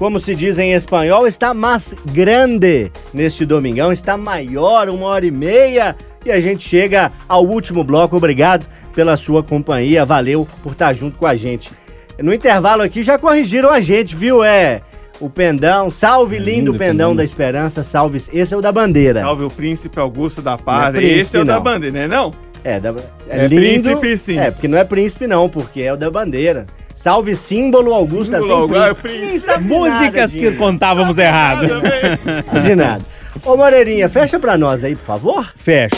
Como 0.00 0.18
se 0.18 0.34
diz 0.34 0.56
em 0.56 0.72
espanhol, 0.72 1.26
está 1.26 1.52
mais 1.52 1.94
grande. 2.06 2.90
Neste 3.12 3.44
domingão 3.44 3.92
está 3.92 4.16
maior, 4.16 4.88
uma 4.88 5.04
hora 5.04 5.26
e 5.26 5.30
meia. 5.30 5.94
E 6.24 6.32
a 6.32 6.40
gente 6.40 6.66
chega 6.66 7.12
ao 7.28 7.44
último 7.44 7.84
bloco. 7.84 8.16
Obrigado 8.16 8.64
pela 8.94 9.14
sua 9.18 9.42
companhia. 9.42 10.02
Valeu 10.06 10.48
por 10.62 10.72
estar 10.72 10.94
junto 10.94 11.18
com 11.18 11.26
a 11.26 11.36
gente. 11.36 11.70
No 12.18 12.32
intervalo 12.32 12.80
aqui 12.80 13.02
já 13.02 13.18
corrigiram 13.18 13.68
a 13.68 13.78
gente, 13.78 14.16
viu? 14.16 14.42
É 14.42 14.80
o 15.20 15.28
pendão. 15.28 15.90
Salve, 15.90 16.38
lindo, 16.38 16.72
lindo 16.72 16.74
pendão 16.78 17.14
da 17.14 17.22
esperança. 17.22 17.82
Salve. 17.82 18.22
Esse 18.32 18.54
é 18.54 18.56
o 18.56 18.62
da 18.62 18.72
bandeira. 18.72 19.20
Salve 19.20 19.44
o 19.44 19.50
príncipe 19.50 20.00
Augusto 20.00 20.40
da 20.40 20.56
Paz. 20.56 20.80
Não 20.80 20.88
é 20.88 20.92
príncipe, 20.92 21.20
Esse 21.20 21.36
é 21.36 21.40
o 21.40 21.44
da 21.44 21.56
não. 21.56 21.62
bandeira, 21.62 21.98
né? 21.98 22.08
Não? 22.08 22.32
É, 22.64 22.80
da, 22.80 22.94
É 23.28 23.46
príncipe, 23.46 24.16
sim. 24.16 24.38
É, 24.38 24.50
porque 24.50 24.66
não 24.66 24.78
é 24.78 24.84
príncipe, 24.84 25.26
não, 25.26 25.46
porque 25.46 25.82
é 25.82 25.92
o 25.92 25.96
da 25.98 26.10
bandeira. 26.10 26.64
Salve 27.00 27.34
símbolo 27.34 27.94
Augusta 27.94 28.38
Símbolo 28.38 28.68
tem 28.68 28.78
Augusta, 28.82 28.94
príncipe. 28.94 29.20
Ninguém 29.20 29.38
sabe 29.38 29.62
de 29.64 29.68
Músicas 29.70 30.34
nada, 30.34 30.50
que 30.50 30.52
contávamos 30.58 31.16
errado. 31.16 31.66
Sabe 31.66 32.60
De 32.68 32.74
nada. 32.76 33.06
Ô 33.42 33.56
Moreirinha, 33.56 34.06
fecha 34.10 34.38
pra 34.38 34.58
nós 34.58 34.84
aí, 34.84 34.94
por 34.94 35.06
favor. 35.06 35.50
Fecha. 35.56 35.96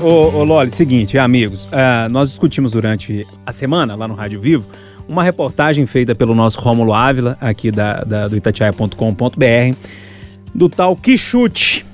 Ô, 0.00 0.06
ô 0.38 0.44
Loli, 0.44 0.70
seguinte, 0.70 1.18
amigos, 1.18 1.68
ah, 1.72 2.08
nós 2.08 2.28
discutimos 2.28 2.70
durante 2.70 3.26
a 3.44 3.52
semana, 3.52 3.96
lá 3.96 4.06
no 4.06 4.14
Rádio 4.14 4.40
Vivo, 4.40 4.66
uma 5.08 5.24
reportagem 5.24 5.84
feita 5.84 6.14
pelo 6.14 6.32
nosso 6.32 6.60
Rômulo 6.60 6.94
Ávila, 6.94 7.36
aqui 7.40 7.72
da, 7.72 8.04
da- 8.04 8.28
do 8.28 8.36
itatiaia.com.br, 8.36 9.76
do 10.54 10.68
tal 10.68 10.94
Quixute. 10.94 11.84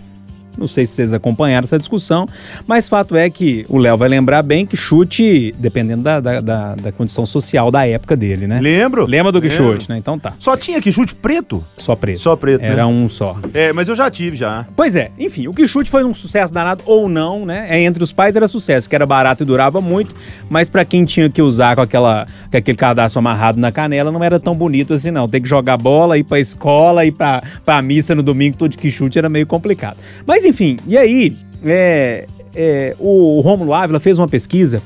Não 0.56 0.66
sei 0.66 0.86
se 0.86 0.94
vocês 0.94 1.12
acompanharam 1.12 1.64
essa 1.64 1.78
discussão, 1.78 2.26
mas 2.66 2.88
fato 2.88 3.14
é 3.16 3.28
que 3.30 3.64
o 3.68 3.78
Léo 3.78 3.96
vai 3.96 4.08
lembrar 4.08 4.42
bem 4.42 4.64
que 4.66 4.76
chute, 4.76 5.54
dependendo 5.58 6.02
da, 6.02 6.20
da, 6.20 6.40
da- 6.40 6.74
da 6.74 6.92
condição 6.92 7.24
social 7.26 7.70
da 7.70 7.86
época 7.86 8.16
dele, 8.16 8.46
né? 8.46 8.58
Lembro? 8.60 9.04
Lembra 9.06 9.30
do 9.32 9.38
Lembro. 9.38 9.56
Quixote, 9.56 9.88
né? 9.90 9.98
Então 9.98 10.18
tá. 10.18 10.34
Só 10.38 10.56
tinha 10.56 10.80
que 10.80 10.90
chute 10.92 11.14
preto? 11.14 11.62
Só 11.76 11.94
preto. 11.94 12.20
Só 12.20 12.36
preto, 12.36 12.62
né? 12.62 12.68
Era 12.68 12.86
um 12.86 13.08
só. 13.08 13.36
É, 13.52 13.72
mas 13.72 13.88
eu 13.88 13.96
já 13.96 14.10
tive 14.10 14.36
já. 14.36 14.66
Pois 14.74 14.96
é, 14.96 15.10
enfim, 15.18 15.46
o 15.48 15.52
Quixute 15.54 15.90
foi 15.90 16.04
um 16.04 16.14
sucesso 16.14 16.52
danado 16.52 16.82
ou 16.86 17.08
não, 17.08 17.44
né? 17.44 17.66
É, 17.68 17.80
Entre 17.82 18.02
os 18.02 18.12
pais 18.12 18.36
era 18.36 18.48
sucesso, 18.48 18.86
porque 18.86 18.96
era 18.96 19.06
barato 19.06 19.42
e 19.42 19.46
durava 19.46 19.80
muito, 19.80 20.14
mas 20.48 20.68
pra 20.68 20.84
quem 20.84 21.04
tinha 21.04 21.28
que 21.28 21.42
usar 21.42 21.74
com, 21.76 21.82
aquela, 21.82 22.26
com 22.50 22.56
aquele 22.56 22.76
cadastro 22.76 23.18
amarrado 23.18 23.58
na 23.60 23.70
canela, 23.70 24.10
não 24.10 24.22
era 24.24 24.40
tão 24.40 24.54
bonito 24.54 24.94
assim, 24.94 25.10
não. 25.10 25.28
Ter 25.28 25.40
que 25.40 25.48
jogar 25.48 25.76
bola, 25.76 26.16
ir 26.18 26.24
pra 26.24 26.38
escola, 26.40 27.04
ir 27.04 27.12
pra, 27.12 27.42
pra 27.64 27.82
missa 27.82 28.14
no 28.14 28.22
domingo 28.22 28.56
todo 28.56 28.70
de 28.70 28.78
Quixute 28.78 29.18
era 29.18 29.28
meio 29.28 29.46
complicado. 29.46 29.96
Mas 30.26 30.44
enfim, 30.46 30.78
e 30.86 30.96
aí, 30.96 31.36
é, 31.64 32.26
é, 32.54 32.96
o 32.98 33.40
Rômulo 33.40 33.74
Ávila 33.74 34.00
fez 34.00 34.18
uma 34.18 34.28
pesquisa 34.28 34.82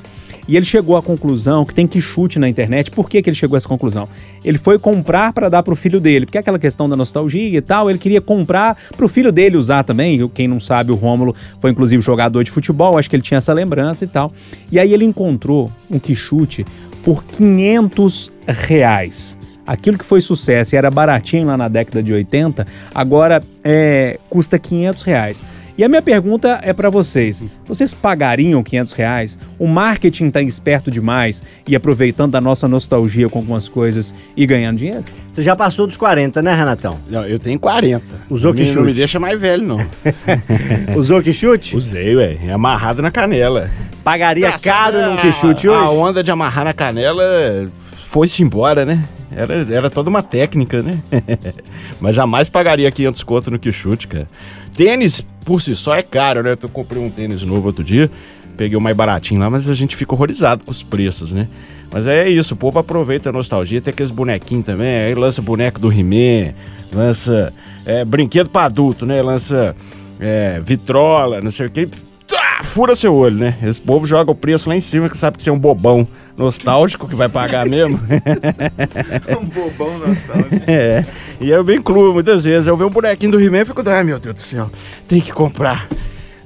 e 0.51 0.57
ele 0.57 0.67
chegou 0.67 0.97
à 0.97 1.03
conclusão 1.03 1.65
que 1.65 1.73
tem 1.73 1.87
que 1.87 2.01
chute 2.01 2.39
na 2.39 2.49
internet. 2.49 2.91
Por 2.91 3.09
que, 3.09 3.23
que 3.23 3.31
ele 3.31 3.37
chegou 3.37 3.55
a 3.55 3.59
essa 3.59 3.69
conclusão? 3.69 4.09
Ele 4.45 4.59
foi 4.59 4.81
comprar 4.81 5.33
para 5.33 5.49
dar 5.49 5.63
pro 5.63 5.77
filho 5.77 6.01
dele, 6.01 6.27
porque 6.27 6.39
é 6.39 6.41
aquela 6.41 6.59
questão 6.59 6.89
da 6.89 6.97
nostalgia 6.97 7.59
e 7.59 7.61
tal, 7.61 7.89
ele 7.89 8.01
queria 8.01 8.21
comprar 8.21 8.77
pro 8.97 9.09
filho 9.09 9.31
dele 9.31 9.57
usar 9.57 9.85
também. 9.85 10.27
Quem 10.29 10.49
não 10.49 10.59
sabe, 10.59 10.91
o 10.91 10.97
Rômulo 10.97 11.37
foi 11.61 11.71
inclusive 11.71 12.03
jogador 12.03 12.43
de 12.43 12.51
futebol, 12.51 12.99
acho 12.99 13.09
que 13.09 13.15
ele 13.15 13.23
tinha 13.23 13.39
essa 13.39 13.53
lembrança 13.53 14.05
e 14.05 14.09
tal. 14.09 14.33
E 14.73 14.79
aí 14.81 14.93
ele 14.93 15.05
encontrou 15.05 15.71
um 15.89 16.01
quichute 16.01 16.67
por 17.05 17.23
500 17.25 18.33
reais. 18.49 19.39
Aquilo 19.73 19.97
que 19.97 20.05
foi 20.05 20.21
sucesso 20.21 20.75
e 20.75 20.77
era 20.77 20.91
baratinho 20.91 21.47
lá 21.47 21.57
na 21.57 21.69
década 21.69 22.03
de 22.03 22.13
80, 22.13 22.67
agora 22.93 23.41
é, 23.63 24.19
custa 24.29 24.59
500 24.59 25.03
reais. 25.05 25.43
E 25.79 25.85
a 25.85 25.89
minha 25.89 26.03
pergunta 26.03 26.59
é 26.63 26.73
pra 26.73 26.91
vocês: 26.91 27.45
vocês 27.69 27.95
pagariam 27.95 28.65
500 28.65 28.93
reais? 28.95 29.39
O 29.61 29.69
marketing 29.69 30.29
tá 30.29 30.43
esperto 30.43 30.91
demais 30.91 31.43
e 31.69 31.77
aproveitando 31.77 32.33
da 32.33 32.41
nossa 32.41 32.67
nostalgia 32.67 33.29
com 33.29 33.39
algumas 33.39 33.69
coisas 33.69 34.13
e 34.37 34.45
ganhando 34.45 34.79
dinheiro? 34.79 35.05
Você 35.31 35.41
já 35.41 35.55
passou 35.55 35.87
dos 35.87 35.97
40, 35.97 36.43
né, 36.43 36.53
Renatão? 36.53 36.99
Não, 37.09 37.25
eu 37.25 37.39
tenho 37.39 37.59
40. 37.59 38.05
Usou 38.29 38.53
que 38.53 38.65
Não 38.65 38.69
me 38.83 38.89
chute? 38.89 38.93
deixa 38.99 39.21
mais 39.21 39.41
velho, 39.41 39.63
não. 39.65 39.79
Usou 40.97 41.23
que 41.23 41.33
chute? 41.33 41.77
Usei, 41.77 42.17
ué. 42.17 42.39
É 42.49 42.53
amarrado 42.53 43.01
na 43.01 43.11
canela. 43.13 43.71
Pagaria 44.03 44.53
caro 44.59 45.01
num 45.01 45.15
a- 45.15 45.19
que 45.19 45.33
chute 45.33 45.69
A 45.69 45.71
hoje? 45.89 45.97
onda 45.99 46.23
de 46.25 46.31
amarrar 46.31 46.65
na 46.65 46.73
canela 46.75 47.71
foi-se 48.11 48.43
embora, 48.43 48.85
né? 48.85 49.05
Era, 49.31 49.55
era 49.73 49.89
toda 49.89 50.11
uma 50.11 50.21
técnica, 50.21 50.83
né? 50.83 50.99
Mas 52.01 52.17
jamais 52.17 52.49
pagaria 52.49 52.91
500 52.91 53.23
conto 53.23 53.53
no 53.53 53.59
que 53.59 53.71
chute, 53.71 54.09
cara. 54.09 54.27
Tênis, 54.77 55.25
por 55.45 55.63
si 55.63 55.77
só, 55.77 55.95
é 55.95 56.03
caro, 56.03 56.43
né? 56.43 56.59
Eu 56.61 56.69
comprei 56.69 57.01
um 57.01 57.09
tênis 57.09 57.45
novo 57.45 57.69
outro 57.69 57.85
dia, 57.85 58.11
peguei 58.57 58.77
o 58.77 58.81
mais 58.81 58.97
baratinho 58.97 59.41
lá, 59.41 59.49
mas 59.49 59.69
a 59.69 59.75
gente 59.75 59.95
fica 59.95 60.13
horrorizado 60.13 60.65
com 60.65 60.73
os 60.73 60.83
preços, 60.83 61.33
né? 61.33 61.47
Mas 61.93 62.05
é 62.09 62.29
isso, 62.29 62.55
o 62.55 62.57
povo 62.57 62.81
aproveita 62.81 63.29
a 63.29 63.33
nostalgia, 63.33 63.81
tem 63.81 63.93
aqueles 63.93 64.11
bonequinhos 64.11 64.67
também, 64.67 64.89
aí 64.89 65.15
lança 65.15 65.41
boneco 65.41 65.79
do 65.79 65.93
He-Man, 65.93 66.53
lança 66.93 67.53
é, 67.87 68.05
brinquedo 68.05 68.51
pra 68.51 68.65
adulto, 68.65 69.07
né? 69.07 69.23
Lança 69.23 69.77
é, 70.19 70.61
vitrola, 70.65 71.41
não 71.41 71.53
sei 71.53 71.67
o 71.67 71.71
que. 71.71 71.87
Tá, 72.27 72.61
fura 72.65 72.97
seu 72.97 73.15
olho, 73.15 73.37
né? 73.37 73.57
Esse 73.63 73.81
povo 73.81 74.05
joga 74.05 74.33
o 74.33 74.35
preço 74.35 74.69
lá 74.69 74.75
em 74.75 74.81
cima, 74.81 75.09
que 75.09 75.17
sabe 75.17 75.37
que 75.37 75.45
você 75.45 75.51
é 75.51 75.53
um 75.53 75.59
bobão 75.59 76.09
nostálgico 76.41 77.07
que 77.07 77.15
vai 77.15 77.29
pagar 77.29 77.67
mesmo. 77.67 78.01
Um 79.41 79.45
bobão 79.45 79.99
nostálgico. 79.99 80.65
é. 80.67 81.05
E 81.41 81.51
eu 81.51 81.63
me 81.63 81.77
incluo 81.77 82.15
muitas 82.15 82.45
vezes. 82.45 82.67
Eu 82.67 82.77
vejo 82.77 82.89
um 82.89 82.93
bonequinho 82.93 83.33
do 83.33 83.41
He-Man 83.41 83.61
e 83.61 83.65
fico, 83.65 83.83
ai 83.89 84.03
meu 84.03 84.19
Deus 84.19 84.35
do 84.35 84.41
céu, 84.41 84.71
tem 85.07 85.21
que 85.21 85.33
comprar. 85.33 85.87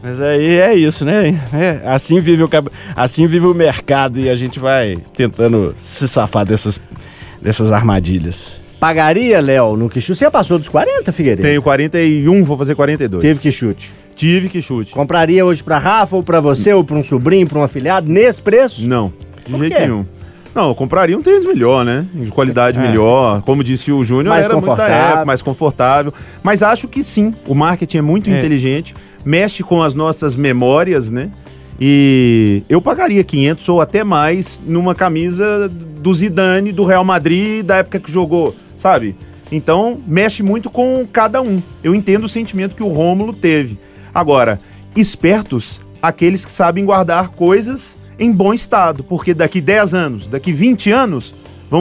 Mas 0.02 0.20
aí 0.20 0.58
é 0.58 0.74
isso, 0.74 1.04
né? 1.04 1.40
É, 1.52 1.80
assim, 1.86 2.20
vive 2.20 2.42
o, 2.42 2.50
assim 2.94 3.26
vive 3.26 3.46
o 3.46 3.54
mercado 3.54 4.18
e 4.18 4.28
a 4.28 4.36
gente 4.36 4.58
vai 4.58 4.98
tentando 5.16 5.72
se 5.76 6.06
safar 6.06 6.44
dessas, 6.44 6.78
dessas 7.40 7.72
armadilhas. 7.72 8.60
Pagaria, 8.78 9.40
Léo, 9.40 9.76
no 9.76 9.88
que 9.88 10.00
chute? 10.00 10.18
Você 10.18 10.24
já 10.26 10.30
passou 10.30 10.58
dos 10.58 10.68
40, 10.68 11.10
Figueiredo? 11.10 11.48
Tenho 11.48 11.62
41, 11.62 12.44
vou 12.44 12.58
fazer 12.58 12.74
42. 12.74 13.22
Teve 13.22 13.40
que 13.40 13.50
chute. 13.50 13.90
Tive 14.14 14.48
que 14.50 14.60
chute. 14.60 14.92
Compraria 14.92 15.44
hoje 15.44 15.62
pra 15.62 15.78
Rafa, 15.78 16.16
ou 16.16 16.22
pra 16.22 16.38
você, 16.38 16.72
ou 16.74 16.84
pra 16.84 16.96
um 16.96 17.02
sobrinho, 17.02 17.48
pra 17.48 17.58
um 17.58 17.62
afilhado, 17.62 18.06
nesse 18.10 18.42
preço? 18.42 18.86
Não, 18.86 19.10
de 19.44 19.50
Por 19.52 19.60
jeito 19.60 19.76
quê? 19.76 19.82
nenhum. 19.82 20.04
Não, 20.54 20.68
eu 20.68 20.74
compraria 20.74 21.18
um 21.18 21.20
tênis 21.22 21.44
melhor, 21.44 21.84
né? 21.84 22.06
De 22.14 22.30
qualidade 22.30 22.78
É. 22.78 22.82
melhor. 22.82 23.42
Como 23.42 23.64
disse 23.64 23.90
o 23.90 24.04
Júnior, 24.04 24.28
Mais 24.34 24.44
era 24.44 24.54
confortável. 24.54 24.94
época, 24.94 25.24
mais 25.24 25.42
confortável. 25.42 26.14
Mas 26.44 26.62
acho 26.62 26.86
que 26.86 27.02
sim, 27.02 27.34
o 27.48 27.54
marketing 27.56 27.98
é 27.98 28.02
muito 28.02 28.30
É. 28.30 28.38
inteligente, 28.38 28.94
mexe 29.24 29.64
com 29.64 29.82
as 29.82 29.94
nossas 29.94 30.36
memórias, 30.36 31.10
né? 31.10 31.30
E 31.80 32.62
eu 32.68 32.80
pagaria 32.80 33.24
500 33.24 33.68
ou 33.68 33.80
até 33.80 34.04
mais 34.04 34.60
numa 34.64 34.94
camisa 34.94 35.68
do 35.68 36.14
Zidane, 36.14 36.70
do 36.70 36.84
Real 36.84 37.04
Madrid, 37.04 37.64
da 37.66 37.76
época 37.78 37.98
que 37.98 38.12
jogou, 38.12 38.54
sabe? 38.76 39.16
Então, 39.50 39.98
mexe 40.06 40.40
muito 40.42 40.70
com 40.70 41.04
cada 41.12 41.42
um. 41.42 41.60
Eu 41.82 41.96
entendo 41.96 42.24
o 42.24 42.28
sentimento 42.28 42.76
que 42.76 42.82
o 42.82 42.88
Rômulo 42.88 43.32
teve. 43.32 43.76
Agora, 44.14 44.60
espertos, 44.96 45.80
aqueles 46.00 46.44
que 46.44 46.52
sabem 46.52 46.84
guardar 46.84 47.30
coisas 47.30 47.98
em 48.18 48.32
bom 48.32 48.52
estado, 48.52 49.02
porque 49.02 49.34
daqui 49.34 49.60
10 49.60 49.94
anos, 49.94 50.28
daqui 50.28 50.52
20 50.52 50.90
anos, 50.90 51.34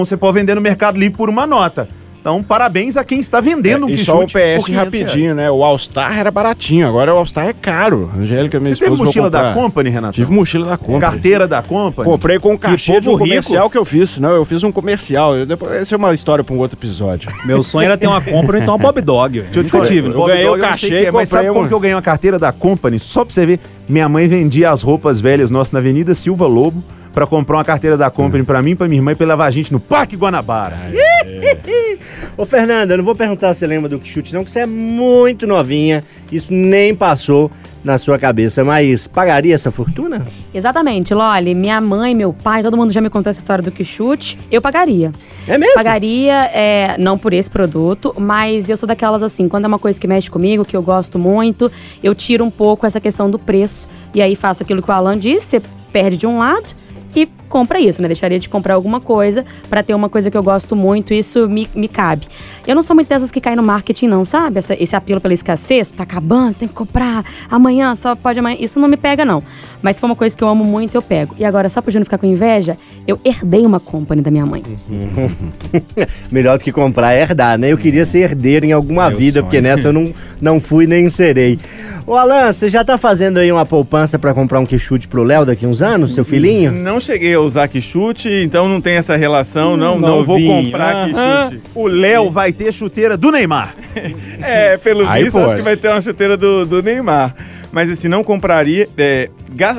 ser 0.05 0.17
pode 0.17 0.39
vender 0.39 0.55
no 0.55 0.61
Mercado 0.61 0.99
Livre 0.99 1.17
por 1.17 1.29
uma 1.29 1.45
nota. 1.45 1.87
Então, 2.23 2.41
parabéns 2.41 2.95
a 2.95 3.03
quem 3.03 3.19
está 3.19 3.41
vendendo 3.41 3.85
um 3.85 3.89
e 3.89 3.97
só 3.97 4.17
o 4.23 4.25
PS 4.25 4.63
500 4.65 4.69
rapidinho, 4.73 5.23
reais. 5.25 5.35
né? 5.35 5.51
O 5.51 5.61
All-Star 5.61 6.17
era 6.17 6.31
baratinho, 6.31 6.87
agora 6.87 7.13
o 7.13 7.17
All-Star 7.17 7.47
é 7.49 7.51
caro. 7.51 8.09
Angélica, 8.17 8.61
minha 8.61 8.73
Você 8.73 8.79
teve 8.79 8.93
esposa, 8.93 9.03
mochila 9.07 9.29
vou 9.29 9.39
comprar. 9.39 9.53
da 9.53 9.61
Company, 9.61 9.89
Renato? 9.89 10.13
Tive 10.13 10.31
mochila 10.31 10.65
da 10.67 10.77
Company. 10.77 10.99
Carteira 11.01 11.47
da 11.49 11.61
Company? 11.61 12.09
Comprei 12.09 12.39
com 12.39 12.53
o 12.53 12.57
cachê 12.57 13.01
de 13.01 13.09
um 13.09 13.15
rico. 13.15 13.25
comercial 13.27 13.69
que 13.69 13.77
eu 13.77 13.83
fiz. 13.83 14.17
Não, 14.19 14.29
eu 14.31 14.45
fiz 14.45 14.63
um 14.63 14.71
comercial. 14.71 15.35
Eu, 15.35 15.45
depois, 15.45 15.73
essa 15.73 15.95
é 15.95 15.97
uma 15.97 16.13
história 16.13 16.45
para 16.45 16.55
um 16.55 16.59
outro 16.59 16.77
episódio. 16.79 17.29
Meu 17.45 17.61
sonho 17.61 17.83
era 17.85 17.97
ter 17.97 18.07
uma 18.07 18.21
compra, 18.21 18.57
então 18.57 18.73
uma 18.75 18.77
Bob 18.81 19.01
Dog. 19.01 19.41
Deixa 19.41 19.59
eu 19.59 19.63
te 19.65 19.69
falar, 19.69 19.85
tive, 19.87 20.07
né? 20.07 20.13
Bob 20.15 20.27
ganhei 20.31 20.45
o 20.45 20.51
Dog 20.51 20.61
eu 20.61 20.65
cachê 20.69 20.87
que 20.87 20.95
é, 20.95 21.03
e 21.09 21.11
mas 21.11 21.27
sabe 21.27 21.41
comprei 21.47 21.53
como 21.53 21.65
um- 21.65 21.67
que 21.67 21.73
eu 21.73 21.79
ganhei 21.81 21.95
uma 21.95 22.01
carteira 22.01 22.39
da 22.39 22.53
Company? 22.53 22.99
Só 22.99 23.25
pra 23.25 23.33
você 23.33 23.45
ver, 23.45 23.59
minha 23.89 24.07
mãe 24.07 24.29
vendia 24.29 24.71
as 24.71 24.81
roupas 24.81 25.19
velhas 25.19 25.49
nossas 25.49 25.73
na 25.73 25.79
Avenida 25.79 26.15
Silva 26.15 26.47
Lobo 26.47 26.81
pra 27.13 27.27
comprar 27.27 27.57
uma 27.57 27.63
carteira 27.63 27.95
da 27.95 28.09
Company 28.09 28.43
pra 28.43 28.61
mim, 28.61 28.75
pra 28.75 28.87
minha 28.87 28.99
irmã 28.99 29.11
e 29.11 29.15
pra 29.15 29.27
levar 29.27 29.45
a 29.45 29.51
gente 29.51 29.71
no 29.71 29.79
Parque 29.79 30.15
Guanabara. 30.15 30.77
Ô, 32.35 32.45
Fernanda, 32.45 32.93
eu 32.93 32.97
não 32.97 33.05
vou 33.05 33.15
perguntar 33.15 33.53
se 33.53 33.59
você 33.59 33.67
lembra 33.67 33.87
do 33.87 33.99
que 33.99 34.07
chute, 34.07 34.33
não, 34.33 34.43
que 34.43 34.49
você 34.49 34.61
é 34.61 34.65
muito 34.65 35.45
novinha. 35.45 36.03
Isso 36.31 36.51
nem 36.51 36.95
passou 36.95 37.51
na 37.83 37.97
sua 37.97 38.17
cabeça, 38.17 38.63
mas 38.63 39.07
pagaria 39.07 39.53
essa 39.53 39.69
fortuna? 39.69 40.25
Exatamente, 40.53 41.13
Loli. 41.13 41.53
Minha 41.53 41.81
mãe, 41.81 42.15
meu 42.15 42.33
pai, 42.33 42.63
todo 42.63 42.77
mundo 42.77 42.91
já 42.91 43.01
me 43.01 43.09
contou 43.09 43.29
essa 43.29 43.39
história 43.39 43.63
do 43.63 43.71
Quixute. 43.71 44.39
Eu 44.49 44.61
pagaria. 44.61 45.11
É 45.47 45.57
mesmo? 45.57 45.75
Pagaria, 45.75 46.45
é, 46.45 46.95
não 46.97 47.17
por 47.17 47.33
esse 47.33 47.49
produto, 47.49 48.13
mas 48.17 48.69
eu 48.69 48.77
sou 48.77 48.87
daquelas 48.87 49.21
assim, 49.21 49.47
quando 49.47 49.65
é 49.65 49.67
uma 49.67 49.79
coisa 49.79 49.99
que 49.99 50.07
mexe 50.07 50.31
comigo, 50.31 50.65
que 50.65 50.75
eu 50.75 50.81
gosto 50.81 51.19
muito, 51.19 51.71
eu 52.01 52.15
tiro 52.15 52.43
um 52.43 52.51
pouco 52.51 52.85
essa 52.85 52.99
questão 52.99 53.29
do 53.29 53.37
preço. 53.37 53.87
E 54.15 54.21
aí 54.21 54.35
faço 54.35 54.63
aquilo 54.63 54.81
que 54.81 54.89
o 54.89 54.93
Alan 54.93 55.17
disse, 55.17 55.45
você 55.45 55.61
perde 55.91 56.17
de 56.17 56.25
um 56.25 56.39
lado 56.39 56.82
e 57.15 57.29
compra 57.49 57.79
isso, 57.79 58.01
né? 58.01 58.07
Deixaria 58.07 58.39
de 58.39 58.49
comprar 58.49 58.73
alguma 58.73 58.99
coisa 58.99 59.45
pra 59.69 59.83
ter 59.83 59.93
uma 59.93 60.09
coisa 60.09 60.31
que 60.31 60.37
eu 60.37 60.41
gosto 60.43 60.75
muito, 60.75 61.13
isso 61.13 61.47
me, 61.47 61.69
me 61.75 61.87
cabe. 61.87 62.25
Eu 62.65 62.73
não 62.75 62.81
sou 62.83 62.95
muito 62.95 63.07
dessas 63.07 63.29
que 63.29 63.39
caem 63.39 63.55
no 63.55 63.63
marketing, 63.63 64.07
não, 64.07 64.25
sabe? 64.25 64.57
Essa- 64.59 64.73
esse 64.81 64.95
apelo 64.95 65.21
pela 65.21 65.33
escassez, 65.33 65.91
tá 65.91 66.03
acabando, 66.03 66.53
você 66.53 66.59
tem 66.59 66.67
que 66.67 66.73
comprar 66.73 67.23
amanhã, 67.49 67.93
só 67.95 68.15
pode 68.15 68.39
amanhã. 68.39 68.57
Isso 68.59 68.79
não 68.79 68.87
me 68.87 68.97
pega, 68.97 69.23
não. 69.23 69.41
Mas 69.81 69.97
se 69.97 69.99
for 69.99 70.07
uma 70.07 70.15
coisa 70.15 70.35
que 70.35 70.43
eu 70.43 70.47
amo 70.47 70.63
muito, 70.63 70.95
eu 70.95 71.01
pego. 71.01 71.35
E 71.37 71.43
agora, 71.45 71.67
só 71.69 71.81
pro 71.81 71.91
Júnior 71.91 72.05
ficar 72.05 72.17
com 72.17 72.25
inveja, 72.25 72.77
eu 73.05 73.19
herdei 73.23 73.65
uma 73.65 73.79
company 73.79 74.21
da 74.21 74.31
minha 74.31 74.45
mãe. 74.45 74.63
Melhor 76.31 76.57
do 76.57 76.63
que 76.63 76.71
comprar 76.71 77.13
é 77.13 77.21
herdar, 77.21 77.57
né? 77.57 77.71
Eu 77.71 77.77
queria 77.77 78.05
ser 78.05 78.19
herdeiro 78.19 78.65
em 78.65 78.71
alguma 78.71 79.09
Meu 79.09 79.17
vida, 79.17 79.33
sonho. 79.39 79.43
porque 79.45 79.61
nessa 79.61 79.89
eu 79.89 79.93
não, 79.93 80.13
não 80.41 80.59
fui 80.59 80.87
nem 80.87 81.09
serei. 81.09 81.59
Ô 82.05 82.15
Alan, 82.15 82.51
você 82.51 82.67
já 82.67 82.83
tá 82.83 82.97
fazendo 82.97 83.37
aí 83.37 83.49
uma 83.49 83.65
poupança 83.65 84.19
pra 84.19 84.33
comprar 84.33 84.59
um 84.59 84.65
quichute 84.65 85.07
pro 85.07 85.23
Léo 85.23 85.45
daqui 85.45 85.65
uns 85.65 85.81
anos, 85.81 86.13
seu 86.13 86.25
filhinho? 86.25 86.69
Não 86.69 86.99
cheguei 86.99 87.33
a 87.33 87.39
usar 87.39 87.69
quichute, 87.69 88.29
então 88.29 88.67
não 88.67 88.81
tem 88.81 88.95
essa 88.95 89.15
relação, 89.15 89.77
não, 89.77 89.97
não 89.97 90.21
vou 90.23 90.37
Novinho. 90.37 90.65
comprar 90.65 90.95
Aham. 90.95 91.49
quichute. 91.49 91.61
O 91.73 91.87
Léo 91.87 92.29
vai 92.29 92.51
ter 92.51 92.73
chuteira 92.73 93.15
do 93.15 93.31
Neymar. 93.31 93.73
É, 94.45 94.75
pelo 94.75 95.07
Aí 95.07 95.23
visto, 95.23 95.39
acho 95.39 95.55
que 95.55 95.61
vai 95.61 95.77
ter 95.77 95.87
uma 95.87 96.01
chuteira 96.01 96.35
do, 96.35 96.65
do 96.65 96.83
Neymar. 96.83 97.33
Mas 97.71 97.89
assim, 97.89 98.09
não 98.09 98.21
compraria. 98.23 98.89
é, 98.97 99.29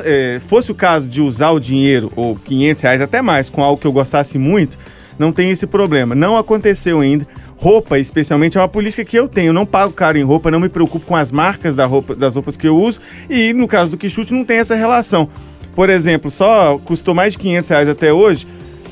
é, 0.03 0.41
fosse 0.47 0.71
o 0.71 0.75
caso 0.75 1.07
de 1.07 1.21
usar 1.21 1.51
o 1.51 1.59
dinheiro, 1.59 2.11
ou 2.15 2.35
500 2.35 2.81
reais, 2.81 3.01
até 3.01 3.21
mais, 3.21 3.47
com 3.49 3.63
algo 3.63 3.79
que 3.79 3.85
eu 3.85 3.91
gostasse 3.91 4.39
muito, 4.39 4.77
não 5.19 5.31
tem 5.31 5.51
esse 5.51 5.67
problema. 5.67 6.15
Não 6.15 6.35
aconteceu 6.35 7.01
ainda. 7.01 7.27
Roupa, 7.57 7.97
especialmente, 7.97 8.57
é 8.57 8.61
uma 8.61 8.67
política 8.67 9.05
que 9.05 9.17
eu 9.17 9.27
tenho. 9.27 9.49
Eu 9.49 9.53
não 9.53 9.65
pago 9.65 9.93
caro 9.93 10.17
em 10.17 10.23
roupa, 10.23 10.51
não 10.51 10.59
me 10.59 10.69
preocupo 10.69 11.05
com 11.05 11.15
as 11.15 11.31
marcas 11.31 11.73
da 11.73 11.85
roupa, 11.85 12.13
das 12.15 12.35
roupas 12.35 12.57
que 12.57 12.67
eu 12.67 12.77
uso. 12.77 12.99
E 13.29 13.53
no 13.53 13.67
caso 13.67 13.91
do 13.91 13.97
quichute, 13.97 14.33
não 14.33 14.43
tem 14.43 14.57
essa 14.57 14.75
relação. 14.75 15.29
Por 15.75 15.89
exemplo, 15.89 16.29
só 16.29 16.77
custou 16.79 17.13
mais 17.13 17.33
de 17.33 17.39
500 17.39 17.69
reais 17.69 17.89
até 17.89 18.11
hoje 18.11 18.45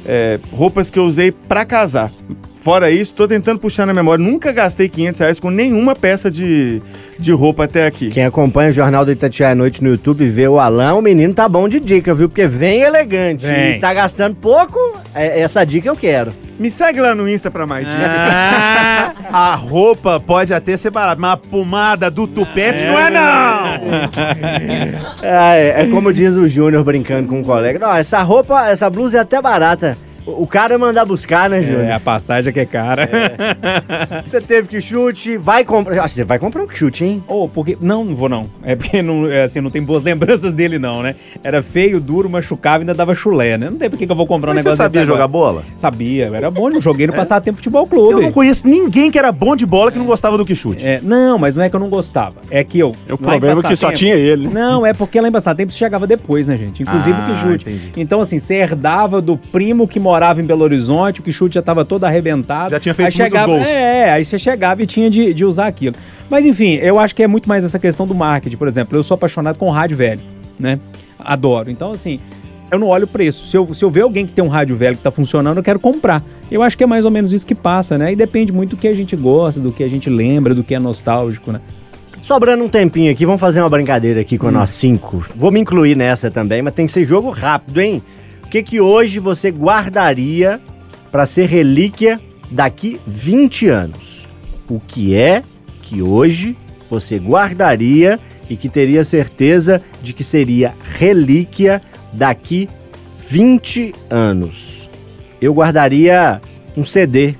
é, 0.05 0.39
roupas 0.51 0.89
que 0.89 0.99
eu 0.99 1.05
usei 1.05 1.31
pra 1.31 1.65
casar. 1.65 2.11
Fora 2.61 2.89
isso, 2.89 3.11
tô 3.11 3.27
tentando 3.27 3.59
puxar 3.59 3.85
na 3.85 3.93
memória. 3.93 4.23
Nunca 4.23 4.51
gastei 4.51 4.87
500 4.87 5.19
reais 5.19 5.39
com 5.39 5.49
nenhuma 5.49 5.93
peça 5.95 6.31
de, 6.31 6.81
de 7.19 7.31
roupa 7.33 7.65
até 7.65 7.85
aqui. 7.85 8.09
Quem 8.09 8.23
acompanha 8.23 8.69
o 8.69 8.71
Jornal 8.71 9.03
do 9.03 9.11
Itatiaia 9.11 9.51
à 9.51 9.55
Noite 9.55 9.83
no 9.83 9.89
YouTube 9.89 10.23
e 10.23 10.29
vê 10.29 10.47
o 10.47 10.59
Alan, 10.59 10.93
o 10.93 11.01
menino 11.01 11.33
tá 11.33 11.47
bom 11.49 11.67
de 11.67 11.77
dica, 11.79 12.13
viu? 12.13 12.29
Porque 12.29 12.47
vem 12.47 12.81
elegante 12.81 13.45
Vem. 13.45 13.75
e 13.75 13.79
tá 13.79 13.93
gastando 13.93 14.35
pouco, 14.35 14.79
é- 15.13 15.41
essa 15.41 15.65
dica 15.65 15.89
eu 15.89 15.95
quero. 15.95 16.31
Me 16.59 16.69
segue 16.69 17.01
lá 17.01 17.15
no 17.15 17.27
Insta 17.27 17.49
pra 17.49 17.65
mais 17.65 17.87
dicas. 17.87 18.03
Ah, 18.05 19.13
A 19.31 19.55
roupa 19.55 20.19
pode 20.19 20.53
até 20.53 20.77
ser 20.77 20.91
barata, 20.91 21.19
mas 21.19 21.31
a 21.31 21.37
pomada 21.37 22.11
do 22.11 22.27
tupete 22.27 22.85
não 22.85 22.99
é 22.99 23.09
não! 23.09 25.23
É, 25.23 25.81
é 25.81 25.87
como 25.89 26.13
diz 26.13 26.35
o 26.35 26.47
Júnior 26.47 26.83
brincando 26.83 27.27
com 27.27 27.39
um 27.39 27.43
colega. 27.43 27.79
Não, 27.79 27.93
essa 27.95 28.21
roupa, 28.21 28.67
essa 28.69 28.87
blusa 28.89 29.17
é 29.17 29.21
até 29.21 29.41
barata. 29.41 29.97
O 30.25 30.43
o 30.43 30.47
cara 30.47 30.77
mandar 30.77 31.05
buscar, 31.05 31.49
né, 31.49 31.59
é, 31.59 31.63
Júnior? 31.63 31.91
a 31.91 31.99
passagem 31.99 32.51
que 32.53 32.59
é 32.59 32.65
cara. 32.65 33.09
Você 34.25 34.39
teve 34.41 34.67
que 34.67 34.79
chute, 34.81 35.37
vai 35.37 35.63
comprar. 35.63 36.03
Ah, 36.03 36.07
você 36.07 36.23
vai 36.23 36.37
comprar 36.39 36.63
um 36.63 36.69
chute, 36.69 37.03
hein? 37.05 37.23
Ou 37.27 37.47
porque. 37.47 37.77
Não, 37.79 38.03
não 38.03 38.15
vou 38.15 38.29
não. 38.29 38.43
É 38.63 38.75
porque 38.75 39.01
não, 39.01 39.27
é, 39.27 39.43
assim, 39.43 39.61
não 39.61 39.69
tem 39.69 39.81
boas 39.81 40.03
lembranças 40.03 40.53
dele, 40.53 40.77
não, 40.77 41.01
né? 41.01 41.15
Era 41.43 41.61
feio, 41.63 41.99
duro, 41.99 42.29
machucava 42.29 42.79
e 42.79 42.81
ainda 42.81 42.93
dava 42.93 43.15
chulé, 43.15 43.57
né? 43.57 43.69
Não 43.69 43.77
tem 43.77 43.89
por 43.89 43.97
que 43.97 44.05
que 44.05 44.11
eu 44.11 44.15
vou 44.15 44.27
comprar 44.27 44.51
um 44.51 44.53
Mas 44.55 44.63
você 44.63 44.69
negócio 44.69 44.83
sabia 44.85 45.01
desse 45.01 45.07
jogar 45.11 45.23
agora. 45.25 45.53
bola? 45.53 45.63
Sabia, 45.77 46.27
eu 46.27 46.35
era 46.35 46.51
bom, 46.51 46.69
eu 46.69 46.81
joguei 46.81 47.07
no 47.07 47.13
Passatempo 47.13 47.57
Futebol 47.57 47.83
Eu 47.83 47.87
Clube. 47.87 48.21
não 48.21 48.31
conheço 48.31 48.67
ninguém 48.67 49.09
que 49.11 49.17
era 49.17 49.31
bom 49.31 49.55
de 49.55 49.65
bola 49.65 49.91
que 49.91 49.97
não 49.97 50.05
gostava 50.05 50.37
do 50.37 50.45
que 50.45 50.55
chute. 50.55 50.85
É, 50.85 50.99
não, 51.01 51.37
mas 51.37 51.55
não 51.55 51.63
é 51.63 51.69
que 51.69 51.75
eu 51.75 51.79
não 51.79 51.89
gostava. 51.89 52.35
É 52.49 52.63
que 52.63 52.79
eu. 52.79 52.89
O 52.89 53.11
lá 53.11 53.13
em 53.13 53.17
problema 53.39 53.61
é 53.63 53.67
que 53.67 53.75
só 53.75 53.91
tinha 53.91 54.15
ele. 54.15 54.47
Não, 54.47 54.85
é 54.85 54.93
porque 54.93 55.19
lá 55.19 55.27
em 55.27 55.31
Passatempo 55.31 55.71
chegava 55.71 56.05
depois, 56.07 56.47
né, 56.47 56.57
gente? 56.57 56.83
Inclusive 56.83 57.15
Ah, 57.17 57.23
o 57.23 57.33
que 57.33 57.39
chute. 57.39 57.69
entendi. 57.69 57.91
Então, 57.97 58.19
assim, 58.21 58.39
você 58.39 58.55
herdava 58.55 59.21
do 59.21 59.37
primo 59.37 59.87
que 59.87 59.99
morava 59.99 60.12
em 60.41 60.43
Belo 60.43 60.63
Horizonte, 60.63 61.19
o 61.19 61.23
que 61.23 61.31
chute 61.31 61.55
já 61.55 61.61
tava 61.61 61.83
todo 61.85 62.03
arrebentado. 62.03 62.71
Já 62.71 62.79
tinha 62.79 62.93
feito 62.93 63.07
aí 63.07 63.17
muitos 63.17 63.39
chegava, 63.39 63.47
gols. 63.47 63.67
É, 63.67 64.11
aí 64.11 64.25
você 64.25 64.37
chegava 64.37 64.83
e 64.83 64.85
tinha 64.85 65.09
de, 65.09 65.33
de 65.33 65.45
usar 65.45 65.67
aquilo. 65.67 65.95
Mas 66.29 66.45
enfim, 66.45 66.75
eu 66.75 66.99
acho 66.99 67.15
que 67.15 67.23
é 67.23 67.27
muito 67.27 67.47
mais 67.47 67.63
essa 67.63 67.79
questão 67.79 68.07
do 68.07 68.15
marketing. 68.15 68.57
Por 68.57 68.67
exemplo, 68.67 68.97
eu 68.97 69.03
sou 69.03 69.15
apaixonado 69.15 69.57
com 69.57 69.69
rádio 69.69 69.97
velho, 69.97 70.21
né? 70.59 70.79
Adoro. 71.19 71.71
Então, 71.71 71.91
assim, 71.91 72.19
eu 72.71 72.79
não 72.79 72.87
olho 72.87 73.05
o 73.05 73.07
preço. 73.07 73.45
Se 73.47 73.55
eu, 73.55 73.71
se 73.73 73.85
eu 73.85 73.89
ver 73.89 74.01
alguém 74.01 74.25
que 74.25 74.31
tem 74.31 74.43
um 74.43 74.47
rádio 74.47 74.75
velho 74.75 74.97
que 74.97 75.03
tá 75.03 75.11
funcionando, 75.11 75.57
eu 75.57 75.63
quero 75.63 75.79
comprar. 75.79 76.23
Eu 76.49 76.63
acho 76.63 76.77
que 76.77 76.83
é 76.83 76.87
mais 76.87 77.05
ou 77.05 77.11
menos 77.11 77.31
isso 77.31 77.45
que 77.45 77.55
passa, 77.55 77.97
né? 77.97 78.11
E 78.11 78.15
depende 78.15 78.51
muito 78.51 78.71
do 78.71 78.77
que 78.77 78.87
a 78.87 78.93
gente 78.93 79.15
gosta, 79.15 79.59
do 79.59 79.71
que 79.71 79.83
a 79.83 79.87
gente 79.87 80.09
lembra, 80.09 80.55
do 80.55 80.63
que 80.63 80.73
é 80.73 80.79
nostálgico, 80.79 81.51
né? 81.51 81.61
Sobrando 82.23 82.63
um 82.63 82.69
tempinho 82.69 83.11
aqui, 83.11 83.25
vamos 83.25 83.41
fazer 83.41 83.59
uma 83.59 83.69
brincadeira 83.69 84.21
aqui 84.21 84.37
com 84.37 84.49
nós 84.49 84.69
cinco. 84.69 85.25
Vou 85.35 85.51
me 85.51 85.59
incluir 85.59 85.95
nessa 85.95 86.31
também, 86.31 86.61
mas 86.61 86.73
tem 86.73 86.85
que 86.85 86.91
ser 86.91 87.05
jogo 87.05 87.29
rápido, 87.29 87.81
hein? 87.81 88.01
Que 88.53 88.61
que 88.61 88.79
hoje 88.79 89.17
você 89.17 89.49
guardaria 89.49 90.61
pra 91.11 91.25
ser 91.25 91.49
relíquia 91.49 92.21
daqui 92.51 92.99
20 93.07 93.67
anos? 93.67 94.27
O 94.69 94.79
que 94.79 95.15
é 95.15 95.41
que 95.81 96.03
hoje 96.03 96.55
você 96.87 97.17
guardaria 97.17 98.19
e 98.47 98.55
que 98.55 98.69
teria 98.69 99.03
certeza 99.03 99.81
de 100.03 100.13
que 100.13 100.23
seria 100.23 100.75
relíquia 100.83 101.81
daqui 102.13 102.69
20 103.27 103.91
anos? 104.07 104.87
Eu 105.41 105.51
guardaria 105.51 106.39
um 106.77 106.85
CD 106.85 107.33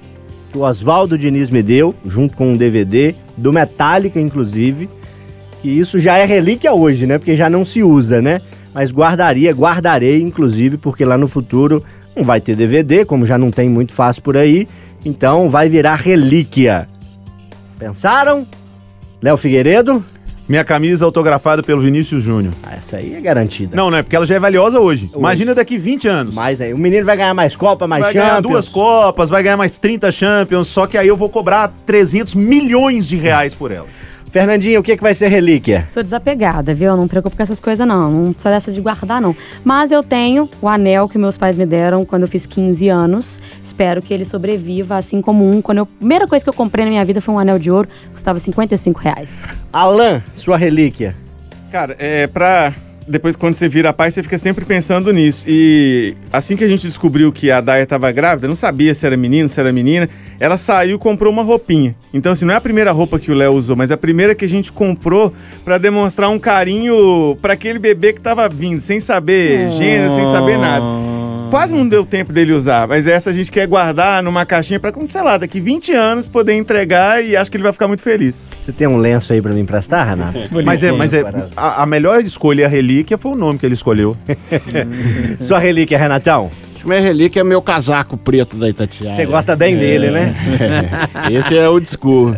que 0.52 0.58
o 0.58 0.62
Oswaldo 0.62 1.16
Diniz 1.16 1.52
me 1.52 1.62
deu, 1.62 1.94
junto 2.08 2.36
com 2.36 2.54
um 2.54 2.58
DVD, 2.58 3.14
do 3.38 3.54
Metallica, 3.54 4.20
inclusive, 4.20 4.90
que 5.62 5.70
isso 5.70 6.00
já 6.00 6.18
é 6.18 6.26
relíquia 6.26 6.74
hoje, 6.74 7.06
né? 7.06 7.20
Porque 7.20 7.36
já 7.36 7.52
não 7.52 7.64
se 7.64 7.84
usa, 7.84 8.20
né? 8.20 8.42
Mas 8.74 8.92
guardaria, 8.92 9.52
guardarei, 9.52 10.22
inclusive, 10.22 10.78
porque 10.78 11.06
lá 11.06 11.18
no 11.18 11.28
futuro 11.28 11.84
não 12.16 12.24
vai 12.24 12.42
ter 12.42 12.56
DVD, 12.56 13.06
como 13.06 13.26
já 13.26 13.38
não 13.38 13.52
tem 13.52 13.70
muito 13.70 13.94
fácil 13.94 14.22
por 14.22 14.36
aí, 14.38 14.68
então 15.06 15.50
vai 15.50 15.70
virar 15.70 15.96
relíquia. 15.96 16.88
Pensaram? 17.78 18.48
Léo 19.22 19.38
Figueiredo? 19.38 20.04
Minha 20.48 20.66
camisa 20.66 21.06
autografada 21.06 21.64
pelo 21.64 21.82
Vinícius 21.82 22.22
Júnior. 22.22 22.54
Ah, 22.64 22.76
essa 22.76 22.98
aí 22.98 23.16
é 23.16 23.22
garantida. 23.22 23.76
Não, 23.76 23.90
não 23.90 23.98
é 23.98 24.04
porque 24.04 24.16
ela 24.16 24.26
já 24.26 24.36
é 24.36 24.40
valiosa 24.40 24.80
hoje. 24.80 25.10
Imagina 25.16 25.56
daqui 25.56 25.78
20 25.78 26.08
anos. 26.08 26.36
Mas 26.36 26.60
aí, 26.60 26.74
o 26.74 26.78
menino 26.78 27.06
vai 27.06 27.16
ganhar 27.16 27.34
mais 27.34 27.56
Copa, 27.56 27.88
mais 27.88 28.04
vai 28.04 28.14
ganhar 28.14 28.36
Champions. 28.36 28.52
duas 28.52 28.68
Copas, 28.68 29.30
vai 29.30 29.42
ganhar 29.42 29.56
mais 29.56 29.80
30 29.80 30.12
Champions, 30.12 30.68
só 30.68 30.86
que 30.86 30.98
aí 30.98 31.08
eu 31.08 31.16
vou 31.16 31.30
cobrar 31.30 31.74
300 31.86 32.36
milhões 32.36 33.08
de 33.08 33.16
reais 33.16 33.56
por 33.56 33.72
ela. 33.72 33.88
Fernandinho, 34.34 34.80
o 34.80 34.84
que, 34.84 34.98
que 34.98 35.04
vai 35.04 35.14
ser 35.14 35.28
relíquia? 35.28 35.86
Sou 35.88 36.02
desapegada, 36.02 36.74
viu? 36.74 36.96
Não 36.98 37.04
me 37.04 37.08
preocupo 37.08 37.38
com 37.38 37.44
essas 37.44 37.60
coisas, 37.60 37.88
não. 37.88 38.10
Não 38.10 38.36
sou 38.36 38.52
dessa 38.52 38.72
de 38.72 38.82
guardar, 38.82 39.22
não. 39.22 39.36
Mas 39.64 39.92
eu 39.92 40.02
tenho 40.02 40.50
o 40.60 40.68
anel 40.68 41.08
que 41.08 41.20
meus 41.20 41.38
pais 41.38 41.56
me 41.56 41.68
deram 41.68 42.04
quando 42.04 42.24
eu 42.24 42.28
fiz 42.28 42.48
15 42.48 42.90
anos. 42.90 43.40
Espero 43.62 44.02
que 44.02 44.12
ele 44.12 44.26
sobreviva, 44.26 44.98
assim 44.98 45.22
como 45.22 45.48
um. 45.48 45.62
Quando 45.62 45.78
eu, 45.78 45.84
a 45.84 45.98
primeira 46.00 46.28
coisa 46.28 46.44
que 46.44 46.50
eu 46.50 46.54
comprei 46.54 46.84
na 46.84 46.90
minha 46.90 47.06
vida 47.06 47.22
foi 47.22 47.32
um 47.32 47.38
anel 47.38 47.60
de 47.60 47.70
ouro, 47.70 47.88
custava 48.12 48.40
55 48.40 49.00
reais. 49.00 49.48
Alan, 49.72 50.24
sua 50.34 50.58
relíquia. 50.58 51.16
Cara, 51.72 51.96
é 52.00 52.26
pra. 52.26 52.74
Depois, 53.08 53.36
quando 53.36 53.56
você 53.56 53.68
vira 53.68 53.94
pai, 53.94 54.12
você 54.12 54.24
fica 54.24 54.38
sempre 54.38 54.66
pensando 54.66 55.12
nisso. 55.12 55.46
E 55.48 56.16
assim 56.32 56.56
que 56.56 56.64
a 56.64 56.68
gente 56.68 56.88
descobriu 56.88 57.32
que 57.32 57.52
a 57.52 57.62
Daya 57.62 57.86
tava 57.86 58.12
grávida, 58.12 58.48
não 58.48 58.56
sabia 58.56 58.94
se 58.96 59.06
era 59.06 59.18
menino, 59.18 59.50
se 59.50 59.60
era 59.60 59.72
menina, 59.72 60.10
ela 60.40 60.58
saiu 60.58 60.96
e 60.96 61.00
comprou 61.00 61.32
uma 61.32 61.44
roupinha. 61.44 61.96
Então, 62.14 62.32
assim, 62.32 62.46
não 62.46 62.54
é 62.54 62.58
a 62.58 62.62
primeira 62.62 62.92
roupa 62.92 63.20
que 63.20 63.32
o 63.32 63.36
Léo 63.36 63.54
usou, 63.54 63.76
mas 63.76 63.92
a 63.92 63.98
primeira 63.98 64.34
que 64.34 64.46
a 64.46 64.50
gente 64.50 64.72
comprou 64.72 65.34
pra 65.64 65.78
demonstrar 65.78 66.30
um 66.30 66.40
carinho 66.40 67.38
pra 67.42 67.54
aquele 67.54 67.80
bebê 67.80 68.14
que 68.14 68.22
tava 68.22 68.48
vindo, 68.50 68.82
sem 68.82 69.00
saber 69.00 69.70
gênero, 69.72 70.12
sem 70.12 70.26
saber 70.26 70.58
nada. 70.58 71.13
Quase 71.54 71.72
não 71.72 71.88
deu 71.88 72.04
tempo 72.04 72.34
dele 72.34 72.52
usar, 72.52 72.88
mas 72.88 73.06
essa 73.06 73.30
a 73.30 73.34
gente 73.34 73.52
quer 73.52 73.68
guardar 73.68 74.24
numa 74.24 74.44
caixinha 74.44 74.80
pra, 74.80 74.92
sei 75.08 75.22
lá, 75.22 75.38
daqui 75.38 75.60
20 75.62 75.92
anos 75.92 76.26
poder 76.26 76.56
entregar 76.56 77.24
e 77.24 77.36
acho 77.36 77.52
que 77.52 77.58
ele 77.58 77.64
vai 77.64 77.72
ficar 77.72 77.88
muito 77.88 78.02
feliz. 78.02 78.44
Você 78.60 78.72
tem 78.72 78.88
um 78.88 78.98
lenço 78.98 79.32
aí 79.32 79.40
pra 79.40 79.54
me 79.54 79.62
emprestar, 79.62 80.10
Renato? 80.10 80.40
Mas 80.66 80.84
é, 80.84 80.92
mas 80.92 81.14
é, 81.14 81.24
a, 81.56 81.84
a 81.84 81.86
melhor 81.86 82.24
escolha 82.24 82.66
a 82.66 82.68
relíquia 82.70 83.20
foi 83.20 83.34
o 83.34 83.36
nome 83.36 83.60
que 83.60 83.68
ele 83.68 83.76
escolheu. 83.76 84.18
Sua 85.40 85.60
relíquia, 85.60 85.96
Renatão? 85.96 86.50
Minha 86.84 87.00
relíquia 87.00 87.42
é 87.42 87.44
meu 87.44 87.62
casaco 87.62 88.18
preto 88.18 88.56
da 88.56 88.68
Itatiaia. 88.68 89.14
Você 89.14 89.24
gosta 89.24 89.56
bem 89.56 89.78
dele, 89.78 90.10
né? 90.10 90.36
É. 91.30 91.34
Esse 91.38 91.56
é 91.56 91.70
o 91.70 91.80
discurso. 91.80 92.36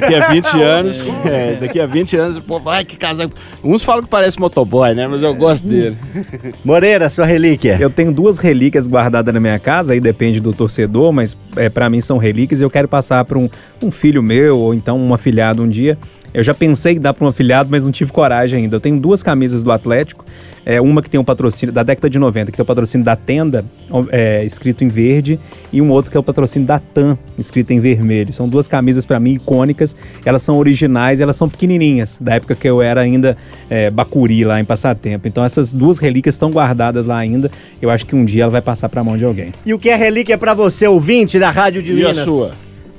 Daqui 0.00 0.14
a 0.14 0.28
20 0.28 0.46
anos, 0.60 1.08
é, 1.24 1.56
daqui 1.60 1.80
a 1.80 1.86
20 1.86 2.16
anos, 2.16 2.38
pô, 2.40 2.58
vai 2.58 2.84
que 2.84 2.96
casaco. 2.96 3.32
Uns 3.62 3.84
falam 3.84 4.02
que 4.02 4.08
parece 4.08 4.40
motoboy, 4.40 4.94
né? 4.94 5.06
Mas 5.06 5.22
eu 5.22 5.34
gosto 5.34 5.66
dele. 5.66 5.96
Moreira, 6.64 7.08
sua 7.08 7.24
relíquia. 7.24 7.76
Eu 7.80 7.90
tenho 7.90 8.12
duas 8.12 8.38
relíquias 8.38 8.88
guardadas 8.88 9.32
na 9.32 9.38
minha 9.38 9.58
casa, 9.58 9.92
aí 9.92 10.00
depende 10.00 10.40
do 10.40 10.52
torcedor, 10.52 11.12
mas 11.12 11.36
é, 11.56 11.68
para 11.68 11.88
mim 11.88 12.00
são 12.00 12.18
relíquias 12.18 12.60
e 12.60 12.64
eu 12.64 12.70
quero 12.70 12.88
passar 12.88 13.24
para 13.24 13.38
um, 13.38 13.48
um 13.80 13.90
filho 13.90 14.22
meu 14.22 14.58
ou 14.58 14.74
então 14.74 14.98
um 14.98 15.14
afilhado 15.14 15.62
um 15.62 15.68
dia. 15.68 15.96
Eu 16.34 16.42
já 16.42 16.52
pensei 16.52 16.94
em 16.94 17.00
dar 17.00 17.14
para 17.14 17.24
um 17.24 17.28
afiliado, 17.28 17.68
mas 17.70 17.84
não 17.84 17.92
tive 17.92 18.10
coragem 18.10 18.64
ainda. 18.64 18.74
Eu 18.74 18.80
tenho 18.80 18.98
duas 18.98 19.22
camisas 19.22 19.62
do 19.62 19.70
Atlético, 19.70 20.24
é, 20.66 20.80
uma 20.80 21.00
que 21.00 21.08
tem 21.08 21.20
um 21.20 21.24
patrocínio 21.24 21.72
da 21.72 21.84
década 21.84 22.10
de 22.10 22.18
90, 22.18 22.50
que 22.50 22.56
tem 22.56 22.62
o 22.62 22.66
patrocínio 22.66 23.04
da 23.04 23.14
Tenda, 23.14 23.64
é, 24.10 24.44
escrito 24.44 24.82
em 24.82 24.88
verde, 24.88 25.38
e 25.72 25.80
um 25.80 25.90
outro 25.90 26.10
que 26.10 26.16
é 26.16 26.20
o 26.20 26.22
patrocínio 26.22 26.66
da 26.66 26.80
TAM, 26.80 27.16
escrito 27.38 27.70
em 27.70 27.78
vermelho. 27.78 28.32
São 28.32 28.48
duas 28.48 28.66
camisas 28.66 29.04
para 29.04 29.20
mim 29.20 29.34
icônicas, 29.34 29.94
elas 30.24 30.42
são 30.42 30.58
originais, 30.58 31.20
elas 31.20 31.36
são 31.36 31.48
pequenininhas, 31.48 32.18
da 32.20 32.34
época 32.34 32.56
que 32.56 32.68
eu 32.68 32.82
era 32.82 33.00
ainda 33.00 33.36
é, 33.70 33.88
bacuri 33.88 34.44
lá 34.44 34.58
em 34.58 34.64
Passatempo. 34.64 35.28
Então 35.28 35.44
essas 35.44 35.72
duas 35.72 35.98
relíquias 35.98 36.34
estão 36.34 36.50
guardadas 36.50 37.06
lá 37.06 37.18
ainda. 37.18 37.48
Eu 37.80 37.90
acho 37.90 38.04
que 38.06 38.16
um 38.16 38.24
dia 38.24 38.42
ela 38.42 38.52
vai 38.52 38.62
passar 38.62 38.88
para 38.88 39.02
a 39.02 39.04
mão 39.04 39.16
de 39.16 39.24
alguém. 39.24 39.52
E 39.64 39.72
o 39.72 39.78
que 39.78 39.88
é 39.88 39.94
relíquia 39.94 40.36
pra 40.36 40.52
você, 40.52 40.88
ouvinte 40.88 41.38
da 41.38 41.50
Rádio 41.50 41.80
de 41.80 41.92
E 41.92 42.04
a 42.04 42.14
sua? 42.14 42.52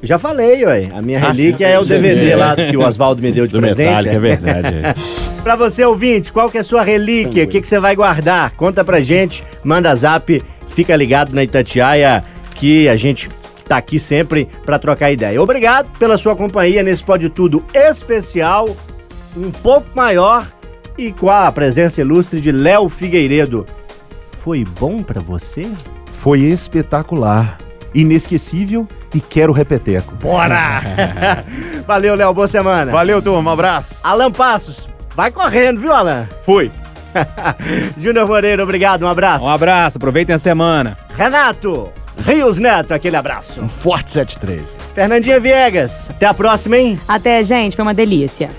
Já 0.05 0.17
falei, 0.19 0.63
ué. 0.65 0.89
A 0.93 1.01
minha 1.01 1.19
Ah, 1.19 1.31
relíquia 1.31 1.67
é 1.67 1.79
o. 1.79 1.83
DVD 1.85 2.29
É. 2.31 2.35
lá 2.35 2.55
que 2.55 2.77
o 2.77 2.81
Oswaldo 2.85 3.21
me 3.21 3.31
deu 3.31 3.47
de 3.47 3.53
Do 3.53 3.59
presente. 3.59 3.87
Metallica, 3.89 4.15
é 4.15 4.19
verdade. 4.19 4.67
é. 4.77 4.93
Pra 5.43 5.55
você, 5.55 5.83
ouvinte, 5.85 6.31
qual 6.31 6.49
que 6.49 6.57
é 6.57 6.61
a 6.61 6.63
sua 6.63 6.81
relíquia? 6.83 7.43
O 7.43 7.47
que, 7.47 7.61
que 7.61 7.67
você 7.67 7.79
vai 7.79 7.95
guardar? 7.95 8.51
Conta 8.51 8.83
pra 8.83 8.99
gente, 8.99 9.43
manda 9.63 9.93
zap, 9.95 10.41
fica 10.73 10.95
ligado 10.95 11.33
na 11.33 11.43
Itatiaia 11.43 12.23
que 12.55 12.89
a 12.89 12.95
gente 12.95 13.29
tá 13.67 13.77
aqui 13.77 13.99
sempre 13.99 14.47
pra 14.65 14.79
trocar 14.79 15.11
ideia. 15.11 15.39
Obrigado 15.41 15.89
pela 15.99 16.17
sua 16.17 16.35
companhia 16.35 16.81
nesse 16.81 17.03
Pode 17.03 17.29
Tudo 17.29 17.63
especial, 17.75 18.75
um 19.37 19.51
pouco 19.51 19.87
maior 19.93 20.47
e 20.97 21.11
com 21.11 21.29
a 21.29 21.51
presença 21.51 22.01
ilustre 22.01 22.41
de 22.41 22.51
Léo 22.51 22.89
Figueiredo. 22.89 23.67
Foi 24.43 24.63
bom 24.79 25.03
pra 25.03 25.21
você? 25.21 25.67
Foi 26.11 26.39
espetacular, 26.39 27.57
inesquecível 27.95 28.87
e 29.13 29.19
quero 29.19 29.53
repeteco. 29.53 30.13
Bora! 30.15 30.81
Valeu, 31.87 32.15
Léo, 32.15 32.33
boa 32.33 32.47
semana. 32.47 32.91
Valeu, 32.91 33.21
turma. 33.21 33.49
Um 33.49 33.53
abraço. 33.53 34.01
Alan 34.03 34.31
Passos, 34.31 34.89
vai 35.15 35.31
correndo, 35.31 35.79
viu, 35.79 35.93
Alan? 35.93 36.27
Fui. 36.43 36.69
Júnior 37.97 38.27
Moreira, 38.27 38.61
obrigado, 38.61 39.03
um 39.03 39.07
abraço. 39.07 39.45
Um 39.45 39.49
abraço, 39.49 39.97
aproveitem 39.97 40.35
a 40.35 40.39
semana. 40.39 40.97
Renato 41.15 41.89
Rios 42.17 42.59
Neto, 42.59 42.93
aquele 42.93 43.15
abraço. 43.15 43.61
Um 43.61 43.69
forte 43.69 44.11
73. 44.11 44.75
Fernandinha 44.93 45.39
Viegas, 45.39 46.09
até 46.09 46.25
a 46.25 46.33
próxima, 46.33 46.77
hein? 46.77 46.99
Até, 47.07 47.43
gente, 47.43 47.75
foi 47.75 47.83
uma 47.83 47.93
delícia. 47.93 48.49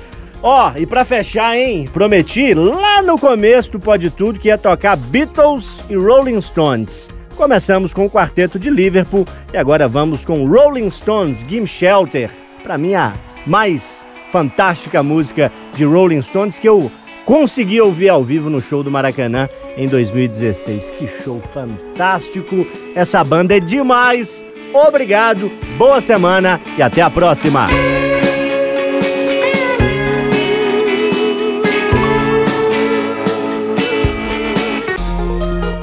Ó, 0.42 0.72
e 0.76 0.86
pra 0.86 1.04
fechar, 1.04 1.56
hein? 1.56 1.88
Prometi 1.92 2.54
lá 2.54 3.02
no 3.02 3.18
começo 3.18 3.72
do 3.72 3.80
Pode 3.80 4.10
Tudo 4.10 4.38
que 4.38 4.48
ia 4.48 4.58
tocar 4.58 4.96
Beatles 4.96 5.80
e 5.88 5.96
Rolling 5.96 6.40
Stones. 6.40 7.08
Começamos 7.36 7.92
com 7.92 8.06
o 8.06 8.10
quarteto 8.10 8.58
de 8.58 8.70
Liverpool 8.70 9.26
e 9.52 9.58
agora 9.58 9.86
vamos 9.86 10.24
com 10.24 10.46
Rolling 10.46 10.88
Stones, 10.88 11.44
Gimme 11.46 11.66
Shelter. 11.66 12.30
Pra 12.62 12.78
mim, 12.78 12.94
a 12.94 13.12
mais 13.46 14.04
fantástica 14.32 15.02
música 15.02 15.52
de 15.74 15.84
Rolling 15.84 16.22
Stones 16.22 16.58
que 16.58 16.68
eu 16.68 16.90
consegui 17.26 17.80
ouvir 17.80 18.08
ao 18.08 18.24
vivo 18.24 18.48
no 18.48 18.60
show 18.60 18.82
do 18.82 18.90
Maracanã 18.90 19.48
em 19.76 19.86
2016. 19.86 20.90
Que 20.92 21.06
show 21.06 21.40
fantástico! 21.52 22.66
Essa 22.94 23.22
banda 23.22 23.56
é 23.56 23.60
demais! 23.60 24.44
Obrigado, 24.72 25.50
boa 25.76 26.00
semana 26.00 26.60
e 26.76 26.82
até 26.82 27.02
a 27.02 27.10
próxima! 27.10 27.68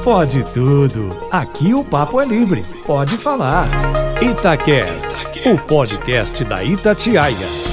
Pode 0.04 0.44
tudo. 0.52 1.08
Aqui 1.30 1.72
o 1.72 1.82
papo 1.82 2.20
é 2.20 2.26
livre. 2.26 2.62
Pode 2.84 3.16
falar. 3.16 3.66
Itacast, 4.20 5.48
o 5.48 5.58
podcast 5.66 6.44
da 6.44 6.62
Itatiaia. 6.62 7.63